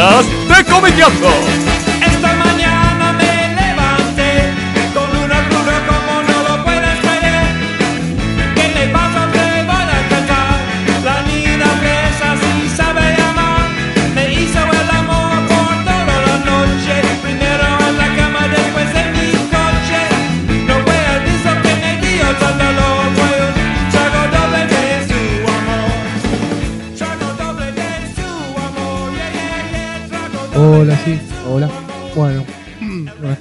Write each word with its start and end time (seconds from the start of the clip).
podcast 0.00 1.20
de. 1.20 1.69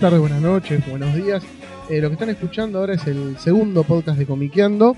Tardes, 0.10 0.22
buenas 0.22 0.42
noches, 0.42 0.90
buenos 0.90 1.14
días. 1.14 1.44
Eh, 1.88 2.02
lo 2.02 2.08
que 2.08 2.14
están 2.14 2.30
escuchando 2.30 2.80
ahora 2.80 2.96
es 2.96 3.06
el 3.06 3.38
segundo 3.38 3.84
podcast 3.84 4.18
de 4.18 4.26
Comiqueando, 4.26 4.96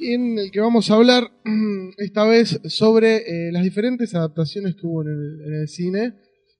en 0.00 0.40
el 0.40 0.50
que 0.50 0.58
vamos 0.58 0.90
a 0.90 0.94
hablar 0.94 1.30
esta 1.98 2.24
vez 2.24 2.60
sobre 2.64 3.18
eh, 3.18 3.52
las 3.52 3.62
diferentes 3.62 4.12
adaptaciones 4.16 4.74
que 4.74 4.88
hubo 4.88 5.02
en 5.02 5.08
el, 5.08 5.40
en 5.46 5.54
el 5.54 5.68
cine 5.68 6.14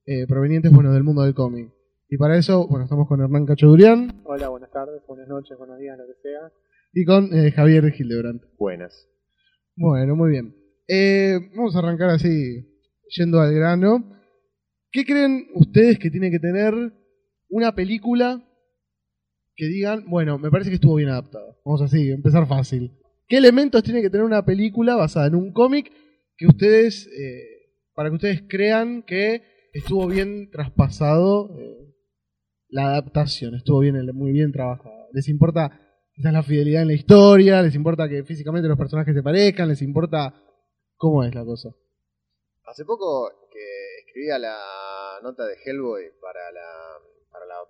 eh, 0.06 0.24
provenientes 0.28 0.70
bueno, 0.70 0.92
del 0.92 1.02
mundo 1.02 1.22
del 1.22 1.34
cómic. 1.34 1.68
Y 2.08 2.16
para 2.16 2.38
eso, 2.38 2.68
bueno, 2.68 2.84
estamos 2.84 3.08
con 3.08 3.20
Hernán 3.20 3.44
Cachadurian 3.44 4.22
Hola, 4.22 4.48
buenas 4.48 4.70
tardes, 4.70 5.02
buenas 5.08 5.26
noches, 5.26 5.58
buenos 5.58 5.80
días, 5.80 5.98
lo 5.98 6.06
que 6.06 6.20
sea. 6.22 6.52
y 6.92 7.04
con 7.04 7.34
eh, 7.34 7.50
Javier 7.50 7.90
Gildebrand. 7.90 8.40
Buenas. 8.56 9.08
Bueno, 9.74 10.14
muy 10.14 10.30
bien. 10.30 10.54
Eh, 10.86 11.40
vamos 11.56 11.74
a 11.74 11.80
arrancar 11.80 12.10
así, 12.10 12.68
yendo 13.16 13.40
al 13.40 13.52
grano. 13.52 14.16
¿Qué 14.92 15.04
creen 15.04 15.48
ustedes 15.54 15.98
que 15.98 16.08
tiene 16.08 16.30
que 16.30 16.38
tener 16.38 17.01
una 17.52 17.74
película 17.74 18.42
que 19.54 19.66
digan, 19.66 20.08
bueno, 20.08 20.38
me 20.38 20.50
parece 20.50 20.70
que 20.70 20.76
estuvo 20.76 20.94
bien 20.94 21.10
adaptada? 21.10 21.54
Vamos 21.64 21.82
así, 21.82 22.10
empezar 22.10 22.48
fácil. 22.48 22.98
¿Qué 23.28 23.36
elementos 23.36 23.82
tiene 23.82 24.00
que 24.00 24.08
tener 24.08 24.24
una 24.24 24.44
película 24.44 24.96
basada 24.96 25.26
en 25.26 25.34
un 25.34 25.52
cómic 25.52 25.92
que 26.36 26.46
ustedes, 26.46 27.06
eh, 27.08 27.44
para 27.94 28.08
que 28.08 28.14
ustedes 28.16 28.42
crean 28.48 29.02
que 29.02 29.42
estuvo 29.74 30.06
bien 30.06 30.50
traspasado 30.50 31.54
eh, 31.58 31.94
la 32.68 32.86
adaptación, 32.86 33.54
estuvo 33.54 33.80
bien, 33.80 33.96
muy 34.14 34.32
bien 34.32 34.50
trabajada? 34.50 35.08
¿Les 35.12 35.28
importa 35.28 35.78
quizás 36.14 36.32
la 36.32 36.42
fidelidad 36.42 36.82
en 36.82 36.88
la 36.88 36.94
historia? 36.94 37.60
¿Les 37.60 37.74
importa 37.74 38.08
que 38.08 38.24
físicamente 38.24 38.66
los 38.66 38.78
personajes 38.78 39.14
se 39.14 39.22
parezcan? 39.22 39.68
¿Les 39.68 39.82
importa 39.82 40.34
cómo 40.96 41.22
es 41.22 41.34
la 41.34 41.44
cosa? 41.44 41.68
Hace 42.64 42.86
poco 42.86 43.30
que 43.52 44.06
escribía 44.06 44.38
la 44.38 44.56
nota 45.22 45.44
de 45.44 45.54
Hellboy 45.62 46.04
para 46.18 46.50
la, 46.50 47.01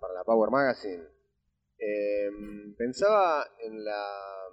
para 0.00 0.14
la 0.14 0.24
Power 0.24 0.50
Magazine, 0.50 1.04
eh, 1.78 2.30
pensaba 2.76 3.46
en 3.60 3.84
la 3.84 4.48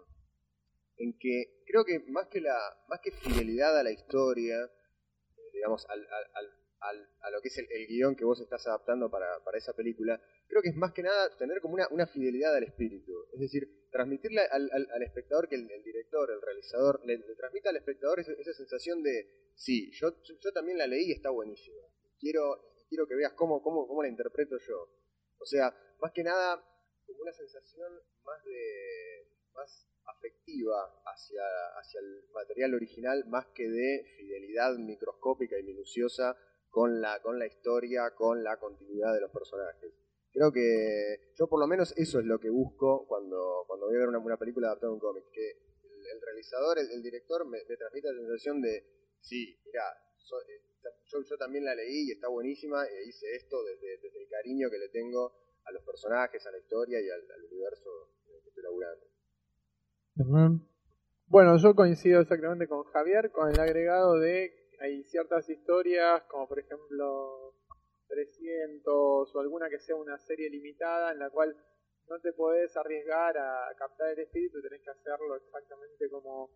en 0.98 1.18
que 1.18 1.64
creo 1.66 1.86
que 1.86 2.00
más 2.12 2.28
que 2.28 2.42
la 2.42 2.58
más 2.88 3.00
que 3.02 3.12
fidelidad 3.12 3.78
a 3.78 3.84
la 3.84 3.92
historia, 3.92 4.56
eh, 4.64 5.50
digamos 5.54 5.86
al, 5.90 6.00
al, 6.00 6.50
al, 6.82 7.10
a 7.22 7.30
lo 7.32 7.42
que 7.42 7.50
es 7.50 7.58
el, 7.58 7.68
el 7.72 7.88
guion 7.88 8.16
que 8.16 8.26
vos 8.26 8.40
estás 8.40 8.66
adaptando 8.68 9.10
para, 9.10 9.44
para 9.44 9.58
esa 9.58 9.74
película, 9.74 10.22
creo 10.48 10.62
que 10.62 10.70
es 10.70 10.76
más 10.76 10.94
que 10.94 11.04
nada 11.04 11.36
tener 11.38 11.62
como 11.62 11.76
una, 11.76 11.88
una 11.92 12.08
fidelidad 12.08 12.56
al 12.56 12.64
espíritu. 12.64 13.12
Es 13.34 13.40
decir, 13.40 13.88
transmitirle 13.92 14.42
al, 14.42 14.70
espectador 15.04 15.48
que 15.48 15.56
el, 15.56 15.68
director, 15.84 16.30
el 16.32 16.42
realizador, 16.42 17.02
le, 17.06 17.18
le 17.18 17.36
transmita 17.36 17.70
al 17.70 17.78
espectador 17.78 18.20
esa, 18.20 18.32
esa 18.34 18.54
sensación 18.54 19.04
de, 19.04 19.52
sí, 19.56 19.92
yo, 19.94 20.10
yo 20.24 20.52
también 20.52 20.78
la 20.78 20.88
leí 20.88 21.10
y 21.10 21.12
está 21.12 21.30
buenísima. 21.30 21.82
Quiero, 22.20 22.86
quiero 22.90 23.08
que 23.08 23.16
veas 23.16 23.34
cómo, 23.34 23.62
cómo, 23.62 23.88
cómo 23.88 24.02
la 24.02 24.10
interpreto 24.10 24.58
yo. 24.58 24.88
O 25.40 25.46
sea, 25.46 25.74
más 26.02 26.12
que 26.12 26.24
nada, 26.24 26.64
como 27.06 27.22
una 27.22 27.34
sensación 27.34 27.92
más 28.24 28.44
de 28.46 29.28
más 29.54 29.88
afectiva 30.06 31.02
hacia, 31.06 31.42
hacia 31.80 32.00
el 32.00 32.24
material 32.34 32.74
original, 32.76 33.26
más 33.28 33.48
que 33.48 33.68
de 33.68 34.06
fidelidad 34.18 34.76
microscópica 34.78 35.58
y 35.58 35.64
minuciosa 35.64 36.36
con 36.70 37.02
la, 37.02 37.22
con 37.22 37.40
la 37.40 37.48
historia, 37.48 38.12
con 38.16 38.44
la 38.44 38.58
continuidad 38.58 39.14
de 39.14 39.22
los 39.22 39.32
personajes. 39.32 39.94
Creo 40.32 40.52
que 40.52 41.34
yo 41.36 41.48
por 41.48 41.60
lo 41.60 41.68
menos 41.68 41.94
eso 41.98 42.20
es 42.20 42.26
lo 42.26 42.40
que 42.40 42.50
busco 42.50 43.08
cuando, 43.08 43.64
cuando 43.68 43.88
voy 43.88 43.96
a 43.96 44.00
ver 44.00 44.10
una, 44.10 44.20
una 44.20 44.38
película 44.38 44.68
adaptada 44.68 44.92
a 44.92 44.94
un 44.94 45.00
cómic, 45.00 45.26
que 45.32 45.50
el, 45.50 46.22
realizador, 46.22 46.78
el, 46.80 47.02
director 47.02 47.46
me, 47.46 47.60
me 47.68 47.78
transmita 47.78 48.12
la 48.12 48.20
sensación 48.20 48.62
de, 48.62 48.84
sí, 49.22 49.60
mira, 49.66 49.84
yo, 50.26 51.22
yo 51.24 51.38
también 51.38 51.66
la 51.66 51.76
leí 51.76 52.08
y 52.08 52.12
está 52.12 52.28
buenísima 52.28 52.86
e 52.86 53.04
hice 53.08 53.36
esto 53.36 53.64
desde, 53.64 53.96
el 53.96 54.30
cariño 54.30 54.70
que 54.70 54.78
le 54.78 54.90
tengo 54.90 55.34
a 55.66 55.72
los 55.72 55.84
personajes, 55.84 56.46
a 56.46 56.52
la 56.52 56.58
historia 56.58 57.00
y 57.02 57.10
al, 57.10 57.24
universo 57.52 57.90
en 58.28 58.36
el 58.36 58.42
que 58.42 58.50
estoy 58.50 58.64
laburando. 58.64 59.06
Bueno, 61.28 61.58
yo 61.58 61.76
coincido 61.76 62.22
exactamente 62.22 62.68
con 62.68 62.84
Javier, 62.86 63.32
con 63.32 63.50
el 63.50 63.60
agregado 63.60 64.20
de 64.20 64.60
hay 64.80 65.04
ciertas 65.04 65.50
historias, 65.50 66.24
como 66.24 66.48
por 66.48 66.60
ejemplo 66.60 67.54
300 68.08 69.36
o 69.36 69.40
alguna 69.40 69.70
que 69.70 69.80
sea 69.80 69.96
una 69.96 70.18
serie 70.18 70.50
limitada 70.50 71.12
en 71.12 71.20
la 71.20 71.30
cual 71.30 71.56
no 72.08 72.20
te 72.20 72.34
podés 72.34 72.76
arriesgar 72.76 73.38
a 73.38 73.74
captar 73.78 74.10
el 74.12 74.20
espíritu, 74.20 74.62
tenés 74.62 74.82
que 74.82 74.90
hacerlo 74.90 75.36
exactamente 75.36 76.10
como, 76.10 76.50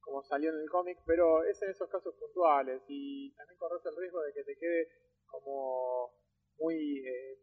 como 0.00 0.22
salió 0.24 0.50
en 0.50 0.60
el 0.60 0.70
cómic, 0.70 0.98
pero 1.06 1.44
es 1.44 1.60
en 1.62 1.70
esos 1.70 1.88
casos 1.90 2.14
puntuales 2.14 2.82
y 2.88 3.32
también 3.34 3.58
corres 3.58 3.84
el 3.86 3.96
riesgo 3.96 4.20
de 4.22 4.32
que 4.32 4.44
te 4.44 4.56
quede 4.56 4.88
como 5.26 6.10
muy... 6.58 7.06
eh, 7.06 7.38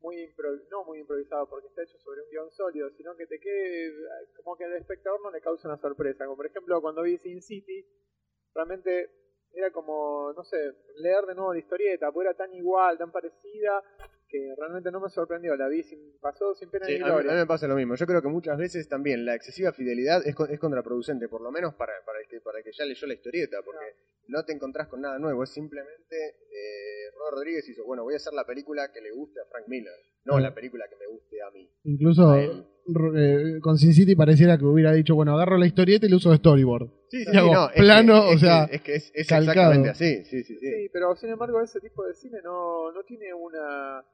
muy 0.00 0.14
impro- 0.16 0.62
no 0.70 0.84
muy 0.84 1.00
improvisado 1.00 1.48
porque 1.48 1.66
está 1.66 1.82
hecho 1.82 1.98
sobre 1.98 2.22
un 2.22 2.30
guion 2.30 2.50
sólido, 2.52 2.88
sino 2.90 3.16
que 3.16 3.26
te 3.26 3.40
quede 3.40 3.92
como 4.36 4.56
que 4.56 4.64
al 4.64 4.74
espectador 4.76 5.20
no 5.22 5.30
le 5.32 5.40
causa 5.40 5.66
una 5.68 5.76
sorpresa. 5.76 6.24
Como 6.24 6.36
por 6.36 6.46
ejemplo 6.46 6.80
cuando 6.80 7.02
vi 7.02 7.18
Sin 7.18 7.42
City, 7.42 7.84
realmente 8.54 9.10
era 9.52 9.70
como, 9.70 10.32
no 10.36 10.44
sé, 10.44 10.56
leer 10.96 11.24
de 11.26 11.34
nuevo 11.34 11.52
la 11.52 11.58
historieta, 11.58 12.10
porque 12.12 12.28
era 12.28 12.36
tan 12.36 12.52
igual, 12.54 12.96
tan 12.98 13.10
parecida, 13.10 13.82
que 14.28 14.54
realmente 14.56 14.90
no 14.90 15.00
me 15.00 15.08
sorprendió. 15.08 15.56
La 15.56 15.68
vi 15.68 15.82
sin, 15.82 16.18
pasó 16.20 16.54
sin 16.54 16.70
pena 16.70 16.86
Sí, 16.86 16.92
ni 16.92 17.00
a, 17.00 17.04
mí, 17.04 17.10
a 17.10 17.14
mí 17.16 17.22
gloria. 17.22 17.40
me 17.40 17.46
pasa 17.46 17.66
lo 17.66 17.74
mismo. 17.74 17.94
Yo 17.94 18.06
creo 18.06 18.20
que 18.22 18.28
muchas 18.28 18.58
veces 18.58 18.88
también 18.88 19.24
la 19.24 19.34
excesiva 19.34 19.72
fidelidad 19.72 20.20
es, 20.26 20.34
es 20.50 20.58
contraproducente, 20.60 21.28
por 21.28 21.40
lo 21.40 21.50
menos 21.50 21.74
para, 21.74 21.92
para, 22.04 22.20
el 22.20 22.28
que, 22.28 22.40
para 22.40 22.58
el 22.58 22.64
que 22.64 22.72
ya 22.72 22.84
leyó 22.84 23.06
la 23.06 23.14
historieta, 23.14 23.58
porque 23.64 23.86
no 23.86 24.17
te 24.44 24.52
encontrás 24.52 24.88
con 24.88 25.00
nada 25.00 25.18
nuevo. 25.18 25.42
Es 25.42 25.50
simplemente 25.50 26.16
eh, 26.16 27.10
Robert 27.18 27.34
Rodríguez 27.36 27.68
hizo, 27.68 27.84
bueno, 27.84 28.04
voy 28.04 28.14
a 28.14 28.16
hacer 28.16 28.32
la 28.34 28.44
película 28.44 28.92
que 28.92 29.00
le 29.00 29.10
guste 29.10 29.40
a 29.40 29.44
Frank 29.50 29.66
Miller, 29.68 29.92
no 30.24 30.38
la 30.38 30.54
película 30.54 30.84
que 30.88 30.96
me 30.96 31.06
guste 31.06 31.42
a 31.42 31.50
mí. 31.50 31.68
Incluso 31.84 32.30
A 32.30 32.42
eh, 32.42 33.58
con 33.60 33.76
Sin 33.78 33.92
City 33.94 34.14
pareciera 34.16 34.56
que 34.58 34.64
hubiera 34.64 34.92
dicho, 34.92 35.14
bueno, 35.14 35.34
agarro 35.34 35.56
la 35.58 35.66
historieta 35.66 36.06
y 36.06 36.10
lo 36.10 36.16
uso 36.16 36.30
de 36.30 36.36
storyboard. 36.36 36.88
Sí, 37.10 37.24
plano, 37.24 38.22
que- 38.28 38.30
es 38.30 38.36
o 38.36 38.38
sea, 38.38 38.64
es 38.64 38.82
que 38.82 38.94
es, 38.94 39.10
es 39.14 39.26
calcado. 39.26 39.72
exactamente 39.72 39.88
así. 39.90 40.24
Sí, 40.24 40.42
sí, 40.44 40.44
sí. 40.44 40.58
Sí, 40.58 40.88
pero 40.92 41.14
sin 41.16 41.30
embargo 41.30 41.60
ese 41.62 41.80
tipo 41.80 42.04
de 42.04 42.14
cine 42.14 42.38
no, 42.42 42.92
no 42.92 43.02
tiene 43.04 43.32
una 43.34 44.04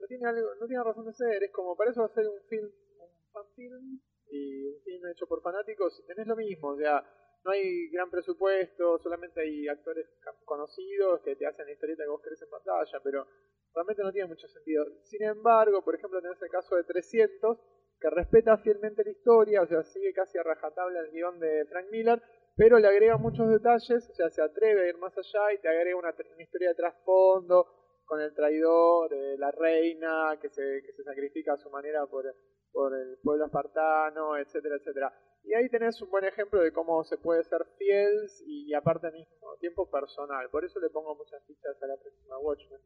no 0.00 0.06
tiene 0.08 0.26
algo, 0.26 0.48
no 0.60 0.66
tiene 0.66 0.82
razón 0.82 1.06
de 1.06 1.12
ser, 1.14 1.42
es 1.44 1.50
como 1.52 1.76
para 1.76 1.90
eso 1.92 2.00
va 2.00 2.06
a 2.06 2.14
ser 2.14 2.26
un 2.26 2.40
film, 2.48 2.64
un 2.66 3.32
fan 3.32 3.44
film 3.54 4.00
y 4.30 4.64
un 4.66 4.82
film 4.84 5.02
hecho 5.12 5.26
por 5.26 5.40
fanáticos, 5.42 5.98
y 6.02 6.06
tenés 6.06 6.26
lo 6.26 6.34
mismo, 6.36 6.68
o 6.70 6.76
sea, 6.76 7.04
no 7.44 7.50
hay 7.50 7.88
gran 7.90 8.10
presupuesto, 8.10 8.98
solamente 8.98 9.40
hay 9.40 9.68
actores 9.68 10.06
conocidos 10.44 11.20
que 11.22 11.36
te 11.36 11.46
hacen 11.46 11.66
la 11.66 11.72
historieta 11.72 12.04
que 12.04 12.10
vos 12.10 12.22
querés 12.22 12.42
en 12.42 12.50
pantalla, 12.50 13.00
pero 13.02 13.26
realmente 13.74 14.02
no 14.02 14.12
tiene 14.12 14.28
mucho 14.28 14.48
sentido. 14.48 14.86
Sin 15.02 15.22
embargo, 15.22 15.82
por 15.82 15.94
ejemplo, 15.94 16.20
tenés 16.20 16.40
el 16.42 16.50
caso 16.50 16.76
de 16.76 16.84
300, 16.84 17.58
que 18.00 18.10
respeta 18.10 18.58
fielmente 18.58 19.04
la 19.04 19.10
historia, 19.10 19.62
o 19.62 19.66
sea, 19.66 19.82
sigue 19.84 20.12
casi 20.12 20.38
a 20.38 20.42
rajatabla 20.42 21.00
el 21.00 21.10
guion 21.10 21.38
de 21.38 21.64
Frank 21.66 21.86
Miller, 21.90 22.20
pero 22.56 22.78
le 22.78 22.88
agrega 22.88 23.16
muchos 23.16 23.48
detalles, 23.48 24.08
o 24.10 24.14
sea, 24.14 24.28
se 24.28 24.42
atreve 24.42 24.82
a 24.82 24.88
ir 24.88 24.98
más 24.98 25.16
allá 25.16 25.52
y 25.52 25.58
te 25.58 25.68
agrega 25.68 25.96
una, 25.96 26.14
una 26.34 26.42
historia 26.42 26.70
de 26.70 26.74
trasfondo 26.74 27.81
con 28.04 28.20
el 28.20 28.34
traidor, 28.34 29.12
eh, 29.12 29.36
la 29.38 29.50
reina 29.50 30.38
que 30.40 30.48
se, 30.48 30.82
que 30.84 30.92
se 30.92 31.02
sacrifica 31.02 31.54
a 31.54 31.58
su 31.58 31.70
manera 31.70 32.06
por, 32.06 32.24
por 32.70 32.94
el 32.94 33.18
pueblo 33.22 33.46
espartano, 33.46 34.36
etcétera, 34.36 34.76
etcétera. 34.76 35.12
Y 35.44 35.54
ahí 35.54 35.68
tenés 35.68 36.00
un 36.00 36.10
buen 36.10 36.24
ejemplo 36.24 36.60
de 36.60 36.72
cómo 36.72 37.02
se 37.04 37.18
puede 37.18 37.42
ser 37.44 37.66
fiel 37.76 38.28
y 38.46 38.72
aparte 38.74 39.08
al 39.08 39.14
mismo 39.14 39.56
tiempo 39.58 39.90
personal. 39.90 40.48
Por 40.50 40.64
eso 40.64 40.78
le 40.78 40.90
pongo 40.90 41.16
muchas 41.16 41.44
fichas 41.46 41.82
a 41.82 41.86
la 41.86 41.96
próxima 41.96 42.38
Watchmen. 42.38 42.80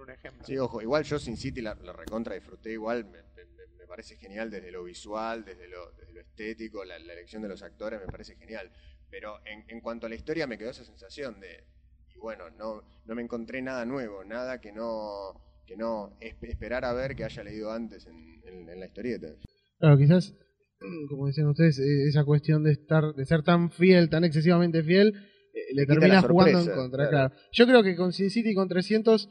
Un 0.00 0.10
ejemplo. 0.10 0.44
Sí, 0.44 0.58
ojo, 0.58 0.82
igual 0.82 1.04
yo 1.04 1.18
Sin 1.18 1.36
City 1.36 1.62
la, 1.62 1.74
la 1.76 1.92
recontra 1.92 2.34
disfruté 2.34 2.72
igual, 2.72 3.06
me 3.06 3.86
parece 3.86 4.16
genial 4.16 4.50
desde 4.50 4.70
lo 4.70 4.84
visual, 4.84 5.44
desde 5.44 5.68
lo, 5.68 5.92
desde 5.92 6.12
lo 6.12 6.20
estético, 6.20 6.84
la, 6.84 6.98
la 6.98 7.12
elección 7.12 7.40
de 7.40 7.48
los 7.48 7.62
actores 7.62 8.00
me 8.00 8.06
parece 8.06 8.34
genial. 8.36 8.70
Pero 9.08 9.38
en, 9.46 9.64
en 9.70 9.80
cuanto 9.80 10.06
a 10.06 10.08
la 10.08 10.16
historia 10.16 10.46
me 10.46 10.58
quedó 10.58 10.70
esa 10.70 10.84
sensación 10.84 11.40
de, 11.40 11.64
y 12.16 12.18
bueno, 12.20 12.44
no, 12.58 12.82
no 13.04 13.14
me 13.14 13.22
encontré 13.22 13.60
nada 13.62 13.84
nuevo, 13.84 14.24
nada 14.24 14.60
que 14.60 14.72
no, 14.72 15.32
que 15.66 15.76
no 15.76 16.16
es- 16.20 16.36
esperar 16.42 16.84
a 16.84 16.92
ver 16.92 17.14
que 17.14 17.24
haya 17.24 17.42
leído 17.44 17.70
antes 17.72 18.06
en, 18.06 18.16
en- 18.44 18.68
en 18.68 18.80
la 18.80 18.86
historieta. 18.86 19.28
Claro, 19.78 19.98
quizás, 19.98 20.34
como 21.10 21.26
decían 21.26 21.48
ustedes, 21.48 21.78
eh, 21.78 22.08
esa 22.08 22.24
cuestión 22.24 22.62
de 22.64 22.72
estar, 22.72 23.14
de 23.14 23.24
ser 23.24 23.42
tan 23.42 23.70
fiel, 23.70 24.08
tan 24.08 24.24
excesivamente 24.24 24.82
fiel, 24.82 25.08
eh, 25.54 25.74
le 25.74 25.86
termina 25.86 26.22
jugando 26.22 26.60
en 26.60 26.66
contra, 26.74 27.08
claro. 27.08 27.28
claro. 27.30 27.42
Yo 27.52 27.66
creo 27.66 27.82
que 27.82 27.96
con 27.96 28.12
Sin 28.12 28.30
City 28.30 28.50
y 28.50 28.54
con 28.54 28.68
300, 28.68 29.26
eh, 29.26 29.30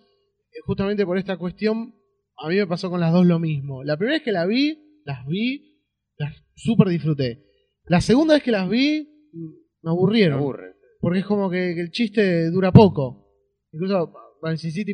justamente 0.66 1.06
por 1.06 1.18
esta 1.18 1.38
cuestión, 1.38 1.96
a 2.38 2.50
mí 2.50 2.56
me 2.58 2.68
pasó 2.68 2.90
con 2.90 3.00
las 3.00 3.14
dos 3.14 3.26
lo 3.26 3.40
mismo. 3.40 3.84
La 3.84 3.98
primera 3.98 4.18
vez 4.18 4.24
que 4.24 4.32
la 4.32 4.46
vi, 4.46 5.02
las 5.06 5.26
vi, 5.26 5.82
las 6.18 6.34
súper 6.56 6.88
disfruté. 6.90 7.44
La 7.86 8.02
segunda 8.02 8.34
vez 8.34 8.44
que 8.44 8.52
las 8.52 8.68
vi, 8.70 9.08
mm, 9.34 9.40
me 9.46 9.54
Me 9.84 9.90
aburrieron. 9.92 10.40
Porque 11.00 11.20
es 11.20 11.26
como 11.26 11.50
que, 11.50 11.72
el 11.80 11.92
chiste 11.92 12.50
dura 12.52 12.72
poco. 12.72 13.28
Incluso 13.72 14.14
Sin 14.58 14.72
City 14.72 14.94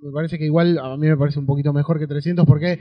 me 0.00 0.12
parece 0.12 0.38
que 0.38 0.44
igual 0.44 0.78
a 0.78 0.96
mí 0.96 1.06
me 1.08 1.16
parece 1.16 1.38
un 1.38 1.46
poquito 1.46 1.72
mejor 1.72 1.98
que 1.98 2.06
300 2.06 2.44
porque 2.46 2.78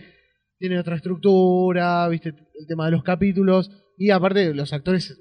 tiene 0.57 0.79
otra 0.79 0.95
estructura, 0.95 2.07
viste, 2.09 2.29
el 2.29 2.67
tema 2.67 2.85
de 2.85 2.91
los 2.91 3.03
capítulos 3.03 3.71
y 3.97 4.09
aparte 4.09 4.53
los 4.53 4.73
actores 4.73 5.17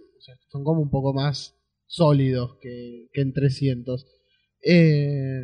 son 0.48 0.64
como 0.64 0.80
un 0.80 0.90
poco 0.90 1.12
más 1.12 1.54
sólidos 1.86 2.56
que, 2.60 3.08
que 3.12 3.20
en 3.20 3.32
300. 3.32 4.06
Eh, 4.62 5.42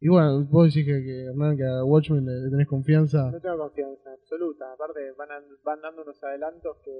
y 0.00 0.08
bueno, 0.08 0.44
vos 0.50 0.66
decís 0.72 0.86
que, 0.86 1.02
que, 1.02 1.24
Hernán, 1.26 1.56
que 1.56 1.64
a 1.64 1.84
Watchmen 1.84 2.24
le, 2.24 2.32
le 2.44 2.50
tenés 2.50 2.66
confianza. 2.68 3.30
No 3.30 3.40
tengo 3.40 3.58
confianza 3.58 4.12
absoluta. 4.12 4.72
Aparte, 4.72 5.00
van, 5.16 5.30
an- 5.30 5.56
van 5.64 5.80
dando 5.80 6.02
unos 6.02 6.22
adelantos 6.22 6.76
que 6.84 6.90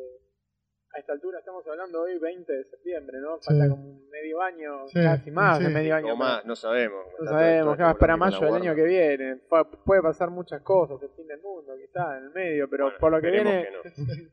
a 0.95 0.99
esta 1.01 1.13
altura 1.13 1.39
estamos 1.39 1.67
hablando 1.67 2.03
hoy, 2.03 2.19
20 2.19 2.53
de 2.53 2.65
septiembre, 2.65 3.19
¿no? 3.21 3.39
Falta 3.41 3.65
Sí. 3.65 3.71
como 3.71 3.83
un 3.91 4.09
medio 4.11 4.41
año, 4.43 4.87
Sí, 4.89 5.01
casi 5.03 5.31
más 5.31 5.59
sí. 5.59 5.65
de 5.65 5.71
medio 5.71 5.95
año. 5.95 6.13
O 6.13 6.17
más, 6.17 6.45
no 6.45 6.55
sabemos. 6.55 7.07
No 7.19 7.27
sabemos, 7.27 7.65
todo 7.67 7.77
¿qué 7.77 7.83
más 7.83 7.97
para 7.97 8.17
mayo 8.17 8.41
del 8.41 8.55
año 8.55 8.75
que 8.75 8.85
viene? 8.85 9.41
Pu- 9.49 9.83
puede 9.85 10.03
pasar 10.03 10.31
muchas 10.31 10.61
cosas, 10.63 11.03
el 11.03 11.11
fin 11.11 11.27
del 11.27 11.41
mundo, 11.41 11.73
quizá, 11.77 12.19
en 12.19 12.25
el 12.25 12.31
medio, 12.31 12.69
pero 12.69 12.85
Bueno, 12.85 12.99
por 13.01 13.13
lo 13.13 13.21
que 13.21 13.31
viene. 13.31 13.65
que 13.65 13.71
no. 13.71 13.83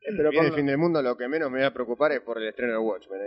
eh, 0.00 0.14
pero 0.16 0.30
Viene 0.30 0.36
por 0.36 0.46
el 0.46 0.52
fin 0.52 0.66
del 0.66 0.78
mundo, 0.78 1.02
lo 1.02 1.16
que 1.16 1.26
menos 1.26 1.50
me 1.50 1.60
va 1.60 1.66
a 1.66 1.74
preocupar 1.74 2.12
es 2.12 2.20
por 2.20 2.38
el 2.38 2.46
estreno 2.48 2.72
de 2.74 2.78
Watchmen. 2.78 3.20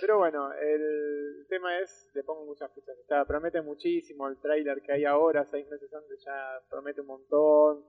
Pero 0.00 0.18
bueno, 0.18 0.52
el 0.52 1.46
tema 1.48 1.78
es, 1.80 2.10
le 2.14 2.22
pongo 2.22 2.44
muchas 2.44 2.70
fichas. 2.74 2.98
Está, 2.98 3.24
promete 3.24 3.62
muchísimo 3.62 4.28
el 4.28 4.36
tráiler 4.38 4.82
que 4.82 4.92
hay 4.92 5.04
ahora, 5.06 5.46
seis 5.46 5.66
meses 5.70 5.90
antes 5.94 6.22
ya 6.24 6.60
promete 6.68 7.00
un 7.00 7.06
montón. 7.06 7.84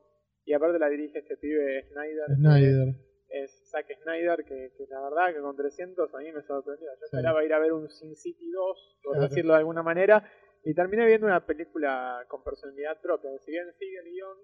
Y 0.45 0.53
aparte 0.53 0.77
la 0.79 0.87
dirige 0.89 1.19
este 1.19 1.35
pibe 1.37 1.83
Snyder. 1.91 2.25
que 2.27 2.35
Snyder. 2.35 2.95
Es 3.43 3.51
Zack 3.69 3.87
Snyder, 4.01 4.45
que, 4.45 4.71
que 4.77 4.85
la 4.87 5.01
verdad 5.01 5.33
que 5.33 5.41
con 5.41 5.55
300 5.57 6.13
a 6.13 6.17
mí 6.19 6.31
me 6.31 6.41
sorprendió. 6.43 6.87
Yo 6.89 6.97
Sí. 6.99 7.05
esperaba 7.05 7.43
ir 7.43 7.53
a 7.53 7.59
ver 7.59 7.73
un 7.73 7.89
Sin 7.89 8.15
City 8.15 8.49
2, 8.49 8.99
por 9.03 9.13
Claro. 9.13 9.27
decirlo 9.29 9.53
de 9.53 9.59
alguna 9.59 9.83
manera, 9.83 10.23
y 10.63 10.73
terminé 10.73 11.05
viendo 11.05 11.27
una 11.27 11.45
película 11.45 12.23
con 12.29 12.43
personalidad 12.43 13.01
propia. 13.01 13.29
Si 13.39 13.51
bien 13.51 13.71
sigue 13.73 13.99
el 13.99 14.05
guion, 14.05 14.37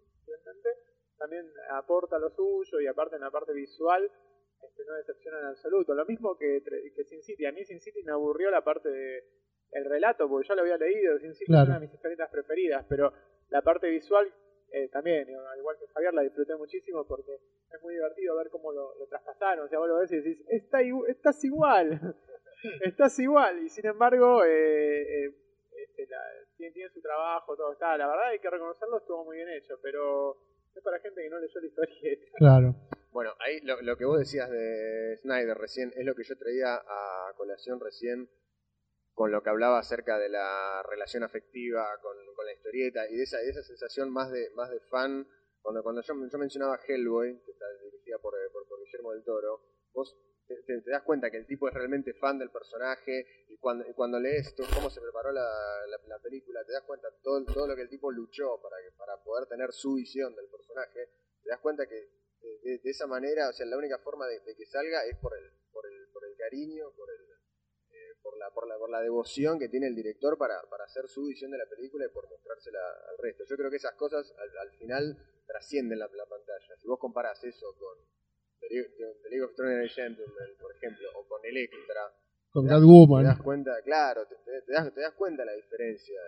también 1.18 1.46
aporta 1.72 2.18
lo 2.20 2.30
suyo 2.32 2.80
y 2.82 2.88
aparte 2.88 3.16
en 3.16 3.22
la 3.22 3.32
parte 3.32 3.54
visual 3.54 4.10
este, 4.62 4.84
no 4.86 4.94
decepciona 4.96 5.40
en 5.40 5.46
absoluto. 5.48 5.94
Lo 5.96 6.06
mismo 6.06 6.38
que, 6.38 6.62
que 6.96 7.04
Sin 7.06 7.22
City. 7.24 7.46
A 7.46 7.52
mí 7.52 7.64
Sin 7.66 7.80
City 7.80 8.04
me 8.04 8.12
aburrió 8.12 8.52
la 8.52 8.64
parte 8.64 8.90
de 8.90 9.24
el 9.72 9.86
relato, 9.86 10.28
porque 10.28 10.48
yo 10.50 10.56
lo 10.56 10.62
había 10.62 10.78
leído, 10.78 11.18
Sin 11.20 11.34
City 11.34 11.46
Claro. 11.46 11.64
es 11.64 11.70
una 11.70 11.80
de 11.80 11.86
mis 11.88 11.94
historietas 11.94 12.30
preferidas, 12.30 12.86
pero 12.90 13.14
la 13.50 13.62
parte 13.62 13.90
visual 13.90 14.32
eh, 14.72 14.88
también, 14.90 15.28
al 15.36 15.60
igual 15.60 15.78
que 15.80 15.88
Javier, 15.88 16.14
la 16.14 16.22
disfruté 16.22 16.56
muchísimo 16.56 17.06
porque 17.08 17.34
es 17.36 17.82
muy 17.82 17.94
divertido 17.94 18.36
ver 18.38 18.50
cómo 18.50 18.72
lo, 18.72 18.96
lo 18.98 19.08
traspasaron. 19.08 19.66
O 19.66 19.70
sea, 19.70 19.80
vos 19.80 19.88
lo 19.88 19.98
ves 20.00 20.12
y 20.12 20.18
decís, 20.18 20.44
Está 20.50 20.82
igu- 20.82 21.08
estás 21.08 21.44
igual, 21.44 22.00
estás 22.82 23.18
igual. 23.20 23.60
Y 23.64 23.70
sin 23.70 23.86
embargo, 23.88 24.44
eh, 24.46 25.02
eh, 25.26 25.36
este, 25.84 26.08
la- 26.08 26.18
tiene, 26.58 26.74
tiene 26.74 26.90
su 26.90 27.02
trabajo, 27.02 27.56
todo 27.56 27.74
está. 27.74 27.98
La 27.98 28.08
verdad 28.08 28.28
hay 28.30 28.40
que 28.40 28.50
reconocerlo, 28.50 28.98
estuvo 28.98 29.26
muy 29.26 29.38
bien 29.38 29.50
hecho, 29.50 29.76
pero 29.82 30.38
es 30.76 30.84
para 30.84 31.00
gente 31.00 31.22
que 31.22 31.30
no 31.30 31.40
leyó 31.40 31.60
la 31.60 31.68
historieta. 31.68 32.32
Claro. 32.38 32.76
Bueno, 33.12 33.32
ahí 33.40 33.60
lo, 33.62 33.82
lo 33.82 33.98
que 33.98 34.06
vos 34.06 34.20
decías 34.20 34.50
de 34.50 35.18
Snyder 35.18 35.58
recién 35.58 35.92
es 35.98 36.06
lo 36.06 36.16
que 36.16 36.24
yo 36.24 36.38
traía 36.38 36.76
a 36.76 37.34
colación 37.36 37.80
recién 37.82 38.30
con 39.14 39.32
lo 39.32 39.42
que 39.44 39.50
hablaba 39.50 39.80
acerca 39.80 40.18
de 40.18 40.30
la 40.30 40.82
relación 40.84 41.24
afectiva 41.24 42.00
con, 42.02 42.16
con 42.36 42.46
la 42.46 42.54
historieta 42.54 43.08
y 43.10 43.16
de 43.16 43.24
esa, 43.24 43.38
de 43.38 43.50
esa 43.50 43.64
sensación 43.64 44.10
más 44.10 44.32
de, 44.32 44.50
más 44.52 44.70
de 44.72 44.80
fan. 44.82 45.28
Cuando, 45.62 45.84
cuando 45.84 46.02
yo, 46.02 46.14
yo 46.32 46.38
mencionaba 46.40 46.80
Hellboy, 46.88 47.40
que 47.46 47.52
está 47.52 47.66
dirigida 47.84 48.18
por, 48.20 48.34
eh, 48.36 48.50
por, 48.52 48.68
por 48.68 48.80
Guillermo 48.84 49.12
del 49.12 49.24
Toro, 49.24 49.62
vos 49.94 50.18
te, 50.48 50.56
te- 50.64 50.90
das 50.90 51.04
cuenta 51.04 51.30
que 51.30 51.38
el 51.38 51.46
tipo 51.46 51.68
es 51.68 51.74
realmente 51.74 52.14
fan 52.16 52.40
del 52.40 52.50
personaje 52.50 53.46
y 53.48 53.58
cuando, 53.58 53.88
y 53.88 53.94
cuando 53.94 54.20
lees 54.20 54.56
cómo 54.74 54.90
se 54.90 55.00
preparó 55.02 55.32
la, 55.32 55.42
la, 55.88 55.98
la 56.08 56.20
película, 56.20 56.64
te 56.66 56.72
das 56.74 56.84
cuenta 56.84 57.10
todo, 57.22 57.46
todo 57.46 57.68
lo 57.68 57.76
que 57.76 57.84
el 57.84 57.90
tipo 57.90 58.12
luchó 58.12 58.60
para, 58.62 58.78
que, 58.82 58.92
para 58.98 59.22
poder 59.24 59.48
tener 59.48 59.72
su 59.72 59.94
visión 59.96 60.36
del 60.36 60.48
personaje, 60.50 61.10
te 61.44 61.50
das 61.50 61.60
cuenta 61.60 61.86
que 61.88 61.96
de, 62.42 62.60
de- 62.64 62.80
de 62.80 62.90
esa 62.90 63.06
manera, 63.06 63.50
o 63.50 63.54
sea, 63.54 63.66
la 63.68 63.78
única 63.78 64.00
forma 64.00 64.26
de, 64.26 64.40
de 64.40 64.56
que 64.56 64.66
salga 64.66 65.06
es 65.06 65.16
por 65.18 65.38
el, 65.38 65.46
por 65.72 65.86
el, 65.86 66.10
por 66.12 66.26
el 66.26 66.36
cariño, 66.38 66.90
por 66.98 67.08
el, 67.12 67.22
eh, 67.22 67.41
por 68.22 68.38
la, 68.38 68.50
por 68.52 68.68
la, 68.68 68.78
por 68.78 68.90
la 68.90 69.02
devoción 69.02 69.58
que 69.60 69.70
tiene 69.70 69.88
el 69.88 69.96
director 69.96 70.38
para, 70.38 70.62
para 70.70 70.86
hacer 70.86 71.08
su 71.08 71.26
visión 71.26 71.52
de 71.52 71.58
la 71.58 71.66
película 71.66 72.06
y 72.06 72.10
por 72.10 72.30
mostrársela 72.30 72.80
al 73.10 73.18
resto. 73.18 73.44
Yo 73.50 73.56
creo 73.58 73.70
que 73.70 73.78
esas 73.78 73.94
cosas 73.96 74.34
al, 74.38 74.58
al 74.58 74.72
final 74.78 75.18
trascienden 75.48 76.00
la, 76.00 76.08
la 76.08 76.26
pantalla. 76.26 76.76
Si 76.78 76.88
vos 76.88 77.00
comparás 77.00 77.44
eso 77.44 77.76
con 77.78 77.98
The 78.60 78.68
League, 78.70 79.42
of 79.44 79.50
Extraordinary 79.50 79.90
Gentlemen, 79.90 80.58
por 80.60 80.72
ejemplo, 80.76 81.08
o 81.16 81.28
con 81.28 81.44
Electra, 81.46 82.14
Con 82.54 82.66
te 82.66 82.70
das- 82.70 82.82
te 83.24 83.28
das 83.28 83.42
cuenta, 83.42 83.82
claro, 83.84 84.28
te, 84.28 84.36
das, 84.72 84.94
te 84.94 85.02
das 85.02 85.14
cuenta 85.16 85.44
la 85.46 85.54
diferencia 85.54 86.20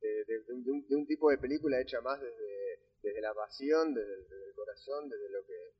eh, 0.00 0.24
de, 0.26 0.52
un, 0.54 0.64
de 0.64 0.70
un- 0.72 0.86
de 0.88 0.96
un 0.96 1.06
tipo 1.06 1.30
de 1.30 1.38
película 1.38 1.80
hecha 1.80 2.00
más 2.00 2.20
desde, 2.20 2.80
desde 3.02 3.20
la 3.20 3.34
pasión, 3.34 3.94
desde, 3.94 4.14
el- 4.14 4.28
desde 4.28 4.46
el 4.48 4.54
corazón, 4.54 5.08
desde 5.08 5.28
lo 5.30 5.44
que 5.44 5.74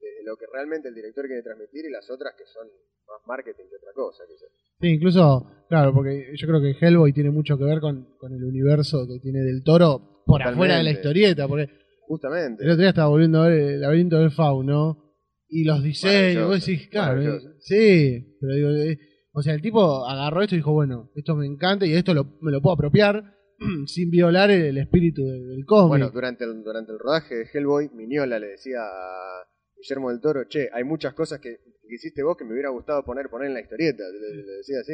desde 0.00 0.24
lo 0.24 0.36
que 0.36 0.46
realmente 0.52 0.88
el 0.88 0.94
director 0.94 1.26
quiere 1.26 1.42
transmitir 1.42 1.84
y 1.86 1.90
las 1.90 2.08
otras 2.10 2.34
que 2.36 2.44
son 2.46 2.66
más 3.06 3.20
marketing 3.26 3.64
que 3.68 3.76
otra 3.76 3.92
cosa, 3.94 4.24
quizás. 4.28 4.48
Sí, 4.80 4.88
incluso, 4.88 5.46
claro, 5.68 5.92
porque 5.92 6.32
yo 6.36 6.46
creo 6.46 6.60
que 6.60 6.76
Hellboy 6.78 7.12
tiene 7.12 7.30
mucho 7.30 7.56
que 7.58 7.64
ver 7.64 7.80
con, 7.80 8.16
con 8.18 8.32
el 8.32 8.44
universo 8.44 9.06
que 9.08 9.18
tiene 9.20 9.40
del 9.40 9.62
toro 9.64 10.22
por 10.26 10.38
Totalmente. 10.40 10.54
afuera 10.54 10.76
de 10.78 10.84
la 10.84 10.90
historieta, 10.92 11.48
porque 11.48 11.68
Justamente. 12.06 12.62
el 12.64 12.70
otro 12.70 12.80
día 12.80 12.90
estaba 12.90 13.08
volviendo 13.08 13.42
a 13.42 13.48
ver 13.48 13.60
el 13.60 13.80
laberinto 13.80 14.18
del 14.18 14.30
fauno 14.30 15.14
y 15.48 15.64
los 15.64 15.82
diseños, 15.82 16.46
vos 16.46 16.60
decís, 16.64 16.88
claro, 16.88 17.20
eh, 17.22 17.40
sí, 17.60 18.36
pero 18.40 18.54
digo, 18.54 18.68
eh, 18.70 18.98
o 19.32 19.42
sea, 19.42 19.54
el 19.54 19.62
tipo 19.62 20.06
agarró 20.06 20.42
esto 20.42 20.54
y 20.54 20.58
dijo, 20.58 20.72
bueno, 20.72 21.10
esto 21.14 21.34
me 21.34 21.46
encanta 21.46 21.86
y 21.86 21.94
esto 21.94 22.12
lo- 22.14 22.38
me 22.42 22.52
lo 22.52 22.60
puedo 22.60 22.74
apropiar 22.74 23.34
sin 23.86 24.10
violar 24.10 24.50
el, 24.50 24.62
el 24.62 24.78
espíritu 24.78 25.24
del, 25.24 25.48
del 25.48 25.64
cómic. 25.64 25.88
Bueno, 25.88 26.10
durante 26.10 26.44
el, 26.44 26.62
durante 26.62 26.92
el 26.92 26.98
rodaje 26.98 27.34
de 27.34 27.48
Hellboy, 27.52 27.88
Miñola 27.94 28.38
le 28.38 28.48
decía 28.48 28.78
a 28.82 29.42
Guillermo 29.80 30.10
del 30.10 30.20
Toro, 30.20 30.44
che, 30.48 30.68
hay 30.72 30.84
muchas 30.84 31.14
cosas 31.14 31.40
que, 31.40 31.56
que 31.58 31.94
hiciste 31.94 32.22
vos 32.22 32.36
que 32.36 32.44
me 32.44 32.52
hubiera 32.52 32.70
gustado 32.70 33.04
poner, 33.04 33.28
poner 33.28 33.48
en 33.48 33.54
la 33.54 33.60
historieta. 33.60 34.02
Le, 34.02 34.36
le 34.36 34.52
decía 34.58 34.80
así, 34.80 34.92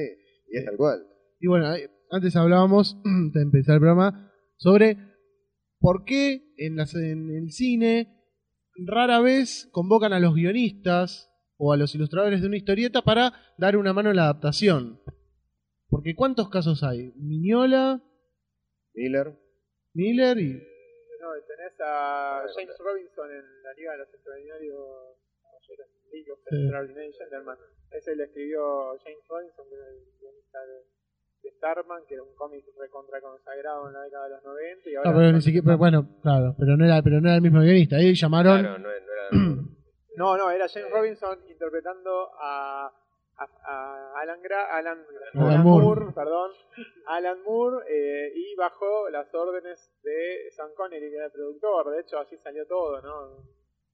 y 0.51 0.59
es 0.59 0.65
tal 0.65 0.77
cual. 0.77 1.07
Y 1.41 1.47
bueno, 1.49 1.67
antes 2.11 2.37
hablábamos, 2.37 2.97
de 3.33 3.43
empezar 3.43 3.75
el 3.77 3.81
programa, 3.81 4.33
sobre 4.57 4.97
por 5.81 6.05
qué 6.05 6.55
en, 6.59 6.77
las- 6.77 6.95
en 6.95 7.31
el 7.31 7.51
cine 7.51 8.21
rara 8.87 9.21
vez 9.21 9.69
convocan 9.73 10.13
a 10.13 10.21
los 10.21 10.35
guionistas 10.35 11.31
o 11.57 11.73
a 11.73 11.77
los 11.77 11.95
ilustradores 11.95 12.41
de 12.41 12.49
una 12.49 12.57
historieta 12.57 13.03
para 13.03 13.33
dar 13.59 13.77
una 13.77 13.93
mano 13.93 14.11
en 14.11 14.17
la 14.17 14.25
adaptación. 14.25 15.01
Porque 15.89 16.15
¿cuántos 16.17 16.49
casos 16.51 16.83
hay? 16.83 17.13
Miñola, 17.17 18.03
Miller, 18.95 19.39
Miller 19.93 20.39
y... 20.39 20.63
No, 21.85 22.49
James 22.55 22.79
Robinson 22.79 23.31
en 23.31 23.63
la 23.63 23.73
Liga 23.75 23.93
de 23.93 23.99
los 23.99 24.15
Extraordinarios 24.15 25.17
League 26.13 26.31
of 26.33 26.39
Sí. 26.49 26.57
Extraordinary 26.57 27.13
Gentlemen. 27.13 27.57
Ese 27.91 28.17
le 28.17 28.25
escribió 28.25 28.97
James 29.03 29.25
Robinson, 29.29 29.69
que 29.69 29.75
era 29.75 29.89
el 29.89 29.99
guionista 30.21 30.61
de, 30.67 30.77
de 31.43 31.51
Starman, 31.57 32.03
que 32.07 32.15
era 32.15 32.23
un 32.23 32.35
cómic 32.35 32.65
recontra 32.79 33.21
consagrado 33.21 33.89
en 33.89 33.95
la 33.95 34.03
década 34.03 34.25
de 34.25 34.31
los 34.37 34.45
90. 34.45 34.91
Y 34.91 34.95
ahora 34.95 35.11
Ah, 35.11 35.15
pero 35.17 35.33
ni 35.33 35.41
siquiera, 35.41 35.65
pero 35.65 35.79
bueno, 35.79 36.09
claro, 36.23 36.55
pero 36.59 36.77
no 36.77 36.85
era, 36.85 37.03
pero 37.03 37.21
no 37.21 37.29
era 37.29 37.37
el 37.37 37.43
mismo 37.43 37.61
guionista. 37.61 37.97
Ahí 37.97 38.15
llamaron... 38.15 38.61
claro, 38.61 38.79
no, 38.79 38.85
no 38.89 38.91
era... 38.91 39.29
No, 40.17 40.37
no, 40.37 40.49
era 40.49 40.69
James 40.69 40.93
Robinson 40.93 41.41
interpretando 41.51 42.31
a, 42.41 42.89
a, 43.39 43.45
a 43.65 44.21
Alan, 44.21 44.41
Gra- 44.43 44.69
Alan, 44.71 45.05
Moore. 45.35 45.59
Moore, 45.59 46.13
perdón, 46.15 46.51
Alan 47.07 47.43
Moore, 47.43 47.85
eh, 47.89 48.33
y 48.35 48.55
bajo 48.57 49.09
las 49.11 49.33
órdenes 49.35 49.91
de 50.03 50.51
Sean 50.51 50.75
Connery, 50.75 51.11
que 51.11 51.17
era 51.17 51.27
el 51.27 51.33
productor. 51.33 51.91
De 51.91 52.01
hecho, 52.01 52.19
así 52.19 52.37
salió 52.39 52.67
todo, 52.67 53.01
¿no? 53.03 53.45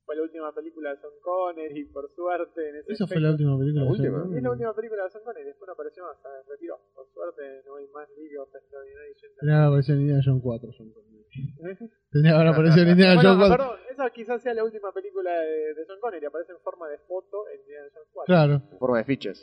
Fue 0.07 0.17
la 0.17 0.23
última 0.23 0.53
película 0.55 0.91
de 0.91 0.97
Sean 0.97 1.13
Connery, 1.23 1.85
por 1.93 2.11
suerte. 2.15 2.69
En 2.71 2.77
ese 2.77 2.93
Esa 2.93 3.07
fue 3.07 3.21
la 3.21 3.31
última 3.31 3.57
película. 3.59 3.85
La 3.85 3.87
que 3.91 3.93
última. 3.93 4.19
yo- 4.27 4.37
Es 4.37 4.43
la 4.43 4.51
última 4.51 4.75
película 4.75 5.05
de 5.05 5.11
Sean 5.11 5.25
Connery, 5.25 5.47
después 5.47 5.67
no 5.69 5.73
apareció 5.75 6.03
más, 6.05 6.17
se 6.21 6.51
retiró. 6.51 6.75
Por 6.95 7.07
suerte 7.15 7.43
no 7.67 7.77
hay 7.77 7.87
más 7.95 8.09
Extraordinary 8.11 9.15
Gentlemen. 9.15 9.39
Tenía 9.41 9.57
que 9.61 9.67
aparecer 9.67 9.95
en 9.95 10.01
Indiana 10.01 10.23
Jones 10.25 10.43
4. 10.43 10.71
John 10.77 10.91
Connery. 10.93 11.27
Tenía 12.11 12.31
que 12.31 12.37
haber 12.37 12.49
aparecido 12.49 12.83
en 12.83 12.91
Indiana 12.91 13.15
Jones 13.23 13.39
4. 13.39 13.57
perdón, 13.57 13.77
esa 13.91 14.11
quizás 14.11 14.43
sea 14.43 14.55
la 14.55 14.65
última 14.65 14.93
película 14.93 15.31
de, 15.31 15.75
de 15.75 15.85
Sean 15.87 16.01
Connery, 16.01 16.27
aparece 16.27 16.53
en 16.53 16.61
forma 16.61 16.89
de 16.89 16.99
foto 17.07 17.47
en 17.55 17.61
Indiana 17.61 17.87
Jones 17.95 18.09
4. 18.13 18.27
Claro. 18.27 18.55
En 18.73 18.79
forma 18.79 18.99
de 18.99 19.05
fichas. 19.05 19.39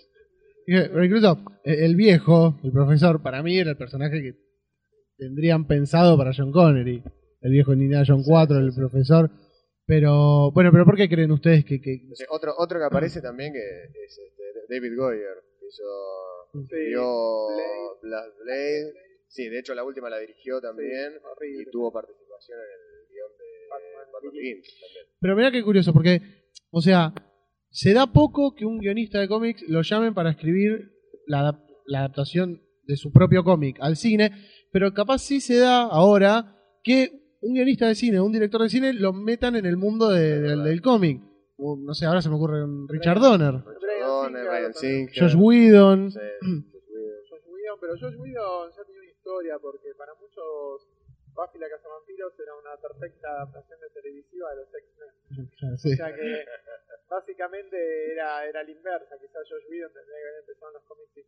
Que- 0.65 0.89
Pero 0.91 1.03
incluso 1.05 1.37
eh, 1.63 1.85
el 1.85 1.95
viejo, 1.95 2.59
el 2.63 2.71
profesor, 2.73 3.21
para 3.23 3.41
mí 3.41 3.57
era 3.57 3.71
el 3.71 3.77
personaje 3.77 4.19
que 4.21 4.33
tendrían 5.17 5.65
pensado 5.65 6.17
para 6.17 6.31
John 6.35 6.51
Connery. 6.51 7.03
El 7.41 7.51
viejo 7.51 7.71
en 7.73 7.81
Indiana 7.83 8.03
Jones 8.05 8.25
4, 8.27 8.57
el 8.57 8.73
profesor. 8.75 9.29
Pero, 9.87 10.51
bueno, 10.51 10.69
pero 10.71 10.83
¿por 10.85 10.97
qué 10.97 11.07
creen 11.07 11.31
ustedes 11.31 11.63
que, 11.63 11.79
que- 11.81 11.93
Entonces, 12.01 12.27
otro, 12.29 12.53
otro 12.57 12.77
que 12.77 12.85
aparece 12.85 13.21
también 13.21 13.53
que 13.53 13.59
es 14.03 14.19
este, 14.19 14.43
David 14.69 14.97
Goyer, 14.97 15.37
que 15.59 15.65
hizo. 15.67 15.83
Sí, 16.67 16.75
Blade. 16.93 17.99
Blast 18.01 18.37
Blade. 18.43 18.93
Sí, 19.29 19.49
de 19.49 19.59
hecho 19.59 19.73
la 19.75 19.83
última 19.83 20.09
la 20.09 20.19
dirigió 20.19 20.59
también 20.61 21.13
Sí, 21.39 21.47
y 21.61 21.71
tuvo 21.71 21.91
participación 21.91 22.57
en 22.59 22.65
el 22.65 23.07
guion 23.09 23.31
de 23.37 23.69
Batman 23.69 24.13
Batman 24.13 24.31
Begins. 24.31 24.61
Begins 24.61 24.81
también. 24.81 25.05
Pero 25.21 25.35
mirá 25.35 25.51
qué 25.51 25.63
curioso, 25.63 25.93
porque, 25.93 26.21
o 26.71 26.81
sea, 26.81 27.13
se 27.69 27.93
da 27.93 28.07
poco 28.07 28.55
que 28.55 28.65
un 28.65 28.79
guionista 28.79 29.19
de 29.19 29.27
cómics 29.27 29.63
lo 29.69 29.81
llamen 29.83 30.13
para 30.13 30.31
escribir 30.31 30.91
la, 31.27 31.61
la 31.85 31.99
adaptación 31.99 32.61
de 32.83 32.95
su 32.97 33.11
propio 33.11 33.43
cómic 33.43 33.77
al 33.81 33.95
cine, 33.97 34.31
pero 34.71 34.93
capaz 34.93 35.19
sí 35.19 35.39
se 35.41 35.57
da 35.59 35.81
ahora 35.83 36.55
que 36.83 37.26
un 37.41 37.53
guionista 37.53 37.87
de 37.87 37.95
cine, 37.95 38.19
un 38.21 38.31
director 38.31 38.61
de 38.61 38.69
cine, 38.69 38.93
lo 38.93 39.13
metan 39.13 39.55
en 39.55 39.65
el 39.65 39.77
mundo 39.77 40.09
de- 40.09 40.39
del, 40.41 40.63
del 40.63 40.81
cómic. 40.81 41.21
O, 41.57 41.75
No 41.77 41.93
sé, 41.93 42.05
ahora 42.05 42.21
se 42.21 42.29
me 42.29 42.35
ocurre 42.35 42.63
un 42.63 42.87
Richard 42.87 43.19
Donner, 43.19 43.53
Brian 43.81 44.07
Donner, 44.07 44.45
también. 44.45 44.73
Singer. 44.75 45.13
Josh 45.23 45.35
Whedon. 45.35 46.11
Sí, 46.11 46.19
Josh 46.19 46.45
Whedon. 46.45 46.71
Josh 47.29 47.45
Whedon, 47.49 47.77
pero 47.81 47.93
Josh 47.99 48.15
Whedon 48.17 48.69
ya 48.75 48.83
tenía 48.85 49.01
una 49.01 49.09
historia 49.11 49.59
porque 49.59 49.89
para 49.97 50.13
muchos 50.15 50.87
Buffy 51.33 51.57
la 51.59 51.69
Cazavampiros 51.69 52.33
era 52.39 52.53
una 52.57 52.73
perfecta 52.81 53.27
adaptación 53.29 53.79
de 53.81 53.89
televisiva 53.89 54.49
de 54.51 54.55
los 54.57 54.69
X-Men. 54.73 55.49
Sí. 55.77 55.93
O 55.93 55.95
sea 55.95 56.13
que 56.15 56.45
básicamente 57.09 57.77
era, 58.13 58.45
era 58.45 58.63
la 58.63 58.71
inversa. 58.71 59.15
Quizás 59.19 59.43
Josh 59.49 59.65
Whedon 59.69 59.93
tendría 59.93 60.17
que 60.17 60.27
haber 60.29 60.39
empezado 60.41 60.67
en 60.69 60.73
los 60.77 60.83
cómics 60.85 61.17
y 61.17 61.21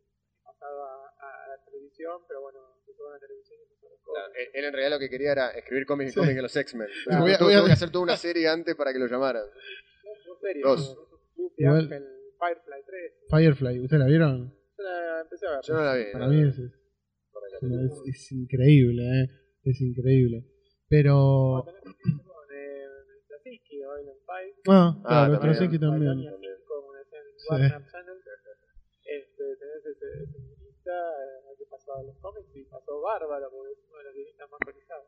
pasado 0.60 0.84
a, 0.84 1.08
a 1.16 1.48
la 1.48 1.64
televisión, 1.64 2.20
pero 2.28 2.42
bueno, 2.42 2.58
empezó 2.80 3.02
con 3.04 3.12
la 3.12 3.18
televisión 3.18 3.58
y 3.60 3.62
empezó 3.64 3.86
en 3.86 3.92
los 3.92 4.00
Claro, 4.04 4.26
cómics. 4.28 4.40
él, 4.40 4.48
él 4.54 4.64
en 4.64 4.72
realidad 4.72 4.90
lo 4.92 4.98
que 5.00 5.08
quería 5.10 5.32
era 5.32 5.50
escribir 5.56 5.86
cómics 5.86 6.10
y 6.10 6.12
Sí. 6.12 6.20
cómics 6.20 6.36
de 6.36 6.42
los 6.42 6.56
X-Men. 6.56 6.88
Claro. 7.04 7.22
Voy 7.22 7.32
a- 7.32 7.38
voy 7.40 7.70
a- 7.70 7.72
hacer 7.72 7.90
toda 7.90 8.04
una 8.04 8.16
serie 8.16 8.48
antes 8.48 8.74
para 8.76 8.92
que 8.92 8.98
lo 8.98 9.06
llamaran. 9.06 9.44
Dos 10.26 10.40
series. 10.40 10.64
Dos. 10.64 10.98
Buffy, 11.36 11.62
Igual- 11.64 11.84
Ángel, 11.88 12.04
Firefly 12.38 12.80
3. 12.86 13.12
Firefly, 13.30 13.80
¿ustedes 13.80 14.00
la 14.00 14.06
vieron? 14.06 14.52
Yo 14.76 14.82
la 14.84 15.20
empecé 15.22 15.46
a 15.46 15.50
ver. 15.52 15.60
Yo 15.64 15.74
no 15.74 15.80
la 15.84 15.94
vi. 15.96 16.04
Para 16.12 16.26
no, 16.26 16.30
mí 16.32 16.40
no, 16.42 16.48
es, 16.48 16.58
es, 16.58 16.64
es- 16.64 18.14
es 18.14 18.32
increíble, 18.32 19.02
¿eh? 19.02 19.26
Es 19.64 19.80
increíble. 19.80 20.44
Pero... 20.88 21.64
Con 21.64 21.74
eh, 22.52 22.84
en. 22.84 24.10
Ah, 24.68 24.96
Ah, 25.04 25.26
claro, 25.26 25.32
también. 25.38 25.54
Straczynski 25.54 25.78
también. 25.78 26.24
También. 26.30 26.54
Como 26.66 26.92
decían 26.94 27.22
en 27.26 27.38
Sí. 27.38 27.46
Warner 27.50 27.86
Channel. 27.90 28.16
Este, 29.04 29.44
tenés 29.56 29.86
ese, 29.86 30.49
guionista 30.80 30.92
eh, 30.92 31.54
que 31.58 31.64
pasó 31.70 31.94
a 31.94 32.02
los 32.02 32.16
cómics 32.18 32.48
y 32.54 32.64
pasó 32.64 33.00
bárbaro 33.00 33.50
porque 33.50 33.72
es 33.72 33.78
uno 33.88 33.98
de 33.98 34.04
los 34.04 34.14
guionistas 34.14 34.50
más 34.50 34.60
cotizados. 34.64 35.06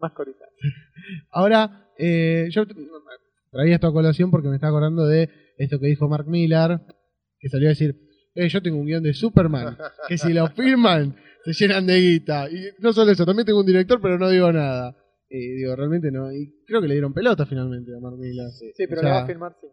Más 0.00 0.12
cotizados. 0.12 0.54
Ahora, 1.30 1.90
eh, 1.98 2.48
yo 2.50 2.64
traía 3.50 3.74
esto 3.74 3.88
a 3.88 3.92
colación 3.92 4.30
porque 4.30 4.48
me 4.48 4.56
estaba 4.56 4.70
acordando 4.70 5.06
de 5.06 5.28
esto 5.56 5.78
que 5.78 5.86
dijo 5.86 6.08
Mark 6.08 6.26
Millar, 6.26 6.82
que 7.38 7.48
salió 7.48 7.68
a 7.68 7.70
decir, 7.70 7.96
eh, 8.34 8.48
yo 8.48 8.62
tengo 8.62 8.78
un 8.78 8.86
guion 8.86 9.02
de 9.02 9.14
Superman, 9.14 9.76
que 10.06 10.18
si 10.18 10.32
lo 10.32 10.48
filman, 10.56 11.16
se 11.44 11.52
llenan 11.52 11.86
de 11.86 11.96
guita. 11.96 12.48
Y 12.50 12.70
no 12.78 12.92
solo 12.92 13.10
eso, 13.10 13.26
también 13.26 13.46
tengo 13.46 13.60
un 13.60 13.66
director, 13.66 14.00
pero 14.00 14.18
no 14.18 14.28
digo 14.28 14.52
nada. 14.52 14.96
Y 15.30 15.56
digo, 15.56 15.76
realmente 15.76 16.10
no. 16.10 16.32
Y 16.32 16.64
creo 16.64 16.80
que 16.80 16.88
le 16.88 16.94
dieron 16.94 17.12
pelota 17.12 17.44
finalmente 17.44 17.94
a 17.94 18.00
Mark 18.00 18.16
Millar. 18.16 18.50
Sí. 18.50 18.72
Sí, 18.74 18.86
pero 18.86 19.00
O 19.00 19.02
sea, 19.02 19.10
lo 19.10 19.16
va 19.16 19.22
a 19.22 19.26
filmar 19.26 19.56
sí. 19.60 19.66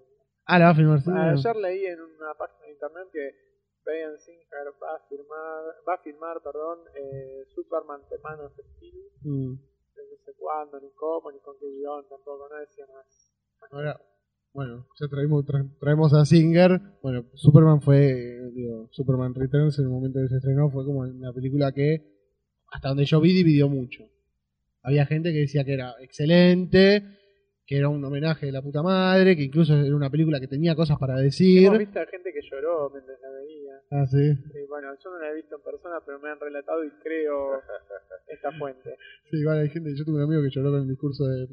Ah, 0.48 0.60
la 0.60 0.66
va 0.66 0.72
a 0.72 0.76
filmar, 0.76 1.02
sí. 1.02 1.12
Ayer 1.12 1.56
leí 1.56 1.86
en 1.86 2.00
una 2.02 2.34
página 2.38 2.66
de 2.66 2.74
internet 2.74 3.08
que 3.12 3.46
Brian 3.86 4.18
Singer 4.20 4.68
va 4.82 4.96
a 4.96 5.00
filmar, 5.08 5.64
va 5.88 5.94
a 5.94 5.98
filmar 6.04 6.42
perdón, 6.42 6.80
eh, 6.96 7.44
Superman 7.54 8.02
The 8.10 8.18
Man 8.24 8.40
of 8.42 8.54
Steel. 8.54 9.00
Mm. 9.22 9.52
No 9.54 10.18
sé 10.26 10.34
cuándo, 10.38 10.80
ni 10.80 10.90
cómo, 10.92 11.32
ni 11.32 11.40
con 11.40 11.56
qué 11.60 11.68
guion, 11.68 12.04
tampoco, 12.10 12.50
no 12.50 12.56
decía 12.60 12.86
más. 12.94 13.32
Ahora, 13.72 14.00
bueno, 14.54 14.88
ya 15.00 15.08
traemos, 15.08 15.46
tra- 15.46 15.70
traemos 15.80 16.14
a 16.14 16.26
Singer. 16.26 16.80
Bueno, 17.02 17.26
Superman 17.36 17.82
fue, 17.82 18.50
digo, 18.54 18.88
Superman 18.92 19.34
Returns 19.36 19.78
en 19.80 19.86
el 19.86 19.92
momento 19.92 20.20
que 20.22 20.30
se 20.30 20.38
estrenó 20.38 20.70
fue 20.70 20.86
como 20.86 21.00
una 21.02 21.32
película 21.34 21.72
que, 21.72 22.02
hasta 22.72 22.90
donde 22.90 23.06
yo 23.06 23.20
vi, 23.22 23.34
dividió 23.34 23.70
mucho. 23.70 24.04
Había 24.82 25.06
gente 25.06 25.32
que 25.34 25.40
decía 25.40 25.64
que 25.64 25.74
era 25.74 25.96
excelente, 26.00 27.04
que 27.66 27.78
era 27.78 27.90
un 27.90 28.04
homenaje 28.06 28.46
de 28.46 28.52
la 28.52 28.62
puta 28.62 28.82
madre, 28.84 29.36
que 29.36 29.44
incluso 29.44 29.76
era 29.76 29.96
una 29.96 30.10
película 30.10 30.40
que 30.40 30.48
tenía 30.48 30.76
cosas 30.76 30.98
para 31.00 31.16
decir. 31.18 31.66
Hemos 31.66 31.80
visto 31.80 32.00
a 32.00 32.06
gente 32.06 32.32
que 32.32 32.42
lloró 32.50 32.90
mientras 32.92 33.20
la 33.22 33.30
veía. 33.32 33.74
Ah, 33.92 34.06
sí. 34.06 34.18
Y 34.22 34.68
bueno, 34.68 34.90
yo 35.04 35.10
no 35.12 35.20
la 35.20 35.32
he 35.32 35.36
visto 35.36 35.56
en 35.56 35.62
persona, 35.64 35.96
pero 36.06 36.20
me 36.20 36.30
han 36.30 36.40
relatado 36.40 36.84
y 36.84 36.90
creo 37.04 37.62
esta 38.28 38.52
fuente. 38.54 38.96
Sí, 39.32 39.38
igual 39.38 39.60
hay 39.60 39.70
gente, 39.70 39.96
yo 39.96 40.06
tuve 40.06 40.18
un 40.18 40.24
amigo 40.24 40.42
que 40.44 40.50
lloró 40.52 40.72
con 40.72 40.82
el 40.82 40.88
discurso 40.90 41.26
de- 41.26 41.48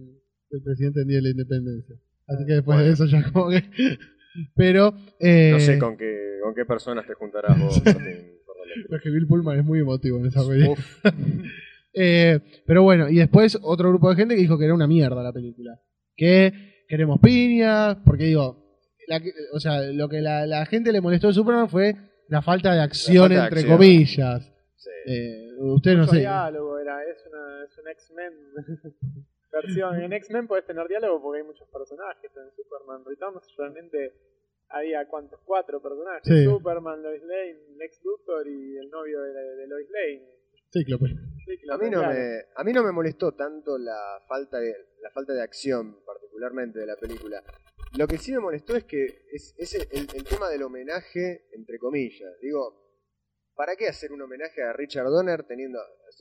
del 0.50 0.62
presidente 0.62 1.00
en 1.00 1.08
Día 1.08 1.16
de 1.16 1.22
la 1.22 1.30
Independencia. 1.30 1.96
Así 2.26 2.44
que 2.46 2.52
después 2.54 2.78
de 2.78 2.90
eso 2.90 3.06
ya 3.06 3.22
como 3.32 3.48
que... 3.50 3.62
Pero... 4.54 4.94
Eh, 5.18 5.50
No 5.52 5.60
sé 5.60 5.78
con 5.78 5.96
qué, 5.96 6.38
con 6.42 6.54
qué 6.54 6.64
personas 6.64 7.06
te 7.06 7.14
juntarás 7.14 7.58
vos. 7.58 7.82
Martín, 7.84 8.38
pero 8.86 8.96
es 8.96 9.02
que 9.02 9.10
Bill 9.10 9.26
Pullman 9.26 9.58
es 9.58 9.64
muy 9.64 9.80
emotivo 9.80 10.18
en 10.18 10.26
esa 10.26 10.46
película. 10.46 10.72
Uf, 10.72 11.04
Eh, 11.94 12.40
pero 12.66 12.82
bueno, 12.82 13.08
y 13.10 13.16
después 13.16 13.58
otro 13.62 13.90
grupo 13.90 14.08
de 14.08 14.16
gente 14.16 14.34
que 14.34 14.40
dijo 14.40 14.56
que 14.58 14.64
era 14.64 14.72
una 14.74 14.86
mierda 14.86 15.22
la 15.22 15.32
película. 15.32 15.78
Que 16.16 16.84
queremos 16.88 17.18
piñas, 17.20 17.96
porque 18.04 18.24
digo, 18.24 18.62
la 19.08 19.20
o 19.52 19.60
sea, 19.60 19.82
lo 19.82 20.08
que 20.08 20.20
la, 20.20 20.46
la 20.46 20.66
gente 20.66 20.92
le 20.92 21.00
molestó 21.00 21.28
de 21.28 21.34
Superman 21.34 21.68
fue 21.68 21.94
la 22.28 22.42
falta 22.42 22.74
de 22.74 22.80
acción, 22.80 23.28
falta 23.28 23.34
de 23.34 23.40
entre 23.42 23.60
acción. 23.60 23.76
comillas. 23.76 24.52
sí. 24.76 24.90
Eh, 25.06 25.48
ustedes 25.58 25.98
no 25.98 26.06
sé. 26.06 26.20
diálogo 26.20 26.78
era, 26.78 27.02
es, 27.04 27.18
una, 27.26 27.64
es 27.64 27.78
un 27.78 27.88
X-Men 27.88 28.32
versión. 29.52 30.00
En 30.00 30.12
X-Men 30.12 30.46
puedes 30.46 30.66
tener 30.66 30.86
diálogo 30.88 31.22
porque 31.22 31.40
hay 31.40 31.46
muchos 31.46 31.68
personajes. 31.68 32.30
En 32.36 32.56
Superman 32.56 33.04
Returns 33.04 33.42
realmente 33.56 34.12
había 34.68 35.06
cuántos, 35.06 35.40
cuatro 35.44 35.82
personajes. 35.82 36.22
Sí. 36.24 36.44
Superman, 36.44 37.02
Lois 37.02 37.22
Lane, 37.22 37.76
Lex 37.76 38.00
Luthor 38.04 38.46
y 38.46 38.76
el 38.78 38.88
novio 38.90 39.20
de, 39.22 39.32
de 39.32 39.66
Lois 39.66 39.88
Lane. 39.90 40.22
Cíclope. 40.72 41.06
Sí, 41.44 41.58
A 41.70 41.76
mí, 41.76 41.90
no 41.90 42.00
me, 42.00 42.40
a 42.56 42.64
mí 42.64 42.72
no 42.72 42.82
me 42.82 42.92
molestó 42.92 43.32
tanto 43.32 43.76
la 43.76 44.20
falta 44.26 44.58
de, 44.58 44.74
la 45.02 45.10
falta 45.10 45.32
de 45.34 45.42
acción, 45.42 45.98
particularmente 46.06 46.78
de 46.78 46.86
la 46.86 46.96
película. 46.96 47.42
Lo 47.98 48.06
que 48.06 48.16
sí 48.18 48.32
me 48.32 48.38
molestó 48.38 48.76
es 48.76 48.84
que 48.84 49.04
es, 49.32 49.54
es 49.58 49.74
el, 49.74 50.08
el 50.14 50.24
tema 50.24 50.48
del 50.48 50.62
homenaje, 50.62 51.46
entre 51.52 51.78
comillas. 51.78 52.32
Digo, 52.40 52.80
¿para 53.54 53.76
qué 53.76 53.88
hacer 53.88 54.12
un 54.12 54.22
homenaje 54.22 54.62
a 54.62 54.72
Richard 54.72 55.06
Donner 55.08 55.44
teniendo... 55.44 55.78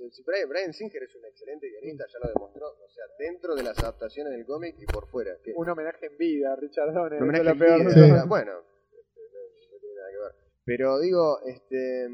Si 0.09 0.23
Brian, 0.23 0.47
Brian 0.49 0.73
Singer 0.73 1.03
es 1.03 1.13
un 1.15 1.25
excelente 1.25 1.67
guionista, 1.69 2.05
ya 2.11 2.19
lo 2.25 2.33
demostró, 2.33 2.65
o 2.69 2.89
sea, 2.89 3.03
dentro 3.19 3.55
de 3.55 3.63
las 3.63 3.77
adaptaciones 3.79 4.31
del 4.33 4.45
cómic 4.45 4.75
y 4.79 4.85
por 4.85 5.05
fuera. 5.09 5.37
que- 5.43 5.53
Un 5.55 5.69
homenaje 5.69 6.05
en 6.07 6.17
vida 6.17 6.53
a 6.53 6.55
Richard 6.55 6.93
Donner. 6.93 7.21
un 7.21 7.29
homenaje 7.29 7.59
peor 7.59 7.79
vida. 7.79 8.25
Bueno, 8.27 8.53
este, 8.91 9.21
no, 9.33 9.39
no 9.71 9.79
tiene 9.79 9.95
nada 9.95 10.09
que 10.11 10.17
ver. 10.17 10.51
Pero 10.65 10.99
digo, 10.99 11.39
este, 11.45 12.07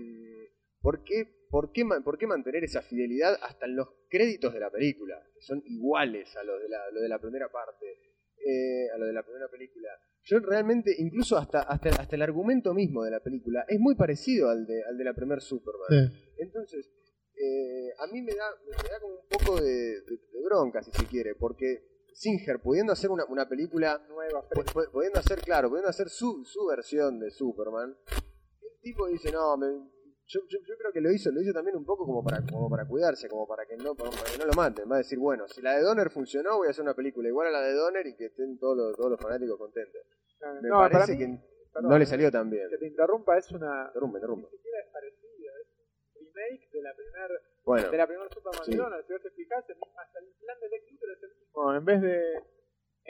¿por 0.82 1.04
qué, 1.04 1.26
por, 1.50 1.72
qué, 1.72 1.84
ma- 1.84 2.02
¿por 2.04 2.18
qué 2.18 2.28
mantener 2.28 2.64
esa 2.64 2.82
fidelidad 2.82 3.38
hasta 3.42 3.66
en 3.66 3.76
los 3.76 3.88
créditos 4.10 4.54
de 4.54 4.60
la 4.60 4.70
película? 4.72 5.22
Que 5.34 5.42
son 5.42 5.62
iguales 5.66 6.36
a 6.36 6.44
los 6.44 6.62
de 6.62 6.70
la, 6.70 6.90
lo 6.92 7.02
de 7.02 7.10
la 7.10 7.20
primera 7.20 7.50
parte, 7.52 7.86
eh, 8.46 8.90
a 8.94 8.98
lo 8.98 9.06
de 9.06 9.14
la 9.14 9.24
primera 9.24 9.48
película. 9.50 9.90
Yo 10.24 10.40
realmente, 10.40 10.94
incluso 10.98 11.38
hasta, 11.38 11.62
hasta, 11.62 11.90
hasta 11.90 12.16
el 12.16 12.22
argumento 12.22 12.74
mismo 12.74 13.04
de 13.04 13.12
la 13.12 13.22
película, 13.22 13.66
es 13.68 13.80
muy 13.80 13.96
parecido 13.96 14.50
al 14.50 14.66
de, 14.66 14.84
al 14.84 14.98
de 14.98 15.04
la 15.06 15.14
primer 15.14 15.42
Superman. 15.42 15.88
Sí. 16.12 16.34
Entonces, 16.40 16.90
eh, 17.36 17.90
a 18.00 18.08
mí 18.12 18.22
me 18.22 18.34
da, 18.34 18.50
me 18.66 18.90
da 18.90 19.00
como 19.00 19.14
un 19.16 19.28
poco 19.30 19.62
de, 19.62 20.02
de- 20.02 20.18
de 20.34 20.44
bronca, 20.44 20.82
si 20.84 20.92
se 20.92 21.06
quiere, 21.06 21.36
porque 21.36 22.06
Singer, 22.14 22.60
pudiendo 22.62 22.92
hacer 22.94 23.10
una, 23.12 23.26
una 23.26 23.48
película 23.48 24.04
Nueva, 24.10 24.44
pu- 24.50 24.66
pu- 24.66 24.92
pudiendo 24.92 25.20
hacer, 25.20 25.40
claro, 25.42 25.70
pudiendo 25.70 25.90
hacer 25.90 26.10
su, 26.10 26.44
su 26.46 26.66
versión 26.66 27.20
de 27.20 27.30
Superman, 27.32 27.96
el 28.12 28.82
tipo 28.82 29.08
dice, 29.08 29.32
no, 29.32 29.56
me- 29.56 29.88
yo, 30.28 30.42
yo, 30.50 30.60
yo 30.68 30.78
creo 30.78 30.92
que 30.92 31.02
lo 31.02 31.12
hizo, 31.12 31.32
lo 31.32 31.42
hizo 31.42 31.54
también 31.54 31.76
un 31.78 31.86
poco 31.86 32.06
como 32.06 32.24
para, 32.24 32.42
como 32.46 32.70
para 32.70 32.86
cuidarse, 32.86 33.28
como 33.30 33.48
para 33.48 33.66
que 33.66 33.78
no, 33.78 33.96
para 33.96 34.12
que 34.12 34.38
no 34.38 34.46
lo 34.46 34.54
maten. 34.54 34.90
Va 34.92 34.96
a 34.96 34.98
decir, 35.00 35.18
bueno, 35.20 35.48
si 35.48 35.62
la 35.62 35.76
de 35.76 35.82
Donner 35.82 36.10
funcionó, 36.10 36.58
voy 36.58 36.68
a 36.68 36.72
hacer 36.72 36.84
una 36.84 36.94
película 36.94 37.28
igual 37.28 37.48
a 37.48 37.52
la 37.52 37.62
de 37.62 37.74
Donner 37.74 38.06
y 38.08 38.16
que 38.16 38.26
estén 38.26 38.58
todos 38.60 38.76
los, 38.78 38.96
todos 38.98 39.12
los 39.12 39.20
fanáticos 39.20 39.58
contentos. 39.58 40.02
Me 40.62 40.70
no, 40.70 40.78
parece 40.90 41.14
mí, 41.14 41.18
que 41.18 41.40
perdón, 41.74 41.90
no 41.92 41.98
le 41.98 42.06
salió 42.06 42.32
tan 42.32 42.50
bien. 42.50 42.70
Que 42.70 42.78
te 42.78 42.88
interrumpa, 42.88 43.38
es 43.38 43.52
una. 43.52 43.86
Interrumpe, 43.88 44.18
interrumpe. 44.20 44.48
Ni 44.52 44.58
siquiera 44.58 44.80
es 44.80 44.88
parecido, 44.94 45.52
es 45.62 45.68
un 46.22 46.26
remake 46.28 46.70
de 46.72 46.82
la 46.82 46.94
primera 46.96 47.28
Bueno, 47.66 47.92
de 47.92 47.98
la 47.98 48.08
primera 48.08 48.30
Superman 48.30 48.66
Sí. 48.66 48.76
Donner. 48.76 49.04
Si 49.08 49.14
vos 49.14 49.22
te 49.24 49.30
fijás, 49.32 49.60
hasta 49.64 50.20
el 50.20 50.26
plan 50.40 50.58
de 50.62 50.70
Lex 50.70 50.92
Luthor 50.92 51.10
es 51.12 51.24
el 51.24 51.30
mismo. 51.40 51.74
En 51.76 51.86
vez 51.86 52.02
de. 52.02 52.22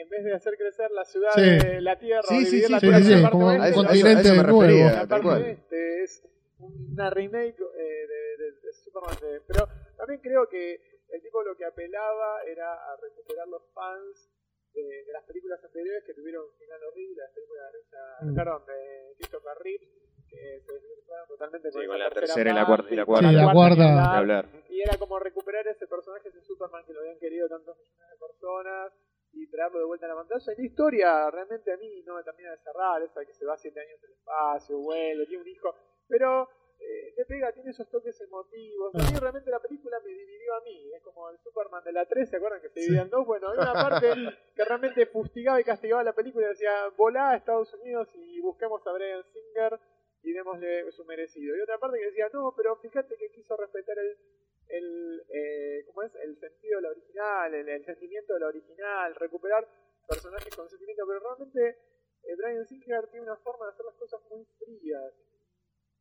En 0.00 0.08
vez 0.08 0.24
de 0.24 0.32
hacer 0.32 0.54
crecer 0.56 0.90
la 0.92 1.04
ciudad 1.04 1.32
Sí. 1.34 1.40
de 1.42 1.80
la 1.80 1.98
Tierra, 1.98 2.22
Sí, 2.22 2.36
o 2.36 2.46
sí, 2.46 2.60
por 2.60 2.66
sí, 2.66 2.72
la 2.72 2.80
sí, 2.80 2.86
parte 3.22 3.30
como 3.32 3.46
oeste, 3.48 3.62
a 3.64 3.68
eso, 3.68 3.82
la- 3.82 3.92
eso- 4.20 4.34
me 4.34 4.42
refería, 4.44 4.84
la 4.86 4.98
tal 5.00 5.08
parte 5.08 5.22
cual. 5.24 5.44
este 5.46 6.02
es 6.04 6.22
una 6.58 7.10
remake 7.10 7.56
eh, 7.58 8.06
de, 8.06 8.36
de- 8.44 8.52
de 8.60 8.72
Superman 8.72 9.16
de- 9.20 9.40
pero 9.46 9.68
también 9.96 10.20
creo 10.20 10.48
que 10.48 10.80
el 11.10 11.22
tipo 11.22 11.42
lo 11.42 11.56
que 11.56 11.64
apelaba 11.64 12.42
era 12.44 12.72
a 12.74 12.96
recuperar 13.00 13.48
los 13.48 13.62
fans 13.72 14.30
de, 14.74 14.82
de 14.82 15.12
las 15.12 15.24
películas 15.24 15.62
anteriores 15.64 16.04
que 16.04 16.14
tuvieron 16.14 16.44
un 16.44 16.54
final 16.58 16.80
horrible 16.84 17.22
las 17.22 17.32
películas 17.32 17.72
de 17.72 17.78
Richard- 17.78 18.24
Mm. 18.30 18.34
perdón 18.34 18.62
de 18.66 19.14
Christopher 19.16 19.58
Reeves 19.62 19.88
que 20.28 20.60
se 20.60 20.72
totalmente 21.26 21.70
Sí, 21.72 21.86
con 21.86 21.98
la 21.98 22.10
tercera 22.10 22.26
tercera 22.26 22.50
y 22.50 22.54
la 22.54 22.66
cuarta- 22.66 22.88
y 22.92 22.96
la 22.96 23.04
con 23.04 23.14
cuarta. 23.14 23.28
Sí, 23.30 23.34
la 23.34 23.52
cuarta. 23.52 24.48
y 24.68 24.80
era 24.82 24.96
como 24.98 25.18
recuperar 25.18 25.66
ese 25.68 25.86
personaje 25.86 26.30
de 26.30 26.40
Superman 26.42 26.84
que 26.86 26.92
lo 26.92 27.00
habían 27.00 27.18
querido 27.18 27.48
tantos 27.48 27.76
millones 27.78 28.10
de 28.10 28.18
personas 28.18 28.92
traerlo 29.58 29.80
de 29.80 29.84
vuelta 29.86 30.06
a 30.06 30.10
la 30.10 30.14
pantalla. 30.14 30.52
Y 30.52 30.60
la 30.60 30.66
historia 30.66 31.30
realmente 31.30 31.72
a 31.72 31.76
mí 31.76 32.02
no 32.06 32.14
me 32.14 32.22
termina 32.22 32.52
de 32.52 32.58
cerrar, 32.58 33.02
esa 33.02 33.24
que 33.24 33.34
se 33.34 33.44
va 33.44 33.56
siete 33.56 33.80
años 33.80 33.98
en 34.04 34.10
el 34.10 34.16
espacio, 34.16 34.78
vuelve, 34.78 35.26
tiene 35.26 35.42
un 35.42 35.48
hijo, 35.48 35.74
pero 36.06 36.48
eh, 36.78 37.12
le 37.16 37.24
pega, 37.24 37.52
tiene 37.52 37.70
esos 37.70 37.90
toques 37.90 38.20
emotivos. 38.20 38.94
A 38.94 38.98
mí 38.98 39.18
realmente 39.18 39.50
la 39.50 39.58
película 39.58 39.98
me 40.00 40.10
dividió 40.10 40.54
a 40.54 40.60
mí, 40.60 40.92
es 40.94 41.02
como 41.02 41.28
el 41.30 41.38
Superman 41.38 41.82
de 41.82 41.92
la 41.92 42.06
3, 42.06 42.30
¿se 42.30 42.36
acuerdan 42.36 42.60
que 42.60 42.68
se 42.68 42.80
dividían 42.80 43.10
dos? 43.10 43.26
Bueno, 43.26 43.50
hay 43.50 43.58
una 43.58 43.72
parte 43.72 44.14
que 44.54 44.64
realmente 44.64 45.06
fustigaba 45.06 45.60
y 45.60 45.64
castigaba 45.64 46.04
la 46.04 46.14
película 46.14 46.46
y 46.46 46.50
decía, 46.50 46.88
volá 46.96 47.30
a 47.30 47.36
Estados 47.36 47.74
Unidos 47.74 48.08
y 48.14 48.40
busquemos 48.40 48.86
a 48.86 48.92
Brian 48.92 49.24
Singer 49.24 49.80
y 50.22 50.32
démosle 50.32 50.90
su 50.92 51.04
merecido. 51.04 51.56
Y 51.56 51.60
otra 51.60 51.78
parte 51.78 51.98
que 51.98 52.06
decía, 52.06 52.28
no, 52.32 52.54
pero 52.56 52.76
fíjate 52.76 53.16
que 53.16 53.30
quiso 53.30 53.56
respetar 53.56 53.98
el, 53.98 54.16
el 54.68 55.24
eh, 55.32 55.84
¿cómo 55.86 56.02
es? 56.02 56.14
el 56.16 56.36
sentido 56.38 56.76
de 56.78 56.82
la 56.82 56.90
original, 56.90 57.54
el, 57.54 57.68
el 57.68 57.84
sentimiento 57.84 58.34
de 58.34 58.40
la 58.40 58.46
original, 58.48 59.14
recuperar 59.16 59.66
personajes 60.08 60.54
con 60.54 60.68
sentimiento, 60.68 61.04
pero 61.06 61.20
realmente 61.20 61.78
eh, 62.22 62.34
Brian 62.36 62.66
Singer 62.66 63.06
tiene 63.08 63.24
una 63.26 63.36
forma 63.36 63.66
de 63.66 63.72
hacer 63.72 63.84
las 63.86 63.94
cosas 63.96 64.20
muy 64.30 64.44
frías. 64.58 65.12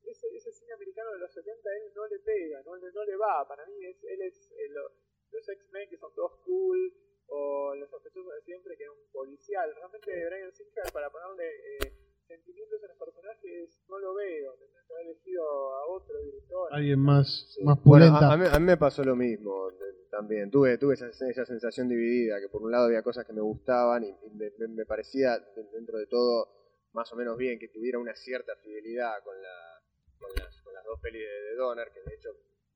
Ese, 0.04 0.28
ese 0.36 0.52
cine 0.54 0.74
americano 0.74 1.12
de 1.12 1.20
los 1.20 1.34
70 1.34 1.70
a 1.70 1.76
él 1.78 1.92
no 1.94 2.08
le 2.08 2.20
pega, 2.20 2.62
no, 2.64 2.76
le- 2.78 2.92
no 2.92 3.04
le 3.04 3.16
va. 3.18 3.46
Para 3.48 3.66
mí 3.66 3.86
es, 3.86 4.02
él 4.06 4.22
es 4.22 4.52
eh, 4.52 4.70
lo- 4.70 4.92
los 5.32 5.50
X-Men 5.50 5.90
que 5.90 5.98
son 5.98 6.14
todos 6.16 6.38
cool, 6.46 6.94
o 7.28 7.76
los 7.76 7.90
sospechosos 7.90 8.34
de 8.36 8.42
siempre 8.42 8.78
que 8.78 8.84
es 8.86 8.90
un 8.90 9.12
policial. 9.12 9.74
Realmente 9.76 10.26
Brian 10.28 10.54
Singer 10.54 10.86
para 10.94 11.10
ponerle 11.10 11.50
eh, 11.50 11.94
sentimientos 12.28 12.84
a 12.84 12.88
los 12.88 12.98
personajes 12.98 13.80
no 13.90 14.00
lo 14.00 14.14
veo. 14.16 14.54
Tendría 14.54 14.82
que 14.88 14.94
haber 14.94 15.06
elegido 15.08 15.44
a 15.76 15.88
otro 15.88 16.18
director. 16.24 16.70
Alguien 16.74 17.00
más, 17.00 17.58
más 17.64 17.82
Bueno, 17.84 18.06
pulenta. 18.08 18.30
a, 18.30 18.34
a 18.34 18.38
mí, 18.38 18.46
a 18.52 18.60
mí 18.60 18.66
me 18.66 18.78
pasó 18.78 19.04
lo 19.04 19.16
mismo 19.16 19.70
también. 20.12 20.50
Tuve, 20.52 20.78
tuve 20.78 20.94
esa, 20.96 21.08
esa 21.08 21.46
sensación 21.46 21.88
dividida, 21.90 22.40
que 22.40 22.50
por 22.50 22.62
un 22.64 22.72
lado 22.72 22.86
había 22.86 23.04
cosas 23.04 23.26
que 23.26 23.34
me 23.34 23.42
gustaban 23.42 24.04
y, 24.04 24.10
y 24.10 24.30
me, 24.32 24.52
me- 24.58 24.68
me 24.68 24.86
parecía 24.86 25.38
de- 25.40 25.64
dentro 25.74 25.98
de 25.98 26.08
todo 26.08 26.56
más 26.94 27.12
o 27.14 27.16
menos 27.16 27.38
bien 27.38 27.60
que 27.60 27.68
tuviera 27.68 28.00
una 28.00 28.16
cierta 28.16 28.56
fidelidad 28.64 29.22
con, 29.24 29.40
la, 29.42 29.82
con, 30.20 30.30
las, 30.36 30.62
con 30.64 30.74
las 30.74 30.84
dos 30.86 31.00
pelis 31.02 31.22
de, 31.22 31.28
de 31.52 31.56
Donner, 31.56 31.92
que 31.94 32.00
de 32.10 32.16
hecho 32.16 32.30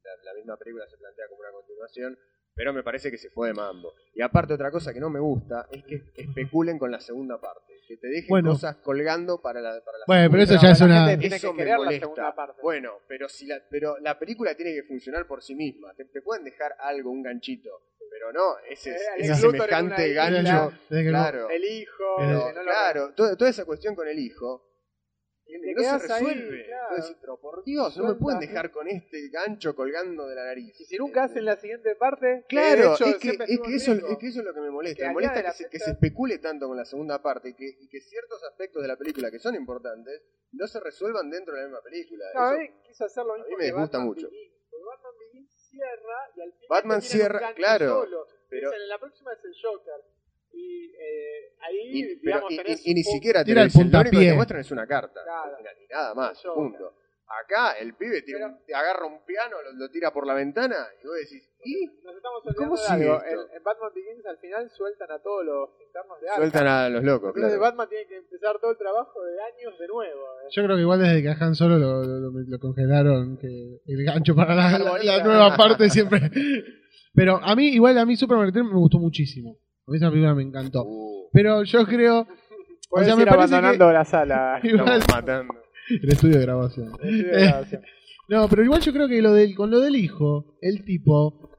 la, 0.04 0.12
la 0.24 0.34
misma 0.36 0.58
película 0.58 0.86
se 0.88 0.98
plantea 0.98 1.28
como 1.30 1.40
una 1.42 1.52
continuación, 1.52 2.18
pero 2.54 2.74
me 2.74 2.84
parece 2.84 3.10
que 3.10 3.18
se 3.18 3.30
fue 3.30 3.50
de 3.50 3.54
mambo. 3.54 3.94
Y 4.14 4.22
aparte 4.22 4.54
otra 4.54 4.72
cosa 4.72 4.94
que 4.94 5.00
no 5.00 5.10
me 5.10 5.20
gusta 5.20 5.68
es 5.72 5.84
que 5.84 6.04
especulen 6.16 6.78
con 6.78 6.92
la 6.92 7.00
segunda 7.00 7.40
parte, 7.40 7.74
que 7.88 7.98
te 7.98 8.08
dejen 8.08 8.28
Bueno. 8.30 8.52
cosas 8.52 8.78
colgando 8.78 9.42
para 9.42 9.62
la, 9.62 9.70
para 9.84 9.98
la 10.00 10.06
Bueno, 10.08 10.30
pero 10.32 10.44
eso 10.44 10.56
ya 10.62 10.72
es 10.72 10.82
una... 10.82 11.08
gente 11.08 11.18
tiene 11.22 11.36
Eso 11.38 11.48
que 11.52 11.54
me 11.54 11.64
querer 11.64 11.80
la 11.80 11.92
segunda 11.92 12.36
parte. 12.36 12.62
Bueno, 12.62 12.92
pero 13.08 13.30
si 13.30 13.48
la, 13.48 13.60
pero 13.70 13.98
la 14.00 14.20
película 14.20 14.56
tiene 14.56 14.74
que 14.74 14.84
funcionar 14.84 15.26
por 15.28 15.42
sí 15.42 15.56
misma. 15.56 15.94
Te, 15.96 16.06
te 16.06 16.22
pueden 16.22 16.44
dejar 16.44 16.76
algo, 16.80 17.12
un 17.12 17.24
ganchito, 17.24 17.70
pero 18.10 18.34
no 18.34 18.58
ese, 18.70 18.96
ese 19.18 19.36
semejante 19.36 20.14
gancho. 20.14 20.74
Claro, 20.90 21.50
El 21.50 21.64
hijo, 21.64 22.16
Pero, 22.18 22.52
no 22.54 22.62
claro, 22.64 23.14
toda, 23.14 23.36
toda 23.38 23.50
esa 23.50 23.66
cuestión 23.66 23.96
con 23.96 24.08
el 24.08 24.20
hijo 24.20 24.71
no 25.60 26.00
se 26.00 26.14
ahí, 26.14 26.24
resuelve. 26.26 26.66
claro. 26.66 26.88
Vos 26.90 26.98
decís, 27.06 27.18
pero 27.22 27.38
por 27.40 27.64
Dios, 27.64 27.98
no 27.98 28.04
me 28.08 28.16
pueden 28.16 28.40
dejar 28.40 28.72
con 28.72 28.88
este 28.88 29.30
gancho 29.30 29.76
colgando 29.76 30.28
de 30.28 30.36
la 30.36 30.46
nariz. 30.46 30.80
Y 30.80 30.86
si 30.86 30.98
nunca 30.98 31.24
hacen 31.26 31.46
la 31.46 31.56
siguiente 31.58 31.96
parte, 31.96 32.46
Claro, 32.48 32.94
hecho 32.96 33.06
es 33.06 33.18
que, 33.18 33.30
es, 33.30 33.38
que 33.38 33.44
en 33.44 33.74
eso, 33.76 33.92
es 33.94 34.18
que 34.18 34.28
eso 34.28 34.40
es 34.40 34.46
lo 34.46 34.54
que 34.54 34.62
me 34.62 34.70
molesta. 34.72 35.08
Me 35.08 35.14
molesta 35.14 35.44
que 35.44 35.52
se, 35.52 35.70
que 35.70 35.80
se 35.80 35.92
especule 35.92 36.38
tanto 36.40 36.68
con 36.68 36.78
la 36.78 36.86
segunda 36.86 37.22
parte 37.22 37.50
y 37.50 37.54
que, 37.56 37.66
y 37.80 37.88
que 37.90 38.02
ciertos 38.02 38.44
aspectos 38.44 38.82
de 38.82 38.88
la 38.88 38.98
película 38.98 39.30
que 39.32 39.40
son 39.40 39.56
importantes 39.56 40.22
no 40.54 40.68
se 40.68 40.80
resuelvan 40.80 41.30
dentro 41.30 41.54
de 41.56 41.62
la 41.62 41.68
misma 41.68 41.82
película. 41.82 42.26
No, 42.34 42.42
a 42.42 42.52
Eso- 42.52 42.60
mí 42.60 42.70
quiso 42.88 43.06
hacer 43.06 43.24
lo 43.26 43.34
a 43.34 43.38
mí 43.38 43.44
me 43.58 43.66
disgusta 43.66 44.00
mucho. 44.00 44.28
Begins. 44.30 44.52
Batman 44.84 45.14
Begins 45.20 45.70
cierra 45.70 46.18
y 46.36 46.42
al 46.42 46.52
final 46.54 46.68
Batman 46.70 47.00
te 47.00 47.08
tiran 47.08 47.16
un 47.16 47.22
cierra, 47.22 47.40
gancho 47.40 47.56
claro, 47.56 47.88
solo. 48.04 48.28
pero- 48.50 48.70
Dicen, 48.72 48.88
la 48.90 49.00
próxima 49.00 49.32
es 49.34 49.46
el 49.46 49.54
Joker. 49.64 49.94
Y 50.54 50.86
eh, 50.94 51.54
ahí, 51.62 51.80
Y, 51.92 52.04
pero- 52.18 52.22
digamos, 52.22 52.52
y- 52.52 52.58
tenés 52.58 52.88
y- 52.88 52.92
y 52.92 52.94
ni 52.94 53.04
siquiera 53.04 53.40
te 53.42 53.46
Tira 53.46 53.62
el 53.62 53.68
dicen, 53.68 53.82
lo 53.82 53.86
único 53.88 53.98
que 54.04 54.10
puntapié. 54.10 54.30
te 54.30 54.36
muestran 54.36 54.62
es 54.62 54.72
una 54.72 54.88
carta. 54.88 55.22
Y 55.82 55.94
nada 55.94 56.14
más, 56.14 56.42
Yo- 56.44 56.54
punto. 56.56 56.94
Acá 57.32 57.78
el 57.80 57.94
pibe 57.96 58.24
tiene 58.24 58.44
un- 58.44 58.58
agarra 58.76 59.06
un 59.06 59.24
piano, 59.26 59.56
lo, 59.64 59.72
lo 59.80 59.90
tira 59.90 60.12
por 60.12 60.28
la 60.28 60.34
ventana 60.34 60.76
y 61.02 61.08
vos 61.08 61.16
decís, 61.16 61.42
¿y? 61.64 61.86
Nos 62.04 62.14
estamos 62.18 62.44
¿Cómo 62.58 62.76
de 62.76 62.88
algo. 62.90 63.24
En, 63.24 63.56
en 63.56 63.64
Batman 63.64 63.90
Begins 63.96 64.26
al 64.26 64.38
final 64.40 64.70
sueltan 64.70 65.10
a 65.12 65.20
todos 65.20 65.46
los 65.46 65.70
internos 65.82 66.20
de 66.20 66.28
Arkham. 66.28 66.42
Sueltan 66.44 66.68
a 66.68 66.90
los 66.90 67.04
locos, 67.06 67.30
Entonces 67.34 67.58
claro. 67.58 67.62
Batman 67.72 67.88
tiene 67.88 68.06
que 68.08 68.18
empezar 68.18 68.60
todo 68.60 68.72
el 68.72 68.78
trabajo 68.78 69.24
de 69.24 69.32
años 69.44 69.80
de 69.80 69.88
nuevo. 69.88 70.22
eh. 70.44 70.48
Yo 70.52 70.64
creo 70.66 70.76
que 70.76 70.82
igual 70.82 71.00
desde 71.00 71.22
que 71.22 71.30
a 71.30 71.38
Han 71.40 71.56
Solo 71.56 71.78
lo, 71.78 72.04
lo- 72.04 72.32
lo 72.32 72.60
congelaron, 72.60 73.38
que 73.38 73.80
el 73.86 74.04
gancho 74.04 74.36
para 74.36 74.54
la, 74.54 74.70
la- 74.70 74.76
Arboleda. 74.76 75.18
la 75.18 75.24
nueva 75.24 75.56
parte 75.56 75.90
siempre. 75.90 76.20
Pero 77.14 77.38
a 77.42 77.56
mí, 77.56 77.68
igual 77.70 77.98
a 77.98 78.06
mí 78.06 78.18
Superman 78.18 78.48
Return 78.48 78.68
me 78.68 78.78
gustó 78.78 78.98
muchísimo. 79.00 79.58
Esa 79.88 80.10
película 80.10 80.34
me 80.36 80.44
encantó. 80.44 80.84
Uh, 80.86 81.30
Pero 81.34 81.64
yo 81.64 81.86
creo, 81.86 82.28
Puedes 82.90 83.08
sea, 83.08 83.16
me 83.16 83.24
ir 83.24 83.28
parece 83.28 83.56
abandonando 83.56 83.92
la 83.92 84.06
sala. 84.06 84.60
Igual- 84.64 85.04
matando. 85.10 85.54
el 85.90 86.10
estudio 86.10 86.38
de 86.38 86.42
grabación. 86.46 86.92
Estoy 86.94 87.24
de 87.24 87.42
grabación. 87.46 87.82
No, 88.30 88.48
pero 88.48 88.64
igual 88.64 88.80
yo 88.80 88.94
creo 88.94 89.10
que 89.10 89.22
lo 89.22 89.34
del, 89.34 89.54
con 89.56 89.70
lo 89.72 89.82
del 89.82 89.98
hijo, 89.98 90.56
el 90.62 90.86
tipo, 90.86 91.51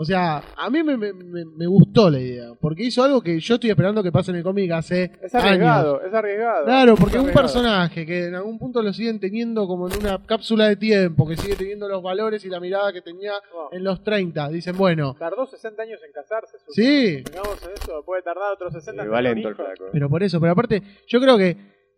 o 0.00 0.04
sea, 0.04 0.40
a 0.56 0.70
mí 0.70 0.80
me, 0.84 0.96
me- 0.96 1.12
me- 1.12 1.44
me 1.44 1.66
gustó 1.66 2.08
la 2.08 2.20
idea, 2.20 2.52
porque 2.60 2.84
hizo 2.84 3.02
algo 3.02 3.20
que 3.20 3.40
yo 3.40 3.54
estoy 3.56 3.70
esperando 3.70 4.00
que 4.02 4.12
pase 4.12 4.30
en 4.30 4.36
el 4.36 4.42
cómic 4.44 4.70
hace 4.70 5.10
Es 5.20 5.34
años. 5.34 5.44
arriesgado, 5.44 6.00
es 6.02 6.14
arriesgado. 6.14 6.64
Claro, 6.64 6.94
porque 6.94 7.16
Es 7.16 7.16
es 7.16 7.20
un 7.24 7.28
arriesgado. 7.30 7.42
personaje 7.46 8.06
que 8.06 8.24
en 8.26 8.34
algún 8.36 8.58
punto 8.58 8.80
lo 8.80 8.92
siguen 8.92 9.18
teniendo 9.18 9.66
como 9.66 9.88
en 9.88 9.98
una 9.98 10.24
cápsula 10.24 10.68
de 10.68 10.76
tiempo, 10.76 11.26
que 11.28 11.36
sigue 11.36 11.56
teniendo 11.56 11.88
los 11.88 12.00
valores 12.02 12.44
y 12.44 12.48
la 12.48 12.60
mirada 12.60 12.92
que 12.92 13.02
tenía 13.02 13.32
No. 13.32 13.76
en 13.76 13.82
los 13.84 14.02
30. 14.04 14.48
Dicen, 14.50 14.76
bueno, 14.76 15.16
Tardó 15.18 15.44
60 15.46 15.82
años 15.82 15.98
en 16.06 16.12
casarse. 16.12 16.56
Susan. 16.58 16.72
sí, 16.74 17.16
Digamos 17.24 17.60
en 17.64 17.70
eso, 17.74 18.02
puede 18.06 18.22
tardar 18.22 18.52
otros 18.54 18.72
60 18.72 19.02
Eh, 19.02 19.06
en 19.06 19.12
va 19.12 19.16
tener 19.16 19.34
lento 19.34 19.48
el 19.48 19.54
flaco. 19.56 19.84
pero 19.92 20.08
por 20.08 20.22
eso, 20.22 20.38
pero 20.40 20.52
aparte, 20.52 20.82
yo 21.08 21.20
creo 21.20 21.36
que, 21.36 21.56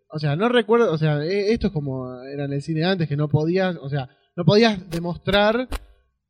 o 0.08 0.18
sea, 0.18 0.34
no 0.36 0.48
recuerdo, 0.48 0.90
o 0.90 0.96
sea, 0.98 1.22
e- 1.22 1.52
esto 1.52 1.66
es 1.66 1.72
como 1.74 2.20
era 2.24 2.46
en 2.46 2.54
el 2.54 2.62
cine 2.62 2.84
antes, 2.84 3.06
que 3.08 3.16
no 3.16 3.28
podías, 3.28 3.76
o 3.76 3.88
sea, 3.90 4.08
no 4.36 4.44
podías 4.44 4.88
demostrar 4.88 5.68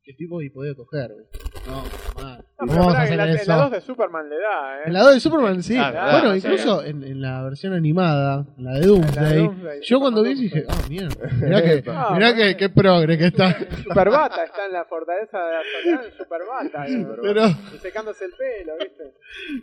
que 0.03 0.13
tipo 0.13 0.39
podía 0.53 0.73
coger. 0.75 1.11
¿viste? 1.15 1.39
No. 1.67 1.83
No, 2.21 2.37
¿Cómo 2.55 2.71
pero 2.73 2.79
vamos 2.79 2.87
a 2.87 2.97
pará, 2.97 3.03
hacer 3.03 3.11
en 3.13 3.17
la, 3.17 3.31
en 3.31 3.37
eso? 3.37 3.51
la 3.51 3.57
2 3.63 3.71
de 3.71 3.81
Superman 3.81 4.29
le 4.29 4.35
da, 4.37 4.77
¿eh? 4.77 4.81
En 4.85 4.93
la 4.93 5.01
2 5.03 5.13
de 5.13 5.19
Superman, 5.19 5.63
sí. 5.63 5.77
Ah, 5.77 6.09
bueno, 6.11 6.35
incluso 6.35 6.83
en, 6.83 7.03
en 7.03 7.21
la 7.21 7.43
versión 7.43 7.73
animada, 7.73 8.45
en 8.57 8.63
la 8.63 8.73
de 8.79 8.87
Doomsday, 8.87 9.37
Doomsday, 9.37 9.81
yo 9.81 9.99
cuando 9.99 10.23
vi 10.23 10.33
dije, 10.35 10.65
ah, 10.67 10.81
mierda, 10.89 11.29
mirá 11.39 11.61
que, 11.61 11.83
Ah, 11.91 12.13
mirá 12.15 12.35
que, 12.35 12.57
qué 12.57 12.69
progre 12.69 13.17
que 13.17 13.27
está. 13.27 13.57
Superbata 13.83 14.43
está 14.43 14.65
en 14.65 14.73
la 14.73 14.85
fortaleza 14.85 15.37
de 15.39 15.51
la 15.51 15.61
soledad 15.63 16.05
en 16.05 16.17
Superbata. 16.17 16.87
¿eh? 16.87 17.07
Pero, 17.21 17.45
Y 17.75 17.77
secándose 17.79 18.25
el 18.25 18.31
pelo, 18.31 18.73
¿viste? 18.79 19.13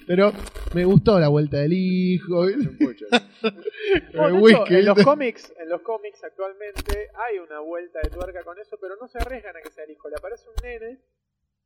pero 0.07 0.33
me 0.75 0.85
gustó 0.85 1.19
la 1.19 1.29
vuelta 1.29 1.59
del 1.59 1.73
hijo, 1.73 2.47
¿viste? 2.47 2.69
Un 2.69 2.79
pucho. 2.79 3.07
Bueno, 4.15 4.37
el 4.37 4.43
de 4.43 4.51
hecho, 4.51 4.61
whisky, 4.61 4.75
en 4.77 4.85
los 4.85 5.03
cómics, 5.03 5.55
en 5.59 5.69
los 5.69 5.81
cómics 5.83 6.23
actualmente 6.23 7.09
hay 7.15 7.39
una 7.39 7.61
vuelta 7.61 8.01
de 8.03 8.11
tuerca 8.11 8.43
con 8.43 8.59
eso, 8.59 8.77
pero 8.81 8.97
no 9.01 9.09
se 9.09 9.19
arriesgan 9.19 9.57
a 9.57 9.61
que 9.63 9.71
sea 9.71 9.85
el 9.85 9.93
hijo. 9.93 10.09
Le 10.09 10.17
aparece 10.29 10.49
un 10.49 10.57
nene, 10.63 11.01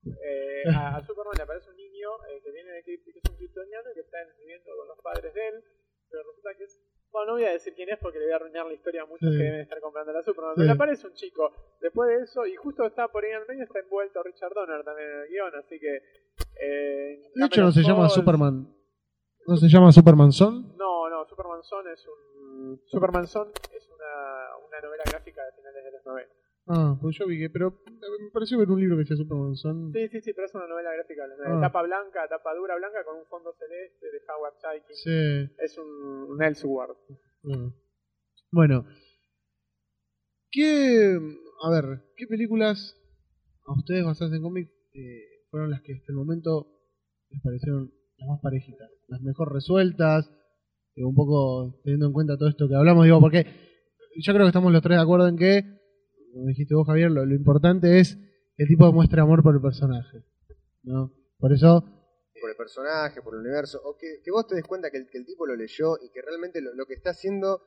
eh, 0.07 0.62
a, 0.75 0.96
a 0.96 1.03
Superman 1.05 1.35
le 1.37 1.42
aparece 1.42 1.70
un 1.70 1.77
niño 1.77 2.09
eh, 2.31 2.40
que 2.42 2.51
viene 2.53 2.70
de 2.72 2.83
Krypton, 2.83 3.12
que 3.12 3.18
es 3.18 3.31
un 3.31 3.37
kryptoniano 3.37 3.90
y 3.90 3.94
que 3.94 4.01
está 4.01 4.18
viviendo 4.38 4.70
con 4.77 4.87
los 4.88 4.98
padres 5.03 5.35
de 5.35 5.48
él, 5.48 5.64
pero 6.11 6.22
resulta 6.29 6.55
que 6.57 6.64
es 6.64 6.81
bueno, 7.12 7.27
no 7.27 7.33
voy 7.35 7.44
a 7.44 7.53
decir 7.53 7.75
quién 7.75 7.90
es 7.90 7.98
porque 7.98 8.18
le 8.18 8.25
voy 8.25 8.33
a 8.33 8.37
arruinar 8.37 8.64
la 8.64 8.72
historia 8.72 9.03
a 9.03 9.07
muchos 9.07 9.29
Sí. 9.31 9.37
que 9.37 9.44
deben 9.44 9.61
estar 9.61 9.79
comprando 9.81 10.12
la 10.14 10.22
Superman. 10.22 10.55
Sí. 10.55 10.61
Pero 10.62 10.66
le 10.66 10.72
aparece 10.72 11.07
un 11.07 11.12
chico 11.12 11.53
después 11.79 12.09
de 12.09 12.25
eso 12.25 12.46
y 12.46 12.57
justo 12.57 12.87
está 12.87 13.09
por 13.09 13.22
ahí 13.22 13.33
en 13.33 13.42
el 13.42 13.46
medio 13.48 13.64
está 13.64 13.81
envuelto 13.81 14.22
Richard 14.22 14.55
Donner 14.55 14.83
también 14.83 15.11
en 15.11 15.20
el 15.20 15.29
guion, 15.29 15.55
así 15.57 15.79
que... 15.79 15.96
Eh, 16.59 17.31
De 17.35 17.44
hecho, 17.46 17.61
no 17.61 17.70
se 17.72 17.83
llama 17.83 18.09
Superman. 18.09 18.66
¿No 19.46 19.57
se 19.57 19.68
llama 19.68 19.92
Superman 19.92 20.33
Son? 20.33 20.75
no, 20.79 21.11
no, 21.11 21.27
Superman 21.27 21.62
Son 21.64 21.87
es 21.88 22.07
un. 22.07 22.81
Superman 22.87 23.27
Son 23.27 23.51
es 23.77 23.88
una, 23.90 24.57
una 24.66 24.81
novela 24.81 25.03
gráfica 25.05 25.44
de 25.44 25.53
finales 25.53 25.85
de 25.85 25.90
los 25.90 26.07
90. 26.07 26.33
Ah, 26.66 26.96
pues 27.01 27.16
yo 27.18 27.27
vi 27.27 27.38
que, 27.38 27.51
pero 27.51 27.70
me 27.70 28.31
pareció 28.33 28.57
ver 28.59 28.70
un 28.70 28.81
libro 28.81 28.96
que 28.96 29.01
decía 29.01 29.16
Superman 29.16 29.57
Son. 29.57 29.92
Sí, 29.92 30.09
sí, 30.09 30.20
sí, 30.20 30.33
pero 30.33 30.46
es 30.46 30.55
una 30.55 30.68
novela 30.68 30.92
gráfica 30.94 31.22
de 31.22 31.29
los 31.31 31.38
90. 31.38 31.59
Ah. 31.59 31.61
Tapa 31.68 31.83
blanca, 31.83 32.29
tapa 32.29 32.55
dura 32.55 32.77
blanca 32.77 33.05
con 33.05 33.16
un 33.18 33.27
fondo 33.27 33.53
celeste 33.59 34.07
de 34.07 34.20
Howard 34.29 34.55
Chaykin. 34.59 34.96
Sí. 34.96 35.55
Es 35.59 35.77
un, 35.79 35.87
un 36.31 36.42
Elseworld. 36.42 36.96
Bueno. 37.42 37.75
Bueno. 38.53 38.87
¿Qué. 40.51 41.18
A 41.64 41.70
ver, 41.70 42.03
¿qué 42.16 42.27
películas 42.27 42.96
a 43.66 43.72
ustedes 43.79 44.05
basadas 44.05 44.33
en 44.35 44.42
cómics 44.42 44.70
eh, 44.94 45.44
fueron 45.51 45.70
las 45.70 45.81
que 45.83 45.94
hasta 45.94 46.11
el 46.12 46.16
momento 46.16 46.66
les 47.31 47.40
parecieron 47.42 47.92
las 48.18 48.29
más 48.29 48.40
parejitas? 48.40 48.90
Las 49.09 49.20
mejor 49.22 49.53
resueltas. 49.53 50.31
eh, 50.94 51.05
un 51.05 51.14
poco 51.14 51.81
teniendo 51.85 52.07
en 52.07 52.12
cuenta 52.12 52.37
todo 52.37 52.48
esto 52.48 52.68
que 52.68 52.75
hablamos, 52.77 53.05
digo, 53.05 53.20
porque 53.20 53.46
yo 54.20 54.33
creo 54.33 54.44
que 54.44 54.48
estamos 54.51 54.72
los 54.72 54.83
tres 54.83 54.98
de 54.98 55.03
acuerdo 55.03 55.27
en 55.29 55.37
que, 55.37 55.62
como 56.32 56.46
dijiste 56.46 56.74
vos, 56.74 56.86
Javier, 56.86 57.10
lo, 57.10 57.24
lo 57.24 57.34
importante 57.34 58.00
es 58.00 58.16
que 58.56 58.64
el 58.64 58.68
tipo 58.68 58.86
demuestre 58.86 59.20
amor 59.20 59.42
por 59.42 59.54
el 59.54 59.60
personaje. 59.60 60.24
¿no? 60.82 61.12
Por 61.38 61.52
eso 61.52 61.84
por 62.42 62.50
el 62.50 62.56
personaje, 62.56 63.22
por 63.22 63.34
el 63.34 63.40
universo, 63.40 63.80
o 63.84 63.96
que, 63.96 64.20
que 64.22 64.32
vos 64.32 64.48
te 64.48 64.56
des 64.56 64.66
cuenta 64.66 64.90
que 64.90 64.98
el, 64.98 65.08
que 65.08 65.18
el 65.18 65.24
tipo 65.24 65.46
lo 65.46 65.54
leyó 65.54 65.94
y 66.02 66.10
que 66.10 66.20
realmente 66.22 66.60
lo, 66.60 66.74
lo 66.74 66.86
que 66.86 66.94
está 66.94 67.10
haciendo 67.10 67.62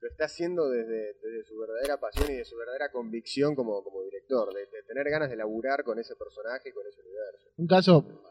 lo 0.00 0.08
está 0.08 0.26
haciendo 0.26 0.68
desde, 0.68 1.14
desde 1.20 1.44
su 1.44 1.58
verdadera 1.58 1.98
pasión 1.98 2.30
y 2.30 2.36
de 2.36 2.44
su 2.44 2.56
verdadera 2.56 2.92
convicción 2.92 3.56
como, 3.56 3.82
como 3.82 4.04
director, 4.04 4.54
de, 4.54 4.60
de 4.60 4.82
tener 4.86 5.10
ganas 5.10 5.30
de 5.30 5.36
laburar 5.36 5.82
con 5.82 5.98
ese 5.98 6.14
personaje 6.14 6.68
y 6.68 6.72
con 6.72 6.86
ese 6.86 7.00
universo. 7.00 7.50
un 7.56 7.66
caso 7.66 8.22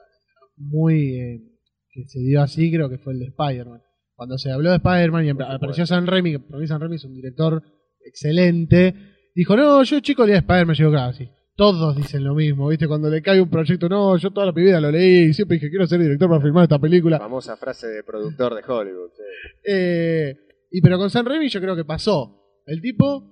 muy 0.56 1.19
eh, 1.19 1.60
que 1.89 2.08
se 2.08 2.19
dio 2.19 2.41
así 2.41 2.71
creo 2.71 2.89
que 2.89 3.00
fue 3.00 3.13
el 3.13 3.19
de 3.19 3.26
Spider-Man. 3.26 3.84
Cuando 4.15 4.38
se 4.38 4.52
habló 4.52 4.69
de 4.69 4.78
Spider-Man 4.78 5.26
y 5.26 5.30
apareció 5.30 5.86
San 5.86 6.06
que 6.06 6.39
para 6.39 6.60
mí 6.60 6.67
San 6.67 6.80
Raimi 6.80 6.95
es 6.95 7.06
un 7.06 7.15
director 7.15 7.62
excelente, 8.06 8.93
dijo, 9.38 9.56
no, 9.56 9.84
yo 9.84 10.00
chico 10.00 10.26
leía 10.26 10.39
Spider-Man, 10.39 10.76
yo 10.76 10.86
digo, 10.86 10.91
claro, 10.91 11.13
sí. 11.13 11.30
Todos 11.56 11.95
dicen 11.95 12.23
lo 12.23 12.36
mismo, 12.36 12.67
¿viste? 12.67 12.88
Cuando 12.88 13.10
le 13.10 13.21
cae 13.21 13.41
un 13.41 13.50
proyecto, 13.50 13.89
no, 13.89 14.15
yo 14.17 14.30
toda 14.32 14.45
la 14.45 14.52
vida 14.52 14.80
lo 14.80 14.91
leí 14.91 15.30
y 15.30 15.34
siempre 15.34 15.56
dije, 15.56 15.69
quiero 15.69 15.88
ser 15.88 16.00
director 16.00 16.30
para 16.30 16.41
filmar 16.41 16.63
esta 16.63 16.76
La 16.76 16.82
película. 16.82 17.17
famosa 17.17 17.58
frase 17.58 17.88
de 17.88 18.04
productor 18.04 18.54
de 18.54 18.62
Hollywood. 18.71 19.10
sí. 19.15 19.23
Eh, 19.63 20.36
y 20.69 20.82
pero 20.82 20.97
con 21.00 21.10
San 21.10 21.26
Raimi 21.26 21.47
yo 21.50 21.60
creo 21.62 21.76
que 21.76 21.86
pasó. 21.86 22.62
El 22.65 22.82
tipo 22.82 23.23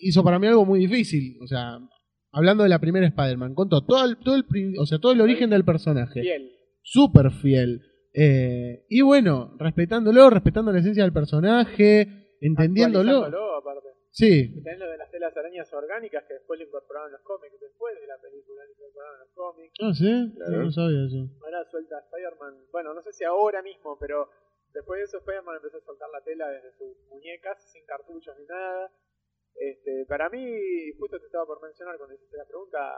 hizo 0.00 0.24
para 0.24 0.38
mí 0.38 0.46
algo 0.48 0.64
muy 0.64 0.80
difícil. 0.80 1.36
O 1.42 1.46
sea, 1.46 1.78
hablando 2.32 2.62
de 2.64 2.68
la 2.68 2.80
primera 2.80 3.06
Spider-Man, 3.06 3.54
contó 3.54 3.84
todo 3.84 4.04
el, 4.06 4.16
todo 4.16 4.34
el, 4.34 4.44
o 4.78 4.86
sea, 4.86 4.98
todo 4.98 5.12
el 5.12 5.20
origen 5.20 5.50
del 5.50 5.64
personaje. 5.64 6.20
Fiel. 6.22 6.50
Súper 6.82 7.30
fiel. 7.30 7.80
Eh, 8.14 8.84
y 8.88 9.02
bueno, 9.02 9.54
respetándolo, 9.58 10.30
respetando 10.30 10.72
la 10.72 10.80
esencia 10.80 11.04
del 11.04 11.12
personaje, 11.12 12.08
entendiéndolo. 12.40 13.28
Sí, 14.12 14.52
Tenés 14.62 14.78
lo 14.78 14.90
de 14.90 14.98
las 14.98 15.10
telas 15.10 15.34
arañas 15.36 15.72
orgánicas 15.72 16.24
que 16.24 16.34
después 16.34 16.60
lo 16.60 16.66
incorporaron 16.66 17.08
en 17.08 17.12
los 17.14 17.22
cómics, 17.22 17.58
después 17.58 17.98
de 17.98 18.06
la 18.06 18.18
película 18.20 18.62
lo 18.64 18.70
incorporaron 18.70 19.14
en 19.14 19.20
los 19.20 19.30
cómics. 19.34 19.72
no 19.80 19.92
sé, 19.94 20.12
Claro. 20.36 20.62
no 20.64 20.70
sabía 20.70 21.06
eso. 21.06 21.20
Ahora 21.42 21.64
suelta 21.64 21.98
Spider-Man, 21.98 22.66
bueno, 22.70 22.92
no 22.92 23.02
sé 23.02 23.12
si 23.14 23.24
ahora 23.24 23.62
mismo, 23.62 23.98
pero 23.98 24.28
después 24.74 24.98
de 25.00 25.04
eso 25.04 25.16
Spider-Man 25.18 25.56
empezó 25.56 25.78
a 25.78 25.80
soltar 25.80 26.10
la 26.10 26.20
tela 26.22 26.48
desde 26.50 26.72
sus 26.72 26.94
muñecas, 27.08 27.56
sin 27.72 27.86
cartuchos 27.86 28.38
ni 28.38 28.44
nada. 28.44 28.92
Este, 29.54 30.04
para 30.06 30.28
mí, 30.28 30.92
justo 30.98 31.18
te 31.18 31.26
estaba 31.26 31.46
por 31.46 31.62
mencionar 31.62 31.96
cuando 31.96 32.14
hiciste 32.14 32.36
la 32.36 32.44
pregunta, 32.46 32.94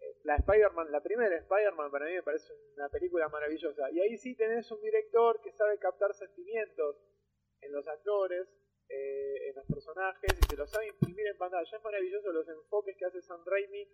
eh, 0.00 0.16
la 0.24 0.36
Spider-Man, 0.36 0.92
la 0.92 1.02
primera 1.02 1.34
Spider-Man 1.36 1.90
para 1.90 2.04
mí 2.06 2.12
me 2.12 2.22
parece 2.22 2.52
una 2.76 2.90
película 2.90 3.28
maravillosa. 3.30 3.90
Y 3.90 4.00
ahí 4.00 4.18
sí 4.18 4.34
tenés 4.36 4.70
un 4.70 4.82
director 4.82 5.40
que 5.42 5.52
sabe 5.52 5.78
captar 5.78 6.12
sentimientos 6.14 6.96
en 7.62 7.72
los 7.72 7.86
actores, 7.88 8.46
eh, 8.88 9.48
en 9.50 9.56
los 9.56 9.66
personajes, 9.66 10.30
y 10.38 10.46
se 10.48 10.56
los 10.56 10.70
sabe 10.70 10.88
imprimir 10.88 11.26
en 11.26 11.38
pantalla. 11.38 11.62
Es 11.76 11.82
maravilloso 11.84 12.32
los 12.32 12.48
enfoques 12.48 12.96
que 12.96 13.04
hace 13.06 13.20
Sam 13.22 13.40
Raimi, 13.44 13.88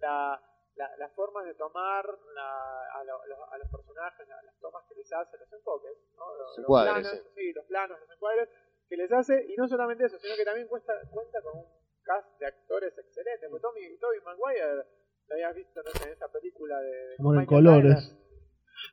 la, 0.00 0.40
la- 0.76 0.96
las 0.96 1.12
formas 1.14 1.44
de 1.44 1.54
tomar 1.54 2.04
la- 2.34 2.86
a, 2.94 3.04
lo- 3.04 3.24
lo- 3.26 3.50
a 3.52 3.58
los 3.58 3.68
personajes, 3.70 4.26
la- 4.28 4.42
las 4.42 4.58
tomas 4.60 4.84
que 4.88 4.94
les 4.96 5.12
hace, 5.12 5.36
los 5.38 5.52
enfoques, 5.52 5.92
¿no? 6.16 6.34
los, 6.36 6.58
Los 6.58 6.66
planos, 6.82 7.22
sí, 7.34 7.52
los 7.52 7.66
planos, 7.66 8.00
los 8.00 8.10
encuadres 8.10 8.48
que 8.88 8.96
les 8.96 9.12
hace, 9.12 9.46
y 9.48 9.56
no 9.56 9.68
solamente 9.68 10.04
eso, 10.06 10.18
sino 10.18 10.34
que 10.36 10.44
también 10.44 10.66
cuesta, 10.68 10.92
cuenta 11.10 11.40
con 11.42 11.58
un 11.60 11.66
cast 12.02 12.28
de 12.38 12.46
actores 12.46 12.96
excelentes. 12.98 13.48
Porque 13.48 13.62
Tommy, 13.62 13.98
Tobey 13.98 14.20
Maguire, 14.20 14.84
lo 15.28 15.34
habías 15.34 15.54
visto 15.54 15.82
no 15.82 15.90
sé, 15.92 16.04
en 16.08 16.12
esa 16.14 16.28
película 16.28 16.78
de, 16.80 17.14
Amor 17.18 17.38
en 17.38 17.46
colores. 17.46 18.16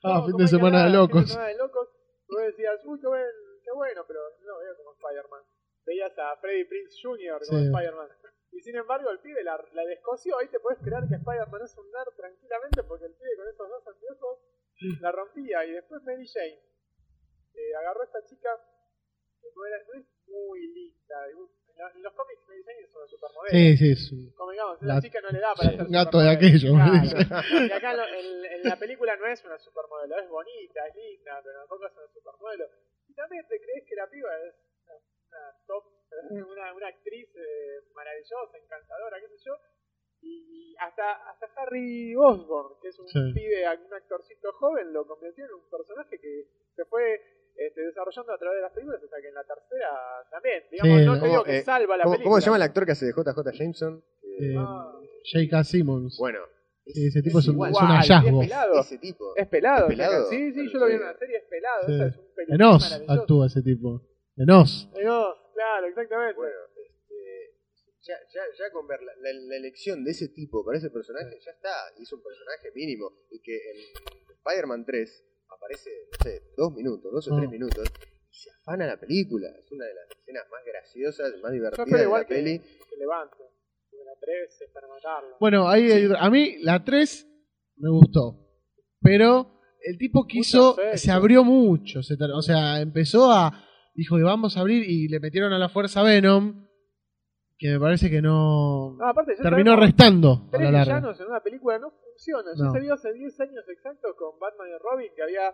Ah, 0.03 0.19
No, 0.19 0.25
fin 0.27 0.37
de 0.37 0.47
semana 0.47 0.83
de 0.85 0.91
locos. 0.91 1.21
Fin 1.21 1.21
de 1.23 1.27
semana 1.33 1.47
de 1.49 1.57
locos. 1.57 1.89
Vos 2.29 2.41
decías, 2.43 2.79
uy, 2.85 2.99
qué, 3.01 3.07
bueno, 3.75 4.03
pero 4.07 4.19
no 4.45 4.57
veo 4.59 4.75
como 4.77 4.91
Spider-Man. 4.93 5.43
Veías 5.85 6.17
a 6.19 6.35
Freddie 6.37 6.65
Prince 6.65 6.97
Jr. 7.01 7.39
como 7.47 7.59
Sí. 7.59 7.65
Spider-Man. 7.65 8.09
Y 8.51 8.61
sin 8.61 8.75
embargo, 8.75 9.09
el 9.11 9.19
pibe 9.19 9.43
la, 9.43 9.57
la 9.73 9.85
descoció. 9.85 10.37
Ahí 10.39 10.47
te 10.47 10.59
puedes 10.59 10.79
creer 10.81 11.03
que 11.07 11.15
Spider-Man 11.15 11.61
es 11.63 11.77
un 11.77 11.85
nerd 11.91 12.13
tranquilamente 12.15 12.83
porque 12.83 13.05
el 13.05 13.13
pibe 13.13 13.35
con 13.37 13.47
esos 13.47 13.69
dos 13.69 13.87
anteojos 13.87 14.39
la 15.01 15.11
rompía. 15.11 15.65
Y 15.65 15.71
después 15.73 16.01
Mary 16.03 16.27
Jane 16.27 16.59
eh, 17.53 17.75
agarró 17.79 18.01
a 18.01 18.05
esta 18.05 18.23
chica 18.25 18.49
que 19.41 19.47
no, 19.55 19.65
era, 19.65 19.77
no 19.87 19.99
es 19.99 20.05
muy 20.27 20.67
linda. 20.67 21.27
En, 21.29 21.37
los 22.03 22.13
cómics 22.13 22.41
Mary 22.47 22.63
Jane 22.65 22.81
es 22.81 22.93
una 22.93 23.07
supermodelo. 23.07 23.51
Sí, 23.51 23.77
sí, 23.77 23.95
sí. 23.95 24.33
Convengamos, 24.35 24.81
La- 24.81 24.95
la 24.95 25.01
chica 25.01 25.21
no 25.21 25.29
le 25.29 25.39
da 25.39 25.53
para 25.55 25.69
ser 25.71 25.85
gato 25.89 26.19
de 26.19 26.29
aquello, 26.29 26.73
Claro. 26.73 27.65
Y 27.67 27.71
acá 27.71 27.91
en- 28.19 28.45
en 28.45 28.63
la 28.63 28.75
película 28.77 29.15
no 29.15 29.25
es 29.27 29.43
una 29.45 29.57
supermodelo, 29.59 30.17
es 30.19 30.29
bonita, 30.29 30.87
es 30.87 30.95
linda, 30.95 31.39
pero 31.43 31.59
tampoco 31.59 31.85
es 31.87 31.93
una 31.95 32.07
supermodelo. 32.07 32.65
Y 33.19 33.21
también 33.21 33.43
te 33.51 33.59
crees 33.59 33.83
que 33.85 33.95
la 33.95 34.07
piba 34.09 34.29
es 34.47 34.55
una, 34.87 34.95
una 35.27 35.43
top, 35.67 35.83
una, 36.55 36.73
una 36.73 36.87
actriz 36.87 37.27
eh, 37.35 37.83
maravillosa, 37.93 38.57
encantadora, 38.57 39.19
qué 39.19 39.27
sé 39.27 39.43
yo. 39.45 39.53
Y 40.21 40.75
hasta, 40.79 41.29
hasta 41.29 41.47
Harry 41.57 42.15
Osborn, 42.15 42.79
que 42.81 42.89
es 42.89 42.99
un 42.99 43.07
Sí. 43.07 43.19
pibe, 43.33 43.63
un 43.87 43.93
actorcito 43.93 44.51
joven, 44.53 44.91
lo 44.93 45.05
convirtió 45.07 45.45
en 45.45 45.53
un 45.53 45.69
personaje 45.69 46.19
que 46.19 46.45
se 46.75 46.85
fue 46.85 47.21
este, 47.55 47.81
desarrollando 47.81 48.31
a 48.33 48.37
través 48.37 48.57
de 48.57 48.61
las 48.61 48.71
películas 48.73 49.03
hasta 49.03 49.21
que 49.21 49.27
en 49.27 49.33
la 49.33 49.43
tercera 49.43 49.89
también. 50.31 50.63
Digamos, 50.71 50.99
Sí, 50.99 51.05
no 51.05 51.13
te 51.13 51.19
¿cómo, 51.19 51.31
digo 51.31 51.43
que 51.43 51.57
eh, 51.57 51.61
salva 51.63 51.97
la 51.97 52.03
¿Cómo, 52.03 52.13
película. 52.15 52.29
cómo 52.31 52.39
se 52.41 52.45
llama 52.45 52.55
el 52.57 52.63
actor 52.63 52.85
que 52.85 52.91
hace 52.93 53.05
de 53.05 53.11
JJ 53.13 53.51
Jameson? 53.57 54.03
Eh, 54.23 54.53
Eh, 54.53 54.55
Ah. 54.57 54.95
J.K. 55.33 55.63
Simmons. 55.65 56.17
bueno, 56.19 56.39
ese 56.93 57.21
tipo 57.21 57.39
es 57.39 57.47
un, 57.47 57.53
igual. 57.55 57.71
es 57.71 57.77
un 57.81 57.87
hallazgo. 57.87 58.41
es 58.41 58.47
pelado. 58.49 58.79
ese 58.81 58.97
tipo. 58.97 59.35
Es 59.35 59.47
pelado, 59.47 59.83
¿Es 59.87 59.95
pelado? 59.95 60.29
Sí, 60.29 60.51
sí, 60.53 60.69
yo 60.71 60.79
lo 60.79 60.85
vi 60.87 60.93
en 60.93 61.01
una 61.01 61.17
serie, 61.17 61.37
es 61.37 61.43
pelado. 61.45 61.85
Sí. 61.87 61.93
esa 61.95 62.05
es 62.07 62.17
un 62.17 62.53
En 62.55 62.61
Oz 62.63 63.01
actúa 63.07 63.47
ese 63.47 63.61
tipo. 63.61 64.01
En 64.37 64.49
Oz. 64.51 64.89
En 64.95 65.07
Oz, 65.07 65.35
claro, 65.53 65.87
exactamente. 65.87 66.35
Bueno, 66.35 66.55
este, 66.85 67.55
ya, 68.01 68.15
ya, 68.33 68.41
ya 68.57 68.71
con 68.71 68.87
ver 68.87 69.01
la, 69.03 69.13
la- 69.21 69.33
la 69.39 69.55
elección 69.57 70.03
de 70.03 70.11
ese 70.11 70.29
tipo 70.29 70.63
para 70.65 70.77
ese 70.77 70.89
personaje, 70.89 71.37
ya 71.43 71.51
está. 71.51 71.73
Y 71.97 72.03
es 72.03 72.13
un 72.13 72.21
personaje 72.23 72.71
mínimo. 72.73 73.11
Y 73.31 73.39
que 73.41 73.55
en 73.55 73.77
Spider-Man 74.37 74.85
3 74.85 75.25
aparece, 75.49 75.89
no 76.11 76.23
sé, 76.23 76.43
dos 76.55 76.73
minutos, 76.73 77.11
dos 77.11 77.27
o 77.27 77.35
Oh. 77.35 77.37
tres 77.37 77.49
minutos. 77.49 77.91
Y 78.31 78.35
se 78.35 78.49
afana 78.51 78.85
la 78.87 78.97
película. 78.99 79.49
Es 79.59 79.71
una 79.71 79.85
de 79.85 79.93
las 79.93 80.09
escenas 80.11 80.45
más 80.49 80.63
graciosas, 80.65 81.33
más 81.41 81.51
divertidas 81.51 81.89
de 81.89 82.03
igual 82.03 82.21
la 82.21 82.27
que, 82.27 82.35
peli. 82.35 82.59
que 82.59 82.95
levante. 82.97 83.35
La 84.09 84.19
3 84.19 84.61
es 84.61 84.71
para 84.73 84.87
matarlo. 84.87 85.37
Bueno, 85.39 85.69
ahí 85.69 86.07
a 86.17 86.29
mí 86.29 86.55
la 86.61 86.83
3 86.83 87.27
me 87.77 87.89
gustó. 87.91 88.47
Pero 89.01 89.59
el 89.85 89.97
tipo 89.97 90.25
quiso, 90.27 90.75
se 90.95 91.11
abrió 91.11 91.43
mucho. 91.43 92.01
se 92.03 92.15
o 92.33 92.41
sea, 92.41 92.81
empezó 92.81 93.31
a. 93.31 93.65
Dijo 93.93 94.17
que 94.17 94.23
vamos 94.23 94.57
a 94.57 94.61
abrir 94.61 94.83
y 94.89 95.07
le 95.07 95.19
metieron 95.19 95.53
a 95.53 95.59
la 95.59 95.69
fuerza 95.69 96.01
Venom. 96.03 96.67
Que 97.57 97.71
me 97.71 97.79
parece 97.79 98.09
que 98.09 98.21
no. 98.21 98.95
No, 98.97 99.05
aparte, 99.09 99.35
ya 99.37 99.43
terminó 99.43 99.71
sabemos, 99.71 99.85
restando 99.89 100.31
a 100.47 100.49
Tres 100.51 100.63
la 100.63 100.71
larga. 100.71 100.95
villanos 100.95 101.19
en 101.19 101.27
una 101.27 101.41
película 101.41 101.77
no 101.77 101.91
funciona. 101.91 102.49
Ya 102.57 102.63
No. 102.65 102.71
se 102.71 102.79
vio 102.79 102.93
hace 102.93 103.13
10 103.13 103.39
años 103.41 103.65
exactos 103.67 104.15
con 104.17 104.39
Batman 104.39 104.67
y 104.69 104.81
Robin 104.81 105.11
que 105.15 105.23
había 105.23 105.53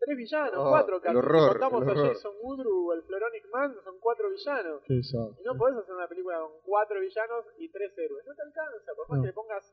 tres 0.00 0.16
villanos, 0.16 0.54
Oh, 0.56 0.70
cuatro. 0.70 1.00
que 1.00 1.08
el 1.08 1.14
si 1.14 1.18
horror, 1.18 1.50
contamos 1.60 1.82
el 1.82 1.88
a 1.88 1.92
horror. 1.92 2.08
Jason 2.14 2.34
Woodrue, 2.42 2.94
el 2.96 3.02
Floronic 3.04 3.44
Man, 3.52 3.74
son 3.84 3.96
cuatro 4.00 4.30
villanos. 4.30 4.80
Sí, 4.88 4.98
eso. 4.98 5.36
Y 5.38 5.44
no 5.44 5.54
podés 5.56 5.76
hacer 5.76 5.94
una 5.94 6.08
película 6.08 6.40
con 6.40 6.52
cuatro 6.64 7.00
villanos 7.00 7.44
y 7.58 7.70
tres 7.70 7.92
héroes. 7.96 8.24
No 8.26 8.34
te 8.34 8.42
alcanza, 8.42 8.90
por 8.96 9.08
más 9.10 9.18
No. 9.18 9.22
que 9.22 9.28
le 9.28 9.32
pongas 9.34 9.64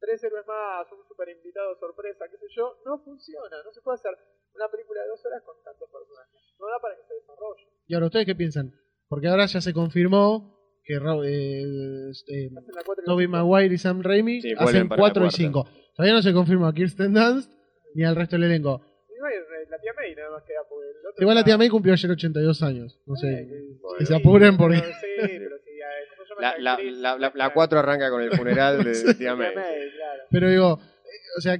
tres 0.00 0.22
héroes 0.24 0.46
más, 0.46 0.86
un 0.92 1.04
super 1.06 1.28
invitado 1.28 1.76
sorpresa, 1.78 2.24
qué 2.30 2.36
sé 2.38 2.46
yo, 2.56 2.74
no 2.86 2.98
funciona. 3.04 3.62
No 3.64 3.70
se 3.72 3.80
puede 3.82 3.96
hacer 3.96 4.16
una 4.54 4.68
película 4.68 5.02
de 5.02 5.08
dos 5.08 5.20
horas 5.26 5.42
con 5.44 5.56
tantos 5.62 5.88
personajes. 5.90 6.40
No 6.58 6.66
da 6.66 6.78
para 6.80 6.96
que 6.96 7.02
se 7.06 7.14
desarrolle. 7.14 7.66
Y 7.86 7.94
ahora, 7.94 8.06
¿ustedes 8.06 8.26
qué 8.26 8.34
piensan? 8.34 8.72
Porque 9.08 9.28
ahora 9.28 9.46
ya 9.46 9.60
se 9.60 9.72
confirmó 9.74 10.56
que 10.84 10.98
Ro- 10.98 11.24
eh, 11.24 12.08
este, 12.10 12.48
Hacen 12.56 12.74
la 12.74 12.82
cuatro 12.84 13.02
y 13.02 13.06
la 13.06 13.12
Tobey 13.12 13.26
cinco. 13.26 13.36
Maguire 13.36 13.74
y 13.74 13.78
Sam 13.78 14.02
Raimi 14.02 14.40
Sí, 14.40 14.52
hacen 14.56 14.88
para 14.88 14.96
la 15.02 15.02
4 15.12 15.22
y 15.22 15.26
cuarta. 15.28 15.36
5. 15.36 15.64
Todavía 15.96 16.14
no 16.14 16.22
se 16.22 16.32
confirma 16.32 16.68
a 16.68 16.72
Kirsten 16.72 17.12
Dunst 17.12 17.52
ni 17.94 18.04
al 18.04 18.16
resto 18.16 18.36
del 18.36 18.44
elenco. 18.44 18.80
Y 19.08 19.18
no 19.20 19.26
hay, 19.26 19.34
eh, 19.34 19.66
la 19.68 19.78
tía 19.80 19.92
May 20.08 20.14
nada 20.16 20.30
más 20.30 20.42
queda, 20.44 20.58
porque 20.68 20.86
el 20.88 21.06
otro 21.06 21.22
Igual 21.22 21.36
la 21.36 21.44
tía 21.44 21.58
May 21.58 21.68
cumplió 21.68 21.92
ayer 21.94 22.10
82 22.10 22.62
años. 22.62 23.00
No 23.06 23.14
Eh, 23.14 23.18
sé. 23.20 23.26
que- 23.48 23.78
Bueno. 23.80 23.98
Que 23.98 24.06
se 24.06 24.14
apuren 24.16 24.56
pero- 24.56 24.68
porque- 24.68 24.76
Sí, 24.78 25.38
pero 25.38 25.56
si, 25.58 25.70
eh, 25.70 25.82
¿cómo 26.16 26.24
se 26.24 26.34
llama 26.34 26.40
La, 26.40 26.58
la, 26.58 26.72
actriz? 26.74 26.92
la, 26.98 27.10
la, 27.18 27.32
la 27.34 27.44
Esta- 27.44 27.54
4 27.54 27.78
arranca 27.78 28.10
con 28.10 28.22
el 28.22 28.30
funeral 28.32 28.84
de 28.84 28.94
Sí. 28.94 29.18
Tía 29.18 29.34
May. 29.36 29.52
claro. 29.52 30.22
Pero 30.30 30.50
digo, 30.50 30.78
eh, 30.80 31.38
o 31.38 31.40
sea, 31.40 31.56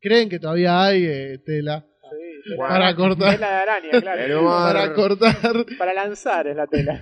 ¿creen 0.00 0.28
que 0.28 0.38
todavía 0.38 0.84
hay 0.84 1.04
eh, 1.06 1.38
tela 1.44 1.86
Sí, 2.44 2.56
para 2.56 2.94
cortar? 2.96 3.34
Tela 3.36 3.48
de 3.48 3.54
araña, 3.54 3.90
claro. 4.00 4.44
Para 4.44 4.94
cortar. 4.94 5.66
Para 5.78 5.94
lanzar 5.94 6.48
es 6.48 6.56
la 6.56 6.66
tela. 6.66 7.00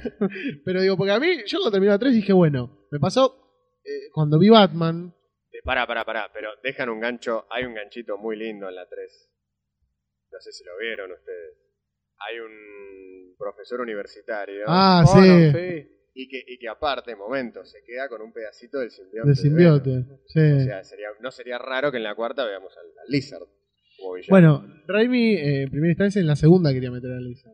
Pero 0.65 0.83
digo, 0.83 0.97
porque 0.99 1.13
a 1.13 1.19
mí, 1.19 1.29
yo 1.47 1.59
cuando 1.59 1.71
terminé 1.73 1.93
la 1.93 1.99
3 1.99 2.13
dije, 2.13 2.33
bueno, 2.35 2.87
me 2.91 2.99
pasó 3.01 3.37
eh, 3.85 4.11
cuando 4.13 4.39
vi 4.39 4.51
Batman. 4.51 5.15
Eh, 5.53 5.61
Pará, 5.65 5.87
pará, 5.87 6.05
pará, 6.05 6.31
pero 6.33 6.51
dejan 6.63 6.91
un 6.91 7.01
gancho, 7.01 7.47
hay 7.51 7.65
un 7.65 7.75
ganchito 7.75 8.19
muy 8.19 8.37
lindo 8.37 8.69
en 8.69 8.75
la 8.75 8.87
3. 8.87 9.30
No 10.33 10.41
sé 10.41 10.53
si 10.53 10.65
lo 10.65 10.73
vieron 10.79 11.11
ustedes. 11.13 11.57
Hay 12.29 12.39
un 12.39 13.35
profesor 13.39 13.81
universitario 13.81 14.65
Ah, 14.67 15.03
Oh, 15.07 15.13
sí, 15.15 15.29
no, 15.29 15.53
sí. 15.59 15.89
y, 16.15 16.29
que, 16.29 16.43
y 16.47 16.59
que 16.59 16.69
aparte, 16.69 17.17
momento, 17.17 17.65
se 17.65 17.83
queda 17.85 18.09
con 18.09 18.21
un 18.23 18.33
pedacito 18.33 18.79
del 18.79 18.91
simbionte. 18.91 19.29
de 19.29 19.35
de 19.35 19.37
simbiote. 19.37 19.91
Venom. 19.91 20.19
Sí. 20.27 20.41
O 20.41 20.61
sea, 20.65 20.85
sería, 20.85 21.09
no 21.21 21.31
sería 21.31 21.59
raro 21.59 21.91
que 21.91 21.97
en 21.97 22.03
la 22.05 22.15
cuarta 22.15 22.45
veamos 22.45 22.77
al, 22.77 22.85
al 22.87 23.09
Lizard 23.09 23.41
como. 23.99 24.15
Bueno, 24.29 24.65
Raimi 24.87 25.35
eh, 25.35 25.63
en 25.63 25.71
primera 25.71 25.91
instancia 25.93 26.21
en 26.21 26.27
la 26.27 26.37
segunda 26.37 26.73
quería 26.73 26.91
meter 26.91 27.11
a 27.13 27.21
Lisa. 27.21 27.51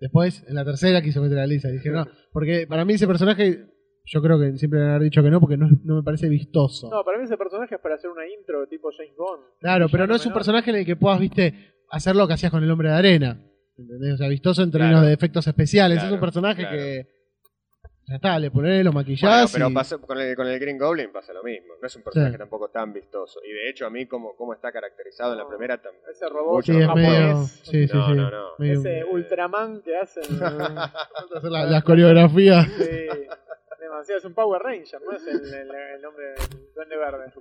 Después, 0.00 0.42
en 0.48 0.54
la 0.54 0.64
tercera 0.64 1.02
quiso 1.02 1.20
meter 1.20 1.38
a 1.38 1.46
Lisa. 1.46 1.68
Dije, 1.68 1.90
no, 1.90 2.06
porque 2.32 2.66
para 2.66 2.84
mí 2.86 2.94
ese 2.94 3.06
personaje, 3.06 3.66
yo 4.06 4.22
creo 4.22 4.40
que 4.40 4.56
siempre 4.56 4.80
le 4.80 4.86
han 4.86 5.02
dicho 5.02 5.22
que 5.22 5.28
no, 5.30 5.38
porque 5.40 5.58
no, 5.58 5.68
no 5.84 5.96
me 5.96 6.02
parece 6.02 6.28
vistoso. 6.30 6.88
No, 6.90 7.04
para 7.04 7.18
mí 7.18 7.24
ese 7.24 7.36
personaje 7.36 7.74
es 7.74 7.80
para 7.82 7.96
hacer 7.96 8.08
una 8.08 8.26
intro 8.26 8.66
tipo 8.66 8.90
James 8.96 9.14
Bond. 9.16 9.42
claro, 9.60 9.86
pero 9.92 10.06
no 10.06 10.14
es 10.14 10.24
un 10.24 10.30
menor. 10.30 10.38
personaje 10.38 10.70
en 10.70 10.76
el 10.76 10.86
que 10.86 10.96
puedas, 10.96 11.20
viste, 11.20 11.52
hacer 11.90 12.16
lo 12.16 12.26
que 12.26 12.34
hacías 12.34 12.50
con 12.52 12.62
el 12.62 12.70
hombre 12.70 12.88
de 12.90 12.94
arena. 12.96 13.40
¿Entendés? 13.76 14.14
O 14.14 14.16
sea, 14.18 14.28
vistoso 14.28 14.62
en 14.62 14.70
términos 14.70 14.94
Claro. 14.96 15.06
de 15.08 15.12
efectos 15.14 15.46
especiales. 15.46 15.96
es 15.98 16.02
Claro, 16.02 16.14
un 16.14 16.20
personaje 16.20 16.62
claro. 16.62 16.76
que. 16.76 17.20
Ya 18.06 18.16
está, 18.16 18.38
le 18.40 18.50
ponés, 18.50 18.84
lo 18.84 18.90
Bueno, 18.90 19.00
maquillás 19.06 19.52
pero 19.52 19.70
y... 19.70 19.72
pasa- 19.72 19.98
con, 19.98 20.18
el, 20.18 20.34
con 20.34 20.44
el 20.48 20.58
Green 20.58 20.76
Goblin 20.76 21.12
pasa 21.12 21.32
lo 21.32 21.44
mismo. 21.44 21.74
No 21.80 21.86
es 21.86 21.94
un 21.94 22.02
personaje 22.02 22.32
Sí. 22.32 22.38
tampoco 22.38 22.68
tan 22.68 22.92
vistoso. 22.92 23.40
Y 23.48 23.52
de 23.52 23.70
hecho, 23.70 23.86
a 23.86 23.90
mí, 23.90 24.06
como, 24.06 24.34
como 24.34 24.52
está 24.52 24.72
caracterizado 24.72 25.32
en 25.32 25.38
la 25.38 25.46
primera, 25.48 25.80
tam- 25.80 25.92
Ese 26.10 26.28
robot 26.28 26.64
Sí, 26.64 26.72
es 26.72 26.78
Mucho 26.88 26.94
medio... 26.96 27.10
japonés. 27.28 27.50
Sí, 27.62 27.86
sí, 27.86 27.96
No, 27.96 28.06
sí. 28.08 28.12
no, 28.14 28.30
no. 28.30 28.46
Medio- 28.58 28.80
Ese 28.80 29.04
Ultraman 29.04 29.80
que 29.82 29.96
hacen. 29.96 30.24
hacer 31.36 31.50
la- 31.50 31.66
las 31.66 31.84
coreografías. 31.84 32.66
Sí, 32.66 32.84
demasiado. 33.80 34.18
Es 34.18 34.24
un 34.24 34.34
Power 34.34 34.60
Ranger, 34.60 35.00
no 35.02 35.12
es 35.16 35.26
el, 35.28 35.54
el, 35.54 35.70
el 35.94 36.02
nombre 36.02 36.24
del 36.26 36.36
Duende 36.74 36.96
Verde. 36.96 37.32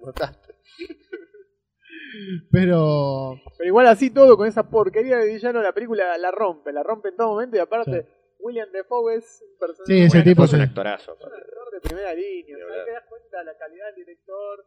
Pero... 2.52 3.36
Pero 3.58 3.68
igual 3.68 3.88
así 3.88 4.10
todo 4.12 4.38
con 4.38 4.48
esa 4.48 4.70
porquería 4.70 5.18
de 5.18 5.28
villano, 5.34 5.62
la 5.62 5.74
película 5.74 6.18
la 6.18 6.32
rompe, 6.32 6.72
la 6.72 6.84
rompe 6.84 7.10
en 7.10 7.16
todo 7.18 7.30
momento 7.30 7.56
y 7.58 7.60
aparte 7.60 8.08
William 8.40 8.70
Defoe 8.72 9.16
es 9.16 9.44
un 9.52 9.58
personaje 9.60 9.94
Sí, 9.94 10.00
ese 10.04 10.18
Bueno, 10.18 10.24
tipo 10.32 10.44
es 10.46 10.54
un 10.54 10.60
sí. 10.60 10.66
actorazo. 10.66 11.14
es 11.20 11.26
un 11.26 11.34
actor 11.34 11.72
de 11.74 11.82
primera 11.82 12.14
línea. 12.14 12.58
Te 12.86 12.92
das 12.92 13.04
cuenta 13.10 13.44
la 13.44 13.58
calidad 13.58 13.88
del 13.88 13.96
director, 13.96 14.66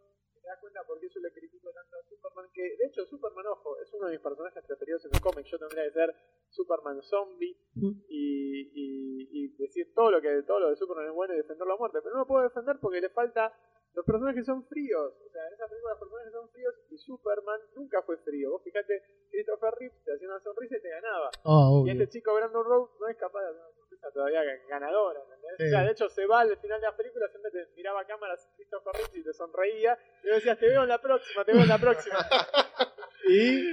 das 0.52 0.60
cuenta 0.60 0.84
por 0.84 1.00
qué 1.00 1.08
yo 1.08 1.20
le 1.20 1.32
critico 1.32 1.72
tanto 1.72 1.96
a 1.96 2.02
Superman, 2.04 2.50
que 2.52 2.62
de 2.62 2.86
hecho 2.86 3.06
Superman, 3.06 3.46
ojo, 3.46 3.80
es 3.80 3.92
uno 3.92 4.06
de 4.06 4.12
mis 4.12 4.20
personajes 4.20 4.64
preferidos 4.64 5.04
en 5.06 5.10
el 5.14 5.20
cómic. 5.20 5.46
Yo 5.46 5.58
tendría 5.58 5.84
que 5.84 5.92
ser 5.92 6.14
Superman 6.50 7.02
zombie 7.02 7.56
y, 7.74 8.60
y, 8.72 9.28
y 9.32 9.48
decir 9.56 9.92
todo 9.94 10.10
lo 10.10 10.20
que 10.20 10.42
todo 10.42 10.60
lo 10.60 10.70
de 10.70 10.76
Superman 10.76 11.06
es 11.06 11.14
bueno 11.14 11.34
y 11.34 11.38
defenderlo 11.38 11.74
a 11.74 11.78
muerte, 11.78 12.00
pero 12.02 12.14
no 12.14 12.20
lo 12.20 12.26
puedo 12.26 12.44
defender 12.44 12.76
porque 12.80 13.00
le 13.00 13.08
falta 13.08 13.52
los 13.94 14.06
personajes 14.06 14.46
son 14.46 14.64
fríos, 14.64 15.12
o 15.20 15.30
sea, 15.30 15.46
en 15.48 15.52
esa 15.52 15.68
película 15.68 15.92
los 15.92 16.00
personajes 16.00 16.32
son 16.32 16.48
fríos 16.48 16.74
y 16.88 16.96
Superman 16.96 17.60
nunca 17.76 18.00
fue 18.02 18.16
frío. 18.18 18.50
Vos 18.50 18.62
fijate, 18.62 19.02
Christopher 19.30 19.74
Reeve 19.78 19.94
te 20.04 20.14
hacía 20.14 20.28
una 20.28 20.40
sonrisa 20.40 20.76
y 20.78 20.80
te 20.80 20.88
ganaba. 20.88 21.30
Oh, 21.44 21.84
Y 21.86 21.90
este 21.90 22.08
chico 22.08 22.34
Brandon 22.34 22.64
Road 22.64 22.88
no 22.98 23.08
es 23.08 23.16
capaz 23.18 23.42
de 23.42 23.48
hacer 23.48 23.60
una 23.60 23.81
sonrisa 24.02 24.10
todavía 24.12 24.40
ganadora. 24.68 25.20
Sí. 25.58 25.64
O 25.64 25.68
sea, 25.68 25.82
de 25.82 25.92
hecho 25.92 26.08
se 26.08 26.26
va 26.26 26.40
al 26.40 26.56
final 26.56 26.80
de 26.80 26.86
las 26.86 26.96
películas, 26.96 27.30
siempre 27.30 27.50
te 27.50 27.72
miraba 27.76 28.00
a 28.00 28.04
cámaras 28.06 28.48
Christopher 28.56 28.92
Reeve 28.94 29.18
y 29.18 29.24
te 29.24 29.32
sonreía, 29.32 29.98
y 30.24 30.28
decías, 30.28 30.58
te 30.58 30.66
veo 30.66 30.82
en 30.82 30.88
la 30.88 31.00
próxima, 31.00 31.44
te 31.44 31.52
veo 31.52 31.62
en 31.62 31.68
la 31.68 31.78
próxima. 31.78 32.18
y 33.28 33.72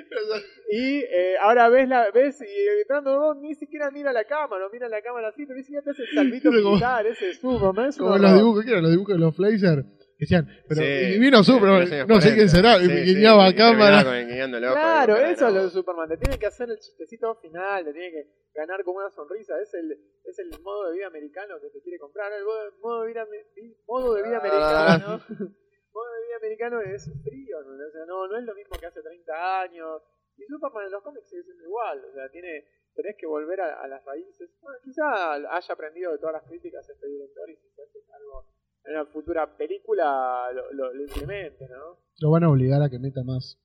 y 0.71 0.99
eh, 0.99 1.35
ahora 1.41 1.69
ves 1.69 1.87
la 1.87 2.11
ves 2.11 2.41
y 2.41 2.45
eh, 2.45 2.85
Brandon 2.87 3.17
Road 3.17 3.37
ni 3.37 3.55
siquiera 3.55 3.89
mira 3.91 4.11
la 4.13 4.25
cámara, 4.25 4.65
no 4.65 4.69
mira 4.71 4.87
la 4.87 5.01
cámara 5.01 5.29
así, 5.29 5.45
pero 5.45 5.57
ni 5.57 5.63
siquiera 5.63 5.83
te 5.83 5.91
hace 5.91 6.03
el 6.03 6.13
salvito 6.13 6.51
militar, 6.51 7.05
ese 7.07 7.31
es 7.31 7.39
Superman, 7.39 7.89
es 7.89 7.97
Como 7.97 8.17
los 8.17 8.35
dibujos, 8.35 8.65
¿qué 8.65 8.71
eran 8.71 8.83
los 8.83 8.91
dibujos 8.91 9.15
de 9.15 9.19
los 9.19 9.35
Flazer? 9.35 9.85
Decían, 10.19 10.45
pero 10.67 10.81
Sí. 10.81 11.15
y 11.15 11.19
vino 11.19 11.41
Superman, 11.43 11.87
no 12.07 12.19
sé 12.19 12.35
quién 12.35 12.49
será, 12.49 12.75
y 12.77 12.81
Sí, 12.81 12.87
me 12.91 13.05
sí, 13.05 13.15
guiñaba 13.15 13.47
a 13.47 13.55
cámara. 13.55 14.03
Claro, 14.03 15.15
eso 15.15 15.47
es 15.47 15.53
lo 15.53 15.63
de 15.63 15.69
Superman. 15.69 16.09
Te 16.09 16.17
tiene 16.17 16.37
que 16.37 16.45
hacer 16.47 16.69
el 16.69 16.77
chistecito 16.77 17.35
final, 17.35 17.85
te 17.85 17.93
tiene 17.93 18.11
que 18.11 18.27
ganar 18.53 18.83
con 18.83 18.95
una 18.97 19.09
sonrisa. 19.11 19.59
Es 19.61 19.73
el, 19.73 19.91
es 20.25 20.37
el 20.39 20.49
modo 20.61 20.89
de 20.89 20.97
vida 20.97 21.07
americano 21.07 21.55
que 21.61 21.69
te 21.69 21.81
quiere 21.81 21.97
comprar. 21.99 22.31
El 22.33 22.43
modo, 22.43 22.59
modo 22.81 23.01
de 23.03 23.07
vida, 23.07 23.25
vi- 23.55 23.75
modo 23.87 24.13
de 24.15 24.23
vida 24.23 24.41
Ah. 24.43 24.93
americano. 24.93 25.23
modo 25.93 26.13
de 26.13 26.21
vida 26.27 26.35
americano 26.37 26.81
es 26.81 27.09
frío, 27.23 27.61
¿no? 27.63 27.71
O 27.87 27.91
sea, 27.91 28.05
no, 28.05 28.27
no 28.27 28.37
es 28.37 28.43
lo 28.43 28.55
mismo 28.55 28.75
que 28.77 28.87
hace 28.87 29.01
30 29.01 29.61
años. 29.61 30.01
Y 30.37 30.43
Superman 30.45 30.85
en 30.85 30.91
los 30.91 31.03
cómics 31.03 31.29
sigue 31.29 31.43
siendo 31.43 31.63
igual. 31.63 32.03
O 32.03 32.11
sea, 32.13 32.29
tiene, 32.29 32.65
tenés 32.93 33.15
que 33.17 33.25
volver 33.25 33.61
a, 33.61 33.81
a 33.81 33.87
las 33.87 34.03
raíces. 34.03 34.49
Bueno, 34.61 34.79
quizá 34.83 35.33
haya 35.33 35.73
aprendido 35.73 36.11
de 36.11 36.17
todas 36.17 36.33
las 36.33 36.43
críticas 36.43 36.87
este 36.89 37.07
director 37.07 37.49
y 37.49 37.55
si 37.55 37.69
se 37.71 37.81
hace 37.83 37.99
algo 38.13 38.45
en 38.89 38.95
una 38.95 39.05
futura 39.05 39.45
película 39.55 40.49
lo, 40.53 40.71
lo, 40.73 40.93
lo 40.93 41.01
implemente, 41.03 41.67
¿no? 41.69 41.97
Lo 42.21 42.31
van 42.31 42.43
a 42.43 42.49
obligar 42.49 42.81
a 42.81 42.89
que 42.89 42.99
meta 42.99 43.23
más. 43.23 43.57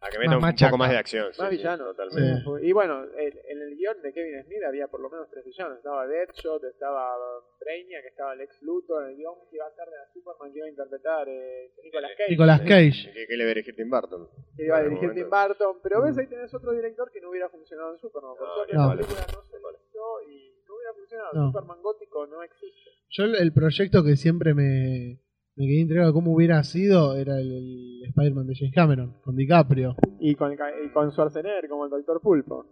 A 0.00 0.10
que 0.10 0.18
meta 0.18 0.30
Más 0.30 0.36
un 0.38 0.42
machaca. 0.42 0.70
poco 0.70 0.78
más 0.78 0.90
de 0.90 0.96
acción. 0.98 1.32
sí, 1.32 1.40
Más 1.42 1.50
sí, 1.50 1.56
villano. 1.56 1.84
totalmente. 1.86 2.44
Sí. 2.44 2.68
Y 2.68 2.72
bueno, 2.72 3.02
el- 3.02 3.40
en 3.48 3.62
el 3.62 3.74
guion 3.76 4.00
de 4.00 4.12
Kevin 4.12 4.44
Smith 4.44 4.62
había 4.64 4.86
por 4.86 5.00
lo 5.00 5.10
menos 5.10 5.28
tres 5.28 5.44
villanos. 5.44 5.78
Estaba 5.78 6.06
Deadshot, 6.06 6.62
estaba 6.64 7.16
Brainiac, 7.58 8.04
estaba 8.04 8.36
Lex 8.36 8.62
Luthor, 8.62 9.08
el 9.10 9.16
guion 9.16 9.34
que 9.50 9.56
iba 9.56 9.66
a 9.66 9.70
ser 9.74 9.86
de 9.90 9.96
la 9.96 10.06
Superman 10.12 10.52
que 10.52 10.58
iba 10.58 10.66
a 10.66 10.70
interpretar 10.70 11.28
eh, 11.28 11.72
Nicolas 11.82 12.12
Cage. 12.16 12.30
Nicolas 12.30 12.60
Cage. 12.60 13.10
¿Qué, 13.12 13.26
qué 13.26 13.36
le 13.36 13.44
va 13.44 13.50
a 13.50 13.54
dirigir 13.54 13.74
Tim 13.74 13.90
Burton? 13.90 14.28
que 14.56 14.64
iba 14.66 14.76
a 14.76 14.82
dirigir. 14.84 15.14
Tim 15.14 15.28
Burton. 15.30 15.76
Pero 15.82 16.02
ves, 16.02 16.16
ahí 16.18 16.26
tenés 16.28 16.54
otro 16.54 16.70
director 16.72 17.10
que 17.10 17.20
no 17.20 17.30
hubiera 17.30 17.48
funcionado 17.48 17.92
en 17.94 17.98
Superman. 17.98 18.34
Por 18.38 18.46
No, 18.46 18.54
suerte 18.54 18.74
no. 18.76 18.86
la 18.86 18.94
película 18.94 19.20
no 19.34 19.42
se 19.42 19.56
hizo 19.58 20.22
y 20.30 20.57
hubiera 20.90 20.98
funcionado. 20.98 21.30
No. 21.34 21.46
Superman 21.52 21.82
gótico 21.82 22.26
no 22.26 22.42
existe. 22.42 22.90
Yo 23.10 23.24
el, 23.24 23.34
el 23.36 23.52
proyecto 23.52 24.04
que 24.04 24.16
siempre 24.16 24.54
me, 24.54 25.20
me 25.56 25.66
quedé 25.66 25.80
intrigado 25.80 26.08
de 26.08 26.12
cómo 26.14 26.32
hubiera 26.34 26.62
sido 26.62 27.16
era 27.16 27.38
el, 27.40 27.50
el 28.02 28.08
Spider-Man 28.08 28.46
de 28.46 28.54
James 28.54 28.74
Cameron, 28.74 29.20
con 29.22 29.34
DiCaprio. 29.36 29.96
Y 30.20 30.34
con, 30.34 30.52
y 30.52 30.88
con 30.92 31.10
Schwarzenegger 31.10 31.68
como 31.68 31.84
el 31.86 31.90
Doctor 31.90 32.20
Pulpo. 32.20 32.66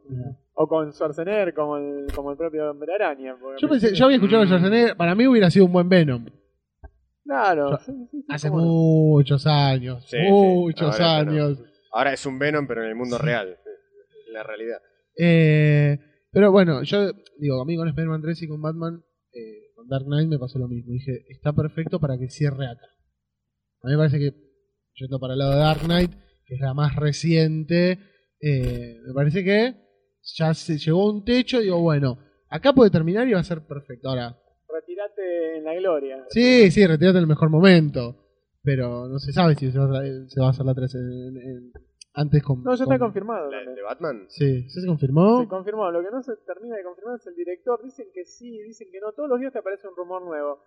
O 0.55 0.69
con 0.69 0.93
Schwarzenegger 0.93 1.55
como 1.55 1.77
el, 1.79 2.07
como 2.15 2.31
el 2.33 2.37
propio 2.37 2.71
Hombre 2.71 2.95
Araña. 2.95 3.37
Yo 3.59 3.69
pensé, 3.69 3.95
yo 3.95 4.05
había 4.07 4.17
escuchado 4.17 4.43
a. 4.43 4.47
Schwarzenegger, 4.47 4.97
para 4.97 5.15
mí 5.15 5.27
hubiera 5.27 5.51
sido 5.51 5.65
un 5.67 5.73
buen 5.73 5.89
Venom. 5.89 6.27
Claro. 7.25 7.71
Yo- 7.73 7.79
sí, 7.79 7.93
sí, 8.11 8.19
sí, 8.21 8.25
Hace 8.29 8.51
muchos 8.51 9.47
años, 9.47 10.05
Sí, 10.09 10.17
sí. 10.17 10.31
muchos 10.31 11.01
Ahora 11.01 11.17
años. 11.19 11.63
Ahora 11.93 12.13
es 12.13 12.25
un 12.27 12.39
Venom, 12.39 12.67
pero 12.69 12.83
en 12.85 12.89
el 12.91 12.95
mundo 12.95 13.17
Sí. 13.17 13.25
real. 13.25 13.57
En 14.29 14.33
la 14.35 14.43
realidad. 14.43 14.79
Eh, 15.19 15.99
pero 16.37 16.53
bueno, 16.53 16.83
yo 16.83 17.13
digo, 17.39 17.63
a 17.63 17.65
mí 17.65 17.77
con 17.79 17.89
Spider-Man 17.89 18.21
3 18.21 18.43
y 18.43 18.49
con 18.49 18.61
Batman, 18.61 19.03
eh, 19.33 19.73
con 19.75 19.89
Dark 19.89 20.05
Knight 20.05 20.29
me 20.29 20.39
pasó 20.39 20.59
lo 20.59 20.69
mismo. 20.69 20.93
Dije, 20.93 21.25
está 21.31 21.55
perfecto 21.55 21.99
para 21.99 22.19
que 22.19 22.29
cierre 22.29 22.67
acá. 22.67 22.87
A 23.83 23.87
mí 23.87 23.93
me 23.93 23.97
parece 23.97 24.19
que, 24.19 24.35
yendo 24.97 25.19
para 25.19 25.33
el 25.33 25.39
lado 25.39 25.53
de 25.53 25.59
Dark 25.61 25.81
Knight, 25.81 26.11
que 26.45 26.55
es 26.57 26.61
la 26.61 26.75
más 26.75 26.95
reciente, 26.95 27.99
eh, 28.41 28.97
me 29.07 29.15
parece 29.15 29.43
que 29.45 29.77
ya 30.37 30.53
se 30.53 30.77
llegó 30.77 31.09
a 31.09 31.13
un 31.15 31.25
techo. 31.25 31.61
Digo, 31.61 31.81
bueno, 31.81 32.19
acá 32.51 32.75
puede 32.75 32.91
terminar 32.91 33.27
y 33.27 33.33
va 33.33 33.41
a 33.41 33.45
ser 33.45 33.67
perfecto. 33.67 34.11
Ahora, 34.11 34.37
Retirate 34.69 35.57
en 35.59 35.65
la 35.65 35.75
gloria. 35.75 36.23
sí, 36.29 36.71
sí, 36.71 36.87
retirate 36.87 37.17
en 37.17 37.23
el 37.23 37.29
mejor 37.29 37.49
momento. 37.49 38.25
Pero 38.63 39.09
no 39.09 39.19
se 39.21 39.33
sabe 39.33 39.55
si 39.55 39.71
se 39.73 39.79
va 39.79 40.01
a, 40.01 40.03
se 40.29 40.41
va 40.41 40.49
a 40.49 40.51
hacer 40.51 40.67
la 40.67 40.75
3 40.75 40.95
en- 40.97 41.37
en- 41.37 41.73
antes 42.17 42.43
con. 42.43 42.63
No, 42.65 42.75
ya 42.75 42.83
está 42.85 42.99
con- 42.99 43.07
confirmado. 43.09 43.51
¿La 43.51 43.59
también. 43.59 43.75
de 43.77 43.83
Batman? 43.83 44.25
Sí, 44.29 44.69
¿sí 44.69 44.81
se 44.81 44.87
confirmó? 44.87 45.41
Se 45.43 45.49
confirmó. 45.49 45.91
Lo 45.93 46.03
que 46.03 46.11
no 46.11 46.23
se 46.23 46.37
termina 46.39 46.77
de 46.77 46.83
confirmar 46.83 47.17
es 47.17 47.27
el 47.29 47.37
director. 47.37 47.81
Dicen 47.85 48.09
que 48.13 48.25
sí, 48.25 48.63
dicen 48.63 48.89
que 48.91 48.99
no. 49.01 49.13
Todos 49.13 49.29
los 49.29 49.39
días 49.39 49.53
te 49.53 49.59
aparece 49.61 49.87
un 49.87 49.95
rumor 49.97 50.23
nuevo. 50.23 50.59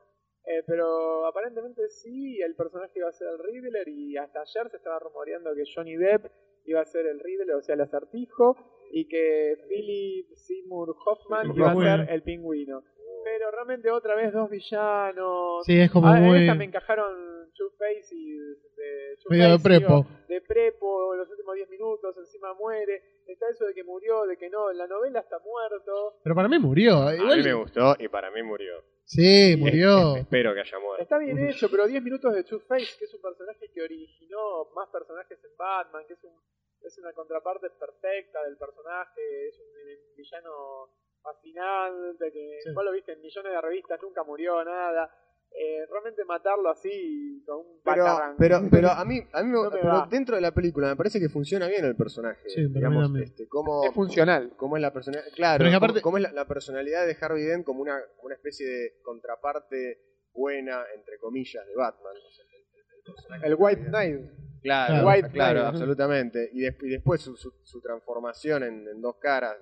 Eh, 0.45 0.63
pero 0.65 1.25
aparentemente 1.27 1.89
sí, 1.89 2.39
el 2.41 2.55
personaje 2.55 2.93
iba 2.97 3.09
a 3.09 3.12
ser 3.12 3.27
el 3.27 3.39
Riddler 3.39 3.88
y 3.88 4.15
hasta 4.17 4.39
ayer 4.41 4.69
se 4.71 4.77
estaba 4.77 4.97
rumoreando 4.99 5.53
que 5.53 5.63
Johnny 5.75 5.97
Depp 5.97 6.25
iba 6.65 6.79
a 6.81 6.85
ser 6.85 7.05
el 7.07 7.19
Riddler, 7.19 7.55
o 7.55 7.62
sea, 7.62 7.75
el 7.75 7.81
acertijo, 7.81 8.55
y 8.91 9.07
que 9.07 9.57
Philip 9.67 10.27
Seymour 10.35 10.95
Hoffman 11.05 11.51
El 11.51 11.57
iba 11.57 11.67
a 11.67 11.73
pingüino. 11.73 11.97
ser 11.97 12.09
el 12.13 12.23
pingüino. 12.23 12.83
Pero 13.23 13.51
realmente 13.51 13.89
otra 13.91 14.15
vez 14.15 14.32
dos 14.34 14.49
villanos. 14.49 15.63
Sí, 15.65 15.79
es 15.79 15.91
como 15.91 16.08
Ah, 16.08 16.15
muy. 16.15 16.41
esta 16.41 16.55
me 16.55 16.65
encajaron 16.65 17.51
Two-Face 17.55 18.15
y 18.15 18.38
de 18.38 19.17
Medio 19.29 19.58
de 19.58 19.60
prepo. 19.60 20.05
digo, 20.05 20.08
de 20.27 20.41
prepo 20.41 21.13
en 21.13 21.19
los 21.19 21.29
últimos 21.29 21.55
10 21.55 21.69
minutos, 21.69 22.15
encima 22.17 22.53
muere. 22.53 23.03
Está 23.27 23.47
eso 23.49 23.65
de 23.65 23.73
que 23.73 23.84
murió, 23.84 24.25
de 24.25 24.38
que 24.38 24.49
no, 24.49 24.71
en 24.71 24.77
la 24.77 24.88
novela 24.88 25.19
está 25.19 25.38
muerto. 25.39 26.15
Pero 26.23 26.36
para 26.36 26.47
mí 26.47 26.58
murió. 26.60 27.03
A 27.03 27.15
Igual- 27.15 27.38
mí 27.38 27.43
me 27.43 27.53
gustó 27.53 27.95
y 27.99 28.08
para 28.08 28.32
mí 28.32 28.41
murió. 28.43 28.82
Sí, 29.05 29.55
murió. 29.58 30.15
Espero 30.17 30.53
que 30.53 30.62
haya 30.62 30.79
muerto. 30.79 31.01
Está 31.03 31.17
bien 31.17 31.38
hecho, 31.49 31.69
pero 31.69 31.86
10 31.88 32.01
minutos 32.03 32.34
de 32.34 32.43
Two-Face, 32.43 32.97
que 32.97 33.05
es 33.05 33.13
un 33.13 33.21
personaje 33.21 33.69
que 33.73 33.82
originó 33.82 34.65
más 34.75 34.88
personajes 34.89 35.38
en 35.43 35.58
Batman, 35.58 36.03
que 36.08 36.13
es, 36.13 36.23
un, 36.23 36.34
es 36.82 36.97
una 36.97 37.12
contraparte 37.13 37.69
perfecta 37.71 38.43
del 38.45 38.58
personaje, 38.58 39.47
es 39.47 39.60
un 39.60 40.15
villano 40.15 40.89
fascinante, 41.21 42.32
que 42.32 42.60
Sí. 42.63 42.69
vos 42.73 42.84
lo 42.86 42.91
viste 42.91 43.13
en 43.13 43.21
millones 43.21 43.51
de 43.53 43.62
revistas, 43.62 43.99
nunca 44.01 44.23
murió, 44.23 44.63
nada. 44.63 45.10
Eh, 45.51 45.84
realmente 45.89 46.23
matarlo 46.25 46.69
así, 46.69 47.43
con 47.45 47.58
un 47.58 47.82
Pero, 47.84 48.05
pero, 48.38 48.62
pero 48.69 48.89
a 48.91 49.03
mí, 49.03 49.19
a 49.34 49.41
mí 49.41 49.49
me- 49.49 49.55
No 49.55 49.63
me 49.71 49.77
pero 49.82 50.05
dentro 50.08 50.36
de 50.36 50.41
la 50.41 50.51
película 50.53 50.89
me 50.89 50.95
parece 50.95 51.19
que 51.19 51.27
funciona 51.27 51.67
bien 51.67 51.84
el 51.86 51.95
personaje. 51.95 52.39
Sí, 52.49 52.67
para 52.67 52.89
mí 52.89 52.97
digamos, 52.97 53.19
este, 53.21 53.47
cómo, 53.47 53.84
es 53.84 53.91
funcional. 53.91 54.53
cómo 54.58 54.77
es 54.77 54.82
la 54.84 54.93
personalidad. 54.93 55.34
Claro, 55.36 55.58
Pero 55.58 55.69
cómo- 55.71 55.77
aparte- 55.77 56.01
cómo 56.03 56.17
es 56.17 56.23
la, 56.23 56.32
la 56.34 56.45
personalidad 56.45 57.08
de 57.08 57.17
Harvey 57.19 57.43
Dent 57.45 57.65
como 57.65 57.82
una, 57.82 57.99
como 58.15 58.27
una 58.27 58.36
especie 58.36 58.67
de 58.67 59.01
contraparte 59.01 59.97
buena, 60.34 60.84
entre 60.95 61.17
comillas, 61.17 61.65
de 61.65 61.75
Batman. 61.75 62.13
O 62.15 62.32
sea, 62.32 62.45
el, 62.45 62.51
el- 62.53 62.99
el 62.99 63.03
personaje 63.13 63.45
El 63.45 63.49
de 63.49 63.55
White. 63.55 63.82
Knight. 63.86 64.19
Claro, 64.62 64.62
Claro. 64.62 64.93
claro, 64.93 65.08
White 65.08 65.29
Knight. 65.32 65.58
absolutamente. 65.65 66.49
Y, 66.53 66.60
des- 66.62 66.77
y 66.84 66.89
después 66.89 67.21
su, 67.21 67.36
su- 67.36 67.55
su 67.63 67.82
transformación 67.82 68.63
en, 68.63 68.88
en 68.88 69.01
dos 69.01 69.15
caras, 69.17 69.58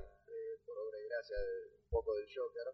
eh, 1.18 1.18
por 1.18 1.18
obra 1.18 1.18
y 1.18 1.18
gracia 1.18 1.38
de 1.38 1.78
un 1.84 1.90
poco 1.90 2.16
del 2.16 2.26
Joker, 2.34 2.74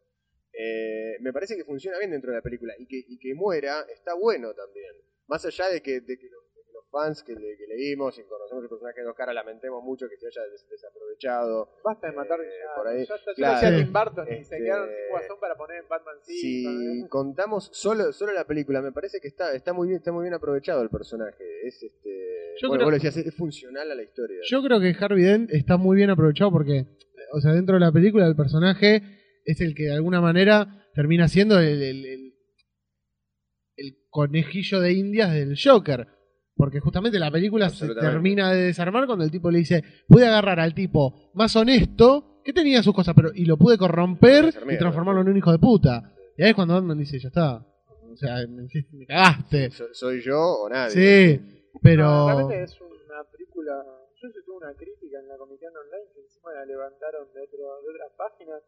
eh, 0.53 1.17
me 1.21 1.33
parece 1.33 1.55
que 1.55 1.63
funciona 1.63 1.97
bien 1.99 2.11
dentro 2.11 2.31
de 2.31 2.37
la 2.37 2.41
película. 2.43 2.73
Y 2.77 2.85
que, 2.87 2.97
y 3.07 3.17
que 3.17 3.33
muera 3.33 3.85
está 3.93 4.13
bueno 4.13 4.53
también. 4.53 4.93
Más 5.27 5.45
allá 5.45 5.69
de 5.69 5.81
que, 5.81 6.01
de 6.01 6.17
que 6.19 6.29
los, 6.29 6.43
de 6.53 6.61
que 6.63 6.73
los 6.73 6.85
fans 6.91 7.23
que, 7.23 7.33
le- 7.33 7.57
que 7.57 7.65
leímos 7.67 8.17
y 8.19 8.23
conocemos 8.23 8.63
el 8.63 8.69
personaje 8.69 8.99
de 8.99 9.05
dos 9.07 9.15
caras 9.15 9.33
lamentemos 9.33 9.81
mucho 9.83 10.07
que 10.09 10.17
se 10.17 10.27
haya 10.27 10.43
des- 10.51 10.67
desaprovechado. 10.69 11.69
Basta 11.83 12.07
de 12.07 12.13
matar 12.13 12.39
Eh, 12.41 12.49
ya, 12.59 12.75
por 12.75 12.87
ahí. 12.87 13.05
ya 13.05 13.15
Claro. 13.35 13.77
Tim 13.77 13.93
Burton 13.93 14.25
y 14.27 14.35
se 14.35 14.41
Este, 14.41 14.57
quedaron 14.57 14.89
sin 14.89 15.09
guasón 15.09 15.39
para 15.39 15.55
poner 15.55 15.77
en 15.81 15.87
Batman 15.87 16.15
Si 16.21 16.63
5. 16.99 17.09
contamos 17.09 17.69
solo, 17.73 18.11
solo 18.13 18.33
la 18.33 18.45
película, 18.45 18.81
me 18.81 18.91
parece 18.91 19.19
que 19.21 19.27
está, 19.29 19.53
está 19.55 19.73
muy 19.73 19.87
bien, 19.87 19.97
está 19.97 20.11
muy 20.11 20.23
bien 20.23 20.33
aprovechado 20.33 20.81
el 20.83 20.89
personaje. 20.89 21.43
Es 21.67 21.81
este. 21.81 22.53
Yo 22.61 22.67
bueno, 22.67 22.81
creo- 22.81 22.85
vos 22.87 22.91
lo 22.91 23.03
decías, 23.03 23.17
es 23.25 23.33
funcional 23.35 23.89
a 23.89 23.95
la 23.95 24.03
historia. 24.03 24.39
Yo 24.43 24.61
creo 24.61 24.79
que 24.79 24.93
Harvey 24.99 25.23
Dent 25.23 25.51
está 25.51 25.77
muy 25.77 25.95
bien 25.97 26.11
aprovechado 26.11 26.51
porque, 26.51 26.85
o 27.35 27.41
sea, 27.41 27.51
dentro 27.53 27.75
de 27.75 27.81
la 27.81 27.91
película 27.91 28.27
el 28.27 28.35
personaje 28.35 29.01
es 29.45 29.59
el 29.61 29.73
que 29.75 29.83
de 29.83 29.93
alguna 29.93 30.21
manera 30.21 30.85
termina 30.93 31.27
siendo 31.27 31.59
el, 31.59 31.81
el- 31.81 32.05
el- 32.05 32.33
el 33.75 33.95
conejillo 34.09 34.79
de 34.79 34.93
indias 34.93 35.33
del 35.33 35.57
Joker. 35.61 36.07
Porque 36.55 36.79
justamente 36.79 37.17
la 37.17 37.31
película 37.31 37.69
se 37.69 37.87
termina 38.11 38.51
de 38.51 38.61
desarmar 38.65 39.07
cuando 39.07 39.25
el 39.25 39.31
tipo 39.31 39.49
le 39.49 39.57
dice, 39.57 39.83
pude 40.07 40.27
agarrar 40.27 40.59
al 40.59 40.75
tipo 40.75 41.31
más 41.33 41.55
honesto, 41.55 42.41
que 42.45 42.53
tenía 42.53 42.83
sus 42.83 42.93
cosas, 42.93 43.15
pero 43.15 43.31
y 43.33 43.45
lo 43.45 43.57
pude 43.57 43.77
corromper 43.77 44.45
y 44.75 44.77
transformarlo 44.77 45.21
en 45.21 45.29
un 45.29 45.37
hijo 45.37 45.51
de 45.51 45.57
puta. 45.57 46.13
Y 46.37 46.43
ahí 46.43 46.49
es 46.49 46.55
cuando 46.55 46.75
Batman 46.75 46.99
dice, 46.99 47.17
ya 47.19 47.29
está. 47.29 47.55
O 47.57 48.15
sea, 48.15 48.35
me, 48.47 48.67
me 48.91 49.05
cagaste. 49.07 49.71
So- 49.71 49.87
¿Soy 49.93 50.21
yo 50.21 50.39
o 50.39 50.69
nadie? 50.69 50.91
Sí, 51.39 51.41
pero... 51.81 52.03
No, 52.05 52.27
realmente 52.27 52.63
es 52.63 52.79
una 52.79 53.23
película. 53.31 53.83
Yo 54.23 54.29
sí 54.31 54.39
tuve 54.45 54.55
una 54.63 54.73
crítica 54.73 55.19
en 55.19 55.27
la 55.27 55.37
Comiqueando 55.37 55.81
Online 55.81 56.07
que 56.13 56.21
encima 56.21 56.53
la 56.53 56.63
levantaron 56.65 57.27
de, 57.33 57.41
otro, 57.41 57.81
de 57.81 57.89
otras 57.91 58.11
páginas 58.15 58.63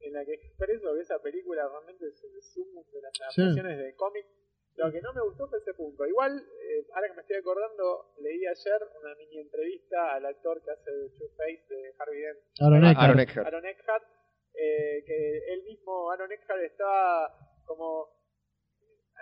en 0.00 0.12
la 0.14 0.24
que 0.24 0.32
expreso 0.32 0.94
que 0.94 1.00
esa 1.02 1.18
película 1.20 1.68
realmente 1.68 2.08
es 2.08 2.24
el 2.24 2.40
sumum 2.42 2.82
de 2.90 3.02
las 3.02 3.12
Sí. 3.12 3.42
adaptaciones 3.42 3.78
de 3.84 3.94
cómic. 3.96 4.24
Lo 4.76 4.90
que 4.90 5.02
no 5.02 5.12
me 5.12 5.20
gustó 5.20 5.46
fue 5.48 5.58
ese 5.58 5.74
punto. 5.74 6.06
Igual, 6.06 6.40
eh, 6.40 6.86
ahora 6.94 7.08
que 7.08 7.14
me 7.16 7.20
estoy 7.20 7.36
acordando, 7.36 8.14
leí 8.18 8.46
ayer 8.46 8.80
una 8.98 9.14
mini 9.16 9.40
entrevista 9.40 10.14
al 10.14 10.24
actor 10.24 10.62
que 10.64 10.70
hace 10.70 10.90
de 10.90 11.10
Two-Face 11.10 11.64
de 11.68 11.94
Harvey 11.98 12.20
Dent, 12.22 12.38
Aaron 12.60 12.84
Eckhart. 12.84 12.98
Aaron 13.04 13.20
Eckhart. 13.20 13.46
Aaron 13.46 13.66
Eckhart, 13.66 14.04
eh, 14.54 15.04
que 15.06 15.38
él 15.52 15.62
mismo, 15.64 16.10
Aaron 16.10 16.32
Eckhart, 16.32 16.62
estaba 16.62 17.28
como 17.66 18.08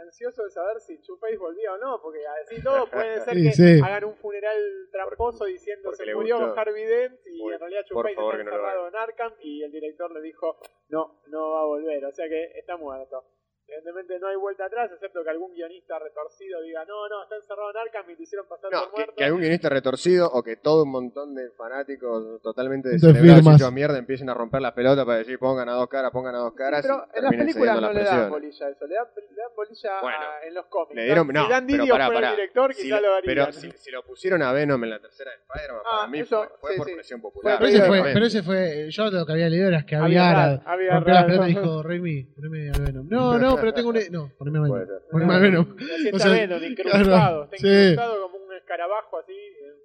ansioso 0.00 0.44
de 0.44 0.50
saber 0.50 0.80
si 0.80 0.98
Two-Face 0.98 1.36
volvía 1.36 1.72
o 1.74 1.78
no, 1.78 2.00
porque 2.00 2.20
así 2.26 2.62
todo 2.62 2.86
puede 2.88 3.20
ser 3.20 3.34
Sí, 3.36 3.44
que 3.44 3.52
sí. 3.52 3.80
hagan 3.84 4.04
un 4.04 4.14
funeral 4.16 4.88
tramposo 4.90 5.44
diciendo 5.44 5.90
porque 5.90 6.04
se 6.04 6.14
murió 6.14 6.38
gustó. 6.38 6.60
Harvey 6.60 6.84
Dent 6.84 7.20
y 7.26 7.50
en 7.50 7.58
realidad 7.60 7.84
favor, 7.88 8.10
está 8.10 8.22
que 8.38 8.44
no 8.44 8.50
encerrado 8.50 8.88
en 8.88 8.96
Arkham 8.96 9.32
y 9.40 9.62
el 9.62 9.72
director 9.72 10.12
le 10.12 10.20
dijo 10.20 10.56
no, 10.88 11.20
no 11.28 11.50
va 11.52 11.60
a 11.62 11.64
volver, 11.64 12.04
o 12.04 12.12
sea 12.12 12.28
que 12.28 12.52
está 12.58 12.76
muerto. 12.76 13.24
Evidentemente 13.72 14.18
no 14.20 14.28
hay 14.28 14.36
vuelta 14.36 14.66
atrás, 14.66 14.90
excepto 14.92 15.24
que 15.24 15.30
algún 15.30 15.52
guionista 15.54 15.98
retorcido 15.98 16.60
diga 16.62 16.84
no, 16.84 17.08
no, 17.08 17.22
está 17.22 17.36
encerrado 17.36 17.70
en 17.70 17.76
Arkham 17.78 18.10
y 18.10 18.16
te 18.16 18.22
hicieron 18.24 18.46
pasar 18.46 18.70
No, 18.70 18.80
por 18.82 18.90
que, 18.90 18.96
muerto. 18.96 19.14
que 19.16 19.24
algún 19.24 19.40
guionista 19.40 19.68
retorcido 19.70 20.28
o 20.30 20.42
que 20.42 20.56
todo 20.56 20.82
un 20.84 20.90
montón 20.90 21.34
de 21.34 21.50
fanáticos 21.56 22.42
totalmente 22.42 22.88
De 22.90 22.94
descerebrados 22.94 23.60
y 23.70 23.74
mierda 23.74 23.98
empiecen 23.98 24.28
a 24.28 24.34
romper 24.34 24.60
las 24.60 24.72
pelotas 24.72 25.04
para 25.06 25.18
decir 25.18 25.38
pongan 25.38 25.68
a 25.68 25.72
dos 25.72 25.88
caras, 25.88 26.10
pongan 26.10 26.34
a 26.34 26.38
dos 26.38 26.52
caras 26.54 26.82
pero 26.82 27.06
en 27.14 27.22
las 27.24 27.32
películas 27.32 27.80
no 27.80 27.92
le 27.92 28.04
dan 28.04 28.30
bolilla 28.30 28.66
a 28.66 28.70
eso, 28.70 28.86
le 28.86 28.94
dan, 28.94 29.06
le 29.16 29.36
dan 29.42 29.50
bolilla 29.56 30.00
Bueno, 30.02 30.18
a- 30.18 30.46
en 30.46 30.54
los 30.54 30.66
cómics. 30.66 30.94
Le 30.94 31.04
dieron, 31.04 31.26
si 31.26 31.32
no, 31.32 31.48
Dan 31.48 31.66
pero 31.66 32.14
pará, 32.14 32.30
el 32.30 32.36
director, 32.36 32.74
Si 32.74 32.88
lo 33.00 33.14
haría. 33.14 33.20
pero 33.24 33.52
si, 33.52 33.70
si 33.72 33.90
lo 33.90 34.02
pusieron 34.04 34.42
a 34.42 34.52
Venom 34.52 34.82
en 34.84 34.90
la 34.90 35.00
tercera 35.00 35.30
de 35.30 35.36
Spider-Man, 35.38 35.82
Ah, 35.84 35.96
para 36.00 36.06
mí 36.08 36.18
eso, 36.20 36.38
fue, 36.42 36.48
fue 36.60 36.70
sí, 36.72 36.76
por 36.78 36.86
sí. 36.88 36.94
presión 36.94 37.20
popular. 37.20 37.56
Pero 37.58 37.68
ese, 37.70 37.82
fue, 37.86 38.02
pero 38.12 38.26
ese 38.26 38.42
fue, 38.42 38.86
yo 38.90 39.10
lo 39.10 39.26
que 39.26 39.32
había 39.32 39.48
leído 39.48 39.68
era 39.68 39.84
que 39.86 39.96
Había 39.96 40.60
había, 40.66 40.96
había 40.96 41.46
dijo, 41.46 41.80
a 41.80 42.78
Venom. 42.78 43.06
No, 43.08 43.38
no, 43.38 43.56
pero 43.62 43.74
tengo 43.74 43.88
un... 43.90 43.98
No, 44.10 44.30
poneme 44.38 44.58
a 44.58 44.62
Venom. 44.62 44.86
Poneme 45.10 45.34
a 45.34 45.38
Venom. 45.38 45.66
O 45.72 46.16
está 46.16 46.18
sea, 46.18 46.32
Venom, 46.32 46.62
incrustado, 46.62 47.04
claro, 47.04 47.44
está 47.44 47.56
sí. 47.56 47.66
incrustado 47.66 48.22
como 48.30 48.36
un 48.44 48.54
escarabajo 48.56 49.18
así, 49.18 49.32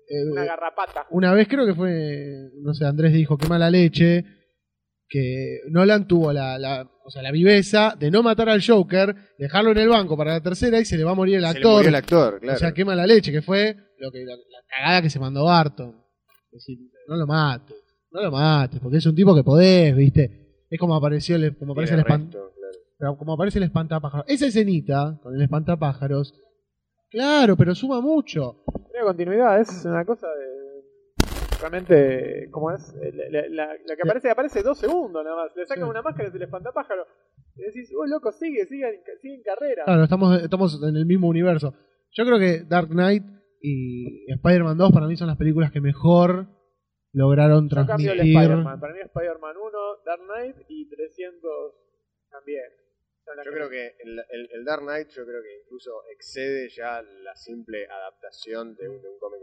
Eh, 0.10 0.32
una 0.32 0.46
garrapata. 0.46 1.08
Una 1.12 1.34
vez 1.34 1.48
creo 1.48 1.66
que 1.66 1.74
fue, 1.76 2.50
no 2.62 2.74
sé, 2.74 2.86
Andrés 2.86 3.14
dijo, 3.14 3.38
qué 3.38 3.48
mala 3.48 3.70
leche, 3.70 4.24
que 5.10 5.60
Nolan 5.70 6.08
tuvo 6.08 6.34
la, 6.34 6.58
la, 6.60 6.90
o 7.06 7.10
sea, 7.10 7.22
la 7.22 7.32
viveza 7.32 7.96
de 7.98 8.12
no 8.12 8.24
matar 8.24 8.50
al 8.50 8.62
Joker, 8.66 9.16
dejarlo 9.38 9.72
en 9.72 9.78
el 9.78 9.90
banco 9.90 10.18
para 10.18 10.34
la 10.34 10.42
tercera 10.44 10.80
y 10.80 10.86
se 10.86 10.98
le 10.98 11.04
va 11.06 11.12
a 11.12 11.16
morir 11.16 11.36
el 11.36 11.42
Se 11.42 11.48
le 11.54 11.58
actor. 11.58 11.74
murió 11.76 11.90
el 11.90 11.96
actor, 11.96 12.40
claro. 12.42 12.56
O 12.56 12.60
sea, 12.60 12.72
qué 12.74 12.84
mala 12.86 13.06
leche, 13.08 13.32
que 13.32 13.42
fue 13.42 13.76
lo 14.00 14.12
que 14.12 14.20
la, 14.26 14.36
la 14.36 14.60
cagada 14.70 15.02
que 15.02 15.10
se 15.10 15.20
mandó 15.20 15.46
Barton. 15.46 15.96
Es 16.52 16.66
decir, 16.66 16.78
no 17.08 17.16
lo 17.16 17.26
mates, 17.28 17.76
no 18.12 18.22
lo 18.22 18.32
mates, 18.32 18.80
porque 18.82 18.98
es 18.98 19.06
un 19.06 19.16
tipo 19.16 19.34
que 19.36 19.44
podés, 19.44 19.96
¿viste? 19.96 20.66
Es 20.70 20.78
como 20.80 20.96
apareció 20.96 21.38
el, 21.38 21.56
como 21.58 21.72
aparece 21.72 21.94
el, 21.96 22.04
Tiene 22.04 22.16
espan- 22.18 22.24
resto, 22.26 22.52
claro. 22.54 22.57
Pero 22.98 23.18
como 23.18 23.34
aparece 23.34 23.60
el 23.60 23.66
espantapájaros. 23.66 24.26
Esa 24.28 24.48
escenita 24.48 25.20
con 25.22 25.36
el 25.36 25.42
espantapájaros, 25.42 26.34
claro, 27.10 27.56
pero 27.56 27.76
suma 27.76 28.02
mucho. 28.02 28.64
Tiene 28.92 29.06
continuidad, 29.06 29.60
es 29.60 29.86
una 29.86 30.06
cosa 30.06 30.28
de. 30.28 30.58
Realmente, 31.60 32.50
como 32.52 32.72
es? 32.72 32.94
Eh, 33.02 33.12
La, 33.14 33.42
la- 33.42 33.48
la- 33.50 33.74
la 33.74 33.96
que 33.96 34.02
aparece, 34.04 34.30
aparece 34.30 34.62
dos 34.62 34.78
segundos 34.78 35.24
nada 35.24 35.36
más. 35.36 35.56
Le 35.56 35.66
sacan 35.66 35.86
Sí. 35.86 35.90
una 35.90 36.02
máscara, 36.04 36.30
es 36.30 36.36
el 36.36 36.42
espantapájaro. 36.44 37.04
Y 37.56 37.64
decís, 37.64 37.90
uy, 38.00 38.10
loco, 38.10 38.32
sigue, 38.32 38.66
sigue, 38.68 39.02
sigue 39.22 39.36
en 39.36 39.42
carrera. 39.44 39.84
Claro, 39.86 40.04
estamos, 40.04 40.40
estamos 40.44 40.80
en 40.84 40.96
el 40.96 41.06
mismo 41.08 41.28
universo. 41.28 41.74
Yo 42.12 42.26
creo 42.26 42.38
que 42.38 42.64
Dark 42.64 42.90
Knight 42.90 43.24
y 43.62 44.32
Spider-Man 44.34 44.78
2 44.78 44.92
para 44.92 45.08
mí 45.08 45.16
son 45.16 45.28
las 45.28 45.38
películas 45.38 45.72
que 45.72 45.82
mejor 45.82 46.48
lograron 47.12 47.68
Yo 47.70 47.76
cambio 47.88 48.12
el 48.12 48.18
transmitir. 48.18 48.38
Spider-Man. 48.38 48.80
Para 48.80 48.94
mí, 48.94 49.00
Spider-Man 49.02 49.56
1, 49.58 49.80
Dark 50.06 50.22
Knight 50.28 50.56
y 50.70 50.88
300 50.90 51.42
también. 52.30 52.64
Yo 53.46 53.52
creo 53.52 53.70
que 53.70 53.96
el, 54.00 54.20
el- 54.30 54.50
el 54.54 54.66
Dark 54.66 54.82
Knight 54.84 55.10
yo 55.10 55.26
creo 55.26 55.42
que 55.42 55.58
incluso 55.64 55.92
excede 56.12 56.70
ya 56.70 57.02
la 57.02 57.36
simple 57.36 57.86
adaptación 57.88 58.76
de 58.76 58.90
un, 58.90 59.02
de 59.02 59.08
un 59.10 59.20
cómic. 59.20 59.40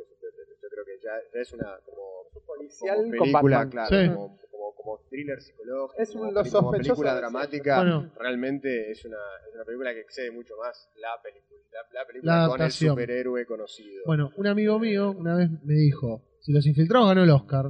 Yo 0.62 0.68
creo 0.70 0.84
que 0.84 0.98
ya, 1.02 1.12
ya 1.34 1.40
es 1.40 1.52
una 1.52 1.78
como, 1.84 2.42
policial 2.46 2.96
como 2.96 3.08
con 3.10 3.20
película, 3.20 3.58
Batman. 3.58 3.70
claro, 3.70 3.88
Sí. 4.02 4.08
como, 4.08 4.38
como, 4.50 4.74
como 4.74 4.98
thriller 5.10 5.40
psicológico, 5.40 6.02
Es 6.02 6.14
un- 6.14 6.34
como, 6.50 6.70
película 6.72 7.14
dramática. 7.14 7.76
Bueno. 7.78 8.12
Realmente 8.18 8.90
es 8.90 9.04
una, 9.04 9.18
es 9.48 9.54
una 9.54 9.64
película 9.64 9.92
que 9.94 10.00
excede 10.00 10.30
mucho 10.30 10.56
más 10.56 10.90
la 10.96 11.20
película, 11.22 11.60
la, 11.72 12.00
la 12.00 12.06
película 12.06 12.42
La 12.42 12.48
con 12.48 12.62
el 12.62 12.70
superhéroe 12.72 13.46
conocido. 13.46 14.02
Bueno, 14.06 14.32
un 14.36 14.46
amigo 14.46 14.78
mío 14.78 15.10
una 15.10 15.36
vez 15.36 15.50
me 15.62 15.74
dijo, 15.74 16.22
si 16.40 16.52
Los 16.52 16.66
Infiltrados 16.66 17.08
ganó 17.08 17.22
el 17.22 17.30
Oscar, 17.30 17.66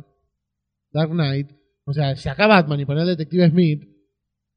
Dark 0.93 1.11
Knight, 1.11 1.51
o 1.87 1.93
sea, 1.93 2.15
saca 2.17 2.47
Batman 2.47 2.81
y 2.81 2.87
poner 2.87 3.03
al 3.03 3.09
detective 3.09 3.49
Smith, 3.51 3.83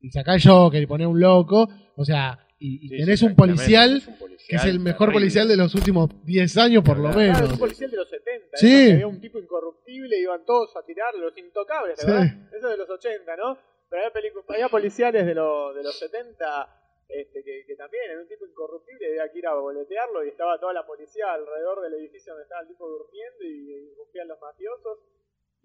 y 0.08 0.12
saca 0.12 0.36
el 0.36 0.42
Joker 0.44 0.82
y 0.82 0.86
poner 0.88 1.08
un 1.08 1.20
loco, 1.20 1.68
o 1.96 2.06
sea, 2.06 2.40
y, 2.60 2.86
y 2.86 2.90
Sí, 2.90 2.98
tenés 2.98 3.20
sí, 3.20 3.26
un 3.26 3.36
policial 3.36 4.02
que 4.48 4.56
es 4.56 4.66
el 4.66 4.80
mejor 4.80 5.08
terrible. 5.10 5.20
policial 5.20 5.48
de 5.48 5.58
los 5.58 5.76
últimos 5.76 6.10
10 6.26 6.58
años 6.58 6.84
por 6.84 6.98
lo 6.98 7.04
Claro, 7.12 7.18
menos. 7.20 7.38
Claro, 7.38 7.48
es 7.48 7.54
un 7.54 7.60
policial 7.60 7.92
de 7.92 7.98
los 7.98 8.10
70. 8.10 8.58
Sí. 8.58 8.68
¿eh? 8.90 8.94
Había 8.94 9.08
un 9.08 9.20
tipo 9.22 9.38
incorruptible, 9.40 10.18
iban 10.20 10.46
todos 10.46 10.76
a 10.76 10.82
tirar, 10.84 11.14
los 11.16 11.38
intocables. 11.38 11.98
¿verdad? 12.06 12.24
Eso 12.56 12.66
es 12.68 12.72
de 12.72 12.78
los 12.78 12.90
80, 12.90 13.36
¿no? 13.36 13.58
Pero 13.90 14.02
había, 14.04 14.32
había 14.50 14.70
policiales 14.70 15.26
de, 15.26 15.36
lo- 15.36 15.74
de 15.74 15.84
los 15.84 15.98
70 16.00 16.74
este, 17.10 17.44
que, 17.44 17.64
que 17.66 17.76
también 17.76 18.04
era 18.12 18.20
un 18.22 18.28
tipo 18.28 18.46
incorruptible, 18.46 19.08
había 19.08 19.32
que 19.32 19.40
ir 19.40 19.48
a 19.48 19.54
boletearlo 19.56 20.26
y 20.26 20.30
estaba 20.30 20.60
toda 20.60 20.74
la 20.74 20.86
policía 20.86 21.32
alrededor 21.34 21.82
del 21.82 21.94
edificio 21.96 22.34
donde 22.34 22.44
estaba 22.44 22.62
el 22.64 22.68
tipo 22.68 22.88
durmiendo 22.88 23.44
y 23.44 23.92
irrumpían 23.94 24.28
los 24.28 24.40
mafiosos 24.42 25.00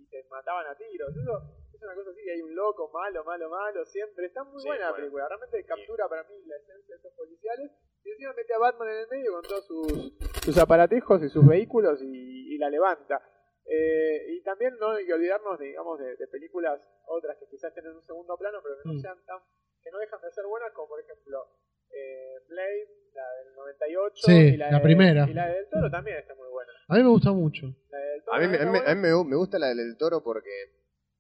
y 0.03 0.07
se 0.07 0.25
mataban 0.29 0.67
a 0.67 0.75
tiros. 0.77 1.11
Eso 1.11 1.43
es 1.75 1.83
una 1.83 1.95
cosa 1.95 2.11
así, 2.11 2.29
hay 2.29 2.43
un 2.43 2.55
loco 2.55 2.91
malo, 2.93 3.25
malo, 3.25 3.49
malo, 3.51 3.85
siempre. 3.87 4.27
Está 4.27 4.45
muy 4.45 4.61
Sí, 4.63 4.69
buena 4.69 4.91
la 4.91 4.97
película, 4.97 5.29
realmente 5.29 5.65
captura 5.65 6.09
para 6.09 6.23
mí 6.25 6.35
la 6.47 6.57
esencia 6.57 6.95
de 6.95 6.99
esos 7.01 7.13
policiales 7.15 7.71
y 8.05 8.11
encima 8.11 8.33
mete 8.35 8.55
a 8.55 8.59
Batman 8.59 8.89
en 8.89 8.97
el 8.99 9.09
medio 9.09 9.33
con 9.33 9.43
todos 9.43 9.67
sus, 9.67 10.13
sus 10.45 10.59
aparatejos 10.59 11.23
y 11.23 11.29
sus 11.29 11.47
vehículos 11.47 12.03
y, 12.03 12.55
y 12.55 12.59
la 12.59 12.69
levanta. 12.71 13.23
Eh, 13.65 14.27
y 14.35 14.43
también 14.43 14.77
no 14.81 14.91
hay 14.91 15.07
que 15.07 15.15
olvidarnos, 15.15 15.57
de, 15.59 15.67
digamos, 15.67 15.99
de, 15.99 16.17
de 16.17 16.27
películas 16.27 16.81
otras 17.07 17.39
que 17.39 17.47
quizás 17.47 17.71
estén 17.71 17.87
en 17.87 17.97
un 17.97 18.03
segundo 18.03 18.37
plano, 18.37 18.59
pero 18.63 18.77
que 18.77 18.89
no 18.89 18.95
Mm. 18.95 19.01
sean 19.01 19.25
tan, 19.25 19.39
que 19.83 19.91
no 19.91 19.99
dejan 19.99 20.21
de 20.21 20.31
ser 20.33 20.45
buenas, 20.47 20.73
como 20.73 20.89
por 20.89 21.01
ejemplo 21.01 21.47
eh, 21.93 22.39
Blade, 22.49 22.89
la 23.15 23.23
del 23.45 23.55
98 23.55 24.15
Sí, 24.27 24.33
y 24.33 24.57
la, 24.57 24.71
la 24.71 24.79
de- 24.79 24.83
primera. 24.85 25.27
y 25.29 25.35
la 25.35 25.49
del 25.49 25.69
Toro 25.71 25.91
también 25.91 26.19
está 26.19 26.35
muy 26.35 26.49
buena. 26.51 26.73
A 26.89 26.95
mí 26.97 27.03
me 27.03 27.09
gusta 27.11 27.33
mucho. 27.33 27.67
La 27.91 27.99
del 27.99 28.23
Toro 28.25 28.37
A 28.37 28.41
mí, 28.41 28.47
me- 28.49 28.53
a 28.53 28.57
está 28.57 28.65
mí 28.67 28.73
me- 28.73 28.79
a 28.79 28.83
buena, 28.83 28.95
mí 28.95 29.09
me, 29.25 29.25
me 29.31 29.37
gusta 29.37 29.59
la 29.59 29.69
del 29.75 29.97
toro 29.97 30.23
porque 30.23 30.51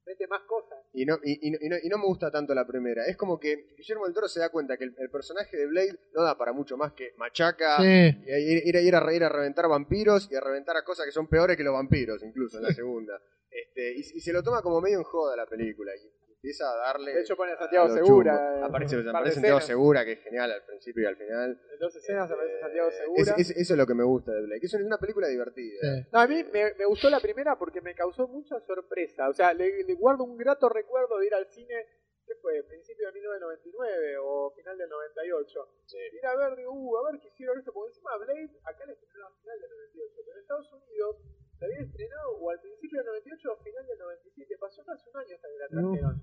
mete 0.06 0.26
más 0.26 0.42
cosas. 0.42 0.78
Y 0.94 1.06
no, 1.06 1.18
y, 1.22 1.46
y 1.46 1.50
no- 1.50 1.58
y 1.60 1.68
no, 1.68 1.76
y 1.82 1.88
no 1.88 1.98
me 1.98 2.04
gusta 2.06 2.30
tanto 2.30 2.54
la 2.54 2.66
primera. 2.66 3.06
Es 3.06 3.16
como 3.16 3.38
que 3.38 3.68
Guillermo 3.76 4.04
del 4.04 4.14
Toro 4.14 4.28
se 4.28 4.40
da 4.40 4.50
cuenta 4.50 4.76
que 4.76 4.84
el, 4.84 4.94
el 4.98 5.10
personaje 5.10 5.56
de 5.56 5.66
Blade 5.66 5.98
no 6.14 6.22
da 6.22 6.36
para 6.36 6.52
mucho 6.52 6.76
más 6.76 6.92
que 6.92 7.12
machaca, 7.16 7.78
Sí. 7.78 7.84
y 8.26 8.30
ir, 8.52 8.62
ir, 8.66 8.76
a- 8.76 8.80
ir 8.82 8.94
a, 8.96 9.12
ir 9.14 9.24
a 9.24 9.28
reventar 9.28 9.68
vampiros 9.68 10.28
y 10.30 10.34
a 10.34 10.40
reventar 10.40 10.76
a 10.76 10.84
cosas 10.84 11.06
que 11.06 11.12
son 11.12 11.28
peores 11.28 11.56
que 11.56 11.62
los 11.64 11.72
vampiros, 11.72 12.22
incluso 12.22 12.58
en 12.58 12.64
la 12.64 12.68
segunda. 12.84 13.20
Este, 13.50 13.92
y, 13.92 13.98
y 14.00 14.20
se 14.20 14.32
lo 14.32 14.42
toma 14.42 14.60
como 14.62 14.80
medio 14.80 14.98
en 14.98 15.04
joda 15.04 15.36
la 15.36 15.46
película 15.46 15.92
y 15.94 16.00
empieza 16.42 16.68
a 16.72 16.76
darle. 16.76 17.14
De 17.14 17.20
hecho 17.20 17.36
pone 17.36 17.52
a 17.52 17.56
Santiago 17.56 17.88
Segura. 17.88 18.34
eh, 18.34 18.64
Aparece, 18.64 18.96
aparece 19.08 19.34
Santiago. 19.34 19.60
Segura, 19.60 20.04
que 20.04 20.12
es 20.12 20.20
genial 20.24 20.50
al 20.50 20.64
principio 20.64 21.04
y 21.04 21.06
al 21.06 21.16
final. 21.16 21.50
En 21.72 21.78
dos 21.78 21.94
escenas 21.94 22.28
aparece 22.30 22.58
Santiago 22.58 22.88
Eh, 22.88 22.92
Segura. 22.92 23.22
es- 23.38 23.50
es- 23.50 23.56
eso 23.56 23.74
es 23.74 23.78
lo 23.78 23.86
que 23.86 23.94
me 23.94 24.02
gusta 24.02 24.32
de 24.32 24.42
Blade, 24.42 24.60
que 24.60 24.66
es 24.66 24.74
una 24.74 24.98
película 24.98 25.28
divertida. 25.28 25.78
Sí. 25.80 26.08
No, 26.12 26.18
a 26.20 26.26
mí 26.26 26.42
me, 26.52 26.74
me 26.74 26.84
gustó 26.86 27.08
la 27.10 27.20
primera 27.20 27.56
porque 27.56 27.80
me 27.80 27.94
causó 27.94 28.26
mucha 28.26 28.58
sorpresa. 28.66 29.28
O 29.28 29.32
sea, 29.34 29.54
le, 29.54 29.84
le 29.84 29.94
guardo 29.94 30.24
un 30.24 30.36
grato 30.36 30.68
recuerdo 30.68 31.18
de 31.18 31.26
ir 31.26 31.34
al 31.34 31.46
cine, 31.46 31.86
¿qué 32.26 32.34
fue? 32.42 32.60
Principio 32.64 33.06
de 33.06 33.12
1999 33.12 34.16
o 34.20 34.50
final 34.56 34.76
del 34.76 34.88
98. 34.88 35.68
Ir 36.12 36.26
a 36.26 36.34
ver, 36.36 36.56
digo, 36.56 36.72
uh, 36.72 36.96
a 37.06 37.12
ver 37.12 37.20
qué 37.20 37.28
hicieron 37.28 37.56
esto. 37.58 37.72
Porque 37.72 37.90
encima 37.94 38.16
Blade, 38.18 38.50
acá 38.64 38.84
le 38.86 38.92
estrenaron 38.94 39.32
a 39.32 39.36
final 39.40 39.60
del 39.60 39.70
98. 39.70 40.14
Pero 40.26 40.32
en 40.36 40.42
Estados 40.42 40.72
Unidos 40.72 41.16
se 41.62 41.66
había 41.66 41.86
estrenado 41.86 42.28
o 42.42 42.50
al 42.50 42.58
principio 42.60 42.98
del 42.98 43.06
98 43.06 43.52
o 43.52 43.56
final 43.62 43.86
del 43.86 43.98
97. 43.98 44.56
Pasó 44.58 44.84
casi 44.84 45.08
un 45.10 45.16
año 45.16 45.34
hasta 45.36 45.48
que 45.48 45.58
la 45.58 45.68
No. 45.70 45.90
trajeron. 45.92 46.22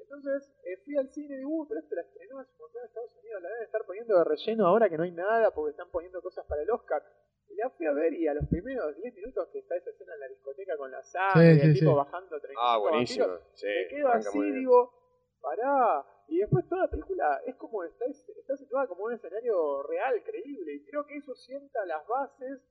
Entonces 0.00 0.52
eh, 0.64 0.76
fui 0.84 0.96
al 0.96 1.08
cine 1.10 1.34
y 1.34 1.38
digo, 1.38 1.50
uh, 1.52 1.68
pero 1.68 1.80
esto 1.80 1.94
la 1.94 2.00
estrenó 2.02 2.38
hace 2.38 2.52
un 2.52 2.58
montón 2.58 2.80
en 2.80 2.86
Estados 2.88 3.16
Unidos, 3.16 3.42
la 3.42 3.48
deben 3.50 3.64
estar 3.64 3.84
poniendo 3.84 4.18
de 4.18 4.24
relleno 4.24 4.66
ahora 4.66 4.88
que 4.88 4.96
no 4.96 5.04
hay 5.04 5.12
nada 5.12 5.50
porque 5.52 5.70
están 5.72 5.90
poniendo 5.90 6.22
cosas 6.22 6.46
para 6.46 6.62
el 6.62 6.70
Oscar. 6.70 7.02
Y 7.48 7.54
la 7.56 7.68
fui 7.70 7.86
a 7.86 7.92
ver 7.92 8.14
y 8.14 8.26
a 8.26 8.34
los 8.34 8.46
primeros 8.48 8.96
10 8.96 9.14
minutos 9.14 9.48
que 9.52 9.58
está 9.58 9.76
esa 9.76 9.90
escena 9.90 10.14
en 10.14 10.20
la 10.20 10.28
discoteca 10.28 10.76
con 10.76 10.90
la 10.90 11.02
sangre 11.02 11.54
Sí, 11.54 11.60
y 11.60 11.66
el 11.68 11.74
tipo 11.74 11.90
sí. 11.90 11.96
bajando 11.96 12.40
35 12.40 12.60
Ah, 12.62 12.78
buenísimo. 12.78 13.26
vampiros, 13.26 13.50
Sí, 13.54 13.66
me 13.66 13.88
quedo 13.88 14.08
así 14.08 14.38
y 14.38 14.52
digo, 14.52 14.92
pará. 15.40 16.06
Y 16.28 16.38
después 16.38 16.66
toda 16.68 16.82
la 16.82 16.90
película 16.90 17.42
es 17.44 17.56
como 17.56 17.82
está, 17.84 18.06
está 18.06 18.56
situada 18.56 18.86
como 18.86 19.04
un 19.04 19.12
escenario 19.12 19.82
real, 19.82 20.22
creíble. 20.24 20.74
Y 20.74 20.84
creo 20.86 21.04
que 21.06 21.16
eso 21.16 21.34
sienta 21.34 21.84
las 21.86 22.06
bases, 22.06 22.62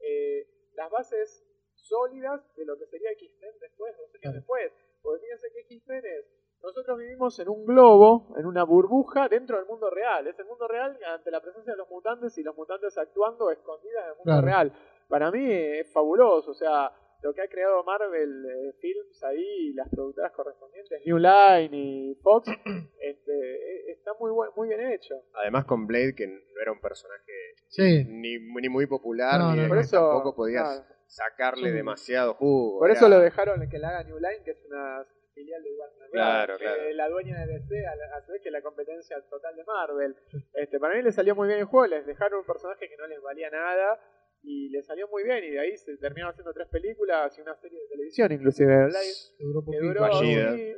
eh, 0.00 0.48
las 0.74 0.90
bases 0.90 1.46
sólidas 1.82 2.40
de 2.56 2.64
lo 2.64 2.78
que 2.78 2.86
sería 2.86 3.10
X-Men 3.12 3.52
después, 3.60 3.94
dos 3.96 4.10
años 4.22 4.34
después. 4.34 4.72
Porque 5.02 5.22
fíjense 5.24 5.46
que 5.52 5.60
X-Men 5.74 6.02
es, 6.06 6.26
nosotros 6.62 6.96
vivimos 6.98 7.38
en 7.40 7.48
un 7.48 7.64
globo, 7.66 8.34
en 8.38 8.46
una 8.46 8.62
burbuja 8.64 9.28
dentro 9.28 9.56
del 9.56 9.66
mundo 9.66 9.90
real. 9.90 10.26
Es 10.28 10.38
el 10.38 10.46
mundo 10.46 10.68
real 10.68 10.96
ante 11.06 11.30
la 11.30 11.40
presencia 11.40 11.72
de 11.72 11.78
los 11.78 11.90
mutantes 11.90 12.36
y 12.38 12.42
los 12.42 12.56
mutantes 12.56 12.96
actuando 12.96 13.50
escondidas 13.50 14.04
en 14.04 14.10
el 14.10 14.16
mundo 14.16 14.22
Claro. 14.24 14.46
real. 14.46 14.72
Para 15.08 15.30
mí 15.30 15.44
es 15.52 15.92
fabuloso, 15.92 16.52
o 16.52 16.54
sea, 16.54 16.90
lo 17.22 17.32
que 17.34 17.40
ha 17.42 17.48
creado 17.48 17.84
Marvel 17.84 18.46
eh, 18.46 18.72
Films 18.80 19.22
ahí, 19.24 19.44
y 19.70 19.72
las 19.74 19.88
productoras 19.88 20.32
correspondientes, 20.32 21.02
New 21.06 21.18
Line 21.18 21.70
y 21.76 22.14
Fox, 22.16 22.48
este, 23.00 23.32
eh, 23.32 23.92
está 23.92 24.12
muy 24.18 24.30
buen- 24.32 24.50
muy 24.56 24.68
bien 24.68 24.80
hecho. 24.92 25.14
Además 25.34 25.64
con 25.66 25.86
Blade, 25.86 26.14
que 26.16 26.26
no 26.26 26.40
era 26.60 26.72
un 26.72 26.80
personaje 26.80 27.32
Sí. 27.68 28.04
ni, 28.08 28.38
ni 28.38 28.68
muy 28.68 28.86
popular, 28.86 29.38
No, 29.38 29.54
ni 29.54 29.62
no, 29.62 29.68
Por 29.68 29.78
eso, 29.78 29.96
tampoco 29.98 30.34
podías 30.34 30.80
claro. 30.80 30.94
Sacarle 31.12 31.68
Sí. 31.70 31.74
demasiado 31.76 32.34
jugo. 32.34 32.78
Por 32.80 32.88
era- 32.90 32.98
eso 32.98 33.08
lo 33.08 33.18
dejaron 33.20 33.68
que 33.68 33.78
la 33.78 33.88
haga 33.90 34.04
New 34.04 34.16
Line, 34.18 34.42
que 34.44 34.52
es 34.52 34.64
una 34.66 35.04
filial 35.34 35.62
de 35.62 35.70
Warner 35.74 35.98
Bros. 35.98 36.10
Claro, 36.12 36.56
que 36.58 36.64
claro. 36.64 36.82
la 36.92 37.08
dueña 37.08 37.38
de 37.46 37.46
DC, 37.52 37.86
a, 37.86 37.96
la- 37.96 38.16
a 38.16 38.20
su 38.22 38.32
vez 38.32 38.42
que 38.42 38.50
la 38.50 38.62
competencia 38.62 39.16
total 39.28 39.54
de 39.56 39.64
Marvel. 39.64 40.16
Este, 40.54 40.78
para 40.80 40.94
mí 40.96 41.02
le 41.02 41.12
salió 41.12 41.34
muy 41.34 41.48
bien 41.48 41.60
el 41.60 41.66
juego, 41.66 41.86
les 41.86 42.06
dejaron 42.06 42.40
un 42.40 42.46
personaje 42.46 42.88
que 42.88 42.96
no 42.96 43.06
les 43.06 43.20
valía 43.22 43.50
nada 43.50 43.98
y 44.42 44.68
le 44.70 44.82
salió 44.82 45.06
muy 45.08 45.22
bien 45.22 45.44
y 45.44 45.50
de 45.50 45.60
ahí 45.60 45.76
se 45.76 45.96
terminaron 45.98 46.32
haciendo 46.32 46.52
tres 46.52 46.68
películas 46.68 47.36
y 47.38 47.40
una 47.42 47.54
serie 47.56 47.78
de 47.80 47.88
televisión 47.88 48.32
inclusive. 48.32 48.74
Live, 48.88 49.36
Duró 49.38 49.60
que 49.60 49.66
poquito. 49.66 49.84
duró, 49.84 50.00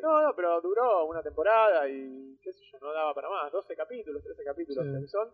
no, 0.02 0.22
no, 0.22 0.36
pero 0.36 0.60
duró 0.60 1.06
una 1.06 1.22
temporada 1.22 1.88
y 1.88 2.36
qué 2.42 2.52
sé 2.52 2.62
yo, 2.70 2.78
no 2.80 2.92
daba 2.92 3.14
para 3.14 3.28
más, 3.30 3.50
12 3.52 3.74
capítulos, 3.74 4.22
13 4.22 4.44
capítulos 4.44 4.84
Sí. 4.84 5.08
son 5.08 5.28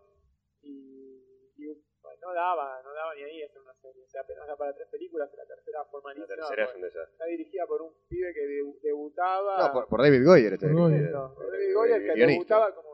y, 0.63 1.30
y, 1.61 1.67
bueno, 2.03 2.19
no 2.23 2.33
daba, 2.35 2.83
no 2.83 2.93
daba 2.93 3.15
ni 3.15 3.23
ahí 3.25 3.43
hacer 3.43 3.61
una 3.61 3.75
serie, 3.75 4.03
o 4.05 4.09
sea, 4.09 4.23
apenas 4.23 4.47
da 4.47 4.57
para 4.57 4.75
tres 4.75 4.89
películas, 4.89 5.31
la 5.37 5.47
tercera 5.47 5.85
fue 5.85 6.01
La 6.01 6.05
malísima, 6.05 6.27
tercera 6.37 6.63
es 6.65 6.69
porque 6.71 6.79
un 6.81 6.85
desastre. 6.89 7.13
está 7.13 7.25
dirigida 7.27 7.67
por 7.67 7.83
un 7.83 7.93
pibe 8.09 8.33
que 8.35 8.41
debu- 8.47 8.81
debutaba 8.81 9.67
No, 9.67 9.73
por, 9.73 9.89
por 9.89 10.03
David 10.03 10.25
Goyer. 10.25 10.53
este 10.55 10.67
no, 10.67 11.35
por 11.35 11.51
David 11.53 11.75
Goyer, 11.75 12.01
que 12.07 12.13
guionista. 12.15 12.55
debutaba 12.57 12.75
como 12.75 12.91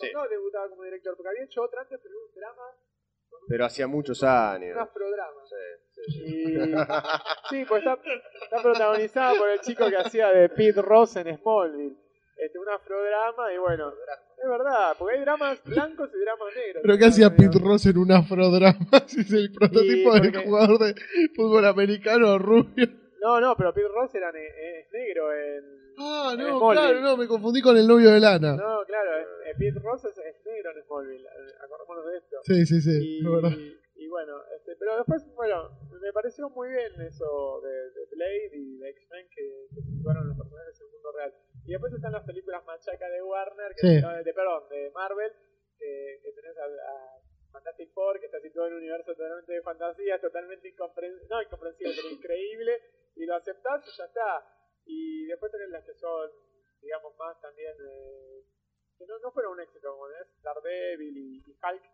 Sí. 0.00 0.10
no 0.14 0.28
debutaba 0.28 0.68
como 0.68 0.84
director, 0.84 1.16
porque 1.16 1.28
había 1.30 1.42
hecho 1.42 1.60
otra 1.62 1.80
antes, 1.80 1.98
pero 2.00 2.14
era 2.14 2.24
un 2.24 2.34
drama, 2.34 2.62
Pero 3.48 3.64
hacía 3.64 3.86
muchos 3.88 4.22
años. 4.22 4.76
un 4.76 4.80
afrodrama. 4.80 5.40
Sí, 5.44 5.56
sí, 5.90 6.02
sí. 6.12 6.22
Y, 6.24 6.74
sí, 7.50 7.64
pues 7.68 7.82
está, 7.84 7.98
está 8.44 8.62
protagonizada 8.62 9.34
por 9.36 9.48
el 9.48 9.58
chico 9.60 9.88
que 9.90 9.96
hacía 9.96 10.28
de 10.30 10.50
Pete 10.50 10.82
Ross 10.82 11.16
en 11.16 11.36
Smallville. 11.36 11.96
Este, 12.38 12.58
un 12.58 12.68
afrodrama 12.68 13.52
y 13.52 13.58
bueno, 13.58 13.88
es 14.42 14.48
verdad, 14.48 14.94
porque 14.98 15.16
hay 15.16 15.20
dramas 15.22 15.62
blancos 15.64 16.08
y 16.14 16.18
dramas 16.20 16.54
negros. 16.54 16.82
¿Pero 16.84 16.98
qué 16.98 17.04
hacía 17.06 17.34
Pete 17.34 17.58
Ross 17.58 17.86
en 17.86 17.98
un 17.98 18.12
afrodrama? 18.12 18.78
Si 19.06 19.20
es 19.20 19.32
el 19.32 19.50
prototipo 19.52 20.12
Sí, 20.14 20.20
del 20.20 20.44
jugador 20.44 20.78
de 20.78 20.94
fútbol 21.34 21.64
americano 21.66 22.38
rubio. 22.38 22.86
No, 23.20 23.40
no, 23.40 23.56
pero 23.56 23.74
Pete 23.74 23.88
Ross 23.88 24.14
era 24.14 24.30
ne- 24.30 24.46
es 24.46 24.86
negro 24.92 25.32
en... 25.32 25.64
Ah, 25.98 26.30
En 26.32 26.38
no, 26.38 26.58
Smallville. 26.58 26.80
claro, 26.80 27.00
no, 27.00 27.16
me 27.16 27.26
confundí 27.26 27.60
con 27.60 27.76
el 27.76 27.88
novio 27.88 28.10
de 28.12 28.20
Lana. 28.20 28.54
No, 28.54 28.84
claro, 28.86 29.18
eh, 29.18 29.54
Pete 29.58 29.80
Ross 29.80 30.04
es, 30.04 30.16
es 30.18 30.36
negro 30.46 30.70
en 30.70 30.84
Smallville, 30.84 31.26
eh, 31.26 31.52
acordémonos 31.64 32.06
de 32.06 32.18
esto. 32.18 32.36
Sí, 32.44 32.66
sí, 32.66 32.80
sí, 32.80 33.18
y, 33.18 33.24
verdad. 33.26 33.50
y 33.96 34.06
bueno, 34.06 34.34
este, 34.56 34.76
pero 34.78 34.96
después, 34.98 35.26
bueno, 35.34 35.68
me 36.00 36.12
pareció 36.12 36.48
muy 36.50 36.68
bien 36.68 36.92
eso 37.02 37.60
de, 37.64 37.90
de 37.90 38.06
Blade 38.14 38.50
y 38.54 38.78
de 38.78 38.90
X-Men 38.90 39.26
que, 39.34 39.66
que 39.74 39.82
situaron 39.82 40.28
los 40.28 40.36
personajes 40.38 40.80
en 40.80 40.86
el 40.86 40.92
mundo 40.92 41.10
real. 41.18 41.34
Y 41.68 41.72
después 41.72 41.92
están 41.92 42.12
las 42.12 42.24
películas 42.24 42.64
machaca 42.64 43.08
de 43.10 43.22
Warner, 43.22 43.74
que 43.76 43.80
Sí. 43.86 44.00
no, 44.00 44.08
de, 44.16 44.32
perdón, 44.32 44.68
de 44.70 44.90
Marvel, 44.90 45.32
que, 45.78 46.20
que 46.22 46.32
tenés 46.32 46.56
a, 46.56 46.64
a 46.64 47.20
Fantastic 47.52 47.92
Four, 47.92 48.18
que 48.20 48.26
está 48.26 48.40
situado 48.40 48.68
en 48.68 48.74
un 48.74 48.80
universo 48.80 49.12
totalmente 49.14 49.52
de 49.52 49.60
fantasía, 49.62 50.18
totalmente 50.18 50.68
incomprensible, 50.68 51.28
no 51.28 51.42
incomprensible, 51.42 51.92
pero 51.94 52.08
increíble, 52.08 52.72
y 53.16 53.26
lo 53.26 53.34
aceptás 53.36 53.84
y 53.86 53.90
ya 53.98 54.04
está. 54.04 54.44
Y 54.86 55.26
después 55.26 55.52
tenés 55.52 55.68
las 55.68 55.84
que 55.84 55.92
son, 55.94 56.30
digamos, 56.80 57.14
más 57.18 57.38
también, 57.42 57.74
eh, 57.86 58.42
que 58.96 59.06
no, 59.06 59.18
no 59.18 59.30
fueron 59.30 59.52
un 59.52 59.60
éxito, 59.60 59.92
como 59.92 60.08
es 60.08 60.42
Daredevil 60.42 61.16
y, 61.16 61.36
y 61.46 61.52
Hulk, 61.52 61.84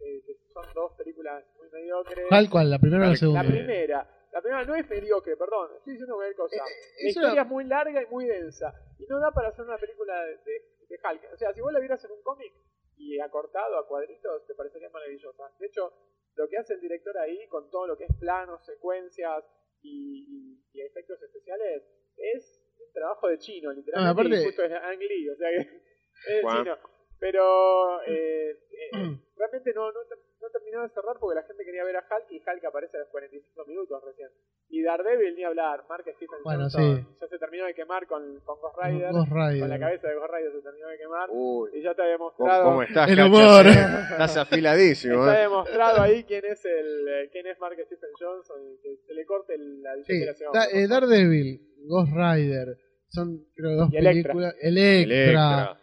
eh, 0.00 0.22
que 0.24 0.34
son 0.54 0.64
dos 0.74 0.92
películas 0.96 1.44
muy 1.58 1.68
mediocres. 1.70 2.24
¿Cuál, 2.30 2.48
cuál? 2.48 2.70
¿La 2.70 2.78
primera 2.78 3.02
o 3.02 3.04
la 3.06 3.10
La 3.12 3.16
segunda? 3.16 3.42
primera. 3.44 4.08
La 4.32 4.40
primera 4.42 4.64
no 4.64 4.74
es 4.74 4.88
mediocre, 4.88 5.36
perdón. 5.36 5.70
Estoy 5.78 5.92
diciendo 5.94 6.14
cualquier 6.16 6.36
cosa. 6.36 6.56
Eh, 6.56 7.02
La 7.04 7.08
historia 7.08 7.42
es 7.42 7.48
muy 7.48 7.64
larga 7.64 8.02
y 8.02 8.06
muy 8.06 8.26
densa. 8.26 8.72
Y 8.98 9.06
no 9.06 9.18
da 9.20 9.30
para 9.32 9.48
hacer 9.48 9.64
una 9.64 9.78
película 9.78 10.22
de, 10.24 10.36
de, 10.38 10.62
de 10.88 10.98
Hulk. 11.02 11.32
O 11.32 11.36
sea, 11.36 11.52
si 11.54 11.60
vos 11.60 11.72
la 11.72 11.80
vieras 11.80 12.04
en 12.04 12.12
un 12.12 12.22
cómic 12.22 12.52
y 12.96 13.18
acortado 13.20 13.78
a 13.78 13.86
cuadritos, 13.86 14.46
te 14.46 14.54
parecería 14.54 14.90
maravillosa. 14.90 15.44
De 15.58 15.66
hecho, 15.66 15.92
lo 16.34 16.48
que 16.48 16.58
hace 16.58 16.74
el 16.74 16.80
director 16.80 17.16
ahí, 17.18 17.46
con 17.48 17.70
todo 17.70 17.86
lo 17.86 17.96
que 17.96 18.04
es 18.04 18.14
planos, 18.18 18.64
secuencias 18.66 19.44
y, 19.82 20.24
y- 20.28 20.62
y 20.72 20.80
efectos 20.82 21.22
especiales, 21.22 21.82
es 22.16 22.60
un 22.84 22.92
trabajo 22.92 23.28
de 23.28 23.38
chino, 23.38 23.72
literalmente. 23.72 24.08
Ah, 24.08 24.12
aparte- 24.12 24.44
justo 24.44 24.62
es 24.62 24.72
Ang 24.72 24.98
Lee, 24.98 25.28
o 25.30 25.36
sea 25.36 25.48
que 25.50 25.56
es 26.38 26.44
chino. 26.58 26.76
Pero 27.20 28.00
eh, 28.06 28.50
eh, 28.50 28.90
realmente 29.36 29.72
no, 29.74 29.90
no, 29.92 30.00
no 30.40 30.48
terminó 30.52 30.82
de 30.82 30.88
cerrar 30.90 31.16
porque 31.18 31.34
la 31.34 31.42
gente 31.46 31.64
quería 31.64 31.84
ver 31.84 31.96
a 31.96 32.00
Hulk 32.08 32.30
y 32.30 32.36
Hulk 32.38 32.64
aparece 32.64 32.96
a 32.96 33.00
los 33.00 33.08
45 33.08 33.64
minutos 33.66 34.02
recién. 34.04 34.28
Y 34.70 34.82
Daredevil 34.82 35.34
ni 35.34 35.44
hablar, 35.44 35.82
Mark 35.88 36.04
Stephen 36.04 36.38
Bueno, 36.44 36.64
Johnson 36.64 36.96
sí. 36.98 37.16
ya 37.20 37.26
se 37.26 37.38
terminó 37.38 37.64
de 37.64 37.74
quemar 37.74 38.06
con, 38.06 38.38
con 38.40 38.60
Ghost 38.60 38.76
Rider, 38.82 39.12
Ghost 39.12 39.32
Rider. 39.32 39.60
con 39.60 39.68
la 39.70 39.78
cabeza 39.78 40.08
de 40.08 40.14
Ghost 40.14 40.30
Rider 40.34 40.52
se 40.52 40.60
terminó 40.62 40.88
de 40.88 40.98
quemar 40.98 41.28
Uy, 41.32 41.70
y 41.72 41.82
ya 41.82 41.90
está 41.92 42.02
¿cómo, 42.02 42.10
demostrado 42.12 42.64
cómo 42.64 42.82
estás, 42.82 43.10
El 43.10 43.20
humor. 43.20 43.66
Estás 44.12 44.36
afiladísimo, 44.36 45.14
está 45.26 45.38
¿eh? 45.38 45.42
demostrado 45.42 46.02
ahí 46.02 46.24
quién 46.24 46.44
es 46.44 46.62
el 46.66 47.08
eh, 47.08 47.28
quién 47.32 47.46
es 47.46 47.58
Mark 47.58 47.76
Stephen 47.86 48.10
Johnson 48.20 48.56
y 48.74 48.76
que 48.82 48.96
se 49.06 49.14
le 49.14 49.24
corte 49.24 49.54
el- 49.54 49.82
la 49.82 49.94
Sí. 50.04 50.24
Da- 50.52 50.66
eh, 50.70 50.86
Daredevil, 50.86 51.60
Ghost 51.86 52.12
Rider, 52.14 52.76
son 53.08 53.46
creo 53.56 53.72
dos 53.74 53.88
Y 53.92 53.96
Electra. 53.96 54.34
películas. 54.34 54.54
Electra. 54.60 55.14
Electra. 55.16 55.80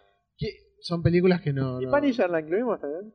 Son 0.86 1.02
películas 1.02 1.42
que 1.42 1.52
no. 1.52 1.82
¿Y 1.82 1.86
no- 1.86 1.92
Punisher 1.92 2.30
la 2.30 2.40
incluimos 2.42 2.80
también? 2.80 3.12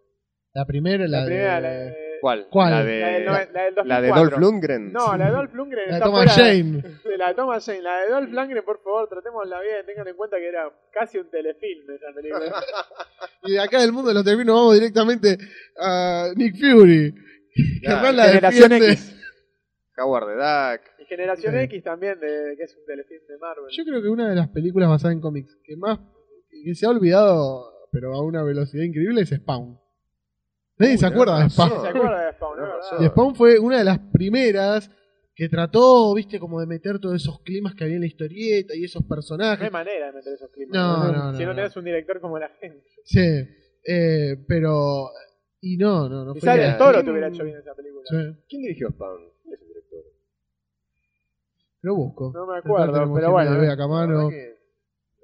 La 0.52 0.66
primera, 0.66 1.06
la, 1.06 1.20
La, 1.20 1.26
primera, 1.26 1.54
de, 1.56 1.60
la 1.60 1.70
de, 1.70 1.96
¿Cuál? 2.20 2.48
¿Cuál? 2.50 2.70
La 2.72 2.78
la 2.80 2.84
del, 2.84 3.24
de, 3.24 3.24
la 3.24 3.38
del 3.38 3.74
2004. 3.76 3.84
la 3.84 4.00
de 4.00 4.08
Dolph 4.08 4.36
Lundgren. 4.38 4.92
No, 4.92 5.16
la 5.16 5.26
de 5.26 5.30
Dolph 5.30 5.54
Lundgren 5.54 5.84
la 5.86 5.92
de 5.92 5.98
está 5.98 6.04
Thomas 6.06 6.36
de- 6.36 6.42
Jane. 6.42 6.82
Sí, 7.04 7.08
la 7.16 7.28
de 7.28 7.34
Thomas 7.34 7.64
Jane, 7.64 7.82
la 7.82 8.00
de 8.00 8.10
Dolph 8.10 8.30
Lundgren, 8.32 8.64
por 8.64 8.82
favor, 8.82 9.08
tratémosla 9.08 9.60
bien, 9.60 9.86
tengan 9.86 10.08
en 10.08 10.16
cuenta 10.16 10.38
que 10.38 10.48
era 10.48 10.68
casi 10.92 11.18
un 11.18 11.30
telefilm 11.30 11.88
esa 11.94 12.12
película. 12.12 12.52
Y 13.44 13.52
de 13.52 13.60
acá 13.60 13.80
del 13.80 13.92
mundo 13.92 14.08
de 14.08 14.14
los 14.14 14.24
terminos 14.24 14.56
vamos 14.56 14.74
directamente 14.74 15.38
a 15.78 16.30
Nick 16.34 16.56
Fury. 16.58 17.14
Que 17.54 17.86
Claro. 17.86 18.12
la 18.12 18.24
Generación. 18.24 18.72
X. 18.72 19.16
Howard 19.98 20.26
the 20.26 20.34
Duck. 20.34 20.80
Y 20.98 21.04
Generación 21.06 21.52
Sí. 21.54 21.58
X 21.60 21.84
también, 21.84 22.18
de, 22.20 22.54
que 22.56 22.64
es 22.64 22.76
un 22.76 22.84
telefilm 22.86 23.24
de 23.28 23.38
Marvel. 23.38 23.66
Yo 23.70 23.84
creo 23.84 24.02
que 24.02 24.08
una 24.08 24.28
de 24.28 24.34
las 24.34 24.48
películas 24.48 24.88
basadas 24.88 25.14
en 25.14 25.20
cómics 25.20 25.56
que 25.64 25.76
más 25.76 25.98
que 26.50 26.74
se 26.74 26.86
ha 26.86 26.90
olvidado, 26.90 27.70
pero 27.92 28.14
a 28.14 28.22
una 28.22 28.42
velocidad 28.42 28.84
increíble, 28.84 29.22
es 29.22 29.30
Spawn. 29.30 29.78
Nadie 30.78 30.92
Uy, 30.92 30.98
se 30.98 31.06
acuerda 31.06 31.34
de 31.34 31.38
tenés 31.40 31.52
Spawn. 31.54 31.70
¿Quién 31.70 31.82
se 31.82 31.88
acuerda 31.88 32.26
de 32.26 32.32
Spawn? 32.32 32.58
no? 32.58 33.04
Y 33.04 33.08
Spawn 33.08 33.34
fue 33.34 33.58
una 33.58 33.78
de 33.78 33.84
las 33.84 33.98
primeras 34.12 34.90
que 35.34 35.48
trató, 35.48 36.12
viste, 36.14 36.38
como 36.38 36.60
de 36.60 36.66
meter 36.66 36.98
todos 36.98 37.16
esos 37.16 37.40
climas 37.42 37.74
que 37.74 37.84
había 37.84 37.96
en 37.96 38.02
la 38.02 38.06
historieta 38.08 38.74
y 38.74 38.84
esos 38.84 39.02
No 39.02 39.06
hay 39.06 39.08
personajes. 39.08 39.72
manera 39.72 40.06
de 40.06 40.12
meter 40.12 40.34
esos 40.34 40.50
climas. 40.50 40.74
No, 40.74 41.12
no, 41.12 41.12
no, 41.32 41.34
Si 41.34 41.42
no, 41.44 41.50
no. 41.50 41.54
tenés 41.56 41.76
un 41.76 41.84
director 41.84 42.20
como 42.20 42.38
la 42.38 42.48
gente. 42.60 42.86
Sí, 43.04 43.20
eh, 43.86 44.36
pero. 44.46 45.08
Y 45.62 45.76
no, 45.76 46.08
no, 46.08 46.24
no 46.24 46.34
Quizás 46.34 46.58
el. 46.58 46.76
Toro 46.78 47.02
te 47.04 47.10
hubiera 47.10 47.28
hecho 47.28 47.44
bien 47.44 47.56
esa 47.58 47.74
película. 47.74 48.02
Sí, 48.04 48.16
¿Quién 48.48 48.62
dirigió 48.62 48.90
Spawn? 48.90 49.18
¿Quién 49.42 49.54
es 49.54 49.60
el 49.62 49.68
director? 49.68 50.04
lo 51.82 51.94
busco. 51.94 52.32
No 52.34 52.46
me 52.46 52.58
acuerdo, 52.58 53.14
pero 53.14 53.30
bueno. 53.32 53.52
de 53.52 53.56
eh. 53.58 53.60
Bea 53.60 53.76
Camano. 53.76 54.28
Que 54.28 54.59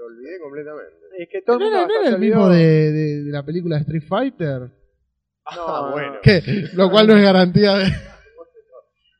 Lo 0.08 0.14
olvidé 0.14 0.38
completamente. 0.40 0.96
Es 1.18 1.28
que 1.30 1.42
todo 1.42 1.58
¿No 1.58 1.66
el 1.66 1.72
no 1.72 1.78
era 1.84 1.86
hasta 2.00 2.08
el 2.14 2.18
mismo 2.20 2.48
de, 2.48 2.92
de- 2.92 3.24
de 3.24 3.30
la 3.32 3.44
película 3.44 3.78
Street 3.78 4.02
Fighter? 4.08 4.60
No, 4.62 4.70
Ah, 5.46 5.86
no. 5.88 5.92
bueno. 5.92 6.18
Lo 6.74 6.90
cual 6.90 7.06
no 7.06 7.16
es 7.16 7.22
garantía 7.22 7.74
de. 7.78 7.86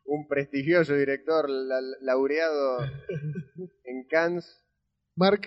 Un 0.08 0.28
prestigioso 0.28 0.94
director 0.94 1.48
la- 1.50 1.80
laureado 2.00 2.78
en 3.84 4.06
Cannes. 4.08 4.62
Mark. 5.16 5.40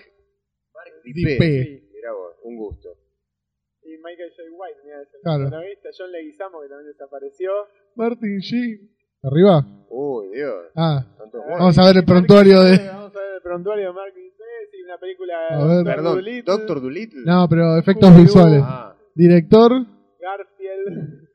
Dipé. 1.04 1.38
Sí. 1.38 1.90
Mirá 1.94 2.12
vos, 2.12 2.34
un 2.44 2.56
gusto. 2.56 2.88
Y 3.82 3.96
Michael 3.98 4.30
J. 4.36 4.42
White, 4.52 4.80
mira 4.84 5.02
ese 5.02 5.16
Claro. 5.22 5.42
protagonista. 5.44 5.88
John 5.96 6.12
Leguizamo, 6.12 6.60
que 6.60 6.68
también 6.68 6.92
desapareció. 6.92 7.50
Martin 7.94 8.38
Sheen. 8.38 8.90
¿Arriba? 9.22 9.64
Uy, 9.90 10.28
Dios. 10.34 10.66
Ah, 10.76 11.04
vamos 11.58 11.78
a 11.78 11.86
ver 11.86 11.96
el 11.98 12.04
prontuario 12.04 12.60
de. 12.62 12.78
Vamos 12.86 13.14
a 13.16 13.18
ver 13.20 13.34
el 13.36 13.42
prontuario 13.42 13.86
de 13.88 13.92
Mark 13.92 14.14
una 14.90 14.98
película 14.98 15.34
A 15.50 15.66
ver. 15.66 15.84
Perdón, 15.84 16.24
Doctor 16.44 16.82
Dolittle. 16.82 17.22
No, 17.24 17.48
pero 17.48 17.78
efectos 17.78 18.16
visuales. 18.16 18.62
Ah, 18.64 18.94
Director, 19.14 19.72
Garfield. 20.20 21.28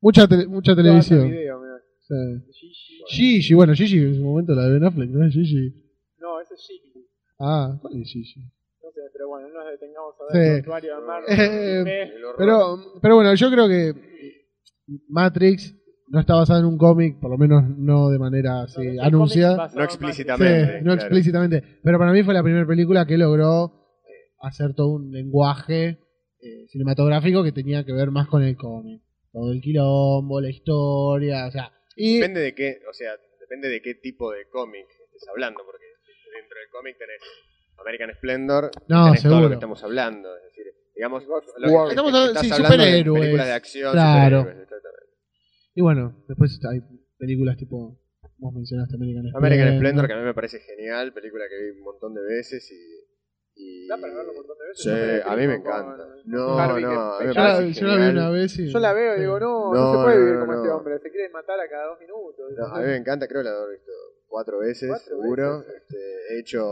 mucha, 0.00 0.26
mucha 0.48 0.74
televisión. 0.74 1.30
video. 1.30 1.60
Sí. 2.00 2.14
Gigi. 2.52 3.02
Gigi, 3.08 3.54
bueno, 3.54 3.74
Gigi 3.74 3.98
en 3.98 4.14
su 4.16 4.22
momento 4.22 4.52
la 4.54 4.64
de 4.64 4.72
Ben 4.74 4.84
Affleck, 4.84 5.10
¿no 5.10 5.26
es 5.26 5.32
Gigi? 5.34 5.74
No, 6.18 6.40
ese 6.40 6.54
es 6.54 6.60
Gigi. 6.66 7.06
Ah, 7.40 7.76
¿cuál 7.80 8.00
es 8.00 8.08
Gigi? 8.12 8.40
No 8.40 8.90
sé, 8.92 9.00
pero 9.12 9.28
bueno, 9.28 9.48
detengamos 9.70 10.14
a 10.20 10.32
ver 10.32 10.44
Sí. 10.44 10.54
el 10.54 10.60
usuario 10.60 11.00
de 11.00 11.06
Marvel. 11.06 11.28
Eh, 11.88 12.12
horror. 12.22 12.34
Pero, 12.38 12.78
pero 13.02 13.14
bueno, 13.16 13.34
yo 13.34 13.50
creo 13.50 13.66
que 13.68 13.94
Matrix 15.08 15.74
no 16.08 16.20
está 16.20 16.34
basada 16.34 16.60
en 16.60 16.66
un 16.66 16.78
cómic, 16.78 17.18
por 17.20 17.30
lo 17.30 17.38
menos 17.38 17.62
no 17.76 18.10
de 18.10 18.18
manera 18.18 18.62
así 18.62 18.98
anunciada. 19.00 19.68
No 19.74 19.80
en 19.80 19.84
explícitamente. 19.84 20.66
Sí, 20.66 20.72
no 20.78 20.92
claro. 20.92 21.00
explícitamente. 21.00 21.62
Pero 21.82 21.98
para 21.98 22.12
mí 22.12 22.22
fue 22.22 22.34
la 22.34 22.42
primera 22.42 22.66
película 22.66 23.06
que 23.06 23.18
logró 23.18 24.00
eh, 24.04 24.32
hacer 24.42 24.74
todo 24.74 24.88
un 24.94 25.10
lenguaje 25.10 25.98
eh, 26.40 26.66
cinematográfico 26.68 27.42
que 27.42 27.52
tenía 27.52 27.84
que 27.84 27.92
ver 27.92 28.10
más 28.10 28.28
con 28.28 28.42
el 28.42 28.56
cómic. 28.56 29.02
Todo 29.32 29.52
el 29.52 29.60
quilombo, 29.60 30.40
la 30.40 30.48
historia, 30.50 31.46
o 31.46 31.50
sea. 31.50 31.72
Y 31.96 32.16
Depende 32.20 32.40
de 32.40 32.54
qué, 32.54 32.78
o 32.88 32.92
sea, 32.92 33.12
depende 33.40 33.68
de 33.68 33.80
qué 33.82 33.94
tipo 33.94 34.30
de 34.32 34.48
cómic 34.48 34.86
estés 34.88 35.28
hablando, 35.28 35.60
porque 35.64 35.84
dentro 36.38 36.58
del 36.58 36.68
cómic 36.70 36.96
tenés 36.98 37.20
American 37.78 38.10
Splendor, 38.16 38.70
y 38.74 38.92
No, 38.92 39.04
tenés 39.06 39.22
todo 39.22 39.40
lo 39.40 39.48
que 39.48 39.54
estamos 39.54 39.82
hablando, 39.84 40.28
es 40.36 40.42
decir, 40.44 40.64
digamos, 40.94 41.24
lo 41.26 41.40
que-. 41.40 41.46
Estamos 41.90 42.12
estás 42.14 42.28
hablando- 42.28 42.40
sí, 42.40 42.50
hablando 42.52 42.68
de 42.68 42.82
superhéroes. 42.84 43.20
películas 43.20 43.46
de 43.46 43.52
acción, 43.52 43.92
Claro. 43.92 44.38
superhéroes. 44.40 44.68
Y 45.76 45.82
bueno, 45.82 46.24
después 46.26 46.58
hay 46.70 46.80
películas 47.18 47.56
tipo, 47.58 48.00
vos 48.38 48.54
mencionaste 48.54 48.96
American 48.96 49.24
Splendor. 49.28 49.44
American 49.46 49.76
Splendor, 49.76 50.06
que 50.06 50.12
a 50.14 50.16
mí 50.16 50.22
me 50.24 50.34
parece 50.34 50.58
genial, 50.60 51.12
película 51.12 51.44
que 51.48 51.62
vi 51.64 51.70
un 51.78 51.84
montón 51.84 52.14
de 52.14 52.22
veces 52.22 52.66
y... 52.72 53.04
y- 53.62 53.86
Da 53.86 53.96
para 54.00 54.14
verlo 54.14 54.30
un 54.32 54.36
montón 54.38 54.56
de 54.58 54.64
veces. 54.68 54.82
Sí, 54.84 55.30
a 55.30 55.36
mí 55.36 55.46
me 55.46 55.54
encanta. 55.56 56.06
No, 56.24 56.56
no, 56.66 56.74
me 56.74 56.80
Yo 56.80 56.88
la, 56.88 57.34
parece 57.34 57.80
yo 57.80 57.86
la 57.86 57.94
vi 57.94 58.02
genial. 58.02 58.16
una 58.16 58.30
vez 58.30 58.58
y... 58.58 58.72
Yo 58.72 58.78
la 58.80 58.92
veo 58.94 59.16
y 59.16 59.20
digo, 59.20 59.38
no, 59.38 59.72
no, 59.72 59.74
No, 59.74 59.92
se 59.92 60.02
puede 60.04 60.16
no, 60.16 60.20
vivir 60.22 60.34
no, 60.34 60.40
como 60.40 60.52
no. 60.52 60.58
este 60.58 60.70
hombre, 60.72 60.98
se 60.98 61.10
quiere 61.10 61.28
matar 61.28 61.60
a 61.60 61.68
cada 61.68 61.86
dos 61.88 62.00
minutos. 62.00 62.52
No, 62.56 62.66
a 62.66 62.80
mí 62.80 62.86
me 62.86 62.96
encanta, 62.96 63.28
creo 63.28 63.42
que 63.42 63.48
la 63.50 63.54
he 63.54 63.70
visto 63.72 63.92
cuatro 64.28 64.58
veces, 64.60 64.88
Cuatro 64.88 65.20
seguro. 65.20 65.58
veces. 65.60 65.74
Este, 65.82 65.98
he 66.34 66.40
hecho 66.40 66.64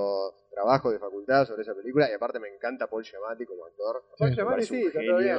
trabajo 0.50 0.90
de 0.90 0.98
facultad 0.98 1.44
sobre 1.46 1.60
esa 1.62 1.74
película 1.74 2.08
y 2.10 2.14
aparte 2.14 2.38
me 2.40 2.48
encanta 2.48 2.88
Paul 2.88 3.04
Giamatti 3.04 3.44
como 3.44 3.66
actor. 3.66 4.02
Paul 4.18 4.30
Sí. 4.30 4.34
Giamatti 4.34 4.64
sí, 4.64 4.82
está 4.86 5.00
todo 5.06 5.18
bien. 5.18 5.38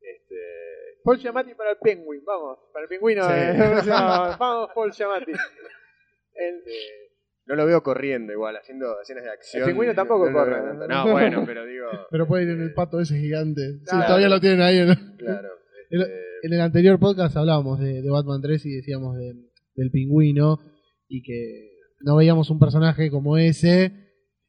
Este, 0.00 0.34
Paul 1.04 1.18
Giamatti 1.18 1.54
para 1.54 1.70
el 1.70 1.76
Penguin, 1.82 2.22
vamos. 2.24 2.58
Para 2.72 2.84
el 2.84 2.88
pingüino. 2.88 3.24
Sí. 3.24 3.32
eh, 3.32 3.74
o 3.78 3.82
sea, 3.82 4.36
vamos, 4.38 4.70
Paul 4.74 4.92
Giamatti. 4.92 5.30
El- 5.32 5.36
este, 6.34 6.72
no 7.46 7.56
lo 7.56 7.66
veo 7.66 7.82
corriendo 7.82 8.32
igual, 8.32 8.56
haciendo 8.56 9.00
escenas 9.00 9.24
de 9.24 9.30
acción. 9.30 9.62
El 9.64 9.68
pingüino 9.70 9.94
tampoco 9.94 10.26
No 10.30 10.32
corre, 10.38 10.60
¿no? 10.88 11.10
bueno, 11.10 11.42
pero 11.46 11.64
digo, 11.66 11.86
Pero 12.10 12.26
puede 12.26 12.44
ir 12.44 12.50
en 12.50 12.62
el 12.62 12.74
pato 12.74 13.00
ese 13.00 13.18
gigante. 13.18 13.60
Sí, 13.80 13.84
Claro. 13.86 14.06
todavía 14.06 14.28
lo 14.28 14.40
tienen 14.40 14.60
ahí. 14.62 14.86
¿no? 14.86 14.94
claro. 15.18 15.48
Este, 15.90 16.12
En 16.42 16.52
el 16.52 16.60
anterior 16.60 16.98
podcast 17.00 17.36
hablábamos 17.36 17.80
de, 17.80 18.02
de 18.02 18.10
Batman 18.10 18.40
3 18.40 18.64
y 18.66 18.70
decíamos 18.76 19.16
de- 19.16 19.34
del 19.74 19.90
pingüino 19.90 20.58
y 21.08 21.22
que 21.22 21.70
no 22.00 22.16
veíamos 22.16 22.50
un 22.50 22.58
personaje 22.60 23.10
como 23.10 23.36
ese, 23.36 23.92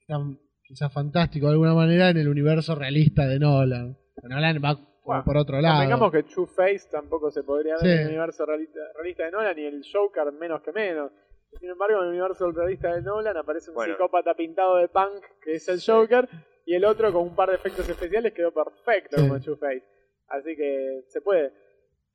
tan 0.07 0.37
quizás 0.63 0.93
fantástico 0.93 1.47
de 1.47 1.53
alguna 1.53 1.73
manera, 1.73 2.09
en 2.09 2.17
el 2.17 2.27
universo 2.29 2.75
realista 2.75 3.27
de 3.27 3.39
Nolan. 3.39 3.97
Nolan 4.23 4.61
va 4.63 4.79
Bueno, 5.03 5.23
por 5.25 5.37
otro 5.37 5.59
lado. 5.59 5.75
Convengamos 5.75 6.11
que 6.11 6.23
Two 6.23 6.45
Face 6.45 6.87
tampoco 6.91 7.31
se 7.31 7.43
podría 7.43 7.73
ver 7.75 7.81
Sí. 7.81 7.89
en 7.91 7.99
el 7.99 8.07
universo 8.07 8.45
realista, 8.45 8.79
realista 8.95 9.25
de 9.25 9.31
Nolan, 9.31 9.55
ni 9.55 9.65
el 9.65 9.83
Joker 9.91 10.31
menos 10.31 10.61
que 10.61 10.71
menos. 10.71 11.11
Sin 11.59 11.69
embargo, 11.69 11.97
en 11.97 12.03
el 12.03 12.09
universo 12.09 12.51
realista 12.51 12.93
de 12.93 13.01
Nolan 13.01 13.35
aparece 13.35 13.71
un 13.71 13.75
Bueno. 13.75 13.93
psicópata 13.93 14.33
pintado 14.35 14.77
de 14.77 14.87
punk, 14.87 15.23
que 15.43 15.55
es 15.55 15.67
el 15.67 15.81
Joker, 15.85 16.29
y 16.65 16.75
el 16.75 16.85
otro 16.85 17.11
con 17.11 17.23
un 17.23 17.35
par 17.35 17.49
de 17.49 17.55
efectos 17.55 17.87
especiales 17.89 18.33
quedó 18.33 18.51
perfecto 18.53 19.17
Sí. 19.17 19.27
como 19.27 19.39
Two 19.41 19.57
Face. 19.57 19.83
Así 20.27 20.55
que 20.55 21.03
se 21.07 21.19
puede, 21.21 21.51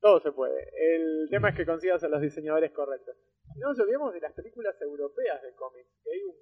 todo 0.01 0.19
se 0.21 0.31
puede. 0.31 0.69
El 0.75 1.27
tema 1.29 1.49
es 1.49 1.55
que 1.55 1.65
consigas 1.65 2.03
a 2.03 2.07
los 2.07 2.21
diseñadores 2.21 2.71
correctos. 2.71 3.15
Y 3.55 3.59
no 3.59 3.69
nos 3.69 3.79
olvidemos 3.79 4.13
de 4.13 4.21
las 4.21 4.33
películas 4.33 4.79
europeas 4.81 5.41
de 5.43 5.53
cómics, 5.53 5.89
que 6.03 6.11
hay 6.13 6.23
un 6.23 6.33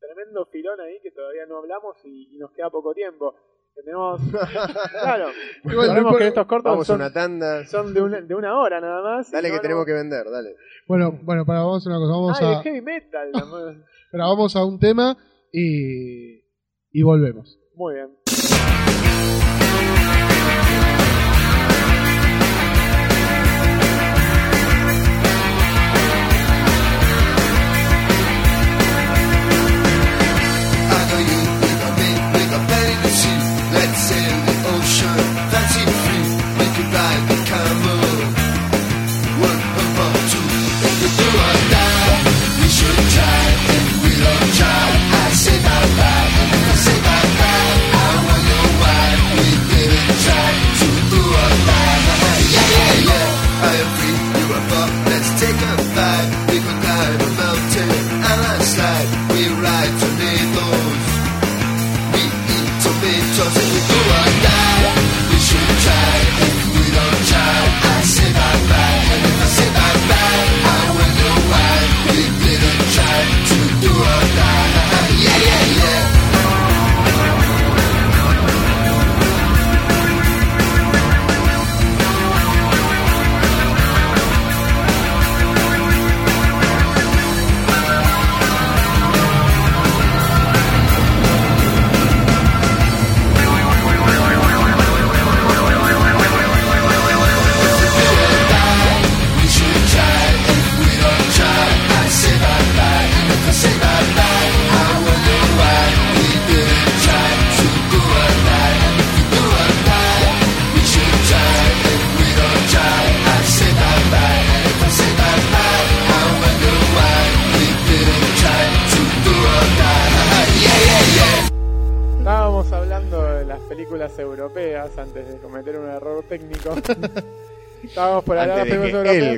tremendo 0.00 0.44
filón 0.46 0.80
ahí 0.80 1.00
que 1.00 1.12
todavía 1.12 1.46
no 1.46 1.58
hablamos 1.58 1.96
y, 2.04 2.34
y 2.34 2.38
nos 2.38 2.50
queda 2.52 2.68
poco 2.68 2.92
tiempo. 2.92 3.34
Tenemos, 3.74 4.20
claro, 5.02 5.26
Igual, 5.64 5.88
sabemos 5.88 6.12
no 6.12 6.18
que 6.18 6.26
estos 6.28 6.46
cortos 6.46 6.70
vamos 6.72 6.84
a 6.88 6.92
son, 6.92 7.00
una 7.00 7.12
tanda. 7.12 7.66
son 7.66 7.92
de, 7.92 8.00
una, 8.00 8.20
de 8.20 8.34
una 8.34 8.58
hora 8.58 8.80
nada 8.80 9.02
más. 9.02 9.30
Dale 9.30 9.50
que 9.50 9.58
tenemos 9.58 9.84
que 9.84 9.92
vender, 9.92 10.24
dale. 10.30 10.56
Bueno, 10.86 11.18
bueno, 11.22 11.44
para 11.44 11.60
vamos 11.60 11.86
a 11.86 11.90
una 11.90 11.98
cosa, 11.98 12.12
vamos 12.12 12.38
Ah, 12.40 12.46
a, 12.46 12.50
de 12.58 12.62
heavy 12.62 12.80
metal. 12.80 13.30
pero 14.12 14.24
vamos 14.28 14.54
a 14.56 14.64
un 14.64 14.78
tema 14.78 15.16
y, 15.52 16.44
y 16.92 17.02
volvemos. 17.02 17.58
Muy 17.74 17.94
bien. 17.94 18.10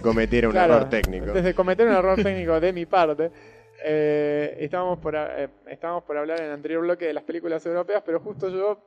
Cometiera 0.07 0.49
un 0.49 0.53
Claro, 0.53 0.75
error 0.77 0.89
técnico. 0.89 1.27
Antes 1.27 1.45
de 1.45 1.55
cometer 1.55 1.87
un 1.87 1.95
error 1.95 2.17
técnico 2.23 2.61
de 2.61 2.73
mi 2.73 2.87
parte, 2.87 3.31
eh, 3.85 4.57
estábamos, 4.61 4.99
por, 4.99 5.15
eh, 5.17 5.49
estábamos 5.67 6.05
por 6.05 6.17
hablar 6.17 6.41
en 6.41 6.47
el 6.47 6.53
anterior 6.53 6.83
bloque 6.83 7.07
de 7.07 7.13
las 7.15 7.25
películas 7.25 7.65
europeas, 7.67 8.03
pero 8.05 8.21
justo 8.21 8.49
yo, 8.49 8.83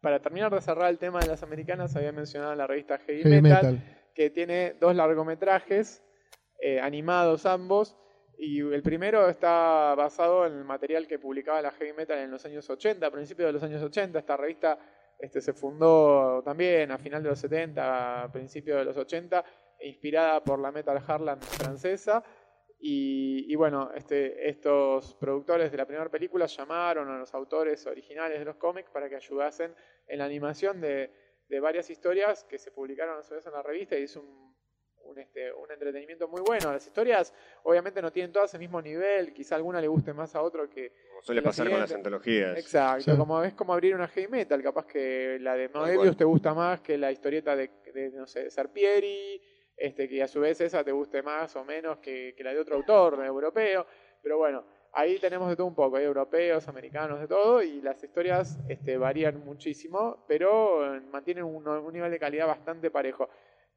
para 0.00 0.20
terminar 0.20 0.52
de 0.52 0.60
cerrar 0.60 0.90
el 0.90 0.98
tema 0.98 1.20
de 1.20 1.28
las 1.28 1.42
americanas, 1.42 1.94
había 1.96 2.12
mencionado 2.12 2.54
la 2.54 2.66
revista 2.66 2.98
Heavy, 2.98 3.22
Heavy 3.22 3.40
Metal, 3.40 3.72
metal. 3.74 4.10
que 4.14 4.30
tiene 4.30 4.74
dos 4.80 4.94
largometrajes, 4.94 6.02
eh, 6.60 6.80
animados 6.80 7.46
ambos, 7.46 7.96
y 8.38 8.60
el 8.60 8.82
primero 8.82 9.28
está 9.28 9.94
basado 9.94 10.46
en 10.46 10.54
el 10.54 10.64
material 10.64 11.06
que 11.06 11.18
publicaba 11.18 11.62
la 11.62 11.70
Heavy 11.70 11.92
Metal 11.92 12.18
en 12.18 12.30
los 12.30 12.44
años 12.44 12.68
80, 12.68 13.06
a 13.06 13.10
principios 13.10 13.46
de 13.46 13.52
los 13.52 13.62
años 13.62 13.82
80. 13.82 14.18
Esta 14.18 14.36
revista 14.36 14.78
este, 15.18 15.40
se 15.40 15.52
fundó 15.52 16.42
también 16.44 16.90
a 16.90 16.98
final 16.98 17.22
de 17.22 17.28
los 17.28 17.38
70, 17.38 18.24
a 18.24 18.32
principios 18.32 18.78
de 18.78 18.84
los 18.84 18.96
80, 18.96 19.44
inspirada 19.82 20.42
por 20.42 20.58
la 20.58 20.70
Metal 20.72 21.02
Harland 21.06 21.42
francesa. 21.42 22.22
Y, 22.84 23.46
y 23.48 23.54
bueno, 23.54 23.90
este, 23.94 24.48
estos 24.48 25.14
productores 25.14 25.70
de 25.70 25.76
la 25.76 25.86
primera 25.86 26.08
película 26.10 26.46
llamaron 26.46 27.08
a 27.10 27.18
los 27.18 27.32
autores 27.32 27.86
originales 27.86 28.38
de 28.40 28.44
los 28.44 28.56
cómics 28.56 28.90
para 28.90 29.08
que 29.08 29.14
ayudasen 29.14 29.72
en 30.08 30.18
la 30.18 30.24
animación 30.24 30.80
de, 30.80 31.10
de 31.48 31.60
varias 31.60 31.88
historias 31.90 32.42
que 32.42 32.58
se 32.58 32.72
publicaron 32.72 33.18
a 33.18 33.22
su 33.22 33.34
vez 33.34 33.46
en 33.46 33.52
la 33.52 33.62
revista 33.62 33.96
y 33.96 34.02
es 34.02 34.16
un, 34.16 34.52
un, 35.04 35.16
este, 35.16 35.52
un 35.52 35.70
entretenimiento 35.70 36.26
muy 36.26 36.40
bueno. 36.40 36.72
Las 36.72 36.84
historias 36.84 37.32
obviamente 37.62 38.02
no 38.02 38.10
tienen 38.10 38.32
todas 38.32 38.52
el 38.54 38.58
mismo 38.58 38.82
nivel, 38.82 39.32
quizá 39.32 39.54
alguna 39.54 39.80
le 39.80 39.86
guste 39.86 40.12
más 40.12 40.34
a 40.34 40.42
otro 40.42 40.68
que... 40.68 40.92
Como 41.08 41.22
suele 41.22 41.40
pasar 41.42 41.70
con 41.70 41.78
las 41.78 41.92
antologías. 41.92 42.58
Exacto, 42.58 43.12
Sí. 43.12 43.16
como 43.16 43.44
es 43.44 43.54
como 43.54 43.74
abrir 43.74 43.94
una 43.94 44.08
heavy 44.08 44.26
metal, 44.26 44.60
capaz 44.60 44.86
que 44.86 45.38
la 45.40 45.54
de 45.54 45.68
Tal 45.68 45.82
Moebius 45.82 46.16
te 46.16 46.24
gusta 46.24 46.52
más 46.52 46.80
que 46.80 46.98
la 46.98 47.12
historieta 47.12 47.54
de, 47.54 47.70
de, 47.94 48.10
no 48.10 48.26
sé, 48.26 48.42
de 48.42 48.50
Sarpieri, 48.50 49.40
este, 49.76 50.08
que 50.08 50.22
a 50.22 50.28
su 50.28 50.40
vez 50.40 50.60
esa 50.60 50.84
te 50.84 50.92
guste 50.92 51.22
más 51.22 51.54
o 51.56 51.64
menos 51.64 51.98
que, 51.98 52.34
la 52.38 52.52
de 52.52 52.60
otro 52.60 52.76
autor 52.76 53.18
de 53.18 53.26
europeo, 53.26 53.86
pero 54.22 54.38
bueno, 54.38 54.64
ahí 54.92 55.18
tenemos 55.18 55.48
de 55.48 55.56
todo 55.56 55.66
un 55.66 55.74
poco, 55.74 55.96
hay 55.96 56.04
europeos, 56.04 56.68
americanos, 56.68 57.20
de 57.20 57.28
todo, 57.28 57.62
y 57.62 57.80
las 57.80 58.02
historias 58.02 58.58
este, 58.68 58.96
varían 58.96 59.44
muchísimo, 59.44 60.24
pero 60.28 60.94
eh, 60.94 61.00
mantienen 61.12 61.44
un 61.44 61.92
nivel 61.92 62.10
de 62.10 62.18
calidad 62.18 62.46
bastante 62.46 62.90
parejo. 62.90 63.28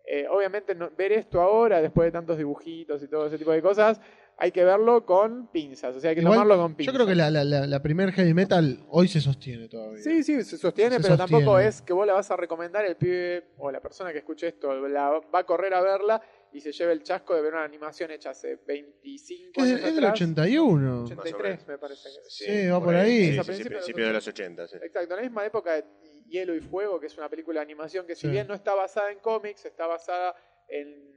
Eh, 0.07 0.27
obviamente 0.29 0.75
no- 0.75 0.91
ver 0.95 1.11
esto 1.13 1.41
ahora, 1.41 1.81
después 1.81 2.05
de 2.07 2.11
tantos 2.11 2.37
dibujitos 2.37 3.01
y 3.01 3.07
todo 3.07 3.27
ese 3.27 3.37
tipo 3.37 3.51
de 3.51 3.61
cosas, 3.61 3.99
hay 4.37 4.51
que 4.51 4.63
verlo 4.65 5.05
con 5.05 5.47
pinzas, 5.47 5.95
o 5.95 5.99
sea, 5.99 6.09
hay 6.09 6.15
que 6.15 6.21
Igual, 6.21 6.35
tomarlo 6.39 6.57
con 6.61 6.71
Yo 6.73 6.77
pinzas. 6.77 6.93
creo 6.95 7.07
que 7.07 7.15
la, 7.15 7.31
la, 7.31 7.43
la, 7.45 7.65
la 7.65 7.81
primer 7.81 8.11
heavy 8.11 8.33
metal 8.33 8.79
hoy 8.89 9.07
se 9.07 9.21
sostiene 9.21 9.67
todavía. 9.69 10.03
Sí, 10.03 10.23
sí, 10.23 10.43
se 10.43 10.57
sostiene, 10.57 10.97
Se 10.97 11.01
pero 11.01 11.15
sostiene. 11.15 11.39
tampoco 11.41 11.57
es 11.59 11.81
que 11.81 11.93
vos 11.93 12.05
la 12.05 12.13
vas 12.13 12.29
a 12.29 12.35
recomendar, 12.35 12.85
el 12.85 12.97
pibe 12.97 13.45
o 13.57 13.71
la 13.71 13.79
persona 13.79 14.11
que 14.11 14.19
escuche 14.19 14.47
esto 14.49 14.75
la 14.89 15.21
va 15.33 15.39
a 15.39 15.43
correr 15.45 15.73
a 15.73 15.81
verla 15.81 16.21
y 16.51 16.59
se 16.61 16.71
lleve 16.73 16.91
el 16.93 17.01
chasco 17.03 17.33
de 17.33 17.41
ver 17.41 17.53
una 17.53 17.63
animación 17.63 18.11
hecha 18.11 18.29
hace 18.31 18.59
25 18.67 19.53
Es, 19.55 19.63
años 19.63 19.79
es 19.79 19.85
del 19.95 20.03
atrás. 20.05 20.13
81. 20.21 21.03
83 21.05 21.67
me 21.67 21.77
parece. 21.77 22.09
que- 22.09 22.29
Sí, 22.29 22.67
va 22.67 22.83
por 22.83 22.95
ahí. 22.95 23.25
Sí, 23.25 23.29
Es 23.33 23.39
a 23.39 23.43
sí, 23.43 23.47
principios 23.47 23.57
de 23.57 23.69
principios 23.93 23.99
los 24.05 24.07
de 24.07 24.13
los 24.13 24.27
80, 24.27 24.67
sí. 24.67 24.75
Exacto, 24.81 25.13
en 25.13 25.15
la 25.17 25.21
misma 25.23 25.45
época 25.45 25.73
de 25.73 25.85
Hielo 26.27 26.55
y 26.55 26.59
Fuego, 26.61 26.99
que 26.99 27.07
es 27.07 27.17
una 27.17 27.29
película 27.29 27.59
de 27.59 27.65
animación 27.65 28.05
que 28.07 28.15
si 28.15 28.21
Sí. 28.21 28.27
bien 28.29 28.47
no 28.47 28.53
está 28.53 28.73
basada 28.73 29.11
en 29.11 29.19
cómics, 29.19 29.65
está 29.65 29.87
basada 29.87 30.35
en 30.69 31.13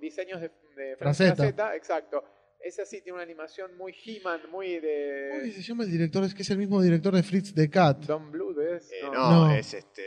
diseños 0.00 0.40
de, 0.40 0.50
de. 0.76 0.96
Fraceta, 0.96 1.74
exacto. 1.76 2.24
Esa 2.60 2.84
sí 2.84 3.00
tiene 3.02 3.14
una 3.14 3.22
animación 3.22 3.76
muy 3.76 3.94
He-Man, 4.04 4.40
muy 4.50 4.80
¿Cómo 4.80 4.86
de 4.88 5.52
se 5.52 5.62
llama 5.62 5.84
el 5.84 5.92
director? 5.92 6.24
Es 6.24 6.34
que 6.34 6.42
es 6.42 6.50
el 6.50 6.58
mismo 6.58 6.82
director 6.82 7.14
de 7.14 7.22
Fritz 7.22 7.54
the 7.54 7.70
Cat. 7.70 7.98
Don 8.04 8.32
Blue, 8.32 8.52
¿ves? 8.52 8.90
Eh, 8.90 9.02
No. 9.04 9.46
no, 9.46 9.54
es 9.54 9.72
este. 9.74 10.02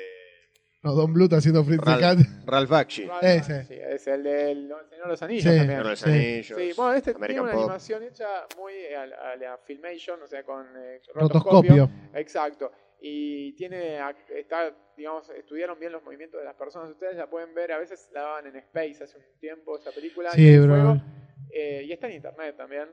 No, 0.83 0.93
Don 0.93 1.13
Bluth 1.13 1.31
haciendo 1.31 1.63
Fritz 1.63 1.79
the 1.79 1.85
Cat. 1.85 2.01
Ralph, 2.01 2.27
Ralph 2.45 2.69
Bakshi. 2.69 3.05
Ralph 3.05 3.23
Ese. 3.23 3.53
Bakshi, 3.53 3.73
es 3.75 4.07
el 4.07 4.23
del 4.23 4.57
El 4.71 4.89
Señor 4.89 5.03
de 5.05 5.07
los 5.07 5.21
Anillos 5.21 5.43
Sí. 5.43 5.49
también. 5.49 5.67
Señor 5.69 5.83
de 5.83 5.89
los 5.91 5.99
Sí. 5.99 6.09
Anillos. 6.09 6.57
Sí, 6.59 6.73
bueno, 6.75 6.93
este 6.93 7.11
tiene 7.13 7.17
American 7.25 7.43
una 7.43 7.51
Pop. 7.53 7.61
animación 7.61 8.03
hecha 8.03 8.27
muy 8.57 8.85
a, 8.87 9.05
la- 9.05 9.31
a 9.31 9.35
la 9.37 9.57
Filmation, 9.59 10.21
o 10.21 10.27
sea, 10.27 10.43
con 10.43 10.65
eh, 10.75 11.01
Rotoscopio. 11.13 11.89
Exacto. 12.15 12.71
Y 13.03 13.53
tiene, 13.55 13.99
está, 14.29 14.75
digamos, 14.95 15.27
estudiaron 15.31 15.79
bien 15.79 15.91
los 15.91 16.03
movimientos 16.03 16.39
de 16.39 16.45
las 16.45 16.55
personas. 16.55 16.91
Ustedes 16.91 17.15
la 17.15 17.27
pueden 17.29 17.53
ver, 17.55 17.71
a 17.71 17.79
veces 17.79 18.09
la 18.13 18.21
daban 18.21 18.45
en 18.47 18.55
Space 18.57 19.03
hace 19.03 19.17
un 19.17 19.39
tiempo, 19.39 19.75
esa 19.77 19.91
película. 19.91 20.29
Sí, 20.31 20.41
y 20.47 20.57
eh, 21.51 21.83
y 21.85 21.91
está 21.91 22.07
en 22.07 22.13
internet 22.13 22.55
también. 22.55 22.87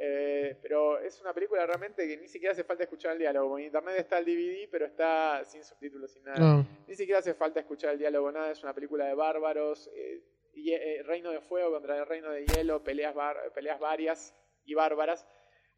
Eh, 0.00 0.58
pero 0.62 0.98
es 0.98 1.20
una 1.20 1.32
película 1.34 1.66
realmente 1.66 2.06
que 2.08 2.16
ni 2.16 2.26
siquiera 2.28 2.52
hace 2.52 2.64
falta 2.64 2.84
escuchar 2.84 3.12
el 3.12 3.18
diálogo. 3.18 3.58
En 3.58 3.66
internet 3.66 3.96
está 3.98 4.18
el 4.18 4.24
DVD, 4.24 4.68
pero 4.70 4.86
está 4.86 5.44
sin 5.44 5.62
subtítulos, 5.64 6.12
sin 6.12 6.24
nada. 6.24 6.38
No. 6.38 6.66
Ni 6.86 6.94
siquiera 6.94 7.18
hace 7.18 7.34
falta 7.34 7.60
escuchar 7.60 7.90
el 7.92 7.98
diálogo, 7.98 8.30
nada. 8.32 8.50
Es 8.50 8.62
una 8.62 8.74
película 8.74 9.06
de 9.06 9.14
bárbaros. 9.14 9.90
eh, 9.94 10.22
y, 10.54 10.72
eh, 10.72 11.02
reino 11.04 11.30
de 11.30 11.40
fuego 11.40 11.70
contra 11.72 11.96
el 11.98 12.06
reino 12.06 12.30
de 12.30 12.44
hielo, 12.44 12.84
peleas, 12.84 13.14
bar- 13.14 13.52
peleas 13.54 13.80
varias 13.80 14.34
y 14.66 14.74
bárbaras. 14.74 15.26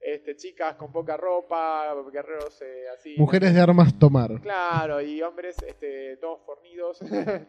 Este, 0.07 0.37
chicas 0.37 0.75
con 0.77 0.93
poca 0.93 1.17
ropa, 1.17 1.95
guerreros 2.13 2.61
eh, 2.61 2.85
así. 2.95 3.15
Mujeres 3.17 3.55
de 3.55 3.61
armas 3.61 3.99
tomar. 3.99 4.39
Claro, 4.43 5.01
y 5.01 5.23
hombres 5.23 5.57
este, 5.67 6.19
todos 6.19 6.41
fornidos. 6.45 6.99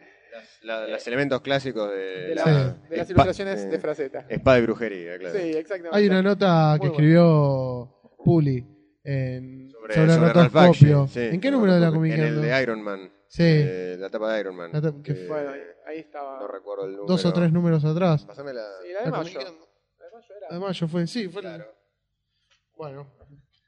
La- 0.64 0.86
los 0.88 1.08
elementos 1.08 1.40
clásicos 1.42 1.90
de, 1.92 2.36
la- 2.36 2.44
Sí. 2.44 2.50
de 2.90 2.98
las 2.98 3.08
espa- 3.10 3.12
ilustraciones 3.12 3.64
eh, 3.64 3.68
de 3.70 3.80
Fraceta. 3.80 4.26
Espada 4.28 4.60
y 4.60 4.62
brujería, 4.64 5.18
claro. 5.18 5.34
Sí, 5.40 5.50
exactamente. 5.52 5.98
Hay 5.98 6.08
una 6.08 6.22
nota 6.22 6.74
que 6.80 6.88
Muy 6.88 6.94
escribió 6.96 8.02
Puli 8.24 8.66
en, 9.04 9.70
Sobre, 9.72 9.94
sobre, 9.94 10.14
sobre 10.14 10.34
Ralph 10.34 10.54
rotoscopio. 10.54 11.00
Bakshi, 11.02 11.14
sí. 11.14 11.36
¿En 11.36 11.40
qué 11.42 11.52
número 11.52 11.74
de 11.76 11.80
la 11.80 11.88
En 11.88 11.94
Comic 11.94 12.14
el 12.18 12.42
de 12.42 12.62
Iron 12.64 12.82
Man. 12.82 13.12
Sí, 13.28 13.44
eh, 13.46 13.96
la 13.98 14.10
tapa 14.10 14.34
de 14.34 14.40
Iron 14.42 14.56
Man. 14.58 14.72
La 14.74 14.82
tapa- 14.82 15.02
que 15.04 15.12
Eh, 15.14 15.28
Bueno, 15.28 15.52
ahí, 15.52 15.62
ahí 15.88 16.00
estaba. 16.00 16.40
no 16.40 16.48
recuerdo 16.50 16.84
el 16.86 16.92
número. 16.92 17.08
dos 17.08 17.26
o 17.26 17.32
tres 17.34 17.52
números 17.54 17.86
atrás. 17.86 18.26
Pásame 18.26 18.52
la. 18.54 18.64
Sí, 18.84 18.92
la 18.92 19.00
de 19.00 19.06
La 19.06 19.12
mayo. 19.18 19.40
La 19.40 19.46
de 19.46 19.52
mayo 20.12 20.34
era. 20.38 20.48
De 20.54 20.60
mayo 20.60 20.88
fue, 20.90 21.08
sí, 21.08 21.30
fue 21.30 21.42
la- 21.44 21.56
Claro. 21.56 21.75
Bueno, 22.78 23.12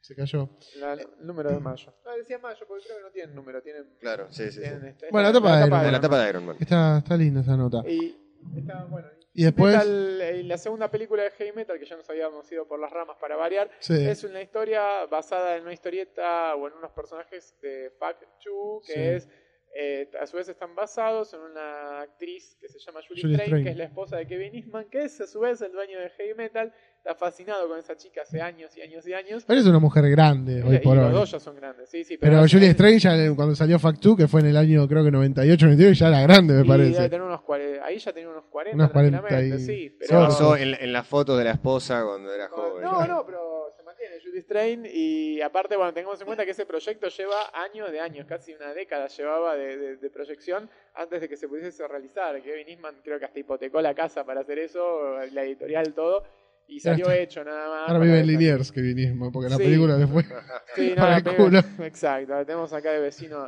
se 0.01 0.15
cayó. 0.15 0.49
La- 0.77 0.93
el 0.93 1.07
número 1.19 1.51
de 1.51 1.59
mayo. 1.59 1.93
No, 2.05 2.15
decía 2.15 2.37
mayo 2.39 2.65
porque 2.67 2.85
creo 2.85 2.97
que 2.97 3.03
no 3.03 3.11
tienen 3.11 3.35
número. 3.35 3.61
Tienen, 3.61 3.95
Claro, 3.99 4.27
sí, 4.31 4.45
sí. 4.51 4.61
sí. 4.61 4.63
este- 4.63 5.07
Bueno, 5.11 5.27
la 5.27 5.33
tapa 5.33 5.57
de 5.59 5.67
Iron 5.67 5.91
la 5.91 6.01
tapa 6.01 6.23
de 6.23 6.29
Iron 6.29 6.45
Man. 6.45 6.57
Está, 6.59 6.97
está 6.99 7.17
linda 7.17 7.41
esa 7.41 7.57
nota. 7.57 7.83
Y, 7.87 8.15
está, 8.57 8.85
bueno, 8.85 9.07
Y 9.33 9.43
después, 9.43 9.73
Metal, 9.75 10.21
eh, 10.21 10.43
la 10.43 10.57
segunda 10.57 10.89
película 10.89 11.23
de 11.23 11.31
Heavy 11.31 11.51
Metal, 11.55 11.77
que 11.77 11.85
ya 11.85 11.95
nos 11.95 12.09
habíamos 12.09 12.51
ido 12.51 12.67
por 12.67 12.79
las 12.79 12.91
ramas 12.91 13.17
para 13.19 13.35
variar, 13.35 13.69
sí, 13.79 13.93
es 14.07 14.23
una 14.23 14.41
historia 14.41 15.05
basada 15.05 15.57
en 15.57 15.63
una 15.63 15.73
historieta 15.73 16.55
o 16.55 16.67
en 16.67 16.73
unos 16.73 16.91
personajes 16.91 17.55
de 17.61 17.91
Fact 17.99 18.23
Chu, 18.39 18.81
que 18.85 18.93
Sí. 18.93 18.99
es, 18.99 19.29
eh, 19.75 20.09
a 20.19 20.25
su 20.25 20.37
vez 20.37 20.49
están 20.49 20.73
basados 20.73 21.33
en 21.35 21.41
una 21.41 22.01
actriz 22.01 22.57
que 22.59 22.67
se 22.67 22.79
llama 22.79 23.01
Julie, 23.07 23.21
Julie 23.21 23.35
Strain, 23.35 23.49
Strain. 23.49 23.63
que 23.65 23.71
es 23.71 23.77
la 23.77 23.83
esposa 23.83 24.17
de 24.17 24.25
Kevin 24.25 24.55
Eastman, 24.55 24.89
que 24.89 25.03
es 25.03 25.21
a 25.21 25.27
su 25.27 25.39
vez 25.41 25.61
el 25.61 25.71
dueño 25.71 25.99
de 25.99 26.09
Heavy 26.11 26.33
Metal, 26.33 26.73
está 26.97 27.15
fascinado 27.15 27.67
con 27.69 27.79
esa 27.79 27.95
chica 27.95 28.21
hace 28.23 28.41
años 28.41 28.75
y 28.75 28.81
años 28.81 29.07
y 29.07 29.13
años. 29.13 29.43
Pero 29.47 29.59
es 29.59 29.65
una 29.65 29.79
mujer 29.79 30.09
grande 30.09 30.61
hoy 30.63 30.75
y 30.75 30.79
por 30.79 30.97
los 30.97 31.05
hoy. 31.07 31.13
dos 31.13 31.31
ya 31.31 31.39
son 31.39 31.55
grandes, 31.55 31.89
sí, 31.89 32.03
sí. 32.03 32.17
Pero 32.17 32.39
al 32.39 32.49
Julie 32.49 32.69
Strange, 32.71 32.99
ya 32.99 33.35
cuando 33.35 33.55
salió 33.55 33.79
Fact 33.79 34.01
2, 34.01 34.17
que 34.17 34.27
fue 34.27 34.41
en 34.41 34.47
el 34.47 34.57
año 34.57 34.87
creo 34.87 35.03
que 35.03 35.11
98, 35.11 35.65
99, 35.67 35.95
ya 35.95 36.07
era 36.09 36.21
grande, 36.21 36.53
me 36.53 36.59
y 36.59 36.63
debe 36.63 36.77
parece. 36.77 37.09
tener 37.09 37.21
unos 37.21 37.41
ahí 37.83 37.97
ya 37.97 38.11
tenía 38.11 38.29
unos 38.29 38.45
40, 38.45 38.75
Unos 38.75 38.91
40 38.91 39.19
tranquilamente, 39.21 39.63
y- 39.63 39.65
sí. 39.65 39.89
Se 40.01 40.07
Pero, 40.07 40.19
basó 40.21 40.57
en, 40.57 40.73
en 40.73 40.91
la 40.93 41.03
foto 41.03 41.37
de 41.37 41.43
la 41.45 41.51
esposa 41.51 42.03
cuando 42.03 42.33
era 42.33 42.49
joven. 42.49 42.83
No, 42.83 43.07
no, 43.07 43.25
pero 43.25 43.71
se 43.77 43.83
mantiene 43.83 44.15
Judy 44.23 44.41
Strain 44.41 44.85
y 44.91 45.39
aparte, 45.41 45.77
bueno, 45.77 45.93
tengamos 45.93 46.19
en 46.19 46.25
cuenta 46.25 46.43
que 46.43 46.51
ese 46.51 46.65
proyecto 46.65 47.07
lleva 47.07 47.35
años 47.53 47.89
de 47.91 48.01
años, 48.01 48.25
casi 48.27 48.53
una 48.53 48.73
década 48.73 49.07
llevaba 49.07 49.55
de, 49.55 49.77
de- 49.77 49.97
de 49.97 50.09
proyección 50.09 50.69
antes 50.95 51.21
de 51.21 51.29
que 51.29 51.37
se 51.37 51.47
pudiese 51.47 51.87
realizar. 51.87 52.41
Kevin 52.41 52.67
Eastman 52.67 52.95
creo 53.03 53.17
que 53.17 53.25
hasta 53.25 53.39
hipotecó 53.39 53.79
la 53.81 53.93
casa 53.95 54.25
para 54.25 54.41
hacer 54.41 54.59
eso, 54.59 55.19
la 55.31 55.43
editorial, 55.43 55.93
todo, 55.93 56.23
y 56.67 56.79
salió 56.79 57.05
está. 57.05 57.17
hecho 57.17 57.43
nada 57.43 57.69
más. 57.69 57.89
Ahora 57.89 57.99
vive 57.99 58.19
en 58.19 58.27
Liniers, 58.27 58.71
que 58.71 58.81
vinismo, 58.81 59.31
porque 59.31 59.49
la 59.49 59.57
Sí. 59.57 59.63
película 59.63 59.97
le 59.97 60.07
fue. 60.07 60.23
Sí, 60.75 60.89
no, 60.89 60.95
para 61.01 61.11
la 61.11 61.17
el 61.17 61.23
pega- 61.23 61.35
culo. 61.37 61.59
Exacto, 61.85 62.45
tenemos 62.45 62.73
acá 62.73 62.91
de 62.91 62.99
vecino 62.99 63.39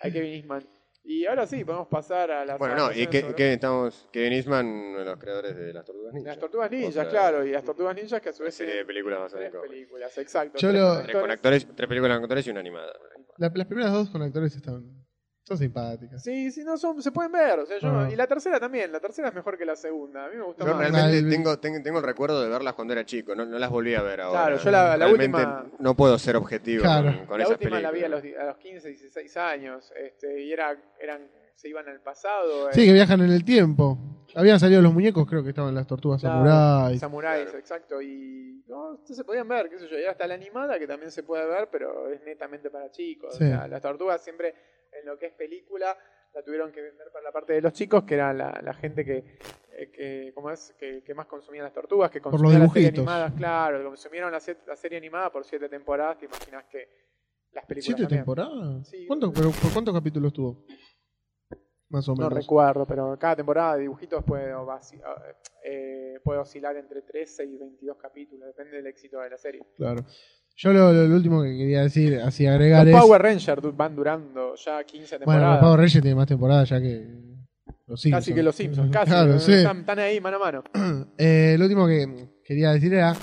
a 0.00 0.10
Kevin 0.10 0.32
Eastman. 0.34 0.66
Y 1.10 1.24
ahora 1.24 1.46
sí, 1.46 1.64
podemos 1.64 1.88
pasar 1.88 2.30
a 2.30 2.44
las 2.44 2.58
Bueno, 2.58 2.74
no, 2.76 2.92
y 2.92 3.06
que, 3.06 3.52
estamos. 3.54 4.06
Kevin 4.12 4.32
Eastman, 4.34 4.66
uno 4.66 4.98
de 4.98 5.04
los 5.06 5.18
creadores 5.18 5.56
de 5.56 5.72
las 5.72 5.84
Tortugas 5.86 6.12
Ninja. 6.12 6.28
Las 6.30 6.38
Tortugas 6.38 6.70
Ninjas, 6.70 7.06
claro, 7.08 7.46
y 7.46 7.50
las 7.50 7.64
Tortugas 7.64 7.96
Ninjas 7.96 8.20
que 8.20 8.28
a 8.28 8.32
su 8.32 8.42
vez 8.42 8.54
serie 8.54 8.74
de 8.74 8.84
películas 8.84 9.18
basadas 9.20 9.50
tres 9.50 9.62
películas, 9.70 10.18
exacto. 10.18 10.58
Yo 10.58 10.68
tres 10.68 10.80
lo- 10.82 11.02
Tres, 11.02 11.12
con 11.16 11.30
actores. 11.30 11.62
actores, 11.62 11.76
tres 11.76 11.88
películas 11.88 12.16
con 12.18 12.24
actores 12.24 12.46
y 12.46 12.50
una 12.50 12.60
animada. 12.60 12.92
La- 13.38 13.50
las 13.54 13.66
primeras 13.66 13.92
dos 13.92 14.10
con 14.10 14.20
actores 14.22 14.54
están, 14.54 14.84
son 15.48 15.58
simpáticas. 15.58 16.22
Sí, 16.22 16.50
sí, 16.52 16.62
no 16.62 16.76
son, 16.76 17.02
se 17.02 17.10
pueden 17.10 17.32
ver. 17.32 17.58
O 17.60 17.66
sea, 17.66 17.78
yo, 17.78 17.88
Ah. 17.88 18.08
Y 18.12 18.16
la 18.16 18.26
tercera 18.26 18.60
también. 18.60 18.92
La 18.92 19.00
tercera 19.00 19.28
es 19.28 19.34
mejor 19.34 19.56
que 19.56 19.64
la 19.64 19.74
segunda. 19.76 20.26
A 20.26 20.28
mí 20.28 20.36
me 20.36 20.42
gusta 20.44 20.64
Yo 20.64 20.74
más. 20.74 20.78
realmente 20.90 21.30
tengo, 21.30 21.58
tengo, 21.58 21.82
tengo 21.82 21.98
el 21.98 22.04
recuerdo 22.04 22.42
de 22.42 22.48
verlas 22.50 22.74
cuando 22.74 22.92
era 22.92 23.04
chico, 23.06 23.34
no, 23.34 23.46
no 23.46 23.58
las 23.58 23.70
volví 23.70 23.94
a 23.94 24.02
ver 24.02 24.20
ahora. 24.20 24.40
Claro, 24.42 24.56
yo 24.58 24.70
la- 24.70 24.96
la 24.96 25.06
Realmente 25.06 25.36
última- 25.38 25.66
No 25.78 25.94
puedo 25.96 26.18
ser 26.18 26.36
objetivo 26.36 26.82
Claro. 26.82 27.16
con, 27.16 27.26
con 27.26 27.38
la 27.38 27.44
esas 27.44 27.56
última 27.56 27.80
la 27.80 27.90
vi 27.90 28.00
a 28.00 28.02
películas. 28.08 28.10
los, 28.10 28.22
di- 28.22 28.34
a 28.34 28.44
los 28.44 28.56
15, 28.58 28.88
16 28.88 29.36
años. 29.38 29.92
Este, 29.96 30.42
y 30.42 30.52
era, 30.52 30.76
eran, 31.00 31.22
se 31.58 31.68
iban 31.68 31.88
al 31.88 32.00
pasado. 32.00 32.70
Sí, 32.72 32.82
eh, 32.82 32.86
que 32.86 32.92
viajan 32.92 33.20
en 33.20 33.30
el 33.30 33.44
tiempo. 33.44 33.98
Habían 34.36 34.60
salido 34.60 34.80
los 34.80 34.92
muñecos, 34.94 35.26
creo 35.28 35.42
que 35.42 35.48
estaban 35.48 35.74
las 35.74 35.86
tortugas 35.88 36.20
claro, 36.20 36.44
samuráis. 36.46 37.00
Samuráis, 37.00 37.42
Claro. 37.44 37.58
exacto. 37.58 38.00
Y 38.02 38.62
no, 38.68 38.94
esto 38.94 39.12
se 39.14 39.24
podían 39.24 39.48
ver, 39.48 39.68
qué 39.68 39.78
sé 39.78 39.88
yo. 39.88 39.98
Y 39.98 40.04
hasta 40.04 40.26
la 40.28 40.34
animada 40.34 40.78
que 40.78 40.86
también 40.86 41.10
se 41.10 41.24
puede 41.24 41.46
ver, 41.46 41.68
pero 41.72 42.08
es 42.12 42.22
netamente 42.22 42.70
para 42.70 42.90
chicos. 42.92 43.34
Sí. 43.36 43.44
O 43.44 43.46
sea, 43.48 43.66
las 43.66 43.82
tortugas 43.82 44.22
siempre, 44.22 44.54
en 44.92 45.06
lo 45.06 45.18
que 45.18 45.26
es 45.26 45.32
película, 45.32 45.96
la 46.34 46.42
tuvieron 46.44 46.70
que 46.70 46.80
vender 46.82 47.08
para 47.12 47.24
la 47.24 47.32
parte 47.32 47.54
de 47.54 47.62
los 47.62 47.72
chicos, 47.72 48.04
que 48.04 48.14
era 48.14 48.32
la, 48.32 48.60
la 48.62 48.74
gente 48.74 49.04
que, 49.04 49.38
eh, 49.72 49.90
que, 49.90 50.30
¿cómo 50.34 50.50
es? 50.52 50.74
Que, 50.78 51.02
que 51.02 51.14
más 51.14 51.26
consumía 51.26 51.62
las 51.64 51.72
tortugas, 51.72 52.10
que 52.10 52.20
los 52.20 52.30
consumía 52.30 52.58
las 52.60 52.70
series 52.72 52.92
dibujitos. 52.92 52.98
animadas, 53.14 53.32
claro, 53.36 53.82
consumieron 53.84 54.30
la, 54.30 54.38
se- 54.38 54.58
la 54.66 54.76
serie 54.76 54.98
animada 54.98 55.32
por 55.32 55.44
siete 55.44 55.68
temporadas, 55.68 56.18
te 56.18 56.26
imaginas 56.26 56.64
que 56.70 56.86
las 57.52 57.64
películas 57.64 57.84
¿Siete 57.86 58.02
también. 58.02 58.20
temporadas? 58.20 58.88
Sí. 58.88 59.06
¿Cuánto, 59.06 59.32
pero, 59.32 59.50
¿Por 59.50 59.72
cuántos 59.72 59.94
capítulos 59.94 60.32
tuvo? 60.34 60.64
Más 61.90 62.06
o 62.08 62.12
No 62.12 62.28
menos. 62.28 62.34
recuerdo, 62.34 62.84
pero 62.86 63.18
cada 63.18 63.36
temporada 63.36 63.76
de 63.76 63.82
dibujitos 63.82 64.22
puede, 64.24 64.54
vaci- 64.54 65.00
eh, 65.64 66.18
puede 66.22 66.38
oscilar 66.40 66.76
entre 66.76 67.00
13 67.02 67.44
y 67.46 67.56
22 67.56 67.96
capítulos, 67.96 68.46
depende 68.46 68.76
del 68.76 68.86
éxito 68.88 69.18
de 69.20 69.30
la 69.30 69.38
serie. 69.38 69.62
Claro. 69.76 70.04
Yo 70.56 70.72
lo, 70.72 70.92
lo- 70.92 71.06
lo 71.06 71.14
último 71.16 71.42
que 71.42 71.56
quería 71.56 71.82
decir, 71.82 72.20
así 72.20 72.46
agregar 72.46 72.86
Los 72.86 72.94
es. 72.96 73.00
Power 73.00 73.22
Rangers 73.22 73.76
van 73.76 73.96
durando 73.96 74.54
ya 74.56 74.84
15 74.84 75.16
bueno, 75.18 75.32
temporadas. 75.32 75.50
los 75.54 75.60
Power 75.66 75.78
Rangers 75.80 76.02
tiene 76.02 76.14
más 76.16 76.26
temporadas 76.26 76.68
ya 76.68 76.80
que 76.80 77.06
los 77.86 78.00
Simpsons. 78.02 78.24
casi 78.24 78.34
que 78.34 78.42
los 78.42 78.54
Simpsons, 78.54 78.90
casi. 78.92 79.10
Claro, 79.10 79.32
¿no? 79.32 79.38
sí. 79.38 79.52
están, 79.52 79.78
están 79.80 79.98
ahí 80.00 80.20
mano 80.20 80.36
a 80.36 80.40
mano. 80.40 80.64
Eh, 81.16 81.56
lo 81.58 81.64
último 81.64 81.86
que 81.86 82.28
quería 82.44 82.72
decir 82.72 82.92
era. 82.92 83.14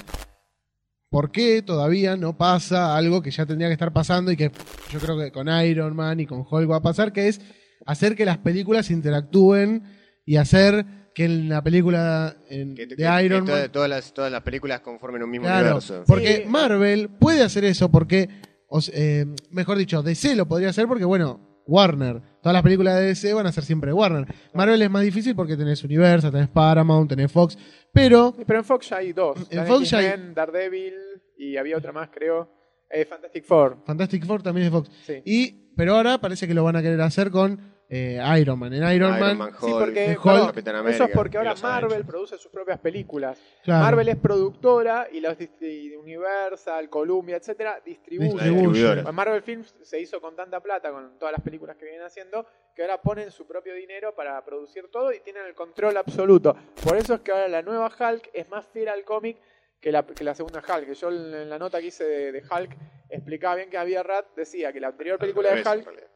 ¿Por 1.10 1.32
qué 1.32 1.62
todavía 1.62 2.18
no 2.18 2.36
pasa 2.36 2.96
algo 2.98 3.22
que 3.22 3.32
ya 3.32 3.46
tendría 3.46 3.68
que 3.70 3.74
estar 3.74 3.94
pasando 3.94 4.32
y 4.32 4.36
que 4.36 4.52
yo 4.90 5.00
creo 5.00 5.18
que 5.18 5.32
con 5.32 5.48
Iron 5.64 5.96
Man 5.96 6.20
y 6.20 6.26
con 6.26 6.40
Hulk 6.50 6.70
va 6.70 6.78
a 6.78 6.82
pasar? 6.82 7.14
Que 7.14 7.30
es 7.30 7.40
hacer 7.86 8.16
que 8.16 8.26
las 8.26 8.40
películas 8.40 8.90
interactúen 8.92 9.84
y 10.26 10.36
hacer 10.38 10.86
que 11.14 11.26
en 11.26 11.48
la 11.50 11.64
película 11.64 12.36
en- 12.50 12.76
Que, 12.76 12.88
de 12.88 12.96
que- 12.96 13.04
Iron 13.24 13.46
que 13.46 13.52
Man. 13.52 13.60
toda- 13.62 13.72
todas, 13.72 13.90
las, 13.90 14.14
todas 14.14 14.32
las 14.32 14.42
películas 14.42 14.82
conformen 14.82 15.24
un 15.24 15.30
mismo 15.30 15.46
Claro, 15.46 15.66
universo. 15.68 16.04
porque 16.06 16.44
Sí. 16.44 16.50
Marvel 16.50 17.10
puede 17.10 17.42
hacer 17.44 17.64
eso 17.64 17.90
porque, 17.90 18.28
o 18.68 18.80
eh, 18.92 19.26
mejor 19.52 19.78
dicho, 19.78 20.02
DC 20.04 20.36
lo 20.36 20.46
podría 20.48 20.70
hacer 20.70 20.88
porque, 20.88 21.06
bueno, 21.06 21.62
Warner. 21.68 22.22
Todas 22.44 22.54
las 22.54 22.62
películas 22.62 22.96
de 22.98 23.06
DC 23.08 23.34
van 23.34 23.48
a 23.48 23.52
ser 23.52 23.64
siempre 23.64 23.90
de 23.90 23.94
Warner. 23.94 24.28
Marvel 24.54 24.82
es 24.82 24.90
más 24.92 25.02
difícil 25.04 25.36
porque 25.36 25.58
tenés 25.58 25.84
Universal, 25.84 26.32
tenés 26.32 26.50
Paramount, 26.50 27.10
tenés 27.10 27.32
Fox, 27.32 27.58
pero 27.92 28.36
Pero 28.46 28.60
en 28.60 28.66
Fox 28.66 28.90
ya 28.90 28.98
hay 28.98 29.14
dos. 29.14 29.48
En 29.50 29.66
Fox 29.66 29.90
ya 29.90 29.98
hay- 30.00 30.32
Daredevil 30.36 30.94
y 31.40 31.58
había 31.58 31.78
otra 31.78 31.92
más, 31.92 32.10
creo. 32.14 32.52
Eh, 32.90 33.06
Fantastic 33.06 33.46
Four. 33.46 33.78
Fantastic 33.86 34.26
Four 34.26 34.44
también 34.44 34.68
es 34.68 34.72
de 34.74 34.78
Fox. 34.78 34.90
Sí. 35.08 35.14
Y, 35.26 35.72
pero 35.76 35.96
ahora 35.96 36.20
parece 36.20 36.48
que 36.48 36.54
lo 36.54 36.64
van 36.64 36.76
a 36.76 36.82
querer 36.84 37.02
hacer 37.02 37.32
con 37.32 37.60
eh, 37.90 38.20
Iron 38.40 38.58
Man. 38.60 38.74
En 38.74 38.92
Iron, 38.96 39.20
Man, 39.20 39.38
Man, 39.38 39.52
Sí, 39.60 39.66
Hulk, 39.68 39.80
porque 39.80 40.00
de 40.10 40.16
claro, 40.18 40.38
Hulk, 40.40 40.48
Capitán 40.48 40.76
eso 40.76 40.82
América, 40.82 41.06
es 41.06 41.12
porque 41.12 41.36
y 41.36 41.38
ahora 41.40 41.56
Marvel 41.62 42.06
produce 42.06 42.38
sus 42.38 42.52
propias 42.52 42.80
películas. 42.80 43.40
claro, 43.64 43.84
Marvel 43.86 44.10
es 44.10 44.16
productora 44.18 45.08
y 45.12 45.20
los 45.20 45.38
distri- 45.38 45.96
Universal, 45.98 46.90
Columbia, 46.90 47.38
etcétera, 47.38 47.82
distribuye. 47.86 49.02
Pues 49.04 49.14
Marvel 49.14 49.42
Films 49.42 49.76
se 49.82 50.00
hizo 50.00 50.20
con 50.22 50.36
tanta 50.36 50.60
plata 50.62 50.92
con 50.92 51.18
todas 51.20 51.32
las 51.34 51.42
películas 51.42 51.76
que 51.78 51.86
vienen 51.86 52.04
haciendo 52.04 52.46
que 52.76 52.82
ahora 52.84 53.02
ponen 53.02 53.32
su 53.32 53.46
propio 53.48 53.74
dinero 53.74 54.14
para 54.16 54.44
producir 54.44 54.90
todo 54.92 55.12
y 55.14 55.20
tienen 55.22 55.46
el 55.46 55.54
control 55.56 55.98
absoluto. 55.98 56.56
Por 56.84 56.98
eso 56.98 57.16
es 57.16 57.22
que 57.22 57.32
ahora 57.32 57.48
la 57.48 57.62
nueva 57.62 57.88
Hulk 57.88 58.30
es 58.34 58.50
más 58.50 58.66
fiel 58.68 58.90
al 58.90 59.04
cómic 59.04 59.38
que 59.80 59.92
la, 59.92 60.04
que 60.06 60.24
la 60.24 60.34
segunda 60.36 60.60
Hulk. 60.68 60.86
Que 60.88 60.94
yo 60.96 61.10
en 61.10 61.50
la 61.50 61.58
nota 61.60 61.80
que 61.80 61.88
hice 61.88 62.04
de, 62.04 62.32
de 62.32 62.40
Hulk 62.42 62.76
explicaba 63.10 63.56
bien 63.56 63.70
que 63.70 63.78
había 63.78 64.04
Rat 64.04 64.26
decía 64.36 64.74
que 64.74 64.80
la 64.80 64.88
anterior 64.90 65.18
película 65.20 65.54
de 65.54 65.62
Hulk. 65.62 66.15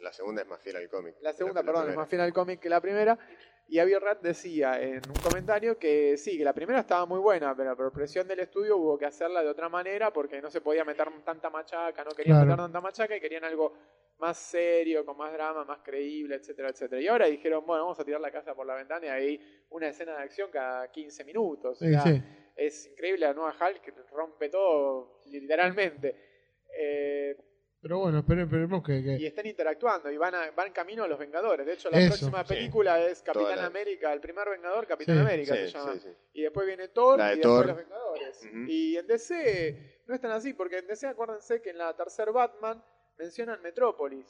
La, 0.00 0.12
segunda 0.12 0.42
es 0.42 0.48
más 0.48 0.60
fiel 0.60 0.76
al 0.76 0.88
cómic. 0.88 1.16
la 1.20 1.32
segunda, 1.32 1.62
La- 1.62 1.66
la 1.66 1.72
perdón, 1.72 1.90
es 1.90 1.96
más 1.96 2.08
fiel 2.08 2.20
al 2.22 2.32
cómic 2.32 2.60
que 2.60 2.68
la 2.68 2.80
primera. 2.80 3.18
Y 3.68 3.78
Avi 3.78 3.94
Rat 3.94 4.20
decía 4.20 4.80
en 4.82 4.96
un 5.08 5.14
comentario 5.22 5.78
que 5.78 6.16
sí, 6.16 6.36
que 6.36 6.42
la 6.44 6.52
primera 6.52 6.80
estaba 6.80 7.06
muy 7.06 7.20
buena, 7.20 7.54
pero 7.56 7.76
por 7.76 7.92
presión 7.92 8.26
del 8.26 8.40
estudio 8.40 8.76
hubo 8.76 8.98
que 8.98 9.06
hacerla 9.06 9.42
de 9.42 9.48
otra 9.48 9.68
manera 9.68 10.12
porque 10.12 10.40
no 10.42 10.50
se 10.50 10.60
podía 10.60 10.84
meter 10.84 11.08
tanta 11.24 11.50
machaca, 11.50 12.02
no 12.02 12.10
querían 12.10 12.38
Claro. 12.38 12.46
meter 12.50 12.64
tanta 12.64 12.80
machaca 12.80 13.16
y 13.16 13.20
querían 13.20 13.44
algo 13.44 13.72
más 14.18 14.36
serio, 14.38 15.04
con 15.06 15.16
más 15.16 15.32
drama, 15.32 15.64
más 15.64 15.78
creíble, 15.82 16.34
etcétera, 16.34 16.68
etcétera. 16.70 17.00
Y 17.00 17.06
ahora 17.06 17.26
dijeron, 17.26 17.64
bueno, 17.64 17.84
vamos 17.84 18.00
a 18.00 18.04
tirar 18.04 18.20
la 18.20 18.30
casa 18.32 18.54
por 18.54 18.66
la 18.66 18.74
ventana 18.74 19.06
y 19.06 19.08
hay 19.08 19.64
una 19.70 19.88
escena 19.88 20.16
de 20.16 20.22
acción 20.24 20.50
cada 20.50 20.90
15 20.90 21.24
minutos. 21.24 21.80
O 21.80 21.84
Sí, 21.84 21.90
sea, 21.92 22.02
sí. 22.02 22.22
Es 22.56 22.86
increíble 22.88 23.20
la 23.26 23.32
nueva 23.34 23.54
Hulk 23.58 23.80
que 23.82 23.92
rompe 24.12 24.48
todo 24.48 25.20
literalmente. 25.26 26.16
Eh, 26.76 27.36
Pero 27.82 27.98
bueno, 27.98 28.18
espere- 28.18 28.42
esperemos 28.42 28.82
que, 28.82 29.02
que- 29.02 29.16
y 29.18 29.26
están 29.26 29.46
interactuando 29.46 30.10
y 30.10 30.16
van, 30.18 30.34
a, 30.34 30.50
van 30.50 30.70
camino 30.72 31.02
a 31.04 31.08
los 31.08 31.18
Vengadores. 31.18 31.64
De 31.64 31.72
hecho, 31.72 31.90
la 31.90 31.98
Eso, 31.98 32.08
próxima 32.08 32.44
sí. 32.44 32.54
película 32.54 33.00
es 33.00 33.22
Capitán 33.22 33.58
América, 33.60 34.12
el 34.12 34.20
primer 34.20 34.48
Vengador, 34.50 34.86
Capitán 34.86 35.16
Sí. 35.16 35.20
América 35.22 35.54
Sí, 35.54 35.60
se 35.62 35.68
llama. 35.78 35.92
sí, 35.94 36.00
sí. 36.00 36.10
Y 36.34 36.42
después 36.42 36.66
viene 36.66 36.88
Thor 36.88 37.18
de 37.18 37.24
y 37.24 37.28
después 37.38 37.42
Thor. 37.42 37.66
los 37.66 37.76
Vengadores. 37.76 38.48
Y 38.68 38.96
en 38.96 39.06
DC 39.06 40.02
no 40.06 40.14
es 40.14 40.20
tan 40.20 40.30
así, 40.32 40.52
porque 40.52 40.78
en 40.78 40.86
DC 40.88 41.06
acuérdense 41.06 41.62
que 41.62 41.70
en 41.70 41.78
la 41.78 41.96
tercer 41.96 42.30
Batman 42.32 42.84
mencionan 43.18 43.62
Metrópolis. 43.62 44.26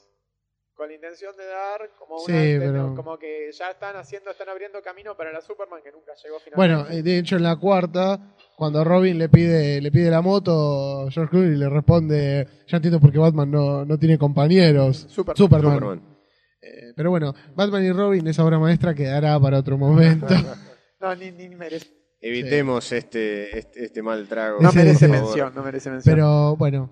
Con 0.81 0.89
la 0.89 0.95
intención 0.95 1.37
de 1.37 1.45
dar 1.45 1.91
como 1.99 2.15
una 2.15 2.25
Sí, 2.25 2.31
de- 2.53 2.59
pero- 2.59 2.95
como 2.95 3.15
que 3.19 3.51
ya 3.53 3.69
están 3.69 3.95
haciendo, 3.97 4.31
están 4.31 4.49
abriendo 4.49 4.81
camino 4.81 5.15
para 5.15 5.31
la 5.31 5.39
Superman 5.39 5.79
que 5.83 5.91
nunca 5.91 6.13
llegó 6.23 6.39
finalmente. 6.43 6.55
Bueno, 6.55 6.89
eh, 6.89 7.03
de 7.03 7.19
hecho 7.19 7.35
en 7.35 7.43
la 7.43 7.55
cuarta, 7.55 8.33
cuando 8.57 8.83
Robin 8.83 9.19
le 9.19 9.29
pide, 9.29 9.79
le 9.79 9.91
pide 9.91 10.09
la 10.09 10.21
moto, 10.23 11.07
George 11.11 11.29
Clooney 11.29 11.55
le 11.55 11.69
responde, 11.69 12.47
ya 12.67 12.77
entiendo 12.77 12.99
por 12.99 13.11
qué 13.11 13.19
Batman 13.19 13.51
no, 13.51 13.85
no 13.85 13.99
tiene 13.99 14.17
compañeros. 14.17 15.05
Superman. 15.07 15.37
Superman. 15.37 15.73
Superman. 15.75 16.17
Eh, 16.63 16.93
pero 16.95 17.11
bueno, 17.11 17.35
Batman 17.55 17.85
y 17.85 17.91
Robin, 17.91 18.25
esa 18.27 18.43
obra 18.43 18.57
maestra 18.57 18.95
quedará 18.95 19.39
para 19.39 19.59
otro 19.59 19.77
momento. 19.77 20.25
No, 20.99 21.13
ni, 21.15 21.29
ni 21.29 21.47
merece, 21.49 21.87
Evitemos 22.19 22.91
este, 22.91 23.55
este, 23.59 23.85
este 23.85 24.01
mal 24.01 24.27
trago. 24.27 24.59
no 24.61 24.71
merece 24.71 25.07
mención, 25.07 25.53
no 25.53 25.61
merece 25.61 25.91
mención. 25.91 26.15
pero 26.15 26.55
bueno, 26.55 26.89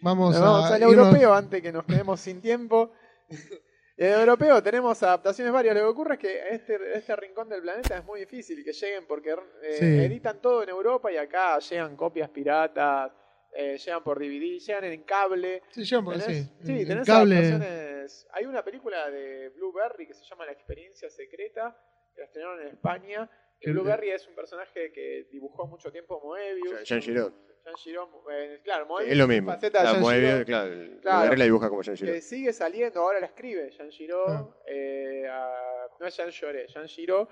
vamos, 0.00 0.34
Nos 0.34 0.42
vamos 0.42 0.70
a 0.70 0.74
al 0.74 0.82
irnos- 0.82 0.94
europeo 1.06 1.34
antes 1.34 1.62
que 1.62 1.72
nos 1.72 1.84
quedemos 1.84 2.20
sin 2.20 2.40
tiempo. 2.40 2.92
Y 3.28 3.34
en 4.04 4.12
el 4.12 4.20
europeo 4.20 4.62
tenemos 4.62 5.02
adaptaciones 5.02 5.52
varias. 5.52 5.74
Lo 5.74 5.80
que 5.82 5.86
ocurre 5.88 6.14
es 6.14 6.20
que 6.20 6.48
este, 6.50 6.78
este 6.98 7.16
rincón 7.16 7.48
del 7.48 7.62
planeta 7.62 7.98
es 7.98 8.04
muy 8.04 8.20
difícil 8.20 8.64
que 8.64 8.72
lleguen 8.72 9.06
porque 9.06 9.30
eh, 9.62 9.72
Sí. 9.78 9.84
editan 9.84 10.40
todo 10.40 10.62
en 10.62 10.68
Europa 10.68 11.10
y 11.12 11.16
acá 11.16 11.58
llegan 11.58 11.96
copias 11.96 12.30
piratas, 12.30 13.12
eh, 13.54 13.76
llegan 13.78 14.04
por 14.04 14.18
DVD, 14.18 14.58
llegan 14.58 14.84
en 14.84 15.02
cable. 15.02 15.62
Sí, 15.70 15.82
porque 16.04 16.20
Tenés, 16.20 16.46
sí, 16.46 16.52
sí, 16.64 16.86
tenés 16.86 17.06
cable. 17.06 17.36
adaptaciones. 17.38 18.26
Hay 18.32 18.46
una 18.46 18.62
película 18.64 19.10
de 19.10 19.50
Blueberry 19.50 20.06
que 20.06 20.14
se 20.14 20.24
llama 20.24 20.46
La 20.46 20.52
experiencia 20.52 21.10
secreta, 21.10 21.76
que 22.14 22.20
la 22.20 22.26
estrenaron 22.26 22.60
en 22.62 22.68
España. 22.68 23.28
Que 23.60 23.66
Que- 23.66 23.72
Blueberry 23.72 24.10
es 24.10 24.26
un 24.28 24.34
personaje 24.34 24.92
que 24.92 25.28
dibujó 25.32 25.66
mucho 25.66 25.90
tiempo 25.90 26.20
Moebius. 26.22 26.84
Jean 26.84 27.00
Giraud. 27.02 27.32
Jean 27.64 27.74
Giraud, 27.76 28.08
eh, 28.30 28.60
claro, 28.62 28.86
Moebius 28.86 29.12
Es 29.12 29.18
lo 29.18 29.26
mismo. 29.28 29.50
faceta 29.52 29.78
de 29.78 29.84
La 29.84 29.90
Jean 29.92 30.00
Moebius, 30.02 30.30
Giraud. 30.30 30.44
claro. 30.46 30.70
Blueberry 31.02 31.36
la 31.38 31.44
dibuja 31.44 31.68
como 31.68 31.82
Jean 31.82 31.96
Giraud. 31.96 32.14
que 32.14 32.20
sigue 32.22 32.52
saliendo, 32.52 33.00
ahora 33.00 33.20
la 33.20 33.26
escribe 33.26 33.70
Jean 33.70 33.90
Giraud, 33.90 34.28
Ah. 34.28 34.48
eh, 34.66 35.26
a- 35.28 35.88
no 35.98 36.06
es 36.06 36.16
Jean 36.16 36.30
Lloré, 36.30 36.66
Jean 36.68 36.86
Giraud 36.88 37.28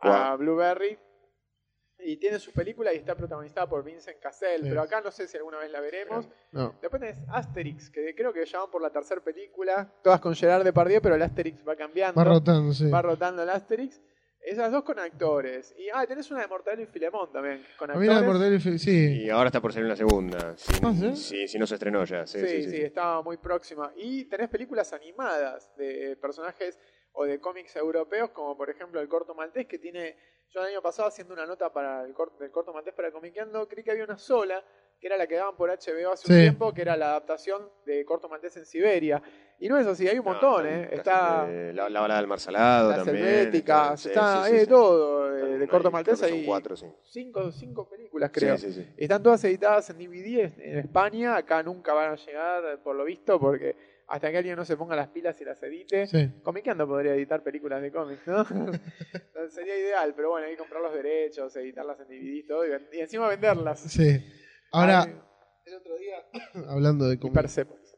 a 0.00 0.08
Guau. 0.08 0.38
Blueberry. 0.38 0.98
Y 2.00 2.16
tiene 2.18 2.38
su 2.38 2.52
película 2.52 2.92
y 2.92 2.96
está 2.98 3.16
protagonizada 3.16 3.68
por 3.68 3.82
Vincent 3.82 4.20
Cassell, 4.20 4.62
Sí. 4.62 4.68
pero 4.68 4.82
acá 4.82 5.00
no 5.00 5.10
sé 5.10 5.26
si 5.26 5.36
alguna 5.36 5.58
vez 5.58 5.70
la 5.72 5.80
veremos. 5.80 6.28
No. 6.52 6.76
Después 6.80 7.00
tenés 7.00 7.18
Asterix, 7.28 7.90
que 7.90 8.14
creo 8.14 8.32
que 8.32 8.44
ya 8.46 8.60
van 8.60 8.70
por 8.70 8.80
la 8.82 8.90
tercera 8.90 9.20
película, 9.20 9.92
todas 10.02 10.20
con 10.20 10.32
Gerard 10.34 10.62
Depardieu, 10.62 11.00
pero 11.02 11.16
el 11.16 11.22
Asterix 11.22 11.66
va 11.66 11.74
cambiando, 11.74 12.16
Va 12.20 12.24
rotando, 12.24 12.72
sí. 12.72 12.88
va 12.88 13.02
rotando 13.02 13.42
el 13.42 13.50
Asterix. 13.50 14.00
Esas 14.40 14.70
dos 14.72 14.82
con 14.84 14.98
actores. 14.98 15.74
Y 15.76 15.88
ah, 15.92 16.06
tenés 16.06 16.30
una 16.30 16.40
de 16.40 16.46
Mortadelo 16.46 16.82
y 16.82 16.86
Filemón 16.86 17.30
también, 17.32 17.66
con 17.76 17.90
A 17.90 17.94
mí 17.94 18.06
la 18.06 18.12
de 18.14 18.18
actores. 18.20 18.26
Mortadelo 18.34 18.56
y 18.56 18.60
Fi- 18.60 18.78
sí. 18.78 19.22
Y 19.24 19.30
ahora 19.30 19.48
está 19.48 19.60
por 19.60 19.72
salir 19.72 19.86
una 19.86 19.96
segunda. 19.96 20.56
Si, 20.56 20.72
¿Ah, 20.82 20.92
sí? 20.94 21.16
si, 21.16 21.48
si 21.48 21.58
no 21.58 21.66
se 21.66 21.74
estrenó 21.74 22.04
ya. 22.04 22.26
Sí, 22.26 22.40
Sí, 22.40 22.46
sí, 22.46 22.62
sí, 22.64 22.70
sí. 22.70 22.82
estaba 22.82 23.20
muy 23.22 23.36
próxima. 23.36 23.92
Y 23.96 24.24
tenés 24.26 24.48
películas 24.48 24.92
animadas 24.92 25.74
de 25.76 26.16
personajes 26.16 26.78
o 27.12 27.24
de 27.24 27.40
cómics 27.40 27.74
europeos, 27.76 28.30
como 28.30 28.56
por 28.56 28.70
ejemplo 28.70 29.00
el 29.00 29.08
corto 29.08 29.34
maltés, 29.34 29.66
que 29.66 29.78
tiene. 29.78 30.16
Yo 30.50 30.62
el 30.62 30.68
año 30.68 30.80
pasado 30.80 31.08
haciendo 31.08 31.34
una 31.34 31.44
nota 31.44 31.70
para 31.70 32.04
el 32.04 32.14
corto, 32.14 32.38
del 32.42 32.50
corto 32.50 32.72
maltés 32.72 32.94
para 32.94 33.12
Comiqueando, 33.12 33.68
creí 33.68 33.84
que 33.84 33.90
había 33.90 34.04
una 34.04 34.16
sola, 34.16 34.64
que 35.00 35.06
era 35.06 35.16
la 35.16 35.26
que 35.26 35.36
daban 35.36 35.54
por 35.56 35.70
HBO 35.70 36.12
hace 36.12 36.32
un 36.32 36.38
tiempo, 36.40 36.72
que 36.74 36.82
era 36.82 36.96
la 36.96 37.10
adaptación 37.10 37.62
de 37.86 38.04
corto 38.04 38.28
maltés 38.28 38.56
en 38.56 38.66
Siberia. 38.66 39.22
Y 39.60 39.68
no 39.68 39.76
es 39.76 39.86
así, 39.86 40.06
hay 40.08 40.18
un 40.18 40.24
No, 40.24 40.32
montón, 40.32 40.66
¿eh? 40.66 40.88
la 40.90 40.96
Está. 40.96 41.48
la, 41.48 41.88
la 41.88 42.00
balada 42.00 42.20
del 42.20 42.28
mar 42.28 42.38
salado 42.40 42.90
Las 42.90 43.04
también. 43.04 43.26
helvéticas, 43.26 44.00
sí, 44.00 44.08
está, 44.08 44.44
sí, 44.46 44.58
sí. 44.60 44.66
todo, 44.66 45.30
de, 45.32 45.66
corto 45.68 45.90
maltés 45.90 46.22
hay 46.22 46.44
cuatro, 46.44 46.76
sí. 46.76 46.86
cinco, 47.04 47.50
cinco 47.50 47.88
películas, 47.88 48.30
creo. 48.32 48.56
Sí, 48.56 48.72
sí, 48.72 48.82
sí. 48.82 48.88
Están 48.96 49.22
todas 49.22 49.42
editadas 49.44 49.90
en 49.90 49.98
DVD 49.98 50.52
en- 50.58 50.78
España, 50.78 51.36
acá 51.36 51.62
nunca 51.62 51.92
van 51.92 52.12
a 52.12 52.16
llegar 52.16 52.80
por 52.84 52.94
lo 52.94 53.04
visto 53.04 53.38
porque 53.40 53.74
hasta 54.06 54.30
que 54.30 54.38
alguien 54.38 54.56
no 54.56 54.64
se 54.64 54.76
ponga 54.76 54.94
las 54.96 55.08
pilas 55.08 55.40
y 55.40 55.44
las 55.44 55.60
edite. 55.62 56.06
Sí. 56.06 56.30
Comiqueando 56.42 56.86
podría 56.86 57.14
editar 57.14 57.42
películas 57.42 57.82
de 57.82 57.90
cómics, 57.90 58.26
¿no? 58.26 58.44
Sería 59.50 59.76
ideal, 59.78 60.12
pero 60.16 60.30
bueno, 60.30 60.46
hay 60.46 60.52
que 60.52 60.58
comprar 60.58 60.82
los 60.82 60.94
derechos, 60.94 61.54
editarlas 61.56 61.98
en 62.00 62.06
DVD 62.08 62.34
y 62.34 62.42
todo 62.44 62.64
y, 62.66 62.70
y 62.96 63.00
encima 63.00 63.28
venderlas. 63.28 63.80
Sí. 63.80 64.24
Ahora, 64.72 65.02
Ay, 65.02 65.14
el 65.66 65.74
otro 65.74 65.96
día, 65.96 66.16
hablando 66.68 67.06
de 67.08 67.18
y. 67.22 67.30
Persepolis. 67.30 67.94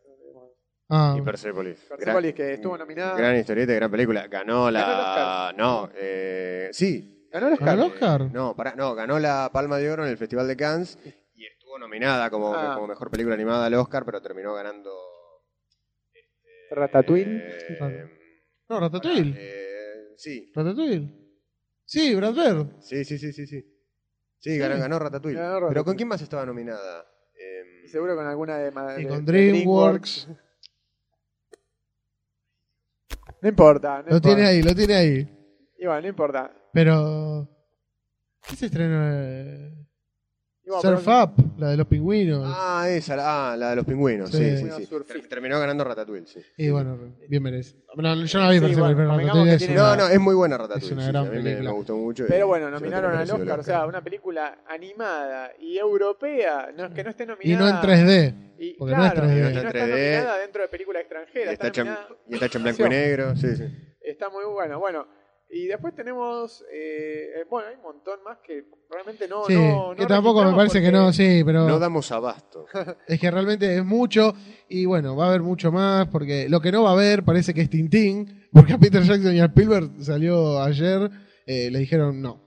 Ah, 0.93 1.15
Y 1.17 1.23
Persepolis. 1.23 1.79
Persepolis, 1.89 2.35
que 2.35 2.55
estuvo 2.55 2.77
nominada. 2.77 3.17
Gran 3.17 3.37
historieta 3.37 3.73
gran 3.75 3.91
película. 3.91 4.27
Ganó 4.27 4.71
la. 4.71 4.81
Ganó 4.81 4.93
el 4.93 5.01
Oscar. 5.01 5.57
No, 5.57 5.91
eh, 5.95 6.69
sí. 6.73 7.29
¿Ganó 7.33 7.47
el 7.47 7.53
Oscar? 7.53 7.69
¿Ganó 7.69 7.83
el 7.85 7.93
Oscar? 7.93 8.23
Eh, 8.23 8.31
no, 8.33 8.57
pará, 8.57 8.75
no, 8.75 8.95
ganó 8.97 9.19
la 9.21 9.51
Palma 9.53 9.79
de 9.79 9.89
Oro 9.91 10.05
en 10.05 10.11
el 10.11 10.17
Festival 10.19 10.49
de 10.49 10.57
Cannes 10.57 10.99
y 11.35 11.45
estuvo 11.47 11.79
nominada 11.79 12.29
como, 12.29 12.53
Ah. 12.55 12.75
como 12.75 12.89
mejor 12.89 13.09
película 13.11 13.35
animada 13.37 13.67
al 13.67 13.75
Oscar, 13.75 14.05
pero 14.05 14.21
terminó 14.21 14.53
ganando. 14.55 14.91
Ratatouille. 16.71 17.37
eh, 17.37 18.05
no, 18.69 18.81
Ratatouille. 18.81 19.35
eh, 19.37 20.15
sí, 20.17 20.51
Ratatouille. 20.55 21.09
Sí, 21.85 22.15
Brad 22.15 22.35
Bird. 22.35 22.81
sí, 22.81 23.05
sí, 23.05 23.19
sí, 23.19 23.33
sí. 23.33 23.47
Sí, 23.47 23.80
sí 24.41 24.59
ganó, 24.59 24.79
ganó 24.79 24.99
Ratatouille. 24.99 25.39
Ganó 25.39 25.69
Pero. 25.69 25.85
¿con 25.85 25.95
quién 25.97 26.09
más 26.09 26.21
estaba 26.21 26.45
nominada? 26.45 27.07
Eh, 27.39 27.83
Y 27.85 27.89
seguro 27.89 28.17
con 28.17 28.27
alguna 28.27 28.59
de, 28.59 28.71
ma- 28.73 28.99
Y 28.99 29.05
de- 29.05 29.09
con 29.09 29.25
de 29.25 29.33
DreamWorks. 29.33 30.29
No 33.43 33.49
importa, 33.49 34.03
no 34.03 34.11
Lo 34.11 34.17
importa. 34.17 34.21
tiene 34.29 34.47
ahí, 34.49 34.63
lo 34.63 34.75
tiene 34.75 34.95
ahí. 34.95 35.37
Y 35.79 35.87
bueno, 35.87 36.03
no 36.03 36.09
importa. 36.09 36.53
Pero. 36.73 37.49
¿Qué 38.47 38.57
se 38.57 38.67
estrenó? 38.67 39.01
Eh, 39.13 39.80
Y 40.79 40.83
bueno, 40.83 40.99
Surf 40.99 41.05
pero- 41.05 41.25
Up, 41.25 41.59
la 41.59 41.69
de 41.71 41.77
los 41.77 41.87
pingüinos. 41.87 42.45
Ah, 42.47 42.87
esa, 42.89 43.17
la- 43.17 43.53
ah, 43.53 43.57
la 43.57 43.71
de 43.71 43.77
los 43.77 43.85
pingüinos, 43.85 44.31
Sí. 44.31 44.39
sí, 44.39 44.57
sí, 44.59 44.87
sí. 44.87 44.89
Ter- 45.07 45.29
Terminó 45.29 45.59
ganando 45.59 45.83
Ratatouille, 45.85 46.27
sí. 46.27 46.41
Y 46.57 46.71
bueno, 46.71 46.97
bien 47.29 47.43
merece. 47.43 47.75
No, 47.97 48.15
yo 48.25 48.39
no 48.39 48.45
la 48.45 48.51
vi 48.53 48.59
Sí, 48.59 48.75
bueno, 48.77 48.97
pero 48.97 49.09
Ratatouille 49.17 49.59
que 49.59 49.65
es 49.65 49.71
una- 49.71 49.81
No, 49.83 49.97
no, 49.97 50.09
es 50.09 50.21
muy 50.21 50.35
buena 50.35 50.57
Ratatouille. 50.59 50.87
es 50.87 50.93
una 50.93 51.03
sí, 51.03 51.09
gran 51.09 51.27
a 51.27 51.31
mí 51.31 51.37
me- 51.37 51.43
película. 51.43 51.71
Me, 51.71 51.77
gustó 51.77 51.97
mucho. 51.97 52.25
y 52.25 52.29
Pero 52.29 52.47
bueno, 52.47 52.71
nominaron 52.71 53.15
al 53.17 53.23
el 53.29 53.31
Oscar, 53.35 53.61
o 53.61 53.63
sea, 53.63 53.87
una 53.87 54.03
película 54.03 54.59
animada 54.69 55.51
y 55.59 55.77
europea, 55.79 56.71
no 56.77 56.87
es 56.87 56.93
que 56.95 57.03
no 57.05 57.11
esté 57.11 57.25
Y 57.25 57.27
nominada. 57.27 57.61
no 57.73 57.77
en 57.77 57.83
3D. 57.83 58.35
Y, 58.59 58.75
porque 58.75 58.95
no 58.95 59.05
es 59.07 59.13
claro, 59.13 59.27
3D. 59.29 59.39
y 59.39 59.41
No 59.41 59.43
no 59.43 59.49
está 59.49 59.61
en 59.61 59.67
está 59.67 59.79
3D. 59.87 59.91
nominada 60.17 60.39
dentro 60.39 60.63
de 60.63 60.69
película 60.69 60.99
Y 60.99 61.03
extranjera. 61.03 61.53
está, 61.53 61.67
Está, 61.67 61.81
en- 61.81 61.87
nominada- 61.89 62.09
y 62.29 62.35
está 62.35 62.47
hecho 62.47 62.59
en 62.59 62.65
blanco 62.65 62.87
y 62.87 62.89
negro, 62.91 63.37
sí, 63.37 63.57
sí. 63.57 63.65
está 64.03 64.29
muy 64.31 64.45
bueno. 64.45 64.79
Bueno, 64.79 65.07
Y 65.53 65.67
después 65.67 65.95
tenemos, 65.95 66.65
eh, 66.73 67.41
eh, 67.41 67.45
bueno, 67.51 67.69
hay 67.69 67.75
un 67.75 67.83
montón 67.83 68.23
más 68.25 68.39
que 68.39 68.67
realmente 68.89 69.27
no. 69.27 69.45
Sí, 69.47 69.55
no, 69.55 69.95
que 69.97 70.03
no 70.03 70.09
tampoco 70.09 70.45
me 70.45 70.55
parece 70.55 70.81
que 70.81 70.93
no, 70.93 71.13
sí, 71.13 71.43
pero 71.45 71.67
No 71.67 71.79
damos 71.81 72.13
abasto. 72.13 72.67
es 73.09 73.19
que 73.19 73.31
realmente 73.31 73.77
es 73.77 73.85
mucho 73.85 74.33
y 74.69 74.85
bueno, 74.85 75.17
va 75.17 75.25
a 75.25 75.29
haber 75.31 75.43
mucho 75.43 75.73
más 75.73 76.07
porque 76.07 76.49
lo 76.49 76.61
que 76.61 76.71
no 76.71 76.85
va 76.85 76.91
a 76.91 76.93
haber 76.93 77.25
parece 77.25 77.53
que 77.53 77.63
es 77.63 77.71
Tintín, 77.71 78.49
porque 78.53 78.75
a 78.75 78.79
Peter 78.79 79.03
Jackson 79.03 79.35
y 79.35 79.41
a 79.41 79.47
Spielberg 79.47 79.91
salió 80.01 80.63
ayer, 80.63 81.11
eh, 81.47 81.69
le 81.71 81.81
dijeron 81.81 82.23
no, 82.23 82.41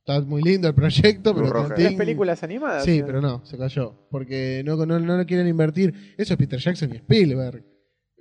está 0.00 0.20
muy 0.20 0.42
lindo 0.42 0.68
el 0.68 0.74
proyecto, 0.74 1.34
pero 1.34 1.48
Roja. 1.48 1.74
Tintín... 1.74 1.84
Las 1.84 1.94
películas 1.94 2.42
animadas. 2.42 2.84
Sí, 2.84 3.02
pero 3.06 3.22
no, 3.22 3.46
se 3.46 3.56
cayó, 3.56 4.08
porque 4.10 4.62
no, 4.62 4.76
no, 4.84 4.98
no 4.98 5.16
le 5.16 5.24
quieren 5.24 5.48
invertir. 5.48 6.14
Eso 6.18 6.34
es 6.34 6.38
Peter 6.38 6.58
Jackson 6.58 6.92
y 6.92 6.96
Spielberg. 6.96 7.75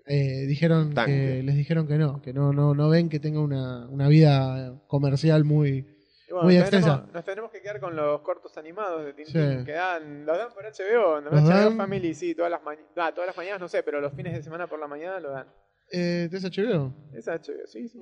Eh, 0.08 0.46
dijeron 0.48 0.94
que 0.94 1.42
les 1.44 1.56
dijeron 1.56 1.88
que 1.88 1.98
no, 1.98 2.22
que 2.22 2.32
no, 2.34 2.54
no, 2.54 2.76
no 2.76 2.90
ven 2.90 3.10
que 3.10 3.20
tenga 3.20 3.40
una, 3.40 3.88
una 3.90 4.08
vida 4.08 4.80
comercial 4.88 5.44
muy 5.44 5.82
bueno, 6.30 6.44
muy 6.44 6.54
nos 6.56 6.62
extensa. 6.64 6.90
tenemos- 6.98 7.14
nos 7.14 7.26
tenemos 7.26 7.52
que 7.52 7.62
quedar 7.62 7.80
con 7.80 7.96
los 7.96 8.22
cortos 8.22 8.56
animados 8.58 9.04
de 9.06 9.14
Tintín 9.14 9.60
Sí. 9.60 9.66
que 9.66 9.72
dan, 9.72 10.26
los 10.26 10.38
dan 10.38 10.50
por 10.54 10.64
HBO, 10.64 11.22
no 11.22 11.30
HBO 11.32 11.48
dan- 11.50 11.78
Family, 11.78 12.14
sí, 12.14 12.36
todas 12.36 12.52
las, 12.52 12.62
ma- 12.64 12.76
ah, 12.98 13.12
todas 13.14 13.28
las 13.28 13.38
mañanas 13.38 13.60
no 13.62 13.68
sé, 13.68 13.82
pero 13.84 14.00
los 14.00 14.14
fines 14.14 14.34
de 14.34 14.44
semana 14.44 14.68
por 14.68 14.80
la 14.80 14.88
mañana 14.88 15.20
lo 15.20 15.32
dan. 15.32 15.48
eh, 15.92 16.28
¿de 16.30 16.38
ese 16.38 16.50
HBO? 16.50 16.94
Es 17.14 17.28
HBO, 17.28 17.66
sí, 17.68 17.88
sí. 17.88 18.00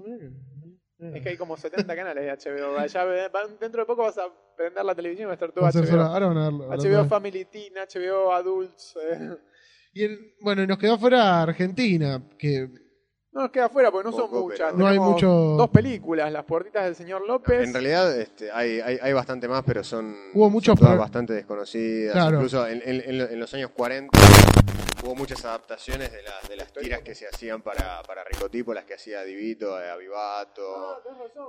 Es 0.99 1.21
que 1.21 1.29
hay 1.29 1.37
como 1.37 1.57
70 1.57 1.95
canales 1.97 2.23
de 2.23 2.31
HBO. 2.31 2.77
Dentro 3.59 3.81
de 3.81 3.85
poco 3.85 4.03
vas 4.03 4.17
a 4.17 4.23
prender 4.55 4.85
la 4.85 4.95
televisión 4.95 5.25
y 5.25 5.27
va 5.27 5.31
a 5.31 5.33
estar 5.35 5.51
todo 5.51 5.65
Va 5.65 5.69
HBO. 5.71 6.01
ahora 6.01 6.27
van 6.27 6.37
a 6.37 6.45
verlo- 6.49 6.63
ahora 6.65 6.77
HBO 6.77 7.05
Family 7.09 7.45
Teen, 7.45 7.73
HBO 7.77 8.31
Adults. 8.33 8.95
eh. 9.11 9.35
Y 9.93 10.03
el- 10.03 10.35
bueno, 10.41 10.63
y 10.63 10.67
nos 10.67 10.77
quedó 10.77 10.97
fuera 10.97 11.41
Argentina, 11.41 12.21
que 12.37 12.67
No 13.31 13.41
nos 13.41 13.51
queda 13.51 13.65
afuera 13.65 13.89
porque 13.89 14.09
no 14.09 14.15
son 14.15 14.29
Poco, 14.29 14.41
muchas. 14.49 14.75
No 14.75 14.85
hay 14.85 14.93
Tenemos 14.93 15.13
mucho- 15.13 15.27
Dos 15.57 15.69
películas, 15.71 16.31
Las 16.31 16.45
puertitas 16.45 16.85
del 16.85 16.95
señor 16.95 17.25
López. 17.27 17.67
En 17.67 17.73
realidad 17.73 18.15
este, 18.19 18.51
hay, 18.51 18.79
hay, 18.79 18.99
hay 19.01 19.13
bastante 19.13 19.47
más, 19.47 19.63
pero 19.65 19.83
son, 19.83 20.15
Hubo 20.35 20.49
muchos 20.51 20.73
son 20.73 20.77
todas 20.77 20.93
pro- 20.93 21.01
bastante 21.01 21.33
desconocidas. 21.33 22.13
Claro. 22.13 22.35
Incluso 22.37 22.67
en, 22.67 22.81
en- 22.85 23.01
en 23.09 23.17
lo- 23.17 23.29
en 23.29 23.39
los 23.39 23.51
años 23.55 23.71
40 23.75 24.15
hubo 25.03 25.15
muchas 25.15 25.43
adaptaciones 25.45 26.11
de, 26.11 26.21
las 26.21 26.47
de 26.47 26.55
las 26.57 26.71
tiras 26.73 27.01
que 27.01 27.15
se 27.15 27.27
hacían 27.27 27.61
para, 27.63 28.03
para 28.03 28.23
Ricotipo, 28.23 28.71
las 28.73 28.85
que 28.85 28.93
hacía 28.93 29.23
Divito, 29.23 29.81
eh, 29.81 29.89
Avivato. 29.89 30.61
Ah, 30.91 30.99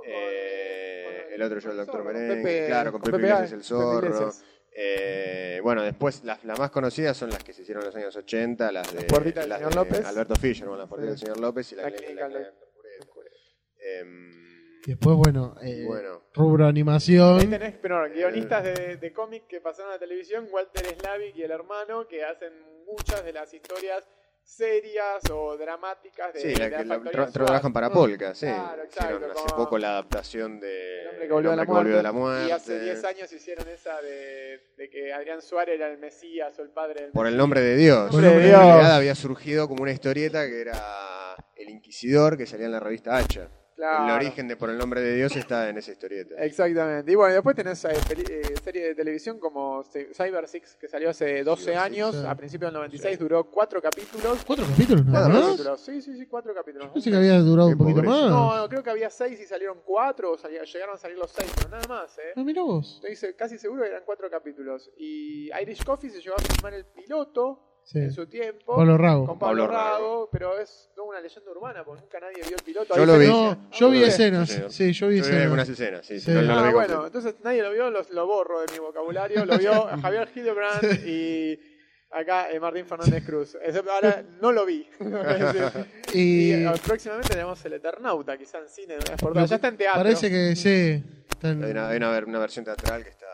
eh, 0.07 1.27
el 1.35 1.41
otro 1.41 1.59
yo, 1.59 1.71
el 1.71 1.77
doctor 1.77 2.03
Merengue, 2.03 2.35
Pepe- 2.37 2.65
claro, 2.67 2.91
con 2.91 3.01
con 3.01 3.11
Pepe 3.11 3.21
Pepe 3.23 3.27
Iglesias 3.33 3.51
el 3.51 3.57
Pepe 3.59 3.67
Zorro. 3.67 4.07
Iglesias. 4.07 4.43
Eh, 4.77 5.61
bueno, 5.63 5.83
después 5.83 6.23
las, 6.25 6.43
las 6.43 6.59
más 6.59 6.69
conocidas 6.69 7.15
son 7.15 7.29
las 7.29 7.41
que 7.43 7.53
se 7.53 7.61
hicieron 7.61 7.81
en 7.83 7.87
los 7.87 7.95
años 7.95 8.15
80, 8.15 8.71
las 8.73 8.87
de, 8.91 8.95
Las 8.95 9.05
puertitas 9.05 9.43
del 9.43 9.49
las 9.49 9.59
señor 9.59 9.71
de 9.71 9.75
López. 9.77 10.05
Alberto 10.05 10.35
Fischer, 10.35 10.67
bueno, 10.67 10.81
las 10.81 10.89
puertitas 10.89 11.17
Sí. 11.19 11.25
del 11.25 11.33
señor 11.33 11.47
López 11.47 11.71
y 11.71 11.75
la, 11.75 11.83
La 11.83 11.91
clínica, 11.91 12.27
la 12.27 12.51
Pureta. 13.13 13.35
Em, 13.79 14.31
y 14.85 14.89
después, 14.89 15.15
bueno, 15.15 15.55
eh, 15.61 15.85
bueno, 15.87 16.23
rubro 16.33 16.67
animación. 16.67 17.39
Ahí 17.39 17.47
tenés, 17.47 17.75
pero, 17.81 18.03
guionistas 18.09 18.63
de, 18.65 18.97
de 18.97 19.13
cómic 19.13 19.47
que 19.47 19.61
pasaron 19.61 19.91
a 19.91 19.95
la 19.95 19.99
televisión, 19.99 20.47
Walter 20.51 20.85
Slavik 20.99 21.35
y 21.37 21.43
el 21.43 21.51
hermano, 21.51 22.05
que 22.07 22.23
hacen 22.25 22.51
muchas 22.85 23.23
de 23.23 23.31
las 23.31 23.53
historias 23.53 24.03
serias 24.47 25.21
o 25.31 25.57
dramáticas 25.57 26.31
de, 26.33 26.39
sí, 26.39 26.47
de 26.49 26.57
la 26.69 26.77
que 26.77 26.85
la- 26.85 26.99
tra- 26.99 27.31
trabajan 27.31 27.73
para 27.73 27.89
Polka, 27.89 28.33
sí. 28.35 28.45
Claro, 28.45 28.83
exacto, 28.83 29.15
Hicieron 29.15 29.31
hace 29.31 29.55
poco 29.55 29.77
la 29.79 29.89
adaptación 29.89 30.59
de 30.59 31.01
El 31.01 31.07
hombre 31.09 31.27
que 31.27 31.33
volvió, 31.33 31.49
El 31.51 31.51
de, 31.51 31.55
la 31.57 31.61
hombre 31.63 31.65
que 31.65 31.71
volvió 31.71 31.97
de 31.97 32.03
la 32.03 32.11
muerte. 32.11 32.47
Y 32.47 32.51
hace 32.51 32.79
10 32.79 33.03
años 33.05 33.33
hicieron 33.33 33.67
esa 33.67 33.99
de, 34.01 34.61
de 34.77 34.89
que 34.89 35.11
Adrián 35.11 35.41
Suárez 35.41 35.75
era 35.75 35.87
el 35.91 35.97
Mesías 35.97 36.57
o 36.59 36.61
el 36.61 36.69
padre 36.69 37.01
del 37.03 37.11
Por 37.11 37.25
el 37.27 37.35
nombre 37.35 37.61
de 37.61 37.75
Dios. 37.75 38.11
Por 38.11 38.19
el 38.23 38.25
nombre 38.29 38.43
de 38.45 38.49
en 38.53 38.59
Dios. 38.59 38.61
realidad 38.69 38.95
había 38.95 39.15
surgido 39.15 39.67
como 39.67 39.81
una 39.81 39.91
historieta 39.91 40.45
que 40.47 40.61
era 40.61 41.35
El 41.55 41.69
Inquisidor, 41.69 42.37
que 42.37 42.45
salía 42.45 42.67
en 42.67 42.71
la 42.71 42.79
revista 42.79 43.17
Hacha. 43.17 43.49
Claro. 43.75 44.05
El 44.05 44.11
origen 44.25 44.47
de 44.47 44.55
Por 44.55 44.69
el 44.69 44.77
nombre 44.77 45.01
de 45.01 45.15
Dios 45.15 45.35
está 45.35 45.67
en 45.67 45.77
esa 45.77 45.91
historieta. 45.91 46.35
Exactamente. 46.43 47.11
Y 47.11 47.15
bueno, 47.15 47.33
después 47.33 47.55
tenés 47.57 47.83
eh, 47.83 47.89
eh, 48.17 48.41
serie 48.63 48.87
de 48.87 48.95
televisión 48.95 49.37
como 49.37 49.83
Cy- 49.83 50.13
Cyber 50.15 50.47
Six, 50.47 50.75
que 50.77 50.87
salió 50.87 51.09
hace 51.09 51.43
12 51.43 51.61
Cyber 51.63 51.75
Six, 51.75 51.83
años, 51.85 52.15
sí. 52.15 52.25
a 52.25 52.35
principios 52.35 52.69
del 52.71 52.75
96, 52.79 53.19
duró 53.19 53.43
4 53.51 53.81
capítulos. 53.81 54.43
¿Cuatro 54.47 54.65
capítulos 54.65 55.05
nada 55.05 55.25
Cuatro 55.25 55.39
más? 55.41 55.49
capítulos. 55.51 55.81
Sí, 55.81 56.01
sí, 56.01 56.17
sí, 56.17 56.25
4 56.25 56.53
capítulos. 56.53 56.87
Pensé 56.93 57.11
que 57.11 57.17
había 57.17 57.37
durado 57.39 57.67
Qué 57.67 57.73
un 57.73 57.79
poquito 57.79 58.03
más. 58.03 58.29
No, 58.29 58.55
no, 58.57 58.69
creo 58.69 58.81
que 58.81 58.89
había 58.91 59.09
6 59.09 59.39
y 59.41 59.45
salieron 59.45 59.79
4, 59.83 60.31
o 60.31 60.37
salía- 60.37 60.63
llegaron 60.63 60.95
a 60.95 60.97
salir 60.97 61.17
los 61.17 61.31
6, 61.31 61.51
pero 61.57 61.69
nada 61.69 61.87
más, 61.89 62.17
¿eh? 62.17 62.33
Ah, 62.35 62.43
mira 62.45 62.61
vos. 62.61 63.01
Estoy 63.03 63.33
casi 63.33 63.57
seguro 63.57 63.83
que 63.83 63.89
eran 63.89 64.03
4 64.05 64.29
capítulos. 64.29 64.89
Y 64.97 65.49
Irish 65.61 65.83
Coffee 65.83 66.09
se 66.09 66.21
llegó 66.21 66.35
a 66.35 66.39
filmar 66.39 66.73
el 66.75 66.85
piloto 66.85 67.74
Sí. 67.85 67.99
en 67.99 68.11
su 68.11 68.25
tiempo. 68.27 68.75
Pablo 68.75 68.97
Rago. 68.97 69.27
Con 69.27 69.37
Pablo, 69.39 69.67
Pablo 69.67 69.77
Rago. 69.77 69.97
Rago, 69.97 70.29
pero 70.31 70.59
es 70.59 70.89
toda 70.95 71.07
una 71.07 71.21
leyenda 71.21 71.51
urbana, 71.51 71.83
porque 71.85 72.01
nunca 72.01 72.19
nadie 72.19 72.41
vio 72.47 72.57
el 72.57 72.63
piloto. 72.63 72.95
Yo 72.97 73.05
lo 73.05 73.17
vi. 73.19 73.27
No, 73.27 73.69
yo 73.71 73.89
vi 73.91 74.03
escenas. 74.03 74.49
Sí, 74.49 74.61
Sí, 74.69 74.91
yo 74.93 75.07
vi 75.07 75.21
Yo 75.21 75.29
vi 75.29 75.35
algunas 75.37 75.69
escenas. 75.69 76.01
escenas, 76.01 76.05
sí, 76.07 76.19
Sí. 76.19 76.31
no, 76.31 76.41
no 76.41 76.47
lo 76.55 76.59
ah, 76.61 76.67
vi 76.67 76.73
bueno, 76.73 76.93
completo. 76.95 77.05
entonces 77.05 77.35
nadie 77.43 77.61
lo 77.63 77.71
vio, 77.71 77.89
lo, 77.91 78.01
lo 78.11 78.25
borro 78.27 78.61
de 78.61 78.71
mi 78.73 78.79
vocabulario. 78.79 79.45
Lo 79.45 79.57
vio 79.57 79.71
Javier 80.01 80.27
Hildebrand 80.35 81.05
y 81.07 81.59
acá 82.11 82.49
eh, 82.51 82.59
Martín 82.59 82.85
Fernández 82.87 83.23
Cruz. 83.23 83.55
Excepto 83.61 83.91
ahora 83.91 84.23
no 84.41 84.51
lo 84.51 84.65
vi. 84.65 84.89
y 86.13 86.19
Y 86.49 86.53
eh, 86.53 86.71
próximamente 86.85 87.29
tenemos 87.29 87.63
el 87.65 87.73
Eternauta, 87.73 88.35
quizá 88.37 88.57
en 88.59 88.67
cine. 88.69 88.95
no 88.97 89.15
por. 89.17 89.35
Ya 89.47 89.55
está 89.55 89.67
en 89.67 89.77
teatro. 89.77 90.01
parece 90.01 90.29
que 90.29 90.55
sí. 90.55 91.03
está 91.29 91.49
en- 91.49 91.63
Hay 91.63 91.71
una, 91.71 91.89
hay 91.89 91.97
una 91.97 92.17
una 92.25 92.39
versión 92.39 92.65
teatral 92.65 93.03
que 93.03 93.09
está 93.11 93.25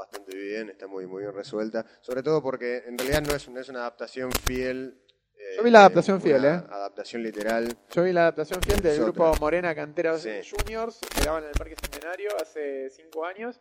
bastante 0.00 0.36
bien, 0.36 0.70
está 0.70 0.86
muy, 0.86 1.06
muy 1.06 1.22
bien 1.22 1.34
resuelta. 1.34 1.84
Sobre 2.00 2.22
todo 2.22 2.42
porque 2.42 2.82
en 2.86 2.98
realidad 2.98 3.22
no 3.22 3.34
es, 3.34 3.48
no 3.48 3.60
es 3.60 3.68
una 3.68 3.80
adaptación 3.80 4.30
fiel. 4.32 5.00
eh, 5.36 5.54
Yo 5.56 5.62
vi 5.62 5.70
la 5.70 5.80
adaptación 5.80 6.20
fiel, 6.20 6.44
¿eh? 6.44 6.48
Adaptación 6.68 7.22
literal. 7.22 7.76
Yo 7.90 8.02
vi 8.04 8.12
la 8.12 8.22
adaptación 8.22 8.60
fiel 8.62 8.80
del 8.80 8.92
Es 8.92 9.00
grupo. 9.00 9.32
Morena 9.40 9.74
Canteros 9.74 10.22
Sí. 10.22 10.30
Juniors, 10.50 10.98
que 11.14 11.24
daban 11.24 11.42
en 11.44 11.48
el 11.50 11.54
Parque 11.56 11.76
Centenario 11.80 12.30
hace 12.40 12.90
5 12.90 13.24
años, 13.26 13.60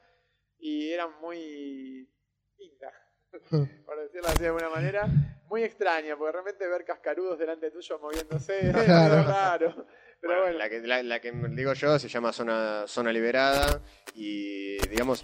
y 0.58 0.92
eran 0.92 1.10
muy 1.22 2.10
pinta, 2.58 2.92
por 3.86 4.00
decirlo 4.02 4.28
así 4.28 4.40
de 4.42 4.48
alguna 4.48 4.70
manera, 4.70 5.08
muy 5.50 5.64
extraña, 5.64 6.18
porque 6.18 6.32
realmente 6.34 6.68
ver 6.68 6.84
cascarudos 6.86 7.40
delante 7.40 7.72
tuyo 7.72 7.98
moviéndose 8.00 8.60
es 8.70 8.74
Claro. 8.74 9.16
medio 9.16 9.28
raro. 9.28 9.86
Pero 10.22 10.34
Bueno, 10.34 10.42
bueno, 10.44 10.58
La, 10.58 10.70
que, 10.70 10.82
la, 10.82 11.02
la 11.04 11.22
que 11.22 11.32
digo 11.32 11.72
yo 11.74 11.98
se 11.98 12.10
llama 12.10 12.34
Zona, 12.34 12.84
Zona 12.88 13.14
Liberada 13.14 13.82
y 14.14 14.78
digamos 14.90 15.22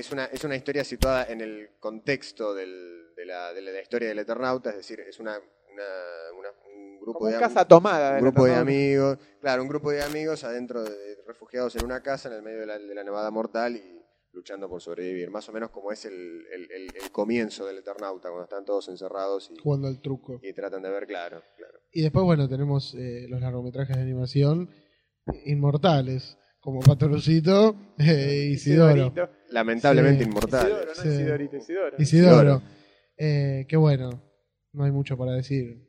es 0.00 0.10
una, 0.12 0.24
es 0.26 0.42
una 0.44 0.56
historia 0.56 0.84
situada 0.84 1.24
en 1.26 1.40
el 1.40 1.70
contexto 1.80 2.54
del- 2.54 3.14
de, 3.16 3.24
la, 3.26 3.52
de 3.54 3.62
la 3.62 3.80
historia 3.80 4.08
del 4.08 4.18
Eternauta, 4.18 4.70
es 4.70 4.76
decir, 4.76 5.00
es 5.00 5.18
una, 5.20 5.38
una- 5.72 6.38
una- 6.38 6.50
un 6.74 7.00
grupo 7.00 7.18
como 7.20 7.30
de 7.30 7.36
am- 7.36 7.40
casa 7.42 7.66
tomada. 7.66 8.14
un 8.16 8.20
grupo 8.22 8.44
de 8.44 8.54
amigos, 8.54 9.18
claro, 9.40 9.62
un 9.62 9.68
grupo 9.68 9.90
de 9.90 10.02
amigos 10.02 10.44
adentro 10.44 10.82
de 10.82 11.16
refugiados 11.26 11.74
en 11.76 11.84
una 11.84 12.02
casa 12.02 12.28
en 12.28 12.34
el 12.34 12.42
medio 12.42 12.60
de 12.60 12.66
la, 12.66 12.78
de 12.78 12.94
la 12.94 13.04
nevada 13.04 13.30
mortal 13.30 13.76
y 13.76 13.92
luchando 14.32 14.68
por 14.68 14.82
sobrevivir, 14.82 15.30
más 15.30 15.48
o 15.48 15.52
menos 15.52 15.70
como 15.70 15.90
es 15.92 16.04
el, 16.04 16.12
el- 16.52 16.70
el- 16.70 16.94
el 17.02 17.10
comienzo 17.10 17.64
del 17.64 17.78
Eternauta, 17.78 18.28
cuando 18.28 18.44
están 18.44 18.64
todos 18.66 18.86
encerrados 18.88 19.50
y, 19.50 19.58
jugando 19.62 19.88
al 19.88 20.00
truco. 20.02 20.38
y 20.42 20.52
tratan 20.52 20.82
de 20.82 20.90
ver, 20.90 21.06
claro, 21.06 21.42
claro. 21.56 21.78
Y 21.90 22.02
después, 22.02 22.22
bueno, 22.26 22.46
tenemos 22.46 22.94
eh, 22.94 23.26
los 23.30 23.40
largometrajes 23.40 23.96
de 23.96 24.02
animación 24.02 24.68
inmortales, 25.44 26.38
como 26.66 26.80
Patorucito 26.80 27.76
e 27.98 28.48
Isidoro. 28.50 28.90
Isidorito. 28.96 29.30
Lamentablemente 29.50 30.24
Sí. 30.24 30.28
inmortales. 30.30 30.66
Isidoro, 30.66 30.86
no 30.88 30.94
Sí. 31.02 31.08
Isidorito, 31.08 31.56
Isidoro. 31.56 31.96
Isidoro. 31.96 32.62
Eh, 33.16 33.66
que 33.68 33.76
bueno, 33.76 34.10
no 34.72 34.84
hay 34.84 34.90
mucho 34.90 35.16
para 35.16 35.30
decir. 35.32 35.86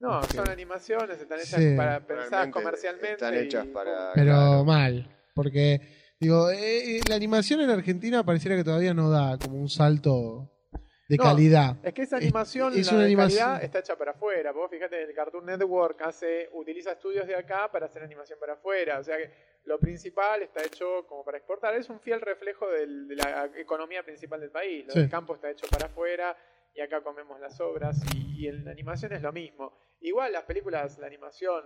No, 0.00 0.22
son 0.24 0.48
animaciones, 0.50 1.18
están 1.18 1.38
hechas 1.40 1.60
Sí. 1.62 1.74
para 1.74 1.98
Realmente 2.00 2.50
comercialmente. 2.50 3.12
Están 3.14 3.34
y- 3.34 3.38
hechas 3.38 3.66
para. 3.68 4.12
Pero 4.14 4.32
claro. 4.32 4.64
mal, 4.64 5.16
porque 5.34 5.80
digo, 6.20 6.50
eh, 6.50 6.98
eh, 6.98 7.00
la 7.08 7.14
animación 7.16 7.62
en 7.62 7.70
Argentina 7.70 8.22
pareciera 8.22 8.54
que 8.54 8.64
todavía 8.64 8.92
no 8.92 9.08
da 9.08 9.38
como 9.38 9.58
un 9.58 9.70
salto 9.70 10.52
de 11.08 11.16
No, 11.16 11.24
calidad. 11.24 11.78
Es 11.82 11.94
que 11.94 12.02
esa 12.02 12.18
Es- 12.18 12.24
animación, 12.24 12.74
es 12.74 12.86
la 12.86 12.92
una 12.92 13.00
de 13.00 13.06
animación- 13.06 13.38
calidad, 13.46 13.64
está 13.64 13.78
hecha 13.78 13.96
para 13.96 14.10
afuera. 14.10 14.52
Vos 14.52 14.70
fíjate, 14.70 15.02
el 15.02 15.14
Cartoon 15.14 15.46
Network 15.46 16.00
hace, 16.02 16.50
utiliza 16.52 16.92
estudios 16.92 17.26
de 17.26 17.34
acá 17.34 17.70
para 17.72 17.86
hacer 17.86 18.02
animación 18.02 18.38
para 18.38 18.52
afuera. 18.52 18.98
O 19.00 19.02
sea 19.02 19.16
que 19.16 19.30
lo 19.68 19.78
principal 19.78 20.42
está 20.42 20.62
hecho 20.64 21.06
como 21.06 21.24
para 21.24 21.38
exportar. 21.38 21.74
Es 21.74 21.88
un 21.90 22.00
fiel 22.00 22.20
reflejo 22.20 22.66
del- 22.70 23.06
de 23.06 23.16
la 23.16 23.50
economía 23.56 24.02
principal 24.02 24.40
del 24.40 24.50
país. 24.50 24.86
Lo 24.86 24.92
Sí. 24.94 25.00
del 25.00 25.10
campo 25.10 25.34
está 25.34 25.50
hecho 25.50 25.66
para 25.70 25.86
afuera 25.86 26.36
y 26.74 26.80
acá 26.80 27.02
comemos 27.02 27.38
las 27.40 27.60
obras. 27.60 28.00
Y, 28.14 28.44
y 28.44 28.48
en 28.48 28.64
la 28.64 28.72
animación 28.72 29.12
es 29.12 29.22
lo 29.22 29.32
mismo. 29.32 29.72
Igual 30.00 30.32
las 30.32 30.44
películas, 30.44 30.98
la 30.98 31.06
animación 31.06 31.62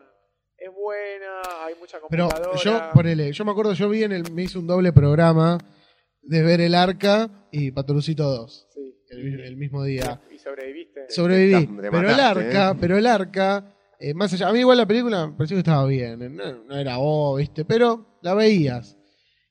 es 0.56 0.70
buena, 0.72 1.40
hay 1.64 1.74
mucha 1.76 1.98
Pero 2.10 2.28
computadora. 2.28 2.58
yo, 2.62 2.90
ponele, 2.94 3.32
yo 3.32 3.44
me 3.44 3.50
acuerdo, 3.52 3.72
yo 3.72 3.88
vi 3.88 4.04
en 4.04 4.12
el, 4.12 4.30
me 4.32 4.42
hice 4.42 4.58
un 4.58 4.66
doble 4.66 4.92
programa 4.92 5.58
de 6.22 6.42
ver 6.42 6.60
el 6.60 6.74
arca 6.74 7.28
y 7.50 7.70
Patorucito 7.72 8.22
2, 8.24 8.68
Sí. 8.70 9.04
el, 9.10 9.40
el 9.40 9.56
mismo 9.56 9.82
día. 9.84 10.20
Y 10.30 10.38
sobreviviste. 10.38 11.08
Sobreviví. 11.08 11.66
Te 11.66 11.90
Pero 11.90 12.08
el 12.10 12.20
arca, 12.20 12.70
¿eh? 12.70 12.76
pero 12.80 12.96
el 12.96 13.06
arca, 13.06 13.74
eh, 14.02 14.14
más 14.14 14.32
allá, 14.32 14.48
a 14.48 14.52
mí 14.52 14.58
igual 14.60 14.76
la 14.78 14.86
película 14.86 15.26
me 15.26 15.32
pareció 15.34 15.54
que 15.56 15.60
estaba 15.60 15.86
bien, 15.86 16.20
eh, 16.22 16.28
no, 16.28 16.64
no 16.64 16.76
era 16.76 16.96
oh, 16.98 17.36
viste, 17.36 17.64
pero 17.64 18.18
la 18.22 18.34
veías. 18.34 18.96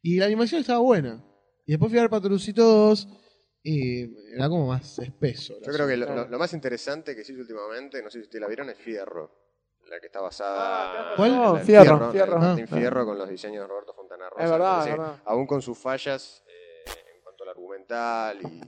Y 0.04 0.18
la 0.18 0.26
animación 0.26 0.62
estaba 0.62 0.80
buena. 0.80 1.24
Y 1.66 1.72
después 1.74 1.90
fui 1.92 2.00
a 2.00 2.02
ver 2.04 2.10
Patorucito 2.10 2.64
2 2.64 3.08
y 3.64 4.34
era 4.36 4.50
como 4.50 4.68
más 4.68 4.98
espeso. 5.00 5.54
Yo 5.66 5.72
creo 5.72 5.88
que 5.88 5.96
lo, 5.98 6.06
asunto. 6.06 6.24
lo- 6.24 6.30
lo 6.30 6.40
más 6.40 6.54
interesante 6.54 7.16
que 7.16 7.24
se 7.24 7.34
hizo 7.34 7.42
últimamente, 7.42 8.02
no 8.02 8.10
sé 8.10 8.18
si 8.20 8.24
ustedes 8.24 8.42
la 8.42 8.48
vieron, 8.48 8.70
es 8.70 8.78
Fierro. 8.78 9.32
la 9.90 10.00
que 10.00 10.06
está 10.08 10.22
basada 10.22 11.12
Ah, 11.12 11.14
¿Cuál? 11.18 11.32
en 11.34 11.42
el 11.58 11.60
Fierro, 11.66 12.12
Fierro. 12.12 12.34
el 12.36 12.40
Martín 12.40 12.66
Ah. 12.72 12.76
Fierro 12.78 13.06
con 13.06 13.18
los 13.18 13.30
diseños 13.30 13.64
de 13.64 13.68
Roberto 13.68 13.94
Fontana 13.94 14.30
Rosa. 14.30 14.44
Es 14.46 14.50
verdad, 14.52 14.70
Me 14.70 14.74
parece 14.78 14.90
es 14.90 14.96
que 14.96 15.02
verdad. 15.02 15.22
Aún 15.26 15.46
con 15.48 15.62
sus 15.62 15.78
fallas 15.78 16.44
eh, 16.48 16.92
en 17.16 17.22
cuanto 17.24 17.44
al 17.44 17.50
argumental 17.50 18.40
y, 18.42 18.62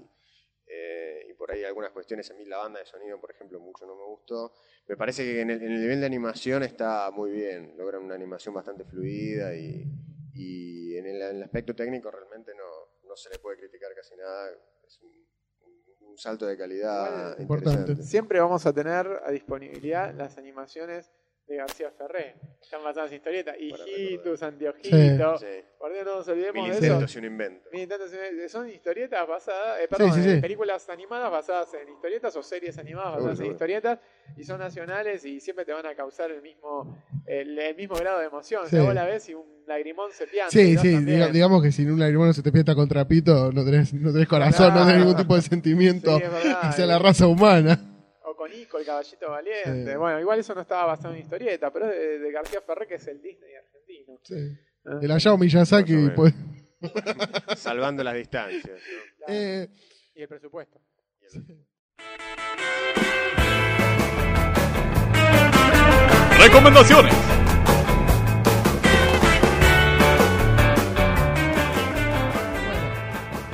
eh, 0.76 1.28
y 1.30 1.34
por 1.34 1.52
ahí 1.52 1.64
algunas 1.64 1.92
cuestiones, 1.92 2.30
a 2.32 2.34
mí 2.34 2.46
la 2.46 2.58
banda 2.58 2.80
de 2.80 2.86
sonido, 2.86 3.20
por 3.20 3.30
ejemplo, 3.32 3.60
mucho 3.60 3.86
no 3.86 3.96
me 3.96 4.06
gustó. 4.06 4.54
Me 4.88 4.98
parece 4.98 5.24
que 5.24 5.42
en 5.42 5.50
el, 5.52 5.62
en 5.62 5.72
el 5.72 5.82
nivel 5.82 6.00
de 6.00 6.06
animación 6.08 6.64
está 6.64 7.12
muy 7.12 7.32
bien, 7.32 7.76
logran 7.78 8.02
una 8.04 8.16
animación 8.16 8.54
bastante 8.56 8.84
fluida 8.84 9.56
y, 9.56 9.86
y 10.34 10.98
en, 10.98 11.06
el, 11.06 11.22
en 11.22 11.36
el 11.38 11.44
aspecto 11.44 11.76
técnico 11.76 12.10
realmente 12.12 12.54
no, 12.56 13.08
no 13.08 13.16
se 13.16 13.30
le 13.30 13.40
puede 13.40 13.58
criticar 13.58 13.94
casi 13.96 14.16
nada. 14.16 14.50
Es 14.86 15.00
un, 15.02 15.10
un- 15.10 16.10
un 16.12 16.18
salto 16.18 16.46
de 16.46 16.58
calidad 16.58 17.40
Importante. 17.40 17.80
interesante. 17.82 18.04
Siempre 18.04 18.40
vamos 18.40 18.66
a 18.66 18.74
tener 18.74 19.08
a 19.26 19.32
disponibilidad 19.32 20.14
las 20.14 20.38
animaciones 20.38 21.12
de 21.48 21.56
García 21.58 21.92
Ferré. 21.98 22.36
Están 22.62 22.84
basadas 22.84 23.12
en 23.12 23.18
historietas. 23.18 23.56
Hijitus, 23.60 24.42
Anteojitos. 24.44 25.42
Sí. 25.42 25.48
Por 25.78 25.92
Dios, 25.92 26.06
no 26.06 26.16
nos 26.16 26.28
olvidemos 26.30 26.80
de 26.80 26.88
eso. 26.88 27.06
y 27.16 27.18
un 27.20 27.26
invento. 27.26 27.70
Mil 27.72 27.82
intentos, 27.84 28.12
eh, 28.14 28.48
son 28.50 28.70
historietas 28.70 29.28
basadas, 29.28 29.82
eh, 29.82 29.88
perdón, 29.90 30.14
sí, 30.14 30.22
eh, 30.22 30.36
sí. 30.36 30.42
películas 30.42 30.88
animadas 30.90 31.30
basadas 31.30 31.74
en 31.74 31.92
historietas 31.94 32.36
o 32.38 32.42
series 32.44 32.78
animadas 32.78 33.16
Seguro, 33.16 33.24
basadas 33.26 33.40
en 33.40 33.46
seguro. 33.46 33.54
historietas 33.56 34.00
y 34.38 34.44
son 34.46 34.60
nacionales 34.60 35.26
y 35.26 35.40
siempre 35.42 35.66
te 35.66 35.74
van 35.74 35.86
a 35.86 35.94
causar 35.96 36.32
el 36.32 36.42
mismo 36.42 36.98
el, 37.26 37.60
el 37.60 37.76
mismo 37.76 37.96
grado 37.96 38.20
de 38.20 38.26
emoción. 38.28 38.62
Sí. 38.64 38.76
O 38.78 38.80
sea, 38.80 38.84
vos 38.86 38.94
la 38.96 39.06
ves 39.06 39.28
y 39.28 39.34
un 39.34 39.44
lagrimón 39.68 40.12
se 40.14 40.26
pianta. 40.28 40.52
Sí, 40.52 40.78
sí, 40.78 40.94
también. 40.94 41.06
diga- 41.06 41.32
digamos 41.32 41.62
que 41.62 41.72
si 41.74 41.82
en 41.84 41.92
un 41.92 42.00
lagrimón 42.00 42.34
se 42.34 42.42
te 42.42 42.52
pieta 42.54 42.74
contra 42.76 43.06
pito, 43.06 43.52
no 43.52 43.66
tenés, 43.66 43.94
no 43.94 44.12
tenés 44.14 44.28
corazón, 44.30 44.68
no 44.70 44.74
tenés 44.74 44.86
Claro. 44.88 45.00
ningún 45.00 45.18
tipo 45.18 45.36
de 45.36 45.42
sentimiento 45.42 46.18
Sí, 46.18 46.24
es 46.24 46.32
verdad, 46.32 46.60
hacia 46.64 46.86
la 46.86 46.98
raza 47.00 47.28
humana. 47.28 47.90
Con 48.44 48.52
Ico, 48.54 48.78
el 48.78 48.86
caballito 48.86 49.30
valiente. 49.30 49.92
Sí. 49.94 49.98
Bueno, 49.98 50.20
igual 50.20 50.38
eso 50.38 50.54
no 50.54 50.60
estaba 50.60 50.88
basado 50.88 51.14
en 51.14 51.22
historieta, 51.22 51.72
pero 51.72 51.86
es 51.90 51.92
de, 51.98 52.20
de 52.20 52.32
García 52.34 52.60
Ferré, 52.60 52.86
que 52.88 52.96
es 52.96 53.08
el 53.08 53.22
Disney 53.22 53.56
argentino. 53.56 54.20
Sí. 54.22 54.60
Ah. 54.84 55.00
El 55.02 55.12
Hayao 55.12 55.38
Miyazaki, 55.38 56.10
pues. 56.14 56.34
Salvando 57.56 58.04
las 58.04 58.16
distancias. 58.16 58.66
¿no? 58.66 59.26
Claro. 59.28 59.34
eh, 59.34 59.70
Y 60.16 60.24
el 60.24 60.28
presupuesto. 60.28 60.78
Recomendaciones. 66.38 67.14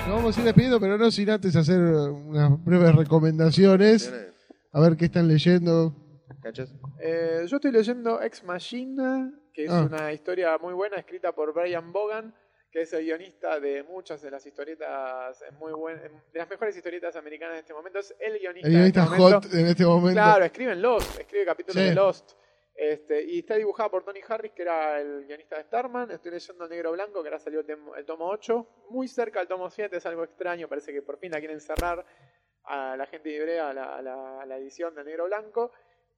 nos 0.07 0.17
vamos 0.17 0.37
a 0.37 0.39
ir 0.39 0.45
despidiendo, 0.45 0.79
pero 0.79 0.97
no 0.97 1.11
sin 1.11 1.29
antes 1.29 1.55
hacer 1.55 1.79
unas 1.79 2.63
breves 2.63 2.95
recomendaciones. 2.95 4.11
A 4.71 4.79
ver 4.81 4.95
qué 4.97 5.05
están 5.05 5.27
leyendo. 5.27 5.95
¿Cachas? 6.41 6.73
Eh, 7.01 7.43
yo 7.47 7.57
estoy 7.57 7.71
leyendo 7.71 8.21
Ex 8.21 8.43
Machina, 8.43 9.31
que 9.53 9.65
es 9.65 9.71
Ah. 9.71 9.83
una 9.89 10.13
historia 10.13 10.57
muy 10.59 10.73
buena, 10.73 10.97
escrita 10.97 11.31
por 11.33 11.53
Brian 11.53 11.91
Bogan, 11.91 12.33
que 12.71 12.81
es 12.81 12.93
el 12.93 13.03
guionista 13.03 13.59
de 13.59 13.83
muchas 13.83 14.21
de 14.21 14.29
las 14.31 14.45
historietas 14.45 15.41
eh, 15.41 15.45
muy 15.59 15.73
buenas, 15.73 16.03
de 16.03 16.39
las 16.39 16.49
mejores 16.49 16.77
historietas 16.77 17.15
americanas 17.15 17.55
de 17.55 17.59
este 17.61 17.73
momento. 17.73 17.99
Es 17.99 18.15
el 18.19 18.37
guionista, 18.39 18.67
El 18.67 18.73
guionista 18.75 18.99
de 19.01 19.05
este 19.07 19.17
momento. 19.19 19.41
hot 19.47 19.53
en 19.55 19.65
este 19.67 19.85
momento. 19.85 20.13
Claro, 20.21 20.45
escribe 20.45 20.71
en 20.73 20.81
Lost, 20.81 21.19
escribe 21.19 21.45
capítulos 21.45 21.81
Sí. 21.83 21.89
de 21.89 21.95
Lost. 21.95 22.31
Este, 22.75 23.23
y 23.25 23.39
está 23.39 23.55
dibujada 23.55 23.89
por 23.89 24.05
Tony 24.05 24.21
Harris, 24.25 24.53
que 24.53 24.61
era 24.61 25.01
el 25.01 25.25
guionista 25.25 25.57
de 25.57 25.63
Starman. 25.63 26.11
Estoy 26.11 26.31
leyendo 26.31 26.65
Negro 26.69 26.91
Blanco, 26.93 27.21
que 27.21 27.27
ahora 27.27 27.39
salió 27.39 27.59
el, 27.59 27.65
el 27.97 28.05
tomo 28.05 28.27
8. 28.29 28.85
Muy 28.91 29.07
cerca 29.09 29.39
del 29.39 29.49
tomo 29.49 29.69
7, 29.69 29.97
es 29.97 30.05
algo 30.05 30.23
extraño. 30.23 30.69
Parece 30.69 30.93
que 30.93 31.01
por 31.01 31.17
fin 31.19 31.31
la 31.31 31.39
quieren 31.39 31.59
cerrar 31.59 32.05
a 32.65 32.95
la 32.97 33.05
gente 33.07 33.29
de 33.29 33.35
Ibrea, 33.35 33.69
a 33.69 33.73
la, 33.73 33.95
a 33.97 34.01
la- 34.01 34.41
a 34.41 34.45
la 34.45 34.57
edición 34.57 34.95
de 34.95 35.03
Negro 35.03 35.25
Blanco. 35.25 35.71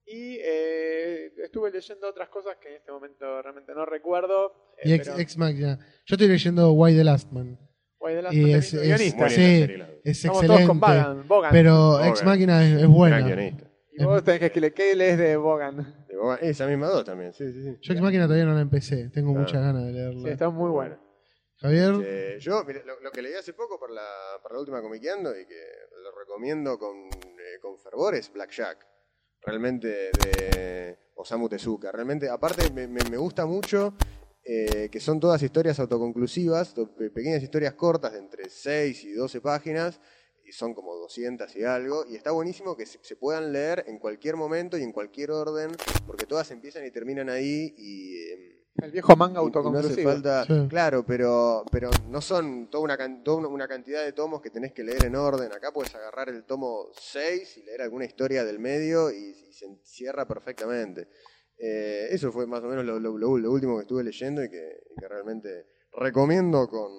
Y 0.06 0.38
eh, 0.42 1.32
estuve 1.44 1.70
leyendo 1.72 2.10
otras 2.10 2.28
cosas 2.30 2.58
que 2.58 2.70
en 2.70 2.76
este 2.76 2.92
momento 2.92 3.42
realmente 3.42 3.74
no 3.74 3.86
recuerdo. 3.86 4.74
eh, 4.78 4.89
Y 4.89 4.94
ex, 4.94 5.08
pero- 5.08 5.20
ex 5.20 5.38
Machina. 5.38 5.78
Yo 6.06 6.16
estoy 6.16 6.28
leyendo 6.28 6.72
Why 6.74 6.96
the 6.96 7.04
Last 7.04 7.32
Man. 7.32 7.58
De 8.04 8.22
las 8.22 8.34
Y 8.34 8.52
es, 8.52 8.74
es- 8.74 8.82
guionista. 8.82 9.30
Sí, 9.30 9.42
es 10.04 10.18
Estamos 10.18 10.42
excelente. 10.42 10.48
todos 10.48 10.68
con 10.68 10.80
Bogan. 10.80 11.28
Bogan. 11.28 11.52
Pero 11.52 11.76
Bogan. 11.76 12.10
Ex 12.10 12.24
Máquina 12.24 12.66
es, 12.66 12.82
es 12.82 12.88
buena. 12.88 13.20
y 13.94 14.04
vos 14.04 14.24
tenés 14.24 14.39
que 14.39 14.46
escribir, 14.48 14.74
¿qué 14.74 14.96
lees 14.96 15.18
de 15.20 15.38
Bogan? 15.38 15.78
De 16.08 16.18
Bogan- 16.18 16.39
Esa 16.42 16.66
misma 16.66 16.88
dos 16.88 17.06
también, 17.06 17.32
sí, 17.32 17.54
sí, 17.54 17.62
sí. 17.64 17.78
Yo 17.80 17.94
Ex 17.94 18.02
Máquina 18.02 18.24
todavía 18.24 18.46
no 18.46 18.56
la 18.56 18.62
empecé. 18.62 19.10
Tengo 19.12 19.30
Ah. 19.36 19.39
muchas 19.39 19.62
ganas 19.62 19.86
de 19.86 19.92
leerla. 19.92 20.22
Sí, 20.24 20.30
está 20.30 20.50
muy 20.50 20.72
buena. 20.72 21.00
Javier. 21.58 21.94
Eh, 22.04 22.38
yo, 22.39 22.64
mira, 22.66 22.82
lo, 22.86 23.00
lo 23.02 23.12
que 23.12 23.22
leí 23.22 23.34
hace 23.36 23.54
poco 23.54 23.80
para 23.80 23.94
la, 23.94 24.08
para 24.42 24.56
la 24.56 24.62
última 24.62 24.82
Comiqueando 24.82 25.30
y 25.39 25.46
que 25.46 25.62
recomiendo 26.36 26.80
con, 26.80 26.96
eh, 27.08 27.60
con 27.62 27.78
fervor 27.78 28.16
es 28.16 28.32
Black 28.32 28.52
Jack. 28.52 28.88
Realmente 29.42 29.88
de 30.12 30.98
Osamu 31.16 31.50
Tezuka. 31.50 31.92
Realmente, 31.92 32.30
aparte, 32.30 32.72
me, 32.72 32.88
me- 32.88 33.18
gusta 33.18 33.46
mucho 33.46 33.94
eh, 34.46 34.88
que 34.90 35.00
son 35.02 35.20
todas 35.20 35.42
historias 35.44 35.78
autoconclusivas, 35.80 36.74
to- 36.74 36.96
pe- 36.96 37.10
pequeñas 37.10 37.44
historias 37.44 37.74
cortas 37.74 38.14
de 38.14 38.20
entre 38.20 38.50
6 38.50 39.04
y 39.04 39.12
12 39.14 39.42
páginas. 39.42 40.00
Y 40.46 40.54
son 40.54 40.74
como 40.74 40.96
200 40.96 41.54
y 41.58 41.64
algo. 41.66 42.06
Y 42.08 42.16
está 42.16 42.32
buenísimo 42.32 42.76
que 42.78 42.86
se, 42.86 43.00
se 43.04 43.16
puedan 43.18 43.52
leer 43.52 43.84
en 43.88 44.00
cualquier 44.00 44.36
momento 44.38 44.78
y 44.78 44.84
en 44.84 44.92
cualquier 44.94 45.32
orden, 45.32 45.72
porque 46.08 46.26
todas 46.26 46.50
empiezan 46.52 46.86
y 46.86 46.92
terminan 46.92 47.30
ahí. 47.30 47.74
Y. 47.78 48.32
em, 48.32 48.61
El 48.82 48.91
viejo 48.91 49.15
manga 49.15 49.41
y- 49.41 49.43
y 49.43 49.45
no 49.45 49.49
hace 49.49 49.57
autoconclusivo. 49.57 50.11
falta, 50.11 50.45
Sí. 50.45 50.67
claro, 50.69 51.05
pero, 51.05 51.63
pero 51.72 51.89
no 52.09 52.22
son 52.22 52.69
toda 52.69 52.84
una, 52.84 52.97
can- 52.97 53.24
toda 53.24 53.47
una- 53.47 53.67
cantidad 53.67 54.03
de 54.03 54.13
tomos 54.13 54.41
que 54.41 54.49
tenés 54.49 54.72
que 54.74 54.84
leer 54.84 55.05
en 55.05 55.15
orden. 55.15 55.51
Acá 55.51 55.72
puedes 55.72 55.93
agarrar 55.93 56.30
el 56.30 56.43
tomo 56.45 56.88
6 56.93 57.57
y 57.57 57.63
leer 57.63 57.82
alguna 57.82 58.05
historia 58.05 58.43
del 58.43 58.59
medio 58.59 59.11
y, 59.11 59.36
y 59.49 59.53
se 59.53 59.65
encierra 59.65 60.26
perfectamente. 60.28 61.07
Eh, 61.57 62.07
eso 62.11 62.32
fue 62.32 62.47
más 62.47 62.63
o 62.63 62.67
menos 62.67 62.84
lo, 62.86 62.99
lo- 62.99 63.17
lo- 63.17 63.38
lo 63.38 63.51
último 63.51 63.76
que 63.76 63.82
estuve 63.84 64.03
leyendo 64.03 64.43
y 64.43 64.49
que, 64.49 64.80
y 64.95 64.99
que 64.99 65.07
realmente 65.07 65.67
recomiendo 65.93 66.67
con 66.67 66.91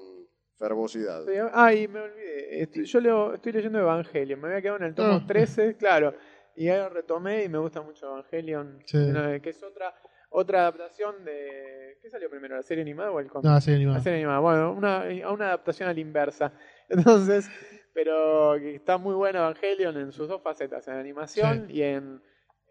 fervosidad. 0.57 1.25
Sí, 1.27 1.33
Ah, 1.53 1.75
y 1.75 1.89
me 1.89 2.01
olvidé. 2.01 2.63
Estoy- 2.63 2.85
yo 2.85 3.01
leo, 3.01 3.35
estoy 3.35 3.53
leyendo 3.53 3.81
Evangelion. 3.81 4.41
Me 4.41 4.49
había 4.49 4.63
quedado 4.63 4.77
en 4.79 4.85
el 4.85 4.95
tomo 4.95 5.15
Ah. 5.15 5.25
13, 5.27 5.77
claro. 5.77 6.15
Y 6.55 6.69
ahí 6.69 6.79
lo 6.79 6.91
retomé 6.91 7.45
y 7.45 7.49
me 7.49 7.59
gusta 7.59 7.81
mucho 7.83 8.07
Evangelion. 8.07 8.79
Sí. 8.87 8.99
Que 9.43 9.51
es 9.51 9.63
otra 9.65 9.93
otra 10.33 10.61
adaptación 10.63 11.25
de. 11.25 11.99
¿Qué 12.03 12.11
salió 12.11 12.29
primero? 12.29 12.57
¿La 12.57 12.63
serie 12.63 12.83
animada 12.83 13.13
o 13.13 13.21
el 13.21 13.29
cómic? 13.29 13.45
No, 13.45 13.61
sí, 13.61 13.73
animada. 13.73 13.99
La 13.99 14.03
serie 14.03 14.19
animada. 14.19 14.41
Bueno, 14.41 14.73
una, 14.73 15.05
una 15.31 15.47
adaptación 15.47 15.89
a 15.89 15.95
la 15.95 16.01
inversa. 16.01 16.53
Entonces, 16.89 17.49
pero 17.95 18.55
que 18.59 18.75
está 18.75 18.99
muy 18.99 19.15
buena 19.15 19.39
Evangelion 19.41 19.97
en 19.99 20.13
sus 20.13 20.29
dos 20.29 20.43
facetas, 20.43 20.87
en 20.89 20.95
animación 20.95 21.67
y 21.71 21.83
en 21.83 22.21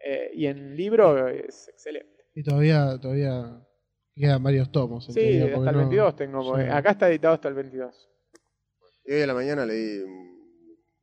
eh, 0.04 0.30
y 0.34 0.46
en 0.46 0.76
libro 0.76 1.28
es 1.28 1.68
excelente. 1.68 2.24
Y 2.34 2.42
todavía, 2.42 2.98
todavía 3.00 3.64
quedan 4.16 4.42
varios 4.42 4.70
tomos. 4.72 5.08
en 5.08 5.14
Sí, 5.14 5.40
hasta 5.40 5.56
el 5.56 5.64
no- 5.64 5.78
22 5.78 6.16
tengo. 6.16 6.56
Sí. 6.56 6.62
Acá 6.70 6.90
está 6.90 7.08
editado 7.08 7.34
hasta 7.34 7.48
el 7.48 7.54
22. 7.54 8.08
Y 9.04 9.12
hoy 9.14 9.22
a 9.22 9.26
la 9.26 9.34
mañana 9.34 9.64
leí 9.64 10.02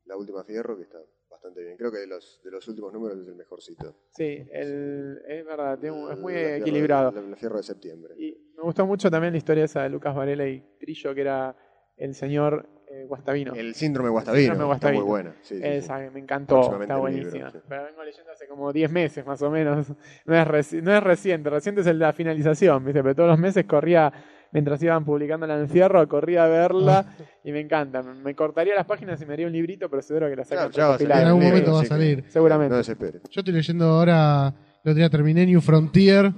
La 0.05 0.17
Última 0.17 0.43
Fierro, 0.43 0.75
que 0.77 0.83
está 0.83 0.97
bastante 1.39 1.63
bien. 1.63 1.77
Creo 1.77 1.91
que 1.91 1.99
de 1.99 2.07
los, 2.07 2.41
de 2.43 2.51
los 2.51 2.67
últimos 2.67 2.91
números 2.93 3.19
es 3.19 3.27
el 3.27 3.35
mejorcito. 3.35 3.95
Sí, 4.11 4.45
el, 4.51 5.21
es 5.27 5.45
verdad, 5.45 5.79
tiene 5.79 5.95
un- 5.95 6.11
es 6.11 6.17
muy 6.19 6.33
La 6.33 6.39
Fierro- 6.39 6.55
equilibrado. 6.61 7.11
La, 7.11 7.21
la 7.21 7.35
Fierro 7.37 7.57
de 7.57 7.63
septiembre. 7.63 8.13
Y 8.17 8.37
me 8.57 8.63
gustó 8.63 8.85
mucho 8.85 9.09
también 9.09 9.33
la 9.33 9.37
historia 9.37 9.63
esa 9.65 9.83
de 9.83 9.89
Lucas 9.89 10.15
Varela 10.15 10.47
y 10.47 10.61
Trillo, 10.79 11.15
que 11.15 11.21
era 11.21 11.55
el 11.97 12.13
señor 12.13 12.67
eh, 12.91 13.05
Guastavino. 13.07 13.53
El 13.53 13.73
síndrome 13.75 14.09
Guastavino. 14.09 14.41
síndrome 14.53 14.73
Está 14.73 14.87
Guastavino. 14.87 15.01
muy 15.01 15.09
buena. 15.09 15.35
Sí, 15.41 15.55
sí, 15.55 15.61
sí. 15.61 15.67
Esa 15.67 15.99
que 16.03 16.09
me 16.11 16.19
encantó, 16.19 16.55
Próximamente 16.55 16.93
está 16.93 17.07
el 17.07 17.13
libro, 17.15 17.29
buenísima. 17.31 17.51
sí. 17.51 17.57
Pero 17.69 17.83
vengo 17.85 18.03
leyendo 18.03 18.31
hace 18.31 18.47
como 18.47 18.73
10 18.73 18.91
meses 18.91 19.25
más 19.25 19.41
o 19.41 19.49
menos. 19.49 19.87
No 20.25 20.35
es, 20.35 20.47
reci- 20.47 20.81
no 20.81 20.93
es 20.95 21.03
reciente, 21.03 21.49
reciente 21.49 21.81
es 21.81 21.87
el 21.87 21.99
de 21.99 22.05
la 22.05 22.13
finalización, 22.13 22.83
¿viste? 22.83 23.01
Pero 23.03 23.15
todos 23.15 23.29
los 23.29 23.39
meses 23.39 23.65
corría, 23.65 24.11
mientras 24.51 24.81
iban 24.83 25.05
publicando 25.05 25.45
el 25.45 25.51
encierro, 25.51 26.07
corría 26.07 26.45
a 26.45 26.47
verla 26.47 27.15
y 27.43 27.51
me 27.51 27.59
encanta. 27.61 28.01
Me 28.03 28.13
me 28.15 28.35
cortaría 28.35 28.75
las 28.75 28.85
páginas 28.85 29.21
y 29.21 29.25
me 29.25 29.33
haría 29.33 29.47
un 29.47 29.53
librito, 29.53 29.89
pero 29.89 30.01
seguro 30.01 30.29
que 30.29 30.35
la 30.35 30.43
sacan 30.45 30.69
Claro. 30.71 30.97
En 30.99 31.11
algún 31.11 31.41
el 31.43 31.47
momento 31.49 31.55
libro, 31.71 31.73
va 31.73 31.81
a 31.81 31.85
salir. 31.85 32.23
Seguramente. 32.27 32.71
No 32.71 32.77
desesperes. 32.77 33.21
Yo 33.29 33.41
estoy 33.41 33.53
leyendo 33.53 33.85
ahora, 33.85 34.53
el 34.83 34.91
otro 34.91 34.93
día 34.95 35.09
terminé 35.09 35.45
New 35.45 35.61
Frontier, 35.61 36.31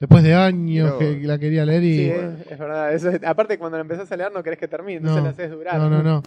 después 0.00 0.22
de 0.22 0.34
años 0.34 0.94
Pero- 0.98 1.20
que 1.20 1.26
la 1.26 1.38
quería 1.38 1.64
leer 1.64 1.82
y... 1.82 1.96
Sí, 1.96 2.10
es, 2.10 2.50
es 2.52 2.58
verdad. 2.58 2.92
Eso 2.94 3.10
es- 3.10 3.24
aparte, 3.24 3.58
cuando 3.58 3.78
la 3.78 3.82
empezás 3.82 4.10
a 4.12 4.16
leer, 4.16 4.32
no 4.32 4.42
querés 4.42 4.58
que 4.58 4.68
termine, 4.68 4.98
entonces 4.98 5.18
No, 5.22 5.24
la 5.24 5.30
haces 5.30 5.50
durar. 5.50 5.78
No, 5.78 5.88
no, 5.90 6.02
no. 6.02 6.22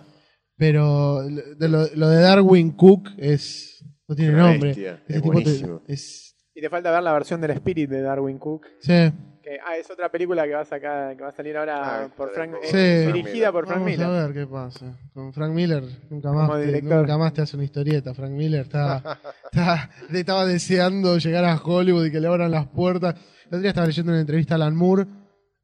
Pero 0.58 1.22
de 1.24 1.70
lo, 1.70 1.86
lo 1.96 2.10
de 2.10 2.22
Darwin 2.22 2.72
Cook 2.72 3.10
es... 3.18 3.74
No 4.08 4.16
tiene 4.16 4.32
nombre. 4.34 4.70
bestia, 4.70 5.02
es 5.08 5.16
tipo 5.16 5.30
te- 5.30 5.34
buenísimo. 5.34 5.82
es... 5.88 6.27
Y 6.58 6.62
te 6.62 6.70
falta 6.72 6.90
ver 6.92 7.04
la 7.04 7.14
versión 7.14 7.40
del 7.40 7.52
Spirit 7.52 7.88
de 7.88 8.02
Darwin 8.02 8.40
Cook. 8.40 8.66
Sí. 8.80 9.12
Que, 9.44 9.60
ah, 9.64 9.78
es 9.78 9.90
otra 9.92 10.10
película 10.12 10.44
que 10.46 10.56
va 10.56 10.62
a 10.62 10.66
sacar, 10.66 11.16
que 11.16 11.22
va 11.22 11.30
a 11.30 11.32
salir 11.32 11.56
ahora 11.56 12.06
Ah, 12.06 12.10
por 12.18 12.32
Frank, 12.32 12.56
eh, 12.64 12.68
Sí. 13.06 13.12
dirigida 13.14 13.32
Miller. 13.34 13.52
por 13.52 13.66
Frank 13.68 13.80
Vamos 13.80 13.92
Miller. 13.92 14.06
a 14.08 14.26
ver 14.28 14.34
qué 14.34 14.48
pasa. 14.48 14.98
Con 15.14 15.32
Frank 15.34 15.52
Miller 15.54 15.84
nunca 16.10 16.32
más, 16.34 16.50
Como 16.50 16.60
te, 16.60 16.82
nunca 16.82 17.18
más 17.20 17.32
te 17.34 17.42
hace 17.44 17.56
una 17.56 17.64
historieta. 17.66 18.14
Frank 18.16 18.32
Miller 18.32 18.62
está, 18.62 19.20
está- 19.52 19.90
le 20.10 20.20
estaba 20.20 20.46
deseando 20.48 21.18
llegar 21.20 21.46
a 21.46 21.56
Hollywood 21.64 22.06
y 22.08 22.12
que 22.12 22.20
le 22.20 22.28
abran 22.28 22.50
las 22.50 22.66
puertas. 22.68 23.14
El 23.44 23.48
otro 23.50 23.60
día 23.60 23.70
estaba 23.70 23.88
leyendo 23.88 24.12
una 24.12 24.22
entrevista 24.22 24.56
a 24.56 24.58
Alan 24.58 24.76
Moore, 24.76 25.06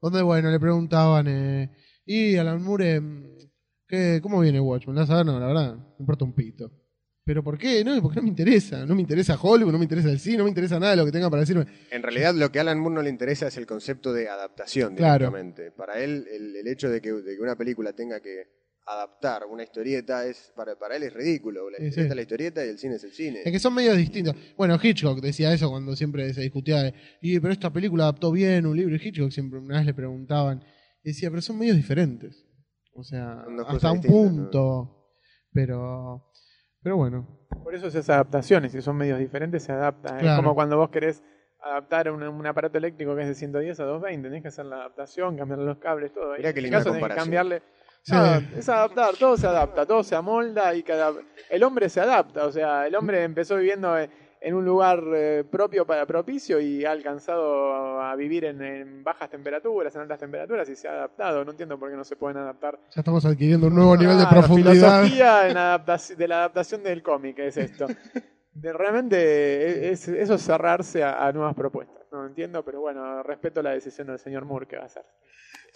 donde 0.00 0.22
bueno, 0.22 0.48
le 0.50 0.60
preguntaban, 0.60 1.26
eh, 1.28 1.70
y 2.06 2.36
Alan 2.36 2.62
Moore, 2.62 2.96
eh, 2.96 3.02
¿qué, 3.88 4.20
¿cómo 4.22 4.38
viene 4.40 4.60
Watchmen? 4.60 4.94
¿La 4.96 5.06
sabes? 5.06 5.26
No, 5.26 5.38
la 5.40 5.46
verdad, 5.48 5.74
me 5.74 5.96
importa 5.98 6.24
un 6.24 6.34
pito. 6.34 6.70
¿Pero 7.26 7.42
por 7.42 7.56
qué? 7.56 7.82
No, 7.84 8.00
porque 8.02 8.16
no 8.16 8.22
me 8.22 8.28
interesa. 8.28 8.84
No 8.84 8.94
me 8.94 9.00
interesa 9.00 9.38
Hollywood, 9.40 9.72
no 9.72 9.78
me 9.78 9.84
interesa 9.84 10.10
el 10.10 10.18
cine, 10.20 10.38
no 10.38 10.44
me 10.44 10.50
interesa 10.50 10.78
nada 10.78 10.90
de 10.92 10.96
lo 10.98 11.06
que 11.06 11.12
tenga 11.12 11.30
para 11.30 11.40
decirme. 11.40 11.66
En 11.90 12.02
realidad 12.02 12.34
lo 12.34 12.52
que 12.52 12.58
a 12.58 12.62
Alan 12.62 12.78
Moore 12.78 12.96
no 12.96 13.02
le 13.02 13.08
interesa 13.10 13.46
es 13.48 13.56
el 13.56 13.66
concepto 13.66 14.12
de 14.12 14.28
adaptación 14.28 14.94
Claro. 14.94 15.26
directamente. 15.30 15.70
Para 15.72 15.98
él 16.02 16.26
el, 16.30 16.56
el 16.56 16.68
hecho 16.68 16.90
de 16.90 17.00
que, 17.00 17.12
de 17.12 17.36
que 17.36 17.40
una 17.42 17.56
película 17.56 17.94
tenga 17.94 18.20
que 18.20 18.62
adaptar 18.86 19.46
una 19.46 19.62
historieta 19.62 20.26
es 20.26 20.52
para, 20.54 20.78
para 20.78 20.96
él 20.96 21.04
es 21.04 21.14
ridículo. 21.14 21.70
La 21.70 21.78
historieta 21.78 22.02
sí. 22.02 22.08
es 22.10 22.14
la 22.16 22.20
historieta 22.22 22.66
y 22.66 22.68
el 22.68 22.78
cine 22.78 22.96
es 22.96 23.04
el 23.04 23.12
cine. 23.12 23.40
Es 23.42 23.50
que 23.50 23.58
son 23.58 23.72
medios 23.74 23.96
distintos. 23.96 24.36
Bueno, 24.58 24.78
Hitchcock 24.82 25.22
decía 25.22 25.54
eso 25.54 25.70
cuando 25.70 25.96
siempre 25.96 26.34
se 26.34 26.42
discutía 26.42 26.82
de, 26.82 26.94
y 27.22 27.40
pero 27.40 27.54
esta 27.54 27.72
película 27.72 28.02
adaptó 28.04 28.30
bien 28.32 28.66
un 28.66 28.76
libro. 28.76 28.94
Y 28.94 29.00
Hitchcock 29.02 29.30
siempre 29.30 29.58
una 29.58 29.78
vez 29.78 29.86
le 29.86 29.94
preguntaban, 29.94 30.62
y 31.02 31.08
decía, 31.08 31.30
pero 31.30 31.40
son 31.40 31.58
medios 31.58 31.76
diferentes. 31.76 32.44
O 32.92 33.02
sea, 33.02 33.46
hasta 33.66 33.90
un 33.92 34.02
punto. 34.02 35.00
Pero, 35.52 36.32
pero 36.84 36.96
bueno. 36.96 37.26
Por 37.64 37.74
eso 37.74 37.88
esas 37.88 38.08
adaptaciones, 38.10 38.70
si 38.72 38.80
son 38.82 38.96
medios 38.96 39.18
diferentes, 39.18 39.64
se 39.64 39.72
adaptan. 39.72 40.18
Claro. 40.18 40.34
Es 40.34 40.36
como 40.36 40.54
cuando 40.54 40.76
vos 40.76 40.90
querés 40.90 41.24
adaptar 41.60 42.10
un, 42.10 42.22
un 42.22 42.46
aparato 42.46 42.76
eléctrico 42.78 43.16
que 43.16 43.22
es 43.22 43.28
de 43.28 43.34
110 43.34 43.80
a 43.80 43.84
220, 43.84 44.28
tenés 44.28 44.42
que 44.42 44.48
hacer 44.48 44.66
la 44.66 44.76
adaptación, 44.76 45.36
cambiarle 45.36 45.64
los 45.64 45.78
cables, 45.78 46.12
todo. 46.12 46.36
Mirá 46.36 46.50
en 46.50 46.54
qué 46.54 46.60
linda 46.60 46.78
caso 46.78 46.90
tenés 46.90 46.96
que 46.96 47.00
comparación. 47.00 47.24
cambiarle. 47.24 47.62
Sí. 48.02 48.12
No, 48.14 48.58
es 48.58 48.68
adaptar, 48.68 49.14
todo 49.18 49.36
se 49.38 49.46
adapta, 49.46 49.86
todo 49.86 50.04
se 50.04 50.14
amolda 50.14 50.74
y 50.74 50.82
cada. 50.82 51.12
El 51.48 51.62
hombre 51.62 51.88
se 51.88 52.00
adapta, 52.02 52.44
o 52.44 52.52
sea, 52.52 52.86
el 52.86 52.94
hombre 52.96 53.24
empezó 53.24 53.56
viviendo 53.56 53.96
en- 54.44 54.54
un 54.54 54.64
lugar 54.64 55.02
eh, 55.14 55.44
propio 55.50 55.86
para 55.86 56.06
propicio 56.06 56.60
y 56.60 56.84
ha 56.84 56.90
alcanzado 56.92 58.00
a 58.00 58.14
vivir 58.16 58.44
en, 58.44 58.62
en 58.62 59.02
bajas 59.04 59.30
temperaturas, 59.30 59.94
en 59.94 60.02
altas 60.02 60.18
temperaturas 60.18 60.68
y 60.68 60.76
se 60.76 60.86
ha 60.88 60.92
adaptado. 60.92 61.44
No 61.44 61.50
entiendo 61.52 61.78
por 61.78 61.90
qué 61.90 61.96
no 61.96 62.04
se 62.04 62.16
pueden 62.16 62.36
adaptar 62.38 62.78
Ya 62.94 63.00
estamos 63.00 63.24
adquiriendo 63.24 63.66
un 63.68 63.74
nuevo 63.74 63.96
nivel 63.96 64.18
de 64.18 64.26
profundidad. 64.26 65.02
filosofía 65.02 65.48
en 65.48 65.56
adaptaci- 65.56 66.16
de 66.16 66.28
la 66.28 66.36
adaptación 66.38 66.82
del 66.82 67.02
cómic 67.02 67.38
es 67.40 67.56
esto. 67.56 67.86
De- 68.52 68.72
realmente 68.72 69.90
es, 69.90 70.06
eso 70.08 70.34
es 70.34 70.42
cerrarse 70.42 71.02
a, 71.02 71.26
a 71.26 71.32
nuevas 71.32 71.54
propuestas. 71.54 72.02
No 72.12 72.26
entiendo, 72.26 72.64
pero 72.64 72.80
bueno, 72.80 73.22
respeto 73.24 73.60
la 73.62 73.70
decisión 73.70 74.06
del 74.06 74.18
señor 74.20 74.44
Moore 74.44 74.66
que 74.66 74.76
va 74.76 74.82
a 74.84 74.86
hacer. 74.86 75.02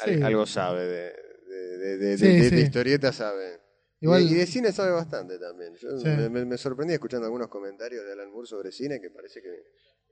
Sí. 0.05 0.23
Algo 0.23 0.47
sabe 0.47 0.87
de, 0.87 1.13
de, 1.49 1.79
de- 1.79 1.97
de- 1.99 2.19
Sí, 2.19 2.27
de- 2.29 2.43
de 2.43 2.49
sí. 2.51 2.57
historieta, 2.61 3.13
sabe. 3.13 3.59
Igual- 4.01 4.23
Y, 4.23 4.33
y 4.33 4.35
de 4.35 4.47
cine 4.47 4.73
sabe 4.73 4.93
bastante 4.93 5.39
también. 5.39 5.75
Yo 5.77 5.97
Sí. 5.99 6.09
me, 6.09 6.57
sorprendí 6.57 6.95
escuchando 6.95 7.27
algunos 7.27 7.49
comentarios 7.49 8.05
de 8.05 8.13
Alan 8.13 8.31
Moore 8.31 8.47
sobre 8.47 8.71
cine 8.73 9.01
que 9.01 9.11
parece 9.11 9.43
que 9.43 9.65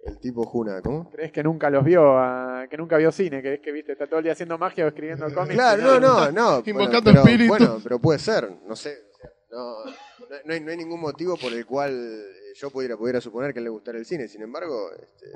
el 0.04 0.18
tipo 0.20 0.44
Juna, 0.44 0.82
¿cómo? 0.82 1.10
¿Crees 1.10 1.32
que 1.32 1.42
nunca 1.42 1.70
los 1.70 1.84
vio, 1.84 2.18
a- 2.18 2.66
que 2.68 2.76
nunca 2.76 2.96
vio 2.96 3.10
cine? 3.12 3.40
¿Crees 3.40 3.60
que 3.60 3.72
viste? 3.72 3.92
Está 3.92 4.06
todo 4.06 4.18
el 4.18 4.24
día 4.24 4.32
haciendo 4.32 4.58
magia 4.58 4.84
o 4.84 4.88
escribiendo 4.88 5.26
cómics? 5.34 5.54
Claro, 5.54 5.82
no, 5.82 6.00
no, 6.00 6.32
no. 6.32 6.62
Invocando 6.66 7.12
bueno, 7.12 7.20
espíritus. 7.20 7.48
Bueno, 7.48 7.80
pero 7.82 7.98
puede 8.00 8.18
ser, 8.18 8.50
no 8.66 8.74
sé. 8.76 8.98
o 9.12 9.16
sea, 9.18 9.30
No, 9.50 9.84
no, 9.84 10.36
no 10.44 10.52
hay, 10.52 10.60
no 10.60 10.70
hay 10.70 10.76
ningún 10.76 11.00
motivo 11.00 11.36
por 11.36 11.52
el 11.52 11.64
cual 11.64 11.92
eh, 11.92 12.52
yo 12.56 12.70
pudiera, 12.70 12.96
pudiera 12.96 13.20
suponer 13.20 13.54
que 13.54 13.60
le 13.60 13.68
gustara 13.68 13.98
el 13.98 14.04
cine. 14.04 14.26
Sin 14.28 14.42
embargo, 14.42 14.90
este, 14.92 15.26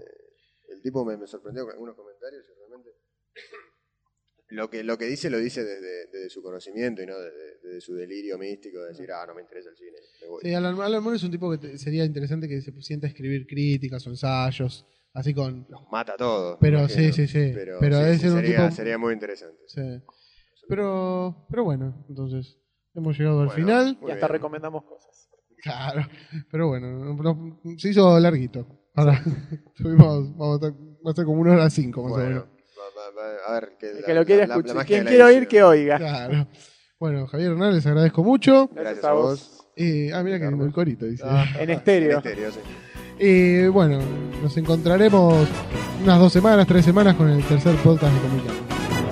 el 0.69 0.83
tipo 0.83 1.05
me, 1.05 1.17
me 1.17 1.27
sorprendió 1.27 1.65
con 1.65 1.73
algunos 1.73 1.95
comentarios 1.97 2.45
y 2.49 2.59
realmente 2.59 2.91
lo 4.51 4.69
que, 4.71 4.83
lo 4.85 4.99
que 4.99 5.07
dice 5.07 5.31
lo 5.31 5.39
dice 5.39 5.65
desde, 5.65 6.07
desde 6.13 6.31
su 6.31 6.43
conocimiento 6.43 7.03
y 7.03 7.07
no 7.07 7.19
desde, 7.19 7.59
desde 7.63 7.81
su 7.81 7.95
delirio 7.95 8.37
místico 8.39 8.81
de 8.83 8.89
decir, 8.89 9.11
ah, 9.13 9.25
no 9.27 9.35
me 9.35 9.43
interesa 9.43 9.71
el 9.71 9.77
cine, 9.77 9.97
me 10.23 10.29
voy. 10.29 10.41
Sí, 10.43 10.55
Alan, 10.55 10.81
Alan 10.81 11.03
Moore 11.03 11.17
es 11.17 11.23
un 11.23 11.31
tipo 11.31 11.51
que 11.51 11.59
te- 11.59 11.79
sería 11.79 12.05
interesante 12.05 12.49
que 12.49 12.61
se 12.61 12.73
sienta 12.83 13.07
a 13.07 13.11
escribir 13.11 13.47
críticas 13.47 14.07
o 14.07 14.11
ensayos, 14.11 14.85
así 15.15 15.33
con... 15.35 15.67
Los 15.69 15.83
mata 15.91 16.15
a 16.15 16.17
todos. 16.17 16.59
Pero 16.61 16.89
sí, 16.89 17.13
sí, 17.13 17.27
sí. 17.27 17.53
Pero, 17.55 17.79
Pero 17.81 17.97
sí, 17.99 18.03
debe 18.03 18.15
sí, 18.17 18.21
ser 18.23 18.31
un 18.31 18.37
sería, 18.37 18.59
tipo- 18.65 18.71
sería 18.77 18.99
muy 18.99 19.13
interesante. 19.15 19.59
sí. 19.67 19.83
Pero, 20.69 21.47
pero 21.51 21.65
bueno, 21.65 22.05
entonces 22.09 22.57
hemos 22.95 23.19
llegado 23.19 23.41
al 23.41 23.51
final. 23.51 23.99
Y 24.03 24.05
hasta 24.11 24.27
bien. 24.27 24.29
recomendamos 24.29 24.85
cosas. 24.85 25.29
Claro, 25.63 26.03
pero 26.51 26.69
bueno, 26.69 26.91
no- 27.15 27.15
no- 27.65 27.79
se 27.79 27.91
hizo 27.91 28.19
larguito. 28.21 28.67
Ahora 28.95 29.21
tuvimos, 29.77 30.37
vamos 30.37 30.63
a, 30.63 30.67
estar- 30.67 30.81
va 31.07 31.11
a 31.11 31.15
ser 31.15 31.25
como 31.25 31.41
una 31.41 31.53
hora 31.55 31.71
cinco 31.71 32.03
más 32.05 32.13
o 32.13 32.15
Bueno, 32.15 32.29
menos. 32.31 32.49
A 33.47 33.53
ver, 33.53 33.73
que 33.79 33.87
El 33.91 34.01
la- 34.01 34.07
que 34.07 34.15
lo 34.15 34.25
quiera 34.25 34.43
la- 34.43 34.47
la- 34.49 34.55
la 34.57 34.61
escuchar, 34.69 34.87
quien 34.87 35.05
quiera 35.05 35.27
oír, 35.27 35.49
que 35.49 35.63
oiga. 35.63 35.97
Claro. 35.99 36.47
Bueno, 36.99 37.27
Javier 37.27 37.53
Hernán, 37.53 37.75
les 37.75 37.87
agradezco 37.87 38.23
mucho. 38.23 38.69
Gracias 38.75 39.05
a 39.05 39.13
vos. 39.13 39.65
Eh, 39.77 40.11
ah, 40.13 40.23
mira 40.23 40.39
que 40.39 40.47
el 40.47 40.73
corito, 40.73 41.07
dice. 41.07 41.25
En 41.59 41.71
estéreo. 41.71 42.11
En 42.13 42.17
estéreo, 42.19 42.53
sí. 42.53 42.59
Eh, 43.19 43.69
bueno, 43.73 43.99
nos 44.43 44.57
encontraremos 44.57 45.47
unas 46.03 46.19
dos 46.19 46.33
semanas, 46.33 46.67
tres 46.67 46.85
semanas 46.85 47.15
con 47.17 47.29
el 47.31 47.43
tercer 47.45 47.75
podcast 47.77 48.13
de 48.15 48.21
Comic 48.21 48.45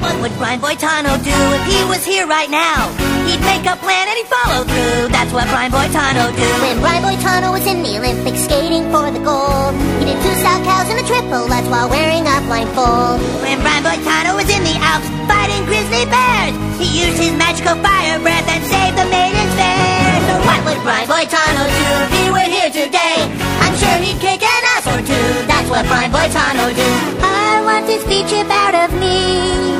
What 0.00 0.14
would 0.20 0.32
Brian 0.38 0.60
Boitano 0.60 1.16
do 1.24 1.34
if 1.54 1.62
he 1.66 1.84
was 1.88 2.04
here 2.06 2.24
right 2.24 2.48
now? 2.48 2.88
He'd 3.26 3.40
make 3.44 3.66
a 3.68 3.76
plan 3.76 4.08
and 4.08 4.16
he'd 4.16 4.30
follow 4.30 4.64
through. 4.64 5.08
That's 5.12 5.32
what 5.34 5.44
Brian 5.50 5.70
Boitano 5.72 6.30
do. 6.32 6.48
When 6.64 6.80
Brian 6.80 7.02
Boitano 7.02 7.52
was 7.52 7.66
in 7.66 7.82
the 7.82 7.98
Olympics 7.98 8.40
skating 8.44 8.88
for 8.90 9.10
the 9.10 9.20
gold, 9.20 9.74
he 10.00 10.06
did 10.06 10.16
two 10.22 10.34
style 10.40 10.62
cows 10.64 10.88
and 10.88 11.00
a 11.00 11.06
triple, 11.06 11.44
that's 11.48 11.68
while 11.68 11.90
wearing 11.90 12.24
a 12.24 12.40
blindfold. 12.48 13.20
When 13.42 13.57
Boitano 13.88 14.36
was 14.36 14.44
in 14.52 14.60
the 14.68 14.76
Alps 14.84 15.08
fighting 15.24 15.64
grizzly 15.64 16.04
bears, 16.12 16.52
he 16.76 17.08
used 17.08 17.16
his 17.16 17.32
magical 17.40 17.72
fire 17.80 18.20
breath 18.20 18.44
and 18.44 18.60
saved 18.68 19.00
the 19.00 19.08
maidens 19.08 19.54
fair. 19.56 20.12
So 20.28 20.34
what 20.44 20.60
would 20.68 20.80
Brian 20.84 21.08
Boitano 21.08 21.64
do 21.64 21.88
if 22.04 22.10
he 22.20 22.24
were 22.28 22.50
here 22.52 22.68
today? 22.68 23.16
I'm 23.64 23.72
sure 23.80 23.96
he'd 24.04 24.20
kick 24.20 24.44
an 24.44 24.62
ass 24.76 24.84
or 24.92 25.00
two. 25.00 25.28
That's 25.48 25.72
what 25.72 25.88
Brian 25.88 26.12
Boitano 26.12 26.68
do. 26.76 26.88
I 27.24 27.64
want 27.64 27.86
this 27.88 28.04
speech 28.04 28.28
about 28.44 28.76
of 28.76 28.92
me. 28.92 29.72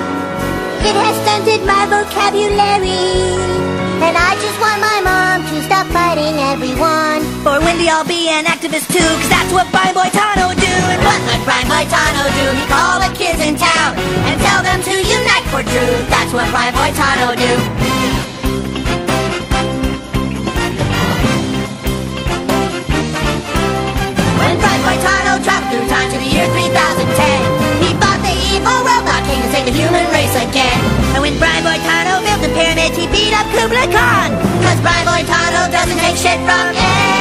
It 0.89 0.97
has 1.05 1.15
stunted 1.21 1.69
my 1.69 1.85
vocabulary. 1.93 3.13
And 4.09 4.17
I 4.17 4.33
just 4.41 4.57
want 4.57 4.81
my 4.81 4.99
mom 5.05 5.39
to 5.53 5.57
stop 5.69 5.87
fighting 5.93 6.41
everyone. 6.49 7.08
For 7.59 7.65
Wendy, 7.65 7.91
I'll 7.91 8.07
be 8.07 8.31
an 8.31 8.47
activist 8.47 8.87
too, 8.87 9.03
cause 9.03 9.31
that's 9.35 9.51
what 9.51 9.67
Brian 9.75 9.91
Boitano 9.91 10.55
do. 10.55 10.75
And 10.95 11.03
what 11.03 11.19
would 11.27 11.43
Brian 11.43 11.67
Boitano 11.67 12.23
do? 12.31 12.55
He'd 12.55 12.71
call 12.71 13.03
the 13.03 13.11
kids 13.19 13.43
in 13.43 13.59
town 13.59 13.99
and 14.31 14.39
tell 14.47 14.63
them 14.63 14.79
to 14.79 14.95
unite 14.95 15.43
for 15.51 15.67
truth. 15.67 16.07
That's 16.07 16.31
what 16.31 16.47
Brian 16.55 16.71
Boitano 16.71 17.35
do. 17.35 17.51
When 24.39 24.55
Brian 24.63 24.83
Boitano 24.87 25.43
traveled 25.43 25.67
through 25.75 25.87
time 25.91 26.15
to 26.15 26.19
the 26.23 26.31
year 26.31 26.47
3010, 26.55 27.83
he 27.83 27.91
fought 27.99 28.23
the 28.23 28.39
evil 28.55 28.79
world 28.87 29.03
not 29.03 29.27
king 29.27 29.43
to 29.43 29.51
save 29.51 29.67
the 29.67 29.75
human 29.75 30.07
race 30.15 30.39
again. 30.47 30.79
And 31.19 31.27
when 31.27 31.35
Brian 31.43 31.67
Boitano 31.67 32.23
built 32.23 32.39
the 32.39 32.55
pyramids, 32.55 32.95
he 32.95 33.11
beat 33.11 33.35
up 33.35 33.51
Kublai 33.51 33.91
Khan. 33.91 34.31
Cause 34.63 34.79
Brian 34.79 35.03
Boitano 35.11 35.67
doesn't 35.75 35.99
take 35.99 36.15
shit 36.15 36.39
from 36.47 36.71
anybody. 36.79 37.18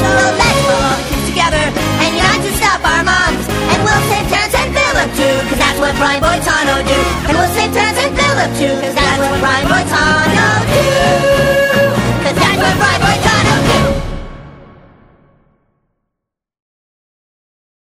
So 0.00 0.10
let's 0.40 0.64
all 0.72 0.96
kiss 1.08 1.22
together 1.30 1.64
and 2.02 2.10
unite 2.16 2.42
to 2.46 2.52
stop 2.56 2.80
our 2.84 3.02
moms. 3.04 3.44
And 3.72 3.78
we'll 3.84 4.04
save 4.10 4.26
Terrence 4.32 4.56
and 4.56 4.70
Philip 4.72 5.10
too, 5.14 5.36
cause 5.48 5.60
that's 5.60 5.78
what 5.80 5.94
Brian 6.00 6.22
Boitano 6.22 6.76
do. 6.84 6.98
And 7.28 7.34
we'll 7.36 7.54
save 7.54 7.72
Terrence 7.72 8.00
and 8.00 8.12
Philip 8.16 8.50
too, 8.60 8.74
cause 8.82 8.94
that's 8.96 9.20
what 9.20 9.38
Brian 9.40 9.66
Boitano 9.68 10.48
do. 10.72 10.84
Cause 12.24 12.36
that's 12.36 12.60
what 12.60 12.74
Brian 12.80 13.00
Boitano 13.02 13.27